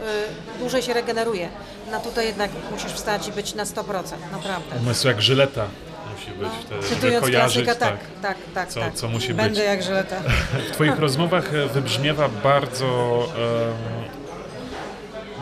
dłużej 0.58 0.82
się 0.82 0.92
regeneruje. 0.92 1.48
No 1.90 2.00
tutaj 2.00 2.26
jednak 2.26 2.50
musisz 2.70 2.92
wstać 2.92 3.28
i 3.28 3.32
być 3.32 3.54
na 3.54 3.64
100%, 3.64 3.84
naprawdę. 4.32 4.76
Umysł 4.80 5.08
jak 5.08 5.22
żyleta 5.22 5.66
musi 6.14 6.30
być, 6.30 6.48
wtedy, 6.66 6.82
żeby 6.82 6.94
Cytując 6.94 7.24
kojarzyć, 7.24 7.64
klasyka, 7.64 7.86
tak, 7.86 7.98
tak, 8.22 8.36
tak, 8.54 8.68
co- 8.68 8.80
tak. 8.80 8.94
co 8.94 9.08
musi 9.08 9.34
Będę 9.34 9.50
być. 9.60 9.68
jak 9.68 9.82
żyleta. 9.82 10.16
W 10.68 10.70
Twoich 10.72 10.98
rozmowach 10.98 11.54
e, 11.54 11.66
wybrzmiewa 11.66 12.28
bardzo 12.28 13.26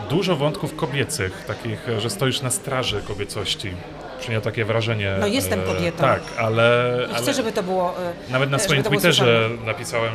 dużo 0.09 0.35
wątków 0.35 0.75
kobiecych, 0.75 1.43
takich, 1.47 1.89
e, 1.89 2.01
że 2.01 2.09
stoisz 2.09 2.41
na 2.41 2.51
straży 2.51 3.01
kobiecości. 3.01 3.71
Przynajmniej 4.19 4.41
takie 4.43 4.65
wrażenie. 4.65 5.15
No, 5.19 5.27
jestem 5.27 5.59
e, 5.59 5.63
kobietą. 5.63 5.97
Tak, 5.97 6.21
ale, 6.37 6.97
I 7.01 7.13
ale 7.13 7.21
chcę, 7.21 7.33
żeby 7.33 7.51
to 7.51 7.63
było 7.63 7.95
y, 8.27 8.31
nawet 8.31 8.49
na 8.51 8.59
swoim 8.59 8.83
Twitterze 8.83 9.49
napisałem, 9.65 10.13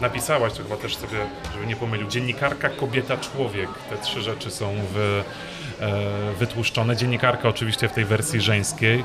napisałaś, 0.00 0.52
to 0.52 0.62
chyba 0.62 0.76
też 0.76 0.96
sobie, 0.96 1.18
żeby 1.54 1.66
nie 1.66 1.76
pomylił, 1.76 2.06
dziennikarka, 2.08 2.68
kobieta, 2.68 3.16
człowiek. 3.16 3.68
Te 3.90 3.96
trzy 3.98 4.20
rzeczy 4.22 4.50
są 4.50 4.74
w, 4.94 5.22
e, 5.80 5.92
wytłuszczone. 6.38 6.96
Dziennikarka 6.96 7.48
oczywiście 7.48 7.88
w 7.88 7.92
tej 7.92 8.04
wersji 8.04 8.40
żeńskiej, 8.40 9.04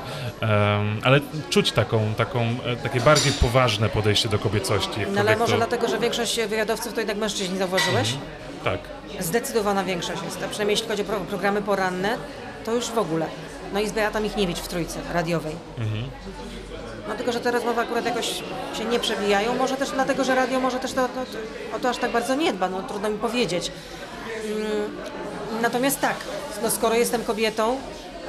ale 1.04 1.20
czuć 1.50 1.72
taką, 1.72 2.14
taką, 2.14 2.40
e, 2.66 2.76
takie 2.76 3.00
bardziej 3.00 3.32
poważne 3.32 3.88
podejście 3.88 4.28
do 4.28 4.38
kobiecości. 4.38 5.00
No 5.14 5.20
ale 5.20 5.36
może 5.36 5.52
to- 5.52 5.56
dlatego, 5.58 5.88
że 5.88 5.98
większość 5.98 6.40
wywiadowców 6.40 6.92
to 6.92 7.00
jednak 7.00 7.16
mężczyźni, 7.16 7.58
zauważyłeś? 7.58 8.14
Tak. 8.64 8.78
Zdecydowana 9.20 9.84
większość 9.84 10.22
jest. 10.24 10.42
A 10.44 10.48
przynajmniej 10.48 10.72
jeśli 10.74 10.88
chodzi 10.88 11.02
o 11.02 11.04
pro- 11.04 11.20
programy 11.20 11.62
poranne, 11.62 12.16
to 12.64 12.74
już 12.74 12.86
w 12.86 12.98
ogóle. 12.98 13.26
No 13.72 13.80
i 13.80 13.88
z 13.88 13.92
Beata 13.92 14.20
Michniewicz 14.20 14.58
w 14.58 14.68
trójce 14.68 14.98
radiowej. 15.12 15.54
No 17.08 17.14
tylko, 17.14 17.32
że 17.32 17.40
te 17.40 17.50
rozmowy 17.50 17.80
akurat 17.80 18.04
jakoś 18.04 18.26
się 18.78 18.84
nie 18.90 19.00
przewijają. 19.00 19.54
Może 19.56 19.76
też 19.76 19.90
dlatego, 19.90 20.24
że 20.24 20.34
radio 20.34 20.60
może 20.60 20.78
też 20.80 20.92
to, 20.92 21.08
to, 21.08 21.14
to, 21.70 21.76
o 21.76 21.80
to 21.80 21.88
aż 21.88 21.98
tak 21.98 22.12
bardzo 22.12 22.34
nie 22.34 22.52
dba. 22.52 22.68
No 22.68 22.82
trudno 22.82 23.10
mi 23.10 23.18
powiedzieć. 23.18 23.72
Mm, 24.46 24.96
Natomiast 25.62 26.00
tak, 26.00 26.16
no 26.62 26.70
skoro 26.70 26.94
jestem 26.94 27.24
kobietą, 27.24 27.78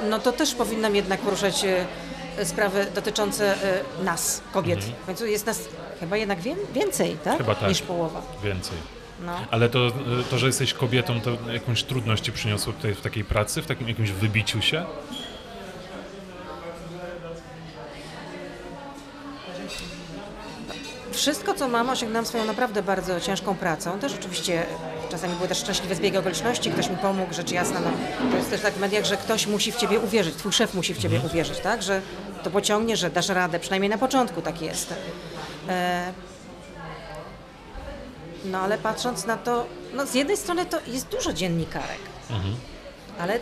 no 0.10 0.20
to 0.20 0.32
też 0.32 0.54
powinnam 0.56 0.96
jednak 0.96 1.20
poruszać 1.20 1.66
e, 1.66 2.46
sprawy 2.46 2.88
dotyczące 2.96 3.54
e, 4.00 4.04
nas, 4.04 4.42
kobiet. 4.54 4.80
W 5.04 5.06
końcu 5.06 5.26
jest 5.26 5.46
nas 5.46 5.60
chyba 6.00 6.18
jednak 6.18 6.40
wię- 6.42 6.56
więcej, 6.74 7.18
tak? 7.24 7.38
Chyba 7.38 7.56
tak. 7.56 7.70
Niż 7.70 7.82
połowa. 7.82 8.22
Więcej. 8.44 8.78
No. 9.26 9.34
Ale 9.52 9.70
to, 9.70 9.92
to, 10.30 10.38
że 10.38 10.48
jesteś 10.48 10.74
kobietą, 10.74 11.22
to 11.22 11.52
jakąś 11.52 11.84
trudność 11.84 12.24
ci 12.24 12.32
przyniosło 12.32 12.74
tutaj 12.74 12.96
w 12.96 13.02
takiej 13.02 13.24
pracy, 13.24 13.62
w 13.62 13.66
takim 13.68 13.88
jakimś 13.90 14.12
wybiciu 14.12 14.62
się? 14.62 14.86
Wszystko, 21.12 21.54
co 21.54 21.68
mam, 21.68 21.90
osiągnęłam 21.90 22.26
swoją 22.26 22.46
naprawdę 22.46 22.84
bardzo 22.84 23.20
ciężką 23.20 23.56
pracą. 23.56 24.00
Też 24.00 24.14
oczywiście 24.14 24.66
czasami 25.12 25.36
były 25.36 25.48
też 25.48 25.58
szczęśliwe 25.58 25.96
zbiegi 25.96 26.18
okoliczności, 26.18 26.72
ktoś 26.72 26.90
mi 26.90 26.98
pomógł, 26.98 27.34
rzecz 27.34 27.52
jasna. 27.52 27.80
No, 27.80 27.92
to 28.32 28.38
jest 28.38 28.50
też 28.50 28.62
tak 28.62 28.74
w 28.74 28.80
mediach, 28.80 29.06
że 29.06 29.18
ktoś 29.18 29.48
musi 29.48 29.72
w 29.72 29.76
ciebie 29.76 30.00
uwierzyć, 30.00 30.36
twój 30.36 30.52
szef 30.52 30.74
musi 30.74 30.94
w 30.94 30.98
ciebie 30.98 31.22
uwierzyć, 31.26 31.60
tak? 31.60 31.84
Że 31.84 32.02
to 32.44 32.50
pociągnie, 32.50 32.98
że 32.98 33.10
dasz 33.10 33.30
radę, 33.30 33.60
przynajmniej 33.60 33.90
na 33.90 33.98
początku 33.98 34.42
tak 34.42 34.62
jest. 34.62 34.94
E... 35.70 36.14
No 38.46 38.60
ale 38.60 38.78
patrząc 38.78 39.26
na 39.26 39.38
to, 39.38 39.66
no 39.94 40.06
z 40.06 40.14
jednej 40.14 40.38
strony 40.38 40.66
to 40.66 40.78
jest 40.88 41.08
dużo 41.08 41.34
dziennikarek, 41.34 42.00
ale 43.20 43.36
y, 43.36 43.40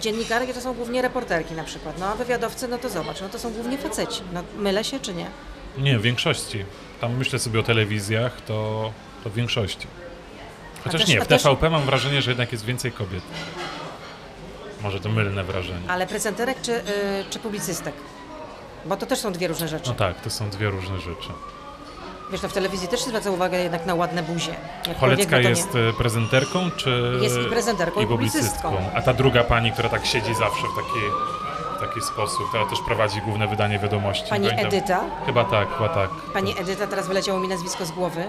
dziennikarki 0.00 0.54
to 0.54 0.60
są 0.60 0.74
głównie 0.74 1.02
reporterki 1.02 1.54
na 1.54 1.64
przykład, 1.64 1.98
no 1.98 2.06
a 2.06 2.14
wywiadowcy, 2.14 2.68
no 2.68 2.78
to 2.78 2.88
zobacz, 2.88 3.20
no 3.20 3.28
to 3.28 3.38
są 3.38 3.52
głównie 3.52 3.78
faceci. 3.78 4.22
No, 4.32 4.42
mylę 4.58 4.84
się 4.84 5.00
czy 5.00 5.14
nie? 5.14 5.26
Nie, 5.78 5.98
w 5.98 6.02
większości. 6.02 6.64
Tam 7.00 7.16
myślę 7.16 7.38
sobie 7.38 7.60
o 7.60 7.62
telewizjach, 7.62 8.40
to, 8.40 8.92
to 9.24 9.30
w 9.30 9.34
większości. 9.34 9.86
Chociaż 10.84 11.00
też- 11.00 11.10
nie, 11.10 11.20
a 11.20 11.24
w 11.24 11.26
też- 11.26 11.42
TVP 11.42 11.70
mam 11.70 11.82
wrażenie, 11.82 12.22
że 12.22 12.30
jednak 12.30 12.52
jest 12.52 12.64
więcej 12.64 12.92
kobiet. 12.92 13.22
Może 14.82 15.00
to 15.00 15.08
mylne 15.08 15.44
wrażenie. 15.44 15.80
Ale 15.88 16.06
prezenterek 16.06 16.60
czy, 16.62 16.72
y, 16.72 16.82
czy 17.30 17.38
publicystek? 17.38 17.94
Bo 18.86 18.96
to 18.96 19.06
też 19.06 19.18
są 19.18 19.32
dwie 19.32 19.48
różne 19.48 19.68
rzeczy. 19.68 19.88
No 19.88 19.94
tak, 19.94 20.20
to 20.20 20.30
są 20.30 20.50
dwie 20.50 20.70
różne 20.70 20.98
rzeczy. 21.00 21.28
Wiesz, 22.32 22.42
no 22.42 22.48
w 22.48 22.52
telewizji 22.52 22.88
też 22.88 23.00
się 23.00 23.06
zwraca 23.06 23.30
uwagę 23.30 23.58
jednak 23.58 23.86
na 23.86 23.94
ładne 23.94 24.22
buzie. 24.22 24.54
Jakkolwiek 24.86 24.98
Cholecka 25.00 25.36
by 25.36 25.42
to 25.42 25.48
jest 25.48 25.74
Nie... 25.74 25.80
e, 25.80 25.92
prezenterką, 25.92 26.70
czy 26.76 27.18
Jest 27.22 27.36
i 27.46 27.50
prezenterką, 27.50 28.00
i 28.00 28.06
publicystką. 28.06 28.76
A 28.94 29.02
ta 29.02 29.14
druga 29.14 29.44
pani, 29.44 29.72
która 29.72 29.88
tak 29.88 30.06
siedzi 30.06 30.34
zawsze 30.34 30.62
w 30.62 30.76
taki, 30.76 31.00
w 31.80 31.88
taki 31.88 32.00
sposób, 32.00 32.48
która 32.48 32.66
też 32.66 32.80
prowadzi 32.80 33.20
główne 33.22 33.48
wydanie 33.48 33.78
wiadomości. 33.78 34.30
Pani 34.30 34.48
Pamiętam- 34.48 34.66
Edyta, 34.66 35.00
Chyba 35.26 35.44
tak, 35.44 35.68
chyba 35.76 35.88
tak. 35.88 36.10
pani 36.32 36.58
Edyta, 36.58 36.86
teraz 36.86 37.08
wyleciało 37.08 37.40
mi 37.40 37.48
nazwisko 37.48 37.86
z 37.86 37.90
głowy, 37.90 38.20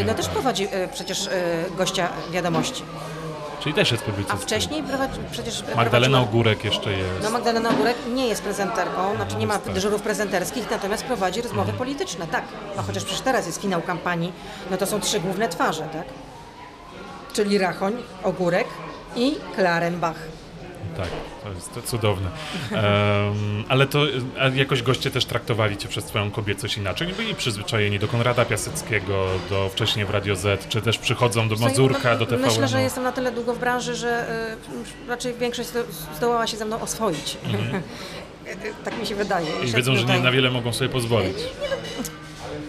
y, 0.00 0.04
no 0.04 0.14
też 0.14 0.28
prowadzi 0.28 0.64
y, 0.64 0.88
przecież 0.92 1.26
y, 1.26 1.30
gościa 1.76 2.08
wiadomości. 2.30 2.82
Czyli 3.60 3.74
też 3.74 3.90
jest 3.92 4.02
A 4.02 4.06
publicystką. 4.06 4.38
wcześniej 4.46 4.82
prowadzi, 4.82 5.20
przecież 5.32 5.60
Magdalena 5.62 5.88
prowadziła... 5.88 6.20
Ogórek 6.20 6.64
jeszcze 6.64 6.92
jest. 6.92 7.10
No 7.22 7.30
Magdalena 7.30 7.70
Ogórek 7.70 7.96
nie 8.14 8.26
jest 8.26 8.42
prezenterką, 8.42 9.16
znaczy 9.16 9.36
nie 9.36 9.46
ma 9.46 9.58
tak. 9.58 9.74
dyżurów 9.74 10.02
prezenterskich, 10.02 10.70
natomiast 10.70 11.04
prowadzi 11.04 11.42
rozmowy 11.42 11.72
polityczne, 11.72 12.26
tak. 12.26 12.44
No 12.76 12.82
chociaż 12.82 13.04
przecież 13.04 13.20
teraz 13.22 13.46
jest 13.46 13.62
finał 13.62 13.82
kampanii, 13.82 14.32
no 14.70 14.76
to 14.76 14.86
są 14.86 15.00
trzy 15.00 15.20
główne 15.20 15.48
twarze, 15.48 15.82
tak? 15.92 16.04
Czyli 17.32 17.58
Rachoń, 17.58 17.92
Ogórek 18.22 18.66
i 19.16 19.36
Klarenbach. 19.56 20.16
Tak, 20.96 21.08
to 21.42 21.48
jest 21.52 21.74
to 21.74 21.82
cudowne. 21.82 22.30
Em, 22.72 23.64
ale 23.68 23.86
to 23.86 23.98
jakoś 24.54 24.82
goście 24.82 25.10
też 25.10 25.24
traktowali 25.24 25.76
cię 25.76 25.88
przez 25.88 26.04
twoją 26.04 26.30
kobiecość 26.30 26.76
inaczej? 26.76 27.08
Nie 27.08 27.14
byli 27.14 27.34
przyzwyczajeni 27.34 27.98
do 27.98 28.08
Konrada 28.08 28.44
Piaseckiego, 28.44 29.26
do 29.50 29.68
wcześniej 29.68 30.06
w 30.06 30.10
Radio 30.10 30.36
Z, 30.36 30.68
czy 30.68 30.82
też 30.82 30.98
przychodzą 30.98 31.48
do 31.48 31.56
Mazurka, 31.56 32.12
No, 32.12 32.18
do 32.18 32.26
TVN? 32.26 32.46
Myślę, 32.46 32.68
że 32.68 32.82
jestem 32.82 33.04
na 33.04 33.12
tyle 33.12 33.32
długo 33.32 33.54
w 33.54 33.58
branży, 33.58 33.94
że 33.94 34.26
y, 35.06 35.08
raczej 35.08 35.34
większość 35.34 35.68
zdo- 35.68 36.14
zdołała 36.16 36.46
się 36.46 36.56
ze 36.56 36.64
mną 36.64 36.80
oswoić. 36.80 37.36
tak 38.84 38.98
mi 39.00 39.06
się 39.06 39.14
wydaje. 39.14 39.46
Mhm. 39.48 39.68
I 39.68 39.72
wiedzą, 39.72 39.96
że 39.96 40.04
nie 40.04 40.20
na 40.20 40.32
wiele 40.32 40.50
mogą 40.50 40.72
sobie 40.72 40.88
pozwolić. 40.90 41.36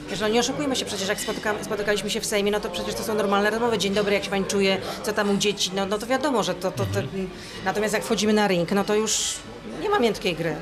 Wiesz, 0.10 0.20
no 0.20 0.28
nie 0.28 0.40
oszukujmy 0.40 0.76
się 0.76 0.86
przecież, 0.86 1.08
jak 1.08 1.18
spotykaliśmy 1.62 2.10
się 2.10 2.22
w 2.22 2.26
Sejmie, 2.26 2.52
no 2.52 2.60
to 2.60 2.70
przecież 2.70 2.96
to 2.96 3.04
są 3.04 3.14
normalne 3.14 3.50
rozmowy. 3.50 3.78
Dzień 3.78 3.94
dobry, 3.94 4.14
jak 4.14 4.24
się 4.24 4.30
pani 4.30 4.46
czuje, 4.46 4.78
co 5.04 5.14
tam 5.14 5.30
u 5.30 5.38
dzieci, 5.38 5.72
no, 5.76 5.86
no 5.86 5.98
to 5.98 6.06
wiadomo, 6.08 6.44
że 6.44 6.54
to, 6.54 6.72
to, 6.72 6.86
to... 6.86 7.00
Mhm. 7.00 7.30
Natomiast 7.66 7.94
jak 7.94 8.04
wchodzimy 8.04 8.34
na 8.34 8.48
ring, 8.48 8.72
no 8.72 8.84
to 8.84 8.96
już 8.96 9.34
nie 9.82 9.90
ma 9.90 10.00
miętkiej 10.00 10.36
gry. 10.36 10.56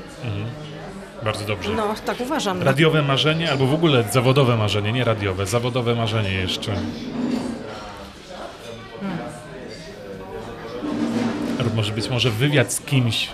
Bardzo 1.24 1.44
dobrze. 1.44 1.70
No, 1.70 1.94
tak 2.06 2.20
uważam. 2.20 2.62
Radiowe 2.62 3.02
marzenie, 3.02 3.50
albo 3.50 3.66
w 3.66 3.74
ogóle 3.74 4.04
zawodowe 4.12 4.56
marzenie, 4.56 4.92
nie 4.92 5.04
radiowe, 5.04 5.46
zawodowe 5.46 5.94
marzenie 5.94 6.32
jeszcze. 6.32 6.76
Lub 11.64 11.74
może 11.74 11.92
być 11.92 12.08
może 12.08 12.30
wywiad 12.30 12.72
z 12.72 12.80
kimś. 12.80 13.28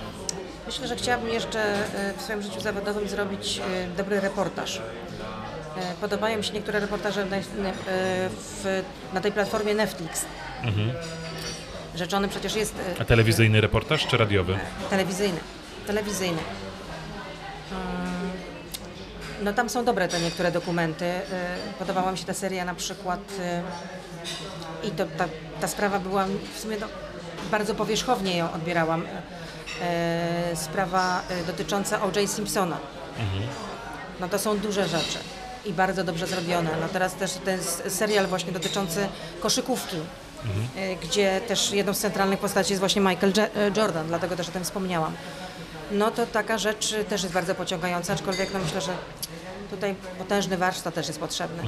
Myślę, 0.67 0.89
że 0.89 0.97
chciałabym 0.97 1.29
jeszcze 1.29 1.61
e, 1.61 2.15
w 2.19 2.23
swoim 2.23 2.43
życiu 2.43 2.61
zawodowym 2.61 3.09
zrobić 3.09 3.59
e, 3.59 3.97
dobry 3.97 4.21
reportaż. 4.21 4.81
E, 5.77 5.95
Podobają 6.01 6.39
mi 6.39 6.45
się 6.45 6.53
niektóre 6.53 6.81
reportaże 6.81 7.25
na, 7.25 7.37
e, 7.37 7.43
na 9.13 9.21
tej 9.21 9.33
platformie 9.33 9.75
Netflix. 9.75 10.25
Rzeczony 11.95 12.29
przecież 12.29 12.55
jest 12.55 12.75
e, 12.99 13.01
A 13.01 13.05
telewizyjny 13.05 13.61
reportaż 13.61 14.07
czy 14.07 14.17
radiowy? 14.17 14.59
telewizyjny. 14.91 15.41
Telewizyjny. 15.87 16.39
No 19.43 19.53
tam 19.53 19.69
są 19.69 19.85
dobre 19.85 20.09
te 20.09 20.21
niektóre 20.21 20.53
dokumenty. 20.53 21.13
Podobała 21.79 22.13
mi 22.13 22.19
się 22.19 22.25
ta 22.25 22.35
seria 22.35 22.65
na 22.65 22.75
przykład 22.75 23.21
i 24.85 24.91
to, 24.91 25.07
ta, 25.19 25.25
ta 25.61 25.69
sprawa 25.69 25.99
była 25.99 26.27
w 26.55 26.59
sumie 26.59 26.77
no, 26.81 26.87
bardzo 27.51 27.75
powierzchownie 27.75 28.37
ją 28.37 28.53
odbierałam. 28.53 29.05
Sprawa 30.55 31.23
dotycząca 31.47 32.03
O.J. 32.03 32.31
Simpsona. 32.31 32.79
No 34.21 34.29
to 34.29 34.39
są 34.39 34.59
duże 34.59 34.89
rzeczy 34.89 35.19
i 35.67 35.73
bardzo 35.73 36.05
dobrze 36.05 36.27
zrobione. 36.27 36.71
No 36.81 36.89
teraz 36.89 37.15
też 37.15 37.33
ten 37.33 37.61
serial 37.89 38.27
właśnie 38.27 38.53
dotyczący 38.53 39.09
koszykówki, 39.41 39.97
e, 40.77 40.97
gdzie 40.97 41.41
też 41.41 41.71
jedną 41.71 41.95
z 41.95 41.99
centralnych 41.99 42.39
postaci 42.39 42.73
jest 42.73 42.81
właśnie 42.81 43.03
Michael 43.03 43.33
e, 43.37 43.49
Jordan, 43.77 44.07
dlatego 44.07 44.37
też 44.37 44.49
o 44.49 44.53
tym 44.53 44.65
wspomniałam. 44.65 45.13
No 45.91 46.11
to 46.11 46.27
taka 46.27 46.59
rzecz 46.59 46.95
też 47.09 47.23
jest 47.23 47.35
bardzo 47.35 47.55
pociągająca, 47.55 48.13
aczkolwiek 48.13 48.53
no 48.53 48.59
myślę, 48.59 48.81
że 48.81 48.93
tutaj 49.73 49.95
potężny 50.19 50.57
warsztat 50.57 50.95
też 50.95 51.07
jest 51.09 51.21
potrzebny. 51.21 51.63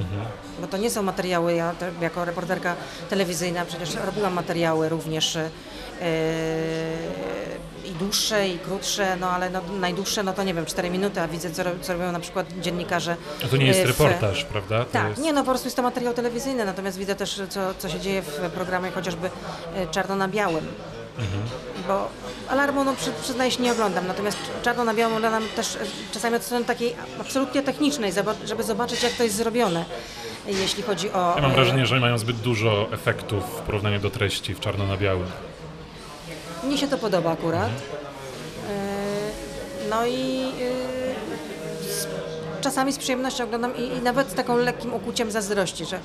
Bo 0.61 0.67
to 0.67 0.77
nie 0.77 0.89
są 0.89 1.03
materiały, 1.03 1.53
ja 1.53 1.73
te- 1.73 1.91
jako 2.01 2.25
reporterka 2.25 2.75
telewizyjna 3.09 3.65
przecież 3.65 3.95
robiłam 3.95 4.33
materiały 4.33 4.89
również 4.89 5.35
e, 5.35 5.49
i 7.85 7.91
dłuższe 7.91 8.47
i 8.47 8.59
krótsze, 8.59 9.15
no 9.19 9.29
ale 9.29 9.49
no, 9.49 9.61
najdłuższe, 9.79 10.23
no 10.23 10.33
to 10.33 10.43
nie 10.43 10.53
wiem, 10.53 10.65
4 10.65 10.89
minuty, 10.89 11.21
a 11.21 11.27
widzę, 11.27 11.51
co, 11.51 11.63
co 11.81 11.93
robią 11.93 12.11
na 12.11 12.19
przykład 12.19 12.47
dziennikarze. 12.61 13.15
A 13.45 13.47
to 13.47 13.57
nie 13.57 13.65
jest 13.65 13.79
e, 13.79 13.83
w- 13.83 13.87
reportaż, 13.87 14.43
prawda? 14.45 14.85
To 14.85 14.91
Tak, 14.91 15.09
jest... 15.09 15.21
nie, 15.21 15.33
no 15.33 15.41
po 15.43 15.49
prostu 15.51 15.67
jest 15.67 15.75
to 15.75 15.81
materiał 15.83 16.13
telewizyjny, 16.13 16.65
natomiast 16.65 16.97
widzę 16.97 17.15
też, 17.15 17.41
co, 17.49 17.59
co 17.77 17.89
się 17.89 17.99
dzieje 17.99 18.21
w 18.21 18.39
programie 18.53 18.91
chociażby 18.91 19.29
e, 19.75 19.87
czarno 19.87 20.15
na 20.15 20.27
białym. 20.27 20.65
Bo 21.87 22.07
alarmu, 22.49 22.83
no 22.83 22.95
przy, 22.95 23.11
przyznaję 23.21 23.51
się, 23.51 23.63
nie 23.63 23.71
oglądam, 23.71 24.07
natomiast 24.07 24.37
czarno 24.63 24.83
na 24.83 24.93
białym 24.93 25.17
oglądam 25.17 25.43
też 25.55 25.75
e, 25.75 25.79
czasami 26.13 26.35
od 26.35 26.43
strony 26.43 26.65
takiej 26.65 26.95
absolutnie 27.21 27.61
technicznej, 27.61 28.11
żeby 28.45 28.63
zobaczyć, 28.63 29.03
jak 29.03 29.13
to 29.13 29.23
jest 29.23 29.35
zrobione, 29.35 29.85
jeśli 30.47 30.83
chodzi 30.83 31.11
o... 31.11 31.33
Ja 31.35 31.41
mam 31.41 31.51
e, 31.51 31.53
wrażenie, 31.53 31.85
że 31.85 31.99
mają 31.99 32.17
zbyt 32.17 32.37
dużo 32.37 32.87
efektów 32.91 33.43
w 33.43 33.61
porównaniu 33.61 33.99
do 33.99 34.09
treści 34.09 34.53
w 34.55 34.59
czarno 34.59 34.87
na 34.87 34.97
białym. 34.97 35.27
Mnie 36.63 36.77
się 36.77 36.87
to 36.87 36.97
podoba 36.97 37.31
akurat. 37.31 37.69
E, 38.69 38.95
No 39.89 40.05
i 40.07 40.51
czasami 42.61 42.93
z 42.93 42.97
przyjemnością 42.97 43.43
oglądam 43.43 43.77
i, 43.77 43.81
i 43.81 44.01
nawet 44.01 44.29
z 44.29 44.33
taką 44.33 44.57
lekkim 44.57 44.93
ukłuciem 44.93 45.31
zazdrości, 45.31 45.85
że, 45.85 45.99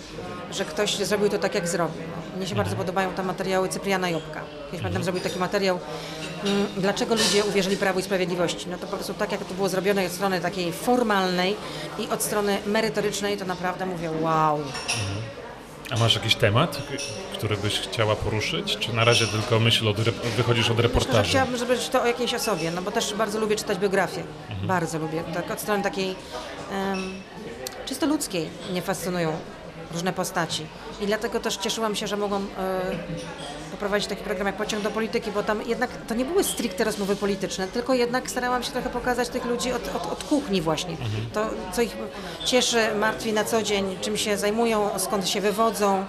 że 0.53 0.65
ktoś 0.65 0.97
zrobił 0.97 1.29
to 1.29 1.39
tak, 1.39 1.55
jak 1.55 1.69
zrobił. 1.69 2.03
Mnie 2.37 2.47
się 2.47 2.55
bardzo 2.55 2.77
podobają 2.77 3.13
te 3.13 3.23
materiały 3.23 3.69
Cypriana 3.69 4.09
Jobka. 4.09 4.41
Kiedyś 4.67 4.81
pamiętam, 4.81 5.05
zrobił 5.05 5.23
taki 5.23 5.39
materiał, 5.39 5.79
mm, 6.45 6.67
dlaczego 6.77 7.15
ludzie 7.15 7.45
uwierzyli 7.45 7.77
Prawu 7.77 8.01
i 8.01 8.03
Sprawiedliwości. 8.03 8.69
No 8.69 8.79
to 8.79 8.87
po 8.87 8.97
prostu 8.97 9.15
tak, 9.15 9.33
jak 9.33 9.45
to 9.45 9.55
było 9.55 9.69
zrobione 9.69 10.07
od 10.07 10.13
strony 10.13 10.41
takiej 10.41 10.73
formalnej 10.73 11.57
i 11.99 12.09
od 12.09 12.23
strony 12.23 12.59
merytorycznej, 12.67 13.37
to 13.37 13.45
naprawdę 13.45 13.87
mówię, 13.87 14.11
wow. 14.21 14.61
A 15.91 15.99
masz 15.99 16.15
jakiś 16.15 16.35
temat, 16.35 16.83
który 17.33 17.57
byś 17.57 17.81
chciała 17.81 18.17
poruszyć? 18.17 18.77
Czy 18.77 18.93
na 18.93 19.05
razie 19.05 19.27
tylko 19.27 19.61
myśl 19.61 19.89
od, 19.89 20.01
wychodzisz 20.37 20.71
od 20.71 20.77
Myślę, 20.77 20.77
że 20.77 20.83
reportażu? 20.83 21.31
chciałabym, 21.31 21.57
żeby 21.57 21.79
to 21.79 22.03
o 22.03 22.07
jakiejś 22.07 22.35
osobie, 22.35 22.71
no 22.71 22.83
bo 22.83 22.91
też 22.91 23.15
bardzo 23.15 23.41
lubię 23.41 23.57
czytać 23.57 23.79
biografię. 23.79 24.23
Bardzo 24.63 24.99
lubię. 24.99 25.23
Tak 25.35 25.51
od 25.51 25.61
strony 25.61 25.83
takiej 25.83 26.15
em, 26.73 27.13
czysto 27.87 28.07
ludzkiej 28.07 28.51
mnie 28.71 28.83
fascynują 28.83 29.33
różne 29.93 30.13
postaci. 30.13 30.67
I 31.01 31.07
dlatego 31.07 31.41
też 31.41 31.57
cieszyłam 31.57 31.95
się, 31.95 32.07
że 32.07 32.17
mogłam 32.17 32.47
e, 32.59 32.81
poprowadzić 33.71 34.09
taki 34.09 34.23
program 34.25 34.47
jak 34.47 34.57
Pociąg 34.57 34.83
do 34.83 34.91
polityki, 34.91 35.31
bo 35.31 35.43
tam 35.43 35.63
jednak 35.67 35.91
to 36.09 36.15
nie 36.15 36.25
były 36.25 36.45
stricte 36.45 36.85
rozmowy 36.85 37.17
polityczne, 37.17 37.69
tylko 37.69 37.95
jednak 37.95 38.31
starałam 38.31 38.63
się 38.63 38.71
trochę 38.71 38.91
pokazać 38.91 39.29
tych 39.29 39.45
ludzi 39.45 39.73
od, 39.73 39.97
od, 39.97 40.13
od 40.13 40.25
kuchni 40.25 40.63
właśnie. 40.63 40.97
To, 41.33 41.51
co 41.73 41.83
ich 41.83 41.97
cieszy, 42.45 42.95
martwi 42.95 43.33
na 43.33 43.45
co 43.45 43.63
dzień, 43.63 43.97
czym 44.01 44.17
się 44.17 44.37
zajmują, 44.39 44.91
skąd 44.99 45.29
się 45.29 45.41
wywodzą, 45.41 46.05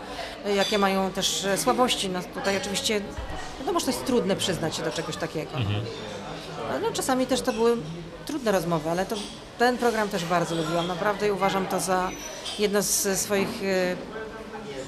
jakie 0.55 0.77
mają 0.77 1.11
też 1.11 1.45
e, 1.45 1.57
słabości. 1.57 2.09
No 2.09 2.19
tutaj 2.33 2.57
oczywiście, 2.57 3.01
wiadomo, 3.59 3.79
że 3.79 3.85
to 3.85 3.91
jest 3.91 4.05
trudne 4.05 4.35
przyznać 4.35 4.75
się 4.75 4.83
do 4.83 4.91
czegoś 4.91 5.17
takiego. 5.17 5.51
Ale 6.69 6.79
No, 6.79 6.91
czasami 6.91 7.27
też 7.27 7.41
to 7.41 7.53
były 7.53 7.77
trudne 8.31 8.51
rozmowy, 8.51 8.89
ale 8.89 9.05
to, 9.05 9.15
ten 9.59 9.77
program 9.77 10.09
też 10.09 10.25
bardzo 10.25 10.55
lubiłam. 10.55 10.87
Naprawdę 10.87 11.33
uważam 11.33 11.67
to 11.67 11.79
za 11.79 12.11
jedno 12.59 12.81
z 12.81 13.19
swoich 13.19 13.63
e, 13.63 13.95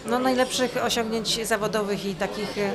no, 0.09 0.19
najlepszych 0.19 0.77
osiągnięć 0.83 1.47
zawodowych 1.47 2.05
i 2.05 2.15
takich, 2.15 2.57
e, 2.57 2.73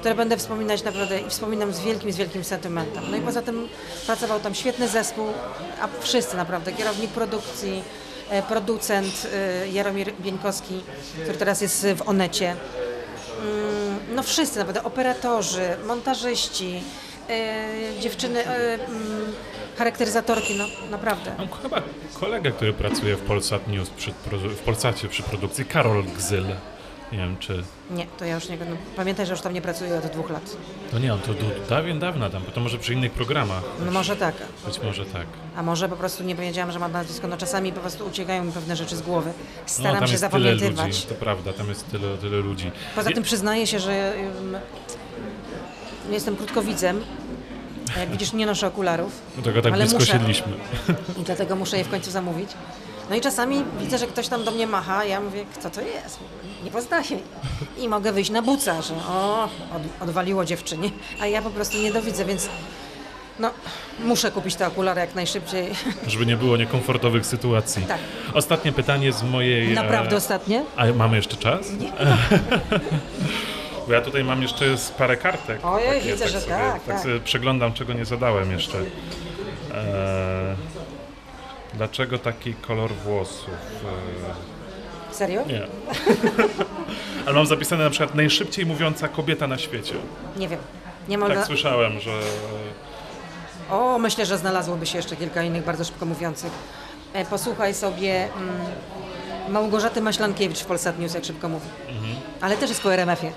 które 0.00 0.14
będę 0.14 0.36
wspominać 0.36 0.82
naprawdę 0.82 1.20
i 1.20 1.30
wspominam 1.30 1.72
z 1.72 1.80
wielkim, 1.80 2.12
z 2.12 2.16
wielkim 2.16 2.44
sentymentem. 2.44 3.04
No 3.10 3.16
i 3.16 3.20
poza 3.20 3.42
tym 3.42 3.68
pracował 4.06 4.40
tam 4.40 4.54
świetny 4.54 4.88
zespół, 4.88 5.26
a 5.82 5.88
wszyscy 6.00 6.36
naprawdę, 6.36 6.72
kierownik 6.72 7.10
produkcji, 7.10 7.82
e, 8.30 8.42
producent 8.42 9.26
Jaromir 9.72 10.12
Bieńkowski, 10.20 10.80
który 11.22 11.38
teraz 11.38 11.60
jest 11.60 11.86
w 11.96 12.08
Onecie. 12.08 12.56
Mm, 13.42 13.98
No 14.14 14.22
wszyscy 14.22 14.58
naprawdę, 14.58 14.82
operatorzy, 14.84 15.76
montażyści, 15.86 16.82
dziewczyny, 18.00 18.46
e, 18.46 18.74
mm, 18.74 19.32
charakteryzatorki, 19.78 20.54
no 20.58 20.64
naprawdę. 20.90 21.34
Mam 21.38 21.48
chyba 21.48 21.82
kolegę, 22.20 22.50
który 22.52 22.72
pracuje 22.72 23.16
w 23.16 23.20
Polsat 23.20 23.68
News, 23.68 23.90
przy, 23.90 24.12
w 24.56 24.58
Polsacie 24.58 25.08
przy 25.08 25.22
produkcji, 25.22 25.64
Karol 25.64 26.04
Gzyl. 26.04 26.44
Nie 27.12 27.18
wiem, 27.18 27.36
czy... 27.38 27.62
Nie, 27.90 28.06
to 28.18 28.24
ja 28.24 28.34
już 28.34 28.48
nie, 28.48 28.56
no, 28.56 28.76
pamiętaj, 28.96 29.26
że 29.26 29.32
już 29.32 29.40
tam 29.40 29.52
nie 29.54 29.62
pracuję 29.62 29.98
od 29.98 30.06
dwóch 30.06 30.30
lat. 30.30 30.56
To 30.90 30.98
nie, 30.98 31.14
on 31.14 31.20
to 31.20 31.34
do 31.34 31.46
dawien 31.68 31.98
dawna 31.98 32.30
tam, 32.30 32.42
bo 32.42 32.50
to 32.50 32.60
może 32.60 32.78
przy 32.78 32.94
innych 32.94 33.12
programach. 33.12 33.62
No 33.84 33.92
może 33.92 34.16
tak, 34.16 34.34
Być 34.66 34.80
może 34.82 35.06
tak. 35.06 35.26
a 35.56 35.62
może 35.62 35.88
po 35.88 35.96
prostu 35.96 36.24
nie 36.24 36.34
wiedziałam, 36.34 36.72
że 36.72 36.78
mam 36.78 36.92
nazwisko, 36.92 37.28
no 37.28 37.36
czasami 37.36 37.72
po 37.72 37.80
prostu 37.80 38.06
uciekają 38.06 38.44
mi 38.44 38.52
pewne 38.52 38.76
rzeczy 38.76 38.96
z 38.96 39.02
głowy. 39.02 39.32
No, 39.36 39.62
Staram 39.66 39.98
tam 39.98 40.06
się 40.06 40.12
jest 40.12 40.30
tyle 40.30 40.30
zapamiętywać. 40.56 40.86
ludzi, 40.86 41.02
to 41.02 41.14
prawda, 41.14 41.52
tam 41.52 41.68
jest 41.68 41.90
tyle, 41.90 42.16
tyle 42.18 42.36
ludzi. 42.36 42.70
Poza 42.94 43.10
tym 43.10 43.22
przyznaję 43.22 43.66
się, 43.66 43.78
że 43.78 44.14
ym, 44.38 44.56
jestem 46.14 46.36
krótkowidzem. 46.36 47.00
Jak 47.98 48.10
widzisz, 48.10 48.32
nie 48.32 48.46
noszę 48.46 48.66
okularów. 48.66 49.12
Do 49.36 49.42
tego 49.42 49.62
tak 49.62 49.72
Ale 49.72 49.82
blisko 49.82 49.98
muszę. 49.98 50.12
siedliśmy. 50.12 50.52
I 51.20 51.22
dlatego 51.22 51.56
muszę 51.56 51.78
je 51.78 51.84
w 51.84 51.90
końcu 51.90 52.10
zamówić. 52.10 52.50
No 53.10 53.16
i 53.16 53.20
czasami 53.20 53.64
widzę, 53.80 53.98
że 53.98 54.06
ktoś 54.06 54.28
tam 54.28 54.44
do 54.44 54.50
mnie 54.50 54.66
macha, 54.66 55.04
ja 55.04 55.20
mówię, 55.20 55.44
kto 55.58 55.70
to 55.70 55.80
jest? 55.80 56.18
Nie 56.64 56.70
poznaję. 56.70 57.18
I 57.78 57.88
mogę 57.88 58.12
wyjść 58.12 58.30
na 58.30 58.42
buca, 58.42 58.82
że 58.82 58.94
o, 58.94 59.44
od, 59.44 60.02
odwaliło 60.08 60.44
dziewczynie, 60.44 60.90
a 61.20 61.26
ja 61.26 61.42
po 61.42 61.50
prostu 61.50 61.78
nie 61.78 61.92
dowidzę, 61.92 62.24
więc 62.24 62.48
no, 63.38 63.50
muszę 64.04 64.30
kupić 64.30 64.54
te 64.54 64.66
okulary 64.66 65.00
jak 65.00 65.14
najszybciej. 65.14 65.70
Żeby 66.06 66.26
nie 66.26 66.36
było 66.36 66.56
niekomfortowych 66.56 67.26
sytuacji. 67.26 67.82
Tak. 67.82 67.98
Ostatnie 68.34 68.72
pytanie 68.72 69.12
z 69.12 69.22
mojej... 69.22 69.74
Naprawdę 69.74 70.14
e, 70.14 70.16
ostatnie? 70.18 70.64
A 70.76 70.86
mamy 70.86 71.16
jeszcze 71.16 71.36
czas? 71.36 71.70
Nie. 71.72 71.92
Bo 73.90 73.94
ja 73.94 74.02
tutaj 74.02 74.24
mam 74.24 74.42
jeszcze 74.42 74.78
z 74.78 74.90
parę 74.90 75.16
kartek. 75.16 75.64
Ojej, 75.64 76.00
widzę, 76.00 76.28
że 76.28 76.40
sobie, 76.40 76.52
tak, 76.54 76.84
Tak 76.84 77.02
tak. 77.02 77.22
przeglądam, 77.24 77.72
czego 77.72 77.92
nie 77.92 78.04
zadałem 78.04 78.52
jeszcze. 78.52 78.78
E, 79.74 80.56
dlaczego 81.74 82.18
taki 82.18 82.54
kolor 82.54 82.92
włosów? 82.92 83.50
Serio? 85.10 85.40
E, 85.40 85.46
nie. 85.46 85.66
Ale 87.26 87.34
mam 87.34 87.46
zapisane 87.46 87.84
na 87.84 87.90
przykład 87.90 88.14
najszybciej 88.14 88.66
mówiąca 88.66 89.08
kobieta 89.08 89.46
na 89.46 89.58
świecie. 89.58 89.94
Nie 90.36 90.48
wiem. 90.48 90.60
Nie 91.08 91.18
mam 91.18 91.32
Tak 91.32 91.46
słyszałem, 91.46 92.00
że... 92.00 92.20
O, 93.70 93.98
myślę, 93.98 94.26
że 94.26 94.38
znalazłoby 94.38 94.86
się 94.86 94.96
jeszcze 94.96 95.16
kilka 95.16 95.42
innych 95.42 95.64
bardzo 95.64 95.84
szybko 95.84 96.06
mówiących. 96.06 96.52
E, 97.12 97.24
posłuchaj 97.24 97.74
sobie 97.74 98.24
mm, 98.24 98.56
Małgorzaty 99.48 100.00
Maślankiewicz 100.00 100.60
w 100.60 100.66
Polsat 100.66 100.98
News, 100.98 101.14
jak 101.14 101.24
szybko 101.24 101.48
mówi. 101.48 101.66
Mhm. 101.88 102.16
Ale 102.40 102.56
też 102.56 102.68
jest 102.70 102.82
po 102.82 102.94
RMF-ie. 102.94 103.32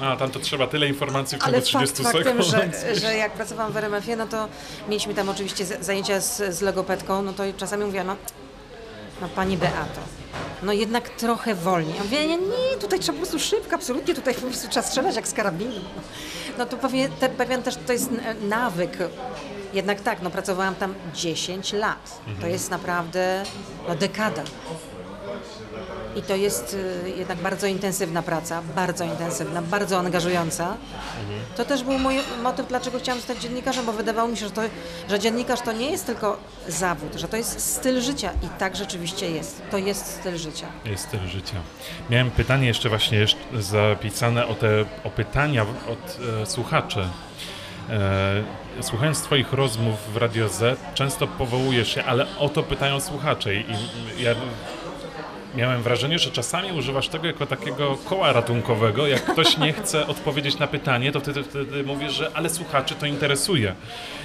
No, 0.00 0.16
tam 0.16 0.30
to 0.30 0.40
trzeba 0.40 0.66
tyle 0.66 0.88
informacji 0.88 1.38
w 1.38 1.40
ciągu 1.40 1.56
Ale 1.56 1.62
30 1.62 2.02
fakt 2.02 2.16
faktem, 2.16 2.42
sekund. 2.42 2.74
że, 2.86 2.94
że 2.94 3.16
jak 3.16 3.32
pracowałam 3.32 3.72
w 3.72 3.76
RMF-ie, 3.76 4.16
no 4.16 4.26
to 4.26 4.48
mieliśmy 4.88 5.14
tam 5.14 5.28
oczywiście 5.28 5.64
zajęcia 5.64 6.20
z, 6.20 6.54
z 6.54 6.60
logopedką, 6.60 7.22
no 7.22 7.32
to 7.32 7.42
czasami 7.56 7.84
mówiła, 7.84 8.04
no, 8.04 8.16
no 9.20 9.28
pani 9.28 9.56
Beato, 9.56 10.00
no 10.62 10.72
jednak 10.72 11.08
trochę 11.08 11.54
wolniej. 11.54 11.96
Ja 11.96 12.02
mówię, 12.04 12.26
nie, 12.26 12.36
nie, 12.36 12.76
tutaj 12.80 12.98
trzeba 12.98 13.18
po 13.18 13.26
prostu 13.26 13.38
szybko, 13.38 13.74
absolutnie, 13.74 14.14
tutaj 14.14 14.34
po 14.34 14.40
prostu 14.40 14.68
trzeba 14.68 14.86
strzelać 14.86 15.16
jak 15.16 15.28
z 15.28 15.32
karabinu. 15.32 15.80
No 16.58 16.66
to 16.66 16.76
pewien, 16.76 17.12
te, 17.12 17.28
pewien 17.28 17.62
też 17.62 17.74
to 17.86 17.92
jest 17.92 18.10
nawyk. 18.42 18.98
Jednak 19.72 20.00
tak, 20.00 20.22
no 20.22 20.30
pracowałam 20.30 20.74
tam 20.74 20.94
10 21.14 21.72
lat. 21.72 22.20
To 22.40 22.46
jest 22.46 22.70
naprawdę 22.70 23.42
no, 23.88 23.94
dekada. 23.94 24.42
I 26.16 26.22
to 26.22 26.36
jest 26.36 26.74
y, 27.06 27.10
jednak 27.10 27.38
bardzo 27.38 27.66
intensywna 27.66 28.22
praca, 28.22 28.62
bardzo 28.76 29.04
intensywna, 29.04 29.62
bardzo 29.62 29.98
angażująca. 29.98 30.76
To 31.56 31.64
też 31.64 31.82
był 31.82 31.98
mój 31.98 32.14
motyw, 32.42 32.68
dlaczego 32.68 32.98
chciałam 32.98 33.20
zostać 33.20 33.38
dziennikarzem, 33.38 33.86
bo 33.86 33.92
wydawało 33.92 34.28
mi 34.28 34.36
się, 34.36 34.46
że, 34.46 34.52
to, 34.52 34.62
że 35.08 35.18
dziennikarz 35.18 35.60
to 35.60 35.72
nie 35.72 35.90
jest 35.90 36.06
tylko 36.06 36.38
zawód, 36.68 37.14
że 37.14 37.28
to 37.28 37.36
jest 37.36 37.74
styl 37.74 38.00
życia 38.00 38.32
i 38.42 38.48
tak 38.58 38.76
rzeczywiście 38.76 39.30
jest. 39.30 39.62
To 39.70 39.78
jest 39.78 40.06
styl 40.06 40.36
życia. 40.36 40.66
Jest 40.84 41.04
styl 41.04 41.20
życia. 41.26 41.56
Miałem 42.10 42.30
pytanie 42.30 42.66
jeszcze 42.66 42.88
właśnie 42.88 43.26
zapisane 43.54 44.46
o 44.46 44.54
te 44.54 44.84
o 45.04 45.10
pytania 45.10 45.62
od 45.62 46.18
e, 46.42 46.46
słuchaczy. 46.46 47.08
E, 47.90 48.82
słuchając 48.82 49.22
Twoich 49.22 49.52
rozmów 49.52 50.12
w 50.12 50.16
Radio 50.16 50.48
Z, 50.48 50.80
często 50.94 51.26
powołujesz 51.26 51.94
się, 51.94 52.04
ale 52.04 52.26
o 52.38 52.48
to 52.48 52.62
pytają 52.62 53.00
słuchacze. 53.00 53.54
I 53.54 53.64
i 54.18 54.22
ja 54.22 54.34
miałem 55.54 55.82
wrażenie, 55.82 56.18
że 56.18 56.30
czasami 56.30 56.72
używasz 56.72 57.08
tego 57.08 57.26
jako 57.26 57.46
takiego 57.46 57.96
koła 58.08 58.32
ratunkowego. 58.32 59.06
Jak 59.06 59.24
ktoś 59.24 59.58
nie 59.58 59.72
chce 59.72 60.06
odpowiedzieć 60.06 60.58
na 60.58 60.66
pytanie, 60.66 61.12
to 61.12 61.20
wtedy, 61.20 61.44
wtedy 61.44 61.82
mówisz, 61.82 62.12
że 62.12 62.30
ale 62.34 62.50
słuchaczy 62.50 62.94
to 62.94 63.06
interesuje. 63.06 63.74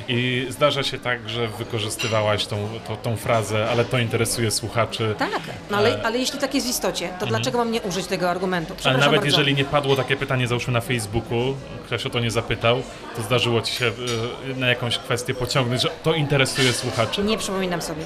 I 0.08 0.48
zdarza 0.50 0.84
się 0.84 1.00
tak, 1.00 1.30
że 1.30 1.48
wykorzystywałaś 1.48 2.46
tą, 2.46 2.70
tą, 2.88 2.98
tą 2.98 3.16
frazę, 3.16 3.68
ale 3.72 3.86
to 3.86 3.98
interesuje 4.00 4.52
słuchaczy. 4.52 5.16
Tak, 5.18 5.42
no 5.72 5.78
ale, 5.78 6.04
ale 6.04 6.18
jeśli 6.18 6.40
tak 6.40 6.54
jest 6.56 6.68
w 6.68 6.70
istocie, 6.70 7.10
to 7.20 7.26
dlaczego 7.26 7.58
mam 7.58 7.72
nie 7.72 7.82
użyć 7.82 8.06
tego 8.06 8.30
argumentu? 8.30 8.74
Ale 8.84 8.98
nawet 8.98 9.12
bardzo. 9.12 9.26
jeżeli 9.26 9.56
nie 9.56 9.66
padło 9.66 9.96
takie 9.96 10.16
pytanie, 10.16 10.48
załóżmy 10.48 10.74
na 10.74 10.82
Facebooku, 10.82 11.56
ktoś 11.86 12.06
o 12.06 12.10
to 12.10 12.20
nie 12.20 12.32
zapytał, 12.32 12.82
to 13.16 13.22
zdarzyło 13.22 13.62
ci 13.62 13.74
się 13.74 13.86
y, 13.86 14.56
na 14.56 14.68
jakąś 14.68 14.98
kwestię 14.98 15.34
pociągnąć, 15.34 15.82
że 15.82 15.90
to 16.04 16.14
interesuje 16.14 16.74
słuchaczy? 16.74 17.24
Nie 17.24 17.38
przypominam 17.38 17.82
sobie. 17.82 18.06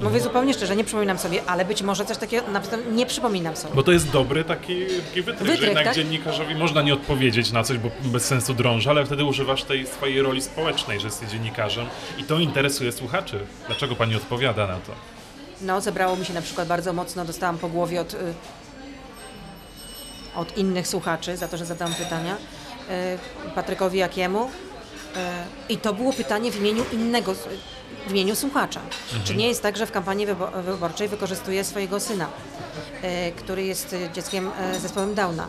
Mówię 0.00 0.20
zupełnie 0.20 0.54
szczerze, 0.54 0.76
nie 0.76 0.84
przypominam 0.84 1.18
sobie, 1.18 1.42
ale 1.46 1.64
być 1.64 1.82
może 1.82 2.04
coś 2.04 2.16
takiego 2.16 2.46
nie 2.92 3.06
przypominam 3.06 3.56
sobie. 3.56 3.74
Bo 3.74 3.82
to 3.82 3.92
jest 3.92 4.10
dobry 4.10 4.44
taki, 4.44 4.86
taki 4.86 5.22
wytrych, 5.22 5.38
Wytrych, 5.38 5.60
że 5.60 5.66
jednak 5.66 5.84
tak? 5.84 5.94
dziennikarzowi 5.94 6.54
można 6.54 6.82
nie 6.82 6.94
odpowiedzieć 6.94 7.52
na 7.52 7.62
coś, 7.62 7.78
bo 7.78 7.90
bez 8.04 8.24
sensu 8.24 8.54
drąży, 8.54 8.90
ale 8.90 9.06
wtedy 9.06 9.24
używasz 9.24 9.64
tej 9.64 9.86
swojej 9.86 10.22
roli 10.22 10.42
społecznej, 10.42 11.00
że 11.00 11.06
jesteś 11.06 11.30
dziennikarzem 11.30 11.86
i 12.18 12.24
to 12.24 12.38
interesuje 12.38 12.92
słuchaczy. 12.92 13.40
Dlaczego 13.66 13.96
pani 13.96 14.16
odpowiada 14.16 14.66
na 14.66 14.76
to? 14.76 14.92
No, 15.60 15.80
zebrało 15.80 16.16
mi 16.16 16.24
się 16.24 16.34
na 16.34 16.42
przykład 16.42 16.68
bardzo 16.68 16.92
mocno, 16.92 17.24
dostałam 17.24 17.58
po 17.58 17.68
głowie 17.68 18.00
od, 18.00 18.14
y, 18.14 18.16
od 20.34 20.58
innych 20.58 20.88
słuchaczy 20.88 21.36
za 21.36 21.48
to, 21.48 21.56
że 21.56 21.66
zadałam 21.66 21.94
pytania 21.94 22.36
y, 22.36 23.50
Patrykowi 23.54 23.98
Jakiemu. 23.98 24.44
Y, 24.46 24.50
I 25.68 25.76
to 25.76 25.92
było 25.94 26.12
pytanie 26.12 26.50
w 26.52 26.56
imieniu 26.60 26.84
innego, 26.92 27.34
w 28.06 28.10
imieniu 28.10 28.36
słuchacza. 28.36 28.80
Czy 29.24 29.34
nie 29.36 29.48
jest 29.48 29.62
tak, 29.62 29.76
że 29.76 29.86
w 29.86 29.92
kampanii 29.92 30.26
wybo- 30.26 30.62
wyborczej 30.62 31.08
wykorzystuje 31.08 31.64
swojego 31.64 32.00
syna, 32.00 32.26
y, 33.04 33.32
który 33.32 33.64
jest 33.64 33.96
dzieckiem 34.14 34.50
z 34.78 34.82
zespołem 34.82 35.14
Downa? 35.14 35.46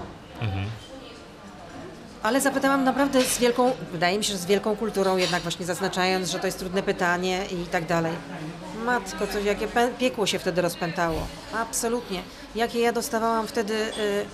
Ale 2.24 2.42
zapytałam 2.42 2.84
naprawdę 2.84 3.22
z 3.24 3.38
wielką, 3.40 3.72
wydaje 3.92 4.18
mi 4.18 4.24
się, 4.24 4.32
że 4.34 4.38
z 4.40 4.46
wielką 4.46 4.76
kulturą, 4.76 5.18
jednak 5.18 5.42
właśnie 5.42 5.66
zaznaczając, 5.66 6.30
że 6.32 6.40
to 6.40 6.46
jest 6.46 6.60
trudne 6.60 6.84
pytanie 6.84 7.46
i 7.52 7.66
tak 7.66 7.86
dalej. 7.86 8.14
Matko, 8.86 9.28
coś, 9.28 9.44
jakie 9.46 9.68
piekło 10.00 10.26
się 10.26 10.40
wtedy 10.40 10.62
rozpętało. 10.62 11.28
Absolutnie. 11.54 12.22
Jakie 12.56 12.80
ja 12.80 12.92
dostawałam 12.94 13.48
wtedy 13.48 13.74
y, 13.74 14.26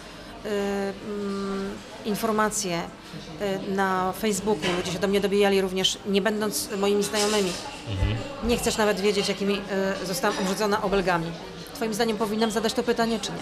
informacje 2.06 2.82
y, 3.42 3.72
na 3.76 4.14
Facebooku. 4.14 4.66
Ludzie 4.78 4.92
się 4.92 5.00
do 5.00 5.08
mnie 5.08 5.22
dobijali 5.22 5.62
również, 5.62 5.98
nie 6.06 6.22
będąc 6.22 6.70
moimi 6.78 7.04
znajomymi. 7.04 7.52
Nie 8.44 8.58
chcesz 8.58 8.78
nawet 8.78 9.00
wiedzieć, 9.02 9.30
jakimi 9.30 9.62
y, 10.04 10.06
zostałam 10.06 10.38
obrzucona 10.40 10.82
obelgami. 10.82 11.32
Twoim 11.74 11.94
zdaniem 11.94 12.18
powinnam 12.18 12.52
zadać 12.52 12.74
to 12.74 12.84
pytanie, 12.84 13.20
czy 13.20 13.32
nie? 13.32 13.38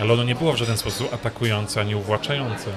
Ale 0.00 0.12
ono 0.12 0.24
nie 0.24 0.34
było 0.34 0.52
w 0.52 0.56
żaden 0.56 0.76
sposób 0.76 1.14
atakujące 1.14 1.80
ani 1.80 1.94
uwłaczające. 1.94 2.70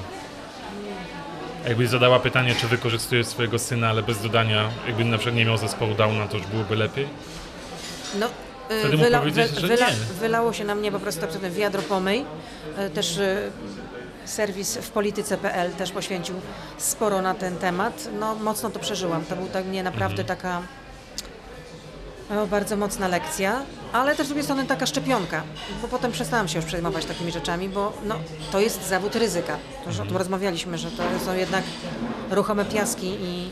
Jakbyś 1.68 1.90
zadała 1.90 2.20
pytanie, 2.20 2.56
czy 2.56 2.68
wykorzystujesz 2.68 3.28
swojego 3.28 3.60
syna, 3.60 3.90
ale 3.90 4.04
bez 4.04 4.22
dodania, 4.22 4.70
jakby 4.88 5.06
na 5.06 5.18
przykład 5.18 5.36
nie 5.36 5.46
miał 5.46 5.58
zespołu 5.58 5.94
Downa, 5.94 6.28
to 6.28 6.38
już 6.38 6.48
byłoby 6.48 6.76
lepiej? 6.76 7.08
No, 8.20 8.26
y, 8.26 8.30
Wtedy 8.80 9.12
powiedzieć, 9.20 9.52
że 9.56 9.68
nie. 9.76 9.94
Wylało 10.20 10.54
się 10.54 10.64
na 10.64 10.76
mnie 10.76 10.92
po 10.92 11.00
prostu 11.00 11.24
absolutnie 11.26 11.50
wiadro 11.50 11.82
pomyj. 11.82 12.26
Y, 12.88 12.90
Też 12.90 13.18
y, 13.18 13.52
serwis 14.26 14.78
w 14.78 14.90
polityce.pl 14.90 15.72
też 15.72 15.92
poświęcił 15.92 16.36
sporo 16.78 17.22
na 17.22 17.34
ten 17.34 17.58
temat. 17.58 18.08
No, 18.20 18.36
mocno 18.36 18.70
to 18.70 18.80
przeżyłam. 18.80 19.26
To 19.26 19.36
był 19.36 19.48
dla 19.48 19.62
mnie 19.62 19.84
naprawdę 19.84 20.22
Mhm. 20.22 20.28
taka 20.28 20.62
no, 22.30 22.48
bardzo 22.48 22.78
mocna 22.78 23.08
lekcja, 23.08 23.62
ale 23.94 24.16
też 24.16 24.26
z 24.26 24.30
drugiej 24.30 24.44
strony 24.44 24.66
taka 24.66 24.86
szczepionka, 24.86 25.44
bo 25.82 25.88
potem 25.88 26.12
przestałam 26.12 26.48
się 26.48 26.58
już 26.58 26.66
przejmować 26.66 27.06
takimi 27.06 27.32
rzeczami, 27.32 27.70
bo 27.70 27.94
no, 28.06 28.16
to 28.52 28.60
jest 28.60 28.88
zawód 28.88 29.16
ryzyka. 29.16 29.58
To 29.84 29.90
już 29.90 30.00
o 30.00 30.06
tym 30.06 30.18
rozmawialiśmy, 30.18 30.78
że 30.78 30.92
to 30.92 31.04
są 31.26 31.34
jednak 31.34 31.64
ruchome 32.32 32.66
piaski 32.66 33.08
i 33.08 33.50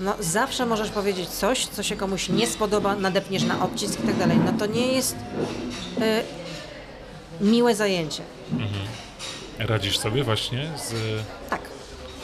no, 0.00 0.14
zawsze 0.20 0.66
możesz 0.66 0.90
powiedzieć 0.90 1.28
coś, 1.28 1.66
co 1.66 1.82
się 1.82 1.96
komuś 1.96 2.28
nie 2.28 2.46
spodoba, 2.46 2.96
nadepniesz 2.96 3.42
na 3.42 3.62
obcisk 3.64 4.00
i 4.04 4.06
tak 4.06 4.16
dalej. 4.16 4.38
No 4.44 4.52
to 4.58 4.66
nie 4.66 4.92
jest 4.92 5.16
y, 7.42 7.44
miłe 7.44 7.74
zajęcie. 7.74 8.22
Radzisz 9.58 9.98
sobie 9.98 10.24
właśnie 10.24 10.70
z, 10.88 10.94
Tak. 11.50 11.60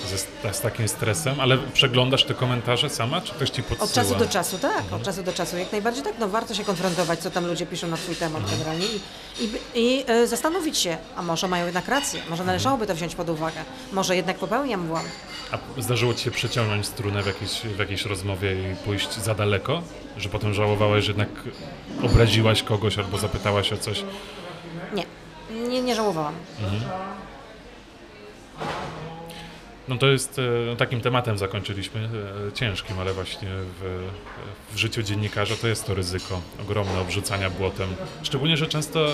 Ze, 0.07 0.53
z 0.55 0.61
takim 0.61 0.89
stresem, 0.89 1.41
ale 1.41 1.59
przeglądasz 1.59 2.25
te 2.25 2.35
komentarze 2.35 2.91
sama, 2.91 3.21
czy 3.21 3.33
ktoś 3.33 3.51
ci 3.51 3.63
podsyła? 3.63 3.85
Od 3.85 3.93
czasu 3.93 4.15
do 4.15 4.27
czasu, 4.29 4.59
tak, 4.59 4.93
od 4.93 5.03
czasu 5.03 5.23
do 5.23 5.33
czasu. 5.33 5.57
Jak 5.59 5.73
najbardziej 5.73 6.03
tak, 6.05 6.15
no 6.19 6.29
warto 6.29 6.55
się 6.55 6.65
konfrontować, 6.65 7.19
co 7.19 7.31
tam 7.31 7.47
ludzie 7.47 7.67
piszą 7.67 7.89
na 7.89 7.97
twój 7.97 8.17
temat 8.17 8.51
generalnie 8.51 8.87
i, 8.87 9.01
i, 9.45 9.51
i 9.75 10.05
e, 10.07 10.27
zastanowić 10.27 10.79
się, 10.79 10.97
a 11.17 11.23
może 11.23 11.49
mają 11.49 11.65
jednak 11.65 11.89
rację, 11.89 12.23
może 12.31 12.45
należałoby 12.45 12.87
to 12.87 12.95
wziąć 12.95 13.15
pod 13.15 13.29
uwagę, 13.31 13.61
może 13.93 14.17
jednak 14.17 14.39
popełniam 14.39 14.87
błąd. 14.87 15.09
A 15.53 15.81
zdarzyło 15.81 16.15
ci 16.15 16.25
się 16.25 16.31
przeciągnąć 16.31 16.87
strunę 16.87 17.23
w 17.23 17.27
jakiejś, 17.27 17.61
w 17.61 17.79
jakiejś 17.79 18.05
rozmowie 18.05 18.53
i 18.73 18.77
pójść 18.77 19.15
za 19.15 19.35
daleko? 19.35 19.83
Że 20.17 20.29
potem 20.29 20.55
żałowałeś, 20.55 21.05
że 21.05 21.11
jednak 21.11 21.29
obraziłaś 22.03 22.63
kogoś 22.63 22.99
albo 22.99 23.19
zapytałaś 23.19 23.73
o 23.73 23.77
coś? 23.77 24.05
Nie, 24.95 25.05
nie, 25.69 25.83
nie 25.83 25.95
żałowałam. 25.95 26.35
No 29.89 29.99
to 29.99 30.07
jest, 30.07 30.39
e, 30.39 30.43
no 30.67 30.77
takim 30.77 31.01
tematem 31.01 31.39
zakończyliśmy, 31.39 32.09
e, 32.49 32.53
ciężkim, 32.53 32.99
ale 32.99 33.13
właśnie 33.13 33.49
w, 33.49 34.09
w 34.73 34.77
życiu 34.77 35.03
dziennikarza 35.03 35.57
to 35.57 35.69
jest 35.69 35.87
to 35.87 35.95
ryzyko 35.95 36.41
ogromne 36.63 37.01
obrzucania 37.01 37.51
błotem. 37.51 37.89
Szczególnie, 38.23 38.57
że 38.57 38.67
często 38.67 39.09
e, 39.09 39.13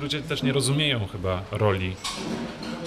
ludzie 0.00 0.22
też 0.22 0.42
nie 0.42 0.52
rozumieją 0.52 1.06
chyba 1.12 1.42
roli, 1.50 1.96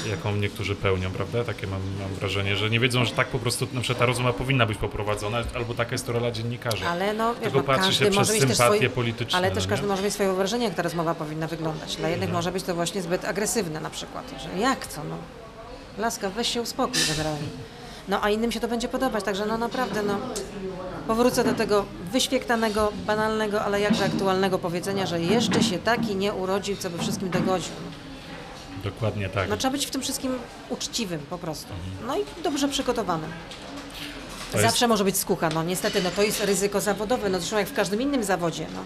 jaką 0.10 0.36
niektórzy 0.36 0.76
pełnią, 0.76 1.12
prawda? 1.12 1.44
Takie 1.44 1.68
mam, 1.68 1.82
mam 2.00 2.14
wrażenie, 2.14 2.56
że 2.56 2.70
nie 2.70 2.80
wiedzą, 2.80 3.06
że 3.06 3.12
tak 3.12 3.28
po 3.28 3.40
prostu 3.40 3.68
na 3.74 3.82
przykład 3.82 4.00
ta 4.00 4.06
rozmowa 4.06 4.34
powinna 4.34 4.66
być 4.66 4.78
poprowadzona, 4.78 5.44
albo 5.56 5.74
taka 5.74 5.92
jest 5.92 6.06
to 6.06 6.12
rola 6.14 6.32
dziennikarza. 6.32 6.90
Ale 6.90 7.14
no, 7.14 7.34
wiesz, 7.34 7.44
Tylko 7.44 7.58
no, 7.58 7.64
patrzy 7.64 7.90
każdy 7.90 8.06
się 8.06 8.12
może 8.12 8.22
przez 8.22 8.36
mieć 8.36 8.42
też 8.42 8.58
sympatie 8.58 8.76
swoje, 8.76 8.90
polityczne. 8.90 9.38
ale 9.38 9.52
też 9.52 9.64
no 9.64 9.70
każdy 9.70 9.86
nie? 9.86 9.92
może 9.92 10.04
mieć 10.04 10.14
swoje 10.14 10.30
wyobrażenie, 10.30 10.66
jak 10.66 10.76
ta 10.76 10.82
rozmowa 10.82 11.16
powinna 11.16 11.48
wyglądać. 11.48 11.96
Dla 11.96 12.10
jednych 12.10 12.32
może 12.32 12.52
być 12.52 12.64
to 12.64 12.76
właśnie 12.76 13.02
zbyt 13.02 13.26
agresywne 13.26 13.80
na 13.80 13.90
przykład, 13.90 14.34
że 14.44 14.60
jak 14.60 14.88
co, 14.88 15.04
no, 15.04 15.18
laska, 16.00 16.30
weź 16.30 16.48
się 16.54 16.62
uspokój 16.62 17.02
generalnie. 17.08 17.48
No, 18.08 18.24
a 18.24 18.30
innym 18.30 18.52
się 18.52 18.60
to 18.60 18.68
będzie 18.68 18.88
podobać, 18.88 19.24
także 19.24 19.46
no 19.46 19.58
naprawdę, 19.58 20.04
no, 20.04 20.18
powrócę 21.08 21.44
do 21.44 21.54
tego 21.54 21.86
wyświektanego, 22.12 22.92
banalnego, 23.06 23.62
ale 23.62 23.82
jakże 23.82 24.06
aktualnego 24.06 24.60
powiedzenia, 24.60 25.06
że 25.06 25.22
jeszcze 25.22 25.64
się 25.64 25.80
taki 25.80 26.16
nie 26.16 26.34
urodził, 26.34 26.78
co 26.78 26.90
by 26.90 26.98
wszystkim 26.98 27.30
dogodził. 27.30 27.72
Dokładnie 28.84 29.30
tak. 29.30 29.50
No 29.50 29.58
trzeba 29.58 29.72
być 29.72 29.86
w 29.86 29.90
tym 29.90 30.02
wszystkim 30.02 30.40
uczciwym 30.70 31.20
po 31.20 31.38
prostu. 31.38 31.74
No 32.08 32.18
i 32.18 32.22
dobrze 32.44 32.68
przygotowanym. 32.68 33.30
Jest- 34.54 34.66
Zawsze 34.66 34.88
może 34.88 35.04
być 35.04 35.18
skucha, 35.18 35.50
no 35.50 35.64
niestety, 35.64 36.02
no 36.04 36.12
to 36.12 36.24
jest 36.24 36.44
ryzyko 36.46 36.82
zawodowe, 36.82 37.30
no 37.30 37.40
zresztą 37.40 37.58
jak 37.58 37.68
w 37.68 37.74
każdym 37.74 38.02
innym 38.02 38.24
zawodzie, 38.24 38.66
no. 38.76 38.84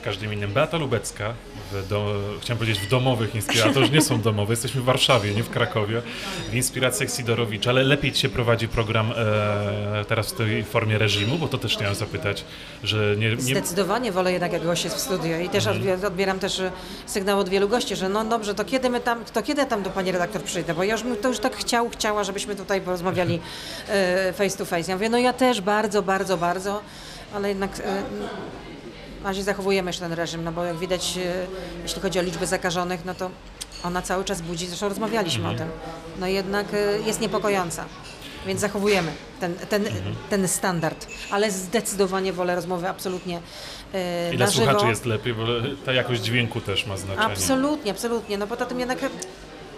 w 0.00 0.04
każdym 0.04 0.32
innym. 0.32 0.52
Beata 0.52 0.76
Lubecka, 0.76 1.34
w 1.72 2.38
chciałem 2.40 2.58
powiedzieć 2.58 2.78
w 2.82 2.88
domowych 2.88 3.34
inspiracjach, 3.34 3.74
to 3.74 3.80
już 3.80 3.90
nie 3.90 4.00
są 4.02 4.20
domowe, 4.20 4.52
jesteśmy 4.52 4.80
w 4.80 4.84
Warszawie, 4.84 5.34
nie 5.34 5.42
w 5.42 5.50
Krakowie, 5.50 6.02
w 6.50 6.54
inspiracjach 6.54 7.10
Sidorowicza, 7.10 7.70
ale 7.70 7.82
lepiej 7.82 8.14
się 8.14 8.28
prowadzi 8.28 8.68
program 8.68 9.12
e, 9.16 10.04
teraz 10.08 10.30
w 10.32 10.36
tej 10.36 10.64
formie 10.64 10.98
reżimu, 10.98 11.38
bo 11.38 11.48
to 11.48 11.58
też 11.58 11.76
chciałem 11.76 11.94
zapytać, 11.94 12.44
że 12.84 13.16
nie... 13.16 13.30
nie 13.30 13.40
Zdecydowanie 13.42 14.12
wolę 14.12 14.32
jednak 14.32 14.52
jak 14.52 14.64
gość 14.64 14.84
jest 14.84 14.96
w 14.96 15.00
studio. 15.00 15.38
I 15.38 15.48
też 15.48 15.64
odbie- 15.66 16.06
odbieram 16.06 16.38
też 16.38 16.58
y, 16.58 16.72
sygnał 17.06 17.38
od 17.38 17.48
wielu 17.48 17.68
gości, 17.68 17.96
że 17.96 18.08
no 18.08 18.24
dobrze, 18.24 18.54
to 18.54 18.64
kiedy 18.64 18.90
my 18.90 19.00
tam, 19.00 19.24
to 19.24 19.42
kiedy 19.42 19.66
tam 19.66 19.82
do 19.82 19.90
pani 19.90 20.12
redaktor 20.12 20.42
przyjdę, 20.42 20.74
bo 20.74 20.84
ja 20.84 20.92
już 20.92 21.02
bym 21.02 21.16
to 21.16 21.28
już 21.28 21.38
tak 21.38 21.56
chciał, 21.56 21.88
chciała, 21.90 22.24
żebyśmy 22.24 22.56
tutaj 22.56 22.80
porozmawiali 22.80 23.40
y, 24.28 24.32
face 24.32 24.58
to 24.58 24.64
face. 24.64 24.90
Ja 24.90 24.96
mówię, 24.96 25.08
no 25.08 25.18
ja 25.18 25.32
też 25.32 25.60
bardzo, 25.60 26.02
bardzo, 26.02 26.36
bardzo, 26.36 26.80
ale 27.34 27.48
jednak 27.48 27.78
y, 27.78 27.82
na 29.24 29.30
razie 29.30 29.42
zachowujemy 29.42 29.88
jeszcze 29.88 30.02
ten 30.02 30.12
reżim, 30.12 30.44
no 30.44 30.52
bo 30.52 30.64
jak 30.64 30.76
widać, 30.76 31.16
y, 31.16 31.46
jeśli 31.82 32.02
chodzi 32.02 32.18
o 32.18 32.22
liczbę 32.22 32.46
zakażonych, 32.46 33.04
no 33.04 33.14
to 33.14 33.30
ona 33.84 34.02
cały 34.02 34.24
czas 34.24 34.40
budzi, 34.40 34.66
zresztą 34.66 34.88
rozmawialiśmy 34.88 35.48
o 35.48 35.54
tym, 35.54 35.68
no 36.20 36.26
jednak 36.26 36.74
y, 36.74 37.02
jest 37.06 37.20
niepokojąca. 37.20 37.84
Więc 38.46 38.60
zachowujemy 38.60 39.12
ten, 39.40 39.54
ten, 39.54 39.84
ten 40.30 40.48
standard, 40.48 41.06
ale 41.30 41.50
zdecydowanie 41.50 42.32
wolę 42.32 42.54
rozmowy 42.54 42.88
absolutnie 42.88 43.38
y, 43.38 44.34
I 44.34 44.36
dla 44.36 44.46
na 44.46 44.52
żywo. 44.52 44.66
słuchaczy 44.66 44.88
jest 44.88 45.06
lepiej, 45.06 45.34
bo 45.34 45.42
ta 45.86 45.92
jakość 45.92 46.22
dźwięku 46.22 46.60
też 46.60 46.86
ma 46.86 46.96
znaczenie. 46.96 47.26
Absolutnie, 47.26 47.90
absolutnie. 47.92 48.38
No 48.38 48.46
poza 48.46 48.66
tym 48.66 48.80
jednak 48.80 49.02
e, 49.02 49.10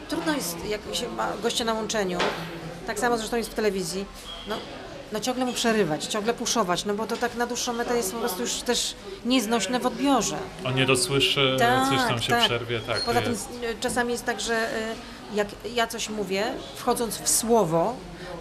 trudno 0.09 0.35
jest, 0.35 0.57
jak 0.69 0.81
się 0.93 1.09
ma 1.09 1.33
gościa 1.43 1.65
na 1.65 1.75
łączeniu, 1.75 2.19
tak 2.87 2.99
samo 2.99 3.19
zresztą 3.19 3.37
jest 3.37 3.51
w 3.51 3.55
telewizji, 3.55 4.05
no, 4.49 4.57
no 5.13 5.21
ciągle 5.21 5.45
mu 5.45 5.53
przerywać, 5.53 6.05
ciągle 6.05 6.35
puszować, 6.35 6.85
no 6.85 6.95
bo 6.95 7.07
to 7.07 7.17
tak 7.17 7.35
na 7.35 7.47
dłuższą 7.47 7.73
metę 7.73 7.97
jest 7.97 8.13
po 8.13 8.19
prostu 8.19 8.41
już 8.43 8.53
też 8.53 8.95
nieznośne 9.25 9.81
w 9.81 9.87
odbiorze. 9.87 10.37
On 10.65 10.75
nie 10.75 10.87
dosłyszy, 10.87 11.57
coś 11.89 12.09
tam 12.09 12.23
się 12.23 12.37
przerwie, 12.45 12.81
tak. 12.81 13.01
Poza 13.01 13.23
tym 13.23 13.33
jest. 13.33 13.49
y, 13.51 13.81
czasami 13.81 14.13
jest 14.13 14.25
tak, 14.25 14.41
że 14.41 14.55
y, 14.55 15.37
jak 15.37 15.49
ja 15.75 15.87
coś 15.87 16.09
mówię, 16.09 16.45
wchodząc 16.77 17.19
w 17.19 17.29
słowo 17.29 17.95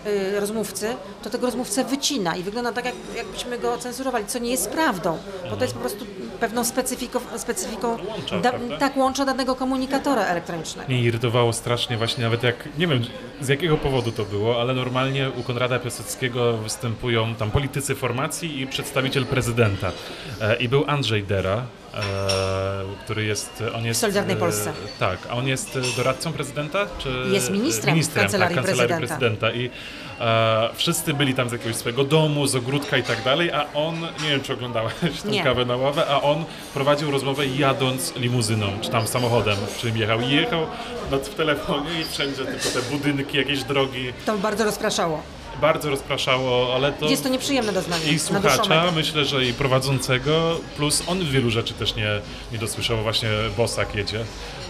y, 0.05 0.39
rozmówcy, 0.39 0.95
to 1.23 1.29
tego 1.29 1.45
rozmówcę 1.45 1.83
wycina 1.83 2.35
i 2.35 2.43
wygląda 2.43 2.71
tak, 2.71 2.85
jak, 2.85 2.95
jakbyśmy 3.15 3.59
go 3.59 3.77
cenzurowali, 3.77 4.25
co 4.25 4.39
nie 4.39 4.51
jest 4.51 4.69
prawdą, 4.69 5.17
bo 5.49 5.55
to 5.55 5.63
jest 5.63 5.73
po 5.73 5.79
prostu 5.79 6.05
pewną 6.39 6.65
specyfiką, 6.65 7.19
specyfiką 7.37 7.97
Łącza, 8.07 8.39
da, 8.39 8.53
tak 8.79 8.97
łącza 8.97 9.25
danego 9.25 9.55
komunikatora 9.55 10.25
elektronicznego. 10.25 10.89
Mnie 10.89 11.01
irytowało 11.01 11.53
strasznie 11.53 11.97
właśnie 11.97 12.23
nawet 12.23 12.43
jak, 12.43 12.69
nie 12.77 12.87
wiem 12.87 13.05
z 13.41 13.47
jakiego 13.47 13.77
powodu 13.77 14.11
to 14.11 14.25
było, 14.25 14.61
ale 14.61 14.73
normalnie 14.73 15.29
u 15.29 15.43
Konrada 15.43 15.79
Piaseckiego 15.79 16.57
występują 16.57 17.35
tam 17.35 17.51
politycy 17.51 17.95
formacji 17.95 18.61
i 18.61 18.67
przedstawiciel 18.67 19.25
prezydenta. 19.25 19.91
E, 20.41 20.55
I 20.55 20.69
był 20.69 20.83
Andrzej 20.87 21.23
Dera, 21.23 21.65
e, 21.93 21.99
który 23.03 23.25
jest, 23.25 23.63
on 23.75 23.85
jest... 23.85 24.01
Solidarnej 24.01 24.35
e, 24.35 24.39
Polsce. 24.39 24.73
Tak, 24.99 25.19
a 25.29 25.33
on 25.33 25.47
jest 25.47 25.79
doradcą 25.97 26.33
prezydenta? 26.33 26.87
Czy, 26.97 27.09
Jest 27.31 27.51
ministrem 27.51 27.93
w 27.93 27.95
ministrem 27.95 28.23
Kancelarii 28.23 28.55
tak, 28.55 28.65
kancelarii 28.65 28.95
Prezydenta. 28.97 29.47
prezydenta. 29.47 29.51
I 29.51 29.69
E, 30.19 30.69
wszyscy 30.75 31.13
byli 31.13 31.33
tam 31.33 31.49
z 31.49 31.51
jakiegoś 31.51 31.75
swojego 31.75 32.03
domu, 32.03 32.47
z 32.47 32.55
ogródka 32.55 32.97
i 32.97 33.03
tak 33.03 33.23
dalej, 33.23 33.51
a 33.51 33.65
on, 33.73 34.01
nie 34.23 34.29
wiem 34.29 34.41
czy 34.41 34.53
oglądałeś 34.53 34.93
tę 35.23 35.29
Nie. 35.29 35.43
kawę 35.43 35.65
na 35.65 35.75
ławę, 35.75 36.05
a 36.09 36.21
on 36.21 36.45
prowadził 36.73 37.11
rozmowę 37.11 37.47
jadąc 37.47 38.15
limuzyną, 38.15 38.67
czy 38.81 38.89
tam 38.89 39.07
samochodem, 39.07 39.57
czym 39.81 39.97
jechał. 39.97 40.21
I 40.21 40.29
jechał 40.29 40.67
nad, 41.11 41.27
w 41.27 41.35
telefonie 41.35 42.01
i 42.01 42.03
wszędzie 42.03 42.45
tylko 42.45 42.69
te 42.69 42.81
budynki, 42.91 43.37
jakieś 43.37 43.63
drogi. 43.63 44.13
To 44.25 44.37
bardzo 44.37 44.65
rozpraszało. 44.65 45.21
Bardzo 45.61 45.89
rozpraszało, 45.89 46.75
ale 46.75 46.91
to... 46.93 47.09
Jest 47.09 47.23
to 47.23 47.29
nieprzyjemne 47.29 47.73
doznanie. 47.73 48.11
I 48.11 48.19
słuchacza, 48.19 48.91
myślę, 48.95 49.25
że 49.25 49.45
i 49.45 49.53
prowadzącego, 49.53 50.59
plus 50.77 51.03
on 51.07 51.25
wielu 51.25 51.49
rzeczy 51.49 51.73
też 51.73 51.95
nie, 51.95 52.07
nie 52.51 52.57
dosłyszał, 52.57 52.97
właśnie 52.97 53.29
Bosak 53.57 53.95
jedzie. 53.95 54.25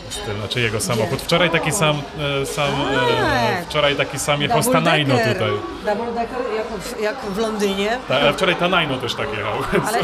Z 0.09 0.17
tym, 0.19 0.37
znaczy 0.39 0.61
jego 0.61 0.79
samochód. 0.79 1.21
Wczoraj 1.21 1.49
taki 1.49 1.71
sam, 1.71 2.01
e, 2.41 2.45
sam 2.45 2.69
e, 2.69 3.55
Tak. 3.57 3.65
wczoraj 3.69 3.95
taki 3.95 4.19
sam 4.19 4.41
jechał 4.41 4.61
z 4.61 4.65
Double 4.65 4.81
Tanajno 4.81 5.15
decker. 5.15 5.33
tutaj. 5.33 5.49
Double 5.95 6.13
decker, 6.13 6.37
jak, 6.57 6.67
w- 6.67 6.99
jak 7.01 7.15
w 7.21 7.37
Londynie. 7.37 7.97
Tak, 8.07 8.21
ale 8.21 8.33
wczoraj 8.33 8.55
Tanajno 8.55 8.97
też 8.97 9.15
tak 9.15 9.27
jechał. 9.37 9.53
Ale 9.87 9.97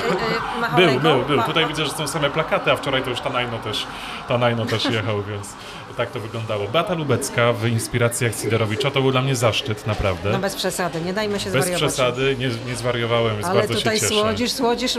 machał 0.62 0.78
Był, 0.80 0.86
ręką, 0.88 1.02
był, 1.02 1.24
był. 1.26 1.38
ma- 1.38 1.44
Tutaj 1.44 1.66
widzę, 1.66 1.86
że 1.86 1.92
są 1.92 2.08
same 2.08 2.30
plakaty, 2.30 2.72
a 2.72 2.76
wczoraj 2.76 3.04
to 3.04 3.10
już 3.10 3.20
Tanajno 3.22 3.58
też, 3.60 3.88
Tanajno 4.28 4.66
też 4.66 4.86
jechał, 4.86 5.24
więc 5.24 5.50
tak 5.94 6.12
to 6.12 6.20
wyglądało. 6.20 6.68
Beata 6.68 6.94
Lubecka 6.94 7.54
w 7.54 7.68
inspiracjach 7.68 8.36
Sidorowicza 8.36 8.92
to 8.92 9.02
był 9.02 9.12
dla 9.12 9.22
mnie 9.22 9.36
zaszczyt, 9.36 9.88
naprawdę. 9.88 10.32
No 10.32 10.40
bez 10.40 10.56
przesady, 10.56 11.02
nie 11.02 11.14
dajmy 11.14 11.40
się 11.40 11.50
Bez 11.52 11.66
zwariować. 11.66 11.94
przesady, 11.94 12.36
nie, 12.40 12.50
nie 12.68 12.76
zwariowałem, 12.76 13.34
więc 13.36 13.48
Ale 13.48 13.60
bardzo 13.60 13.76
tutaj 13.76 13.96
się 13.96 14.02
cieszę. 14.02 14.22
słodzisz, 14.22 14.52
słodzisz, 14.52 14.94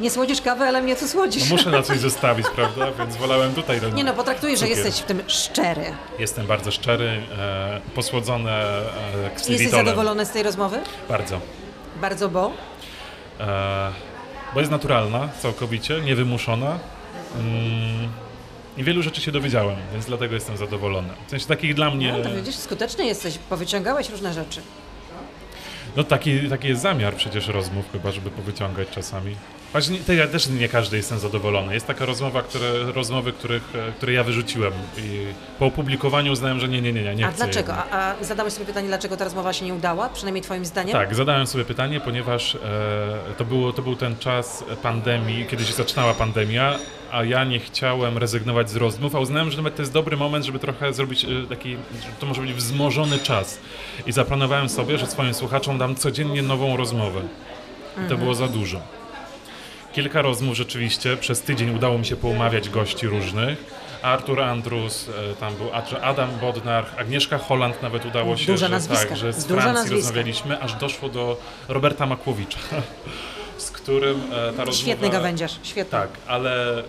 nie 0.00 0.10
słodzisz 0.10 0.40
kawy, 0.40 0.64
ale 0.64 0.82
mnie 0.82 0.96
tu 0.96 1.08
słodzisz. 1.08 1.50
No 1.50 1.56
muszę 1.56 1.70
na 1.70 1.82
coś 1.82 1.98
zostawić, 1.98 2.46
prawda? 2.54 2.86
Więc 2.98 3.16
wolałem 3.16 3.54
tutaj. 3.54 3.80
Nie 3.94 4.04
no, 4.04 4.14
potraktuję, 4.14 4.56
że 4.56 4.68
jesteś 4.68 4.94
w 4.94 5.04
tym 5.04 5.22
szczery. 5.26 5.84
Jestem 6.18 6.46
bardzo 6.46 6.70
szczery, 6.70 7.22
e, 7.38 7.80
posłodzone 7.94 8.62
e, 9.38 9.52
Jesteś 9.52 9.70
zadowolony 9.70 10.26
z 10.26 10.30
tej 10.30 10.42
rozmowy? 10.42 10.78
Bardzo. 11.08 11.40
Bardzo, 12.00 12.28
bo? 12.28 12.50
E, 13.40 13.90
bo 14.54 14.60
jest 14.60 14.72
naturalna, 14.72 15.28
całkowicie, 15.42 16.00
niewymuszona. 16.00 16.78
Mm, 17.34 18.08
I 18.78 18.84
wielu 18.84 19.02
rzeczy 19.02 19.20
się 19.20 19.32
dowiedziałem, 19.32 19.76
więc 19.92 20.06
dlatego 20.06 20.34
jestem 20.34 20.56
zadowolony. 20.56 21.08
W 21.26 21.30
sensie 21.30 21.46
takich 21.46 21.74
dla 21.74 21.90
mnie... 21.90 22.12
No 22.12 22.30
to 22.30 22.36
widzisz, 22.36 22.54
skuteczny 22.54 23.06
jesteś, 23.06 23.38
powyciągałeś 23.38 24.10
różne 24.10 24.32
rzeczy. 24.32 24.60
No 25.96 26.04
taki, 26.04 26.48
taki 26.50 26.68
jest 26.68 26.82
zamiar 26.82 27.14
przecież 27.14 27.48
rozmów 27.48 27.84
chyba, 27.92 28.10
żeby 28.10 28.30
powyciągać 28.30 28.88
czasami. 28.90 29.36
Choć 29.72 29.88
nie, 29.88 29.98
to 29.98 30.12
ja 30.12 30.26
też 30.26 30.48
nie 30.48 30.68
każdy 30.68 30.96
jestem 30.96 31.18
zadowolony. 31.18 31.74
Jest 31.74 31.86
taka 31.86 32.04
rozmowa, 32.06 32.42
które, 32.42 32.92
rozmowy, 32.92 33.32
których, 33.32 33.62
e, 33.74 33.92
które 33.92 34.12
ja 34.12 34.24
wyrzuciłem 34.24 34.72
i 34.98 35.26
po 35.58 35.66
opublikowaniu 35.66 36.32
uznałem, 36.32 36.60
że 36.60 36.68
nie, 36.68 36.80
nie, 36.82 36.92
nie, 36.92 37.02
nie, 37.02 37.14
nie 37.14 37.26
A 37.26 37.30
chcę 37.30 37.44
dlaczego? 37.44 37.74
A, 37.74 38.14
a 38.14 38.24
zadałeś 38.24 38.52
sobie 38.52 38.66
pytanie, 38.66 38.88
dlaczego 38.88 39.16
ta 39.16 39.24
rozmowa 39.24 39.52
się 39.52 39.64
nie 39.64 39.74
udała? 39.74 40.08
Przynajmniej 40.08 40.42
twoim 40.42 40.64
zdaniem? 40.64 40.92
Tak, 40.92 41.14
zadałem 41.14 41.46
sobie 41.46 41.64
pytanie, 41.64 42.00
ponieważ 42.00 42.54
e, 42.54 42.58
to, 43.36 43.44
było, 43.44 43.72
to 43.72 43.82
był 43.82 43.96
ten 43.96 44.16
czas 44.16 44.64
pandemii, 44.82 45.46
kiedy 45.46 45.64
się 45.64 45.72
zaczynała 45.72 46.14
pandemia, 46.14 46.78
a 47.12 47.24
ja 47.24 47.44
nie 47.44 47.58
chciałem 47.60 48.18
rezygnować 48.18 48.70
z 48.70 48.76
rozmów, 48.76 49.14
a 49.14 49.18
uznałem, 49.20 49.50
że 49.50 49.56
nawet 49.56 49.76
to 49.76 49.82
jest 49.82 49.92
dobry 49.92 50.16
moment, 50.16 50.44
żeby 50.44 50.58
trochę 50.58 50.92
zrobić 50.92 51.24
e, 51.24 51.28
taki, 51.48 51.72
że 51.74 52.08
to 52.20 52.26
może 52.26 52.40
być 52.42 52.52
wzmożony 52.52 53.18
czas. 53.18 53.58
I 54.06 54.12
zaplanowałem 54.12 54.68
sobie, 54.68 54.98
że 54.98 55.06
swoim 55.06 55.34
słuchaczom 55.34 55.78
dam 55.78 55.94
codziennie 55.94 56.42
nową 56.42 56.76
rozmowę. 56.76 57.20
I 58.06 58.08
to 58.08 58.16
było 58.16 58.34
za 58.34 58.48
dużo. 58.48 58.80
Kilka 59.92 60.22
rozmów 60.22 60.56
rzeczywiście, 60.56 61.16
przez 61.16 61.42
tydzień 61.42 61.74
udało 61.76 61.98
mi 61.98 62.06
się 62.06 62.16
poumawiać 62.16 62.68
gości 62.68 63.06
różnych. 63.06 63.64
Artur 64.02 64.40
Andrus, 64.40 65.08
e, 65.08 65.34
tam 65.34 65.54
był 65.54 65.74
Ad- 65.74 66.00
Adam 66.02 66.30
Bodnar, 66.40 66.86
Agnieszka 66.98 67.38
Holland 67.38 67.82
nawet 67.82 68.06
udało 68.06 68.36
się, 68.36 68.46
Duże 68.52 68.66
że, 68.66 68.68
nazwiska, 68.68 69.08
tak, 69.08 69.16
że 69.18 69.32
z 69.32 69.46
duże 69.46 69.60
Francji 69.60 69.74
nazwiska. 69.74 69.96
rozmawialiśmy, 69.96 70.60
aż 70.60 70.74
doszło 70.74 71.08
do 71.08 71.36
Roberta 71.68 72.06
Makłowicza, 72.06 72.58
z 73.58 73.70
którym 73.70 74.20
e, 74.20 74.30
ta 74.30 74.64
rozmowa... 74.64 74.72
Świetny 74.72 75.10
gawędziarz, 75.10 75.58
świetny. 75.62 75.90
Tak, 75.90 76.08
ale 76.26 76.82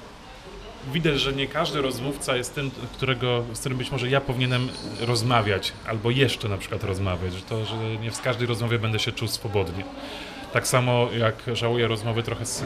widać, 0.94 1.20
że 1.20 1.34
nie 1.34 1.48
każdy 1.48 1.82
rozmówca 1.82 2.38
jest 2.38 2.56
tym, 2.56 2.72
którego, 2.94 3.44
z 3.54 3.60
którym 3.60 3.78
być 3.78 3.92
może 3.92 4.10
ja 4.10 4.22
powinienem 4.22 4.70
rozmawiać, 5.02 5.74
albo 5.88 6.12
jeszcze 6.12 6.50
na 6.50 6.58
przykład 6.58 6.84
rozmawiać, 6.84 7.34
że 7.34 7.42
to, 7.42 7.66
że 7.66 7.76
nie 8.02 8.12
w 8.12 8.22
każdej 8.22 8.48
rozmowie 8.48 8.80
będę 8.80 9.00
się 9.00 9.12
czuł 9.12 9.28
swobodnie. 9.28 9.84
Tak 10.54 10.68
samo 10.68 11.10
jak 11.18 11.44
żałuję 11.54 11.88
rozmowy 11.88 12.24
trochę 12.24 12.46
z, 12.46 12.64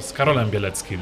z 0.00 0.12
Karolem 0.12 0.50
Bieleckim. 0.50 1.00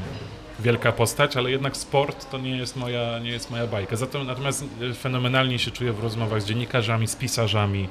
Wielka 0.60 0.92
postać, 0.92 1.36
ale 1.36 1.50
jednak 1.50 1.76
sport 1.76 2.30
to 2.30 2.38
nie 2.38 2.56
jest 2.56 2.76
moja, 2.76 3.18
nie 3.18 3.30
jest 3.30 3.50
moja 3.50 3.66
bajka. 3.66 3.96
Zatem, 3.96 4.26
natomiast 4.26 4.64
e, 4.90 4.94
fenomenalnie 4.94 5.58
się 5.58 5.70
czuję 5.70 5.92
w 5.92 6.00
rozmowach 6.00 6.42
z 6.42 6.44
dziennikarzami, 6.46 7.06
z 7.06 7.16
pisarzami, 7.16 7.88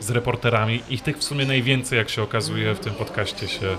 z 0.00 0.10
reporterami. 0.10 0.82
Ich 0.88 1.02
tych 1.02 1.18
w 1.18 1.24
sumie 1.24 1.46
najwięcej, 1.46 1.98
jak 1.98 2.08
się 2.08 2.22
okazuje, 2.22 2.74
w 2.74 2.80
tym 2.80 2.94
podcaście 2.94 3.48
się, 3.48 3.66
e, 3.66 3.76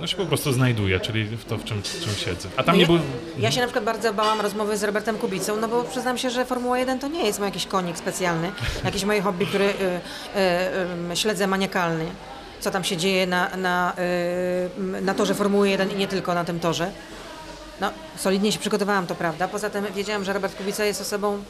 no 0.00 0.06
się 0.06 0.16
po 0.16 0.26
prostu 0.26 0.52
znajduje, 0.52 1.00
czyli 1.00 1.24
w 1.24 1.44
to, 1.44 1.58
w 1.58 1.64
czym, 1.64 1.82
w 1.82 2.04
czym 2.04 2.14
siedzę. 2.14 2.48
A 2.56 2.62
tam 2.62 2.74
nie 2.74 2.80
ja, 2.80 2.86
był... 2.86 2.98
ja 3.38 3.50
się 3.50 3.60
na 3.60 3.66
przykład 3.66 3.84
bardzo 3.84 4.14
bałam 4.14 4.40
rozmowy 4.40 4.76
z 4.76 4.84
Robertem 4.84 5.18
Kubicą, 5.18 5.56
no 5.56 5.68
bo 5.68 5.84
przyznam 5.84 6.18
się, 6.18 6.30
że 6.30 6.44
Formuła 6.44 6.78
1 6.78 6.98
to 6.98 7.08
nie 7.08 7.24
jest 7.24 7.38
mój 7.38 7.48
jakiś 7.48 7.66
konik 7.66 7.98
specjalny, 7.98 8.52
jakieś 8.84 9.04
moje 9.04 9.22
hobby, 9.22 9.46
który 9.46 9.64
y, 9.64 9.70
y, 9.70 11.12
y, 11.12 11.16
śledzę 11.16 11.46
maniakalnie. 11.46 12.06
Co 12.60 12.70
tam 12.70 12.84
się 12.84 12.96
dzieje 12.96 13.26
na, 13.26 13.56
na, 13.56 13.92
y, 14.98 15.02
na 15.02 15.14
torze 15.14 15.34
Formuły 15.34 15.68
1 15.68 15.90
i 15.90 15.96
nie 15.96 16.08
tylko 16.08 16.34
na 16.34 16.44
tym 16.44 16.60
torze. 16.60 16.90
No, 17.80 17.90
solidnie 18.16 18.52
się 18.52 18.58
przygotowałam, 18.58 19.06
to 19.06 19.14
prawda. 19.14 19.48
Poza 19.48 19.70
tym 19.70 19.84
wiedziałam, 19.94 20.24
że 20.24 20.32
Robert 20.32 20.56
Kubica 20.56 20.84
jest 20.84 21.00
osobą 21.00 21.42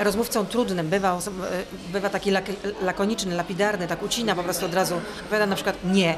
rozmówcą 0.00 0.46
trudnym, 0.46 0.88
bywa, 0.88 1.18
y, 1.18 1.92
bywa 1.92 2.08
taki 2.10 2.30
lak, 2.30 2.44
lakoniczny, 2.82 3.34
lapidarny, 3.34 3.86
tak 3.86 4.02
ucina 4.02 4.34
po 4.34 4.42
prostu 4.42 4.66
od 4.66 4.74
razu. 4.74 5.00
Powiada 5.28 5.46
na 5.46 5.54
przykład 5.54 5.76
nie. 5.84 6.16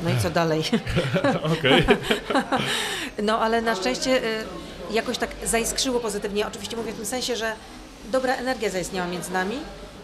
No 0.00 0.10
i 0.10 0.18
co 0.22 0.30
dalej? 0.30 0.62
Okej. 1.58 1.86
No 3.22 3.38
ale 3.40 3.62
na 3.62 3.74
szczęście 3.74 4.24
y, 4.24 4.44
jakoś 4.90 5.18
tak 5.18 5.30
zaiskrzyło 5.44 6.00
pozytywnie. 6.00 6.46
Oczywiście 6.46 6.76
mówię 6.76 6.92
w 6.92 6.96
tym 6.96 7.06
sensie, 7.06 7.36
że 7.36 7.52
dobra 8.12 8.34
energia 8.34 8.70
zaistniała 8.70 9.08
między 9.08 9.32
nami 9.32 9.56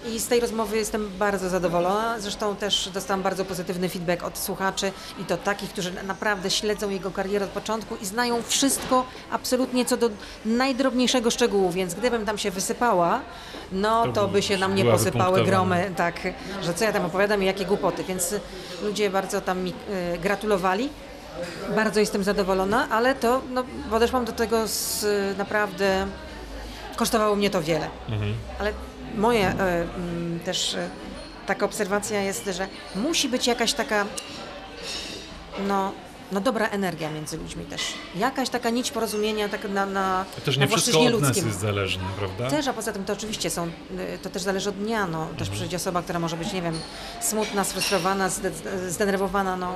i 0.07 0.21
z 0.21 0.27
tej 0.29 0.41
rozmowy 0.41 0.77
jestem 0.77 1.11
bardzo 1.19 1.49
zadowolona. 1.49 2.21
Zresztą 2.21 2.57
też 2.57 2.91
dostałam 2.95 3.23
bardzo 3.23 3.45
pozytywny 3.45 3.89
feedback 3.89 4.23
od 4.23 4.39
słuchaczy 4.39 4.93
i 5.19 5.25
to 5.25 5.37
takich, 5.37 5.71
którzy 5.71 5.93
naprawdę 6.07 6.51
śledzą 6.51 6.91
jego 6.91 7.11
karierę 7.11 7.45
od 7.45 7.51
początku 7.51 7.97
i 8.03 8.07
znają 8.07 8.43
wszystko 8.43 9.05
absolutnie 9.31 9.85
co 9.85 9.97
do 9.97 10.11
najdrobniejszego 10.45 11.31
szczegółu, 11.31 11.71
więc 11.71 11.95
gdybym 11.95 12.27
tam 12.27 12.39
się 12.39 12.51
wysypała, 12.51 13.21
no 13.73 14.07
To 14.07 14.13
to, 14.13 14.29
by 14.29 14.43
się 14.43 14.59
na 14.59 14.69
mnie 14.69 14.85
posypały 14.85 15.45
gromy, 15.45 15.93
tak, 15.97 16.21
że 16.63 16.75
co 16.75 16.85
ja 16.85 16.93
tam 16.93 17.05
opowiadam 17.05 17.43
i 17.43 17.47
jakie 17.47 17.65
głupoty, 17.65 18.05
więc 18.05 18.35
ludzie 18.83 19.11
bardzo 19.11 19.41
tam 19.41 19.63
mi 19.63 19.71
y, 20.15 20.19
gratulowali. 20.19 20.89
Bardzo 21.77 22.01
jestem 22.01 22.25
zadowolona, 22.25 22.89
ale 22.91 23.15
to 23.15 23.41
no, 23.51 23.65
podeszłam 23.91 24.25
do 24.25 24.33
tego 24.33 24.69
z 24.69 25.05
y, 25.05 25.35
naprawdę. 25.39 26.07
Kosztowało 26.97 27.37
mnie 27.37 27.51
to 27.51 27.63
wiele. 27.63 27.89
Ale 28.59 28.73
moje 29.17 29.49
mm, 29.51 30.41
też 30.45 30.75
y, 30.75 30.89
taka 31.47 31.67
obserwacja 31.67 32.21
jest, 32.23 32.45
że 32.47 32.69
musi 32.95 33.29
być 33.29 33.47
jakaś 33.47 33.73
taka 33.73 34.07
no, 35.69 35.93
no 36.33 36.41
dobra 36.41 36.69
energia 36.69 37.11
między 37.11 37.37
ludźmi 37.39 37.65
też. 37.65 37.81
Jakaś 38.15 38.49
taka 38.49 38.71
nić 38.71 38.91
porozumienia 38.91 39.49
tak 39.49 39.69
na, 39.71 39.87
na, 39.87 40.25
Też 40.45 40.57
na 40.57 40.65
nie 40.65 40.69
wszystko 40.69 40.93
płaszczyźnie 40.93 41.17
od 41.17 41.23
nas 41.23 41.37
jest 41.37 41.61
zależne, 41.61 42.03
prawda? 42.19 42.51
Też, 42.51 42.67
a 42.69 42.73
poza 42.73 42.93
tym 42.93 43.05
to 43.05 43.13
oczywiście 43.13 43.51
są, 43.51 43.67
y, 43.67 44.19
to 44.23 44.31
też 44.31 44.43
zależy 44.43 44.69
od 44.69 44.77
dnia, 44.77 45.07
no. 45.07 45.27
Też 45.39 45.49
przyjdzie 45.51 45.77
osoba, 45.77 46.03
która 46.03 46.19
może 46.19 46.37
być, 46.37 46.53
nie 46.53 46.63
wiem, 46.63 46.79
smutna, 47.21 47.65
sfrustrowana, 47.65 48.29
zde- 48.29 48.91
zdenerwowana, 48.91 49.57
no. 49.57 49.75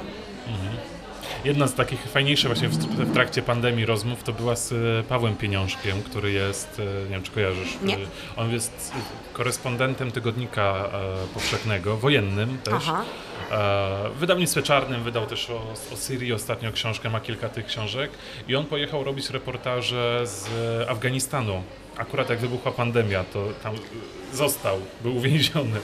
Jedna 1.46 1.66
z 1.66 1.74
takich 1.74 2.00
fajniejszych 2.00 2.46
właśnie 2.46 2.68
w, 2.68 3.12
trakcie 3.12 3.42
pandemii 3.42 3.86
rozmów 3.86 4.22
to 4.22 4.32
była 4.32 4.56
z 4.56 4.72
e, 4.72 5.08
Pawłem 5.08 5.36
Pieniążkiem, 5.36 6.02
który 6.02 6.32
jest, 6.32 6.80
e, 6.80 7.04
nie 7.04 7.10
wiem 7.10 7.22
czy 7.22 7.30
kojarzysz, 7.30 7.68
Nie. 7.82 7.94
e, 7.94 7.98
on 8.36 8.52
jest 8.52 8.92
korespondentem 9.32 10.10
tygodnika 10.10 10.90
powszechnego, 11.34 11.96
wojennym 11.96 12.58
też. 12.58 12.74
Aha. 12.76 13.04
W 14.14 14.18
wydawnictwie 14.18 14.62
czarnym 14.62 15.02
wydał 15.02 15.26
też 15.26 15.50
o, 15.50 15.72
o 15.92 15.96
Syrii 15.96 16.32
ostatnio 16.32 16.72
książkę, 16.72 17.10
ma 17.10 17.20
kilka 17.20 17.48
tych 17.48 17.66
książek 17.66 18.10
i 18.48 18.56
on 18.56 18.64
pojechał 18.64 19.04
robić 19.04 19.30
reportaże 19.30 20.22
z 20.24 20.48
Afganistanu. 20.88 21.62
Akurat 21.96 22.30
jak 22.30 22.38
wybuchła 22.38 22.72
pandemia, 22.72 23.24
to 23.24 23.48
tam 23.62 23.74
został, 24.32 24.80
był 25.02 25.16
uwięziony. 25.16 25.80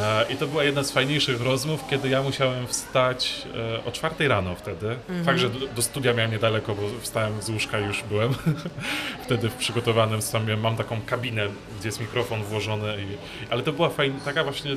E, 0.00 0.32
I 0.32 0.36
to 0.36 0.46
była 0.46 0.64
jedna 0.64 0.82
z 0.82 0.90
fajniejszych 0.90 1.40
rozmów, 1.40 1.84
kiedy 1.90 2.08
ja 2.08 2.22
musiałem 2.22 2.66
wstać 2.66 3.42
e, 3.54 3.84
o 3.84 3.92
czwartej 3.92 4.28
rano 4.28 4.54
wtedy. 4.54 4.96
Fakt, 5.24 5.38
że 5.38 5.50
do, 5.50 5.66
do 5.66 5.82
studia 5.82 6.12
miałem 6.14 6.32
niedaleko, 6.32 6.74
bo 6.74 6.82
wstałem 7.00 7.42
z 7.42 7.48
łóżka 7.48 7.80
i 7.80 7.84
już 7.84 8.02
byłem. 8.02 8.34
wtedy 9.24 9.48
w 9.48 9.54
przygotowanym 9.54 10.22
stanie 10.22 10.56
mam 10.56 10.76
taką 10.76 11.00
kabinę, 11.06 11.46
gdzie 11.78 11.88
jest 11.88 12.00
mikrofon 12.00 12.42
włożony. 12.42 12.96
I, 13.02 13.16
ale 13.50 13.62
to 13.62 13.72
była 13.72 13.90
fajna, 13.90 14.20
taka 14.24 14.44
właśnie 14.44 14.76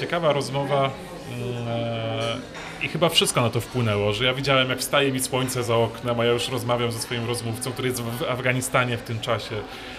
ciekawa 0.00 0.32
rozmowa. 0.32 0.90
mm, 1.32 1.68
e, 1.68 2.36
I 2.82 2.88
chyba 2.88 3.08
wszystko 3.08 3.40
na 3.40 3.50
to 3.50 3.60
wpłynęło, 3.60 4.12
że 4.12 4.24
ja 4.24 4.34
widziałem, 4.34 4.70
jak 4.70 4.78
wstaje 4.78 5.12
mi 5.12 5.20
słońce 5.20 5.64
za 5.64 5.76
oknem, 5.76 6.20
a 6.20 6.24
ja 6.24 6.32
już 6.32 6.48
rozmawiam 6.48 6.92
ze 6.92 6.98
swoim 6.98 7.26
rozmówcą, 7.26 7.72
który 7.72 7.88
jest 7.88 8.02
w 8.02 8.22
Afganistanie 8.22 8.96
w 8.96 9.02
tym 9.02 9.20
czasie 9.20 9.56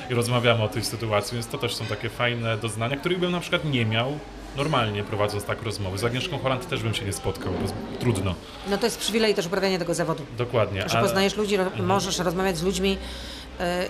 i 0.09 0.13
rozmawiamy 0.13 0.63
o 0.63 0.67
tej 0.67 0.83
sytuacji, 0.83 1.35
więc 1.35 1.47
to 1.47 1.57
też 1.57 1.75
są 1.75 1.85
takie 1.85 2.09
fajne 2.09 2.57
doznania, 2.57 2.97
których 2.97 3.19
bym 3.19 3.31
na 3.31 3.39
przykład 3.39 3.65
nie 3.65 3.85
miał, 3.85 4.19
normalnie 4.55 5.03
prowadząc 5.03 5.43
tak 5.43 5.61
rozmowy. 5.63 5.97
Z 5.97 6.03
Agnieszką 6.03 6.37
Holland 6.39 6.69
też 6.69 6.83
bym 6.83 6.93
się 6.93 7.05
nie 7.05 7.13
spotkał, 7.13 7.53
bo 7.53 7.67
trudno, 7.99 8.35
No 8.69 8.77
to 8.77 8.85
jest 8.85 8.97
przywilej 8.99 9.35
też 9.35 9.45
uprawiania 9.45 9.79
tego 9.79 9.93
zawodu. 9.93 10.23
dokładnie. 10.37 10.89
Że 10.89 10.99
A- 10.99 11.01
poznajesz 11.01 11.35
ludzi, 11.37 11.57
ro- 11.57 11.71
możesz 11.83 12.19
rozmawiać 12.19 12.57
z 12.57 12.63
ludźmi. 12.63 12.97
e, 13.59 13.85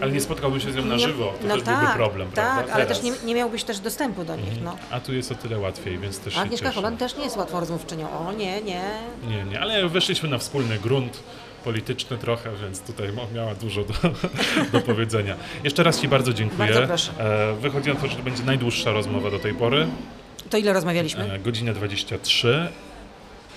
ale 0.00 0.12
nie 0.12 0.20
spotkałbym 0.20 0.60
się 0.60 0.72
z 0.72 0.76
nią 0.76 0.84
na 0.84 0.98
żywo, 0.98 1.32
to 1.40 1.46
no 1.46 1.54
też 1.54 1.62
tak, 1.64 1.78
byłby 1.78 1.94
problem, 1.94 2.30
Tak, 2.32 2.54
prawda? 2.54 2.72
ale 2.74 2.86
Teraz. 2.86 3.00
też 3.02 3.02
nie, 3.20 3.26
nie 3.26 3.34
miałbyś 3.34 3.64
też 3.64 3.78
dostępu 3.80 4.24
do 4.24 4.36
nich. 4.36 4.62
No. 4.62 4.76
A 4.90 5.00
tu 5.00 5.14
jest 5.14 5.32
o 5.32 5.34
tyle 5.34 5.58
łatwiej, 5.58 5.98
więc 5.98 6.18
też 6.18 6.38
A 6.38 6.40
Agnieszka. 6.40 6.72
Holland 6.72 6.98
też 6.98 7.16
nie 7.16 7.24
jest 7.24 7.36
łatwą 7.36 7.60
rozmówczynią. 7.60 8.10
O 8.28 8.32
nie, 8.32 8.62
nie. 8.62 8.82
Nie, 9.28 9.44
nie, 9.44 9.60
ale 9.60 9.88
weszliśmy 9.88 10.28
na 10.28 10.38
wspólny 10.38 10.78
grunt 10.78 11.20
polityczny 11.64 12.18
trochę, 12.18 12.50
więc 12.62 12.80
tutaj 12.80 13.08
miała 13.34 13.54
dużo 13.54 13.84
do, 13.84 13.94
do 14.72 14.80
powiedzenia. 14.80 15.36
Jeszcze 15.64 15.82
raz 15.82 16.00
Ci 16.00 16.08
bardzo 16.08 16.32
dziękuję. 16.32 16.58
Bardzo 16.72 16.86
proszę. 16.86 17.12
E, 17.18 17.54
Wychodzi 17.60 17.88
na 17.88 17.94
to, 17.94 18.06
że 18.08 18.16
to 18.16 18.22
będzie 18.22 18.42
najdłuższa 18.42 18.92
rozmowa 18.92 19.30
do 19.30 19.38
tej 19.38 19.54
pory, 19.54 19.86
To 20.50 20.56
ile 20.58 20.72
rozmawialiśmy? 20.72 21.32
e, 21.32 21.38
godzinę 21.38 21.74
23. 21.74 22.68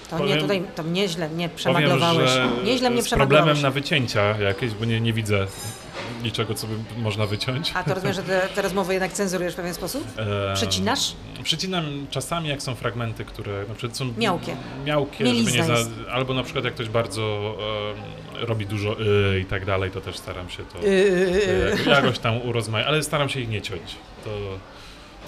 To 0.10 0.16
nie, 0.20 0.24
powiem- 0.26 0.40
tutaj 0.42 0.64
to 0.76 0.84
nieźle 0.84 1.30
mnie 1.30 1.50
Powiem, 1.50 1.58
przemaglowałeś. 1.58 2.30
że 2.32 2.48
Nieźle 2.64 2.90
mnie 2.90 3.02
z 3.02 3.10
problemem 3.10 3.62
na 3.62 3.72
wycięcia 3.72 4.38
jakieś, 4.38 4.74
bo 4.74 4.86
nie, 4.86 5.02
nie 5.02 5.14
widzę 5.14 5.48
niczego, 6.24 6.54
co 6.54 6.68
by 6.68 7.02
można 7.02 7.26
wyciąć. 7.26 7.72
A 7.76 7.84
to 7.84 7.94
rozumiem, 7.94 8.14
że 8.16 8.24
te, 8.24 8.48
te 8.56 8.62
rozmowy 8.62 8.94
jednak 8.94 9.14
cenzurujesz 9.14 9.54
w 9.54 9.56
pewien 9.56 9.74
sposób? 9.74 10.08
Przecinasz? 10.54 11.14
Przycinam 11.44 12.08
czasami, 12.10 12.50
jak 12.50 12.62
są 12.62 12.76
fragmenty, 12.76 13.26
które 13.26 13.66
na 13.68 13.76
przykład 13.76 13.98
są 13.98 14.14
Miałkie. 14.18 14.56
miałkie 14.86 15.26
żeby 15.26 15.52
nie 15.52 15.64
za, 15.64 15.76
albo 16.12 16.34
na 16.34 16.44
przykład 16.44 16.66
jak 16.66 16.74
ktoś 16.74 16.90
bardzo 16.90 17.56
e, 18.42 18.46
robi 18.46 18.66
dużo 18.66 18.96
y, 19.02 19.40
i 19.40 19.46
tak 19.46 19.66
dalej, 19.66 19.92
to 19.92 20.02
też 20.02 20.18
staram 20.18 20.50
się 20.50 20.64
to 20.64 20.88
Yy, 20.88 21.78
e, 21.88 21.90
jakoś 21.90 22.20
tam 22.20 22.42
urozmaicić, 22.42 22.88
ale 22.88 23.04
staram 23.04 23.30
się 23.30 23.40
ich 23.40 23.50
nie 23.50 23.62
ciąć. 23.62 23.96
To 24.26 24.30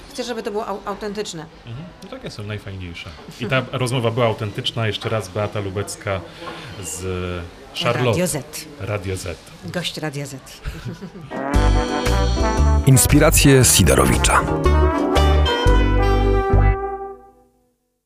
Chcę, 0.10 0.24
żeby 0.24 0.44
to 0.44 0.52
było 0.52 0.66
au- 0.66 0.80
autentyczne. 0.86 1.46
mhm, 1.68 1.86
no 2.04 2.10
takie 2.10 2.30
są 2.30 2.44
najfajniejsze. 2.44 3.10
I 3.42 3.46
ta 3.46 3.62
rozmowa 3.72 4.12
była 4.12 4.26
autentyczna. 4.26 4.88
Jeszcze 4.88 5.10
raz 5.10 5.30
Beata 5.30 5.60
Lubecka 5.60 6.22
z 6.84 7.04
Charlotte. 7.74 8.06
Radio 8.06 8.28
Z. 8.28 8.66
Radio 8.80 9.18
Z. 9.18 9.38
Gość 9.66 9.98
Radia 9.98 10.26
Z. 10.26 10.36
Inspiracje 12.86 13.66
Sidorowicza. 13.66 14.42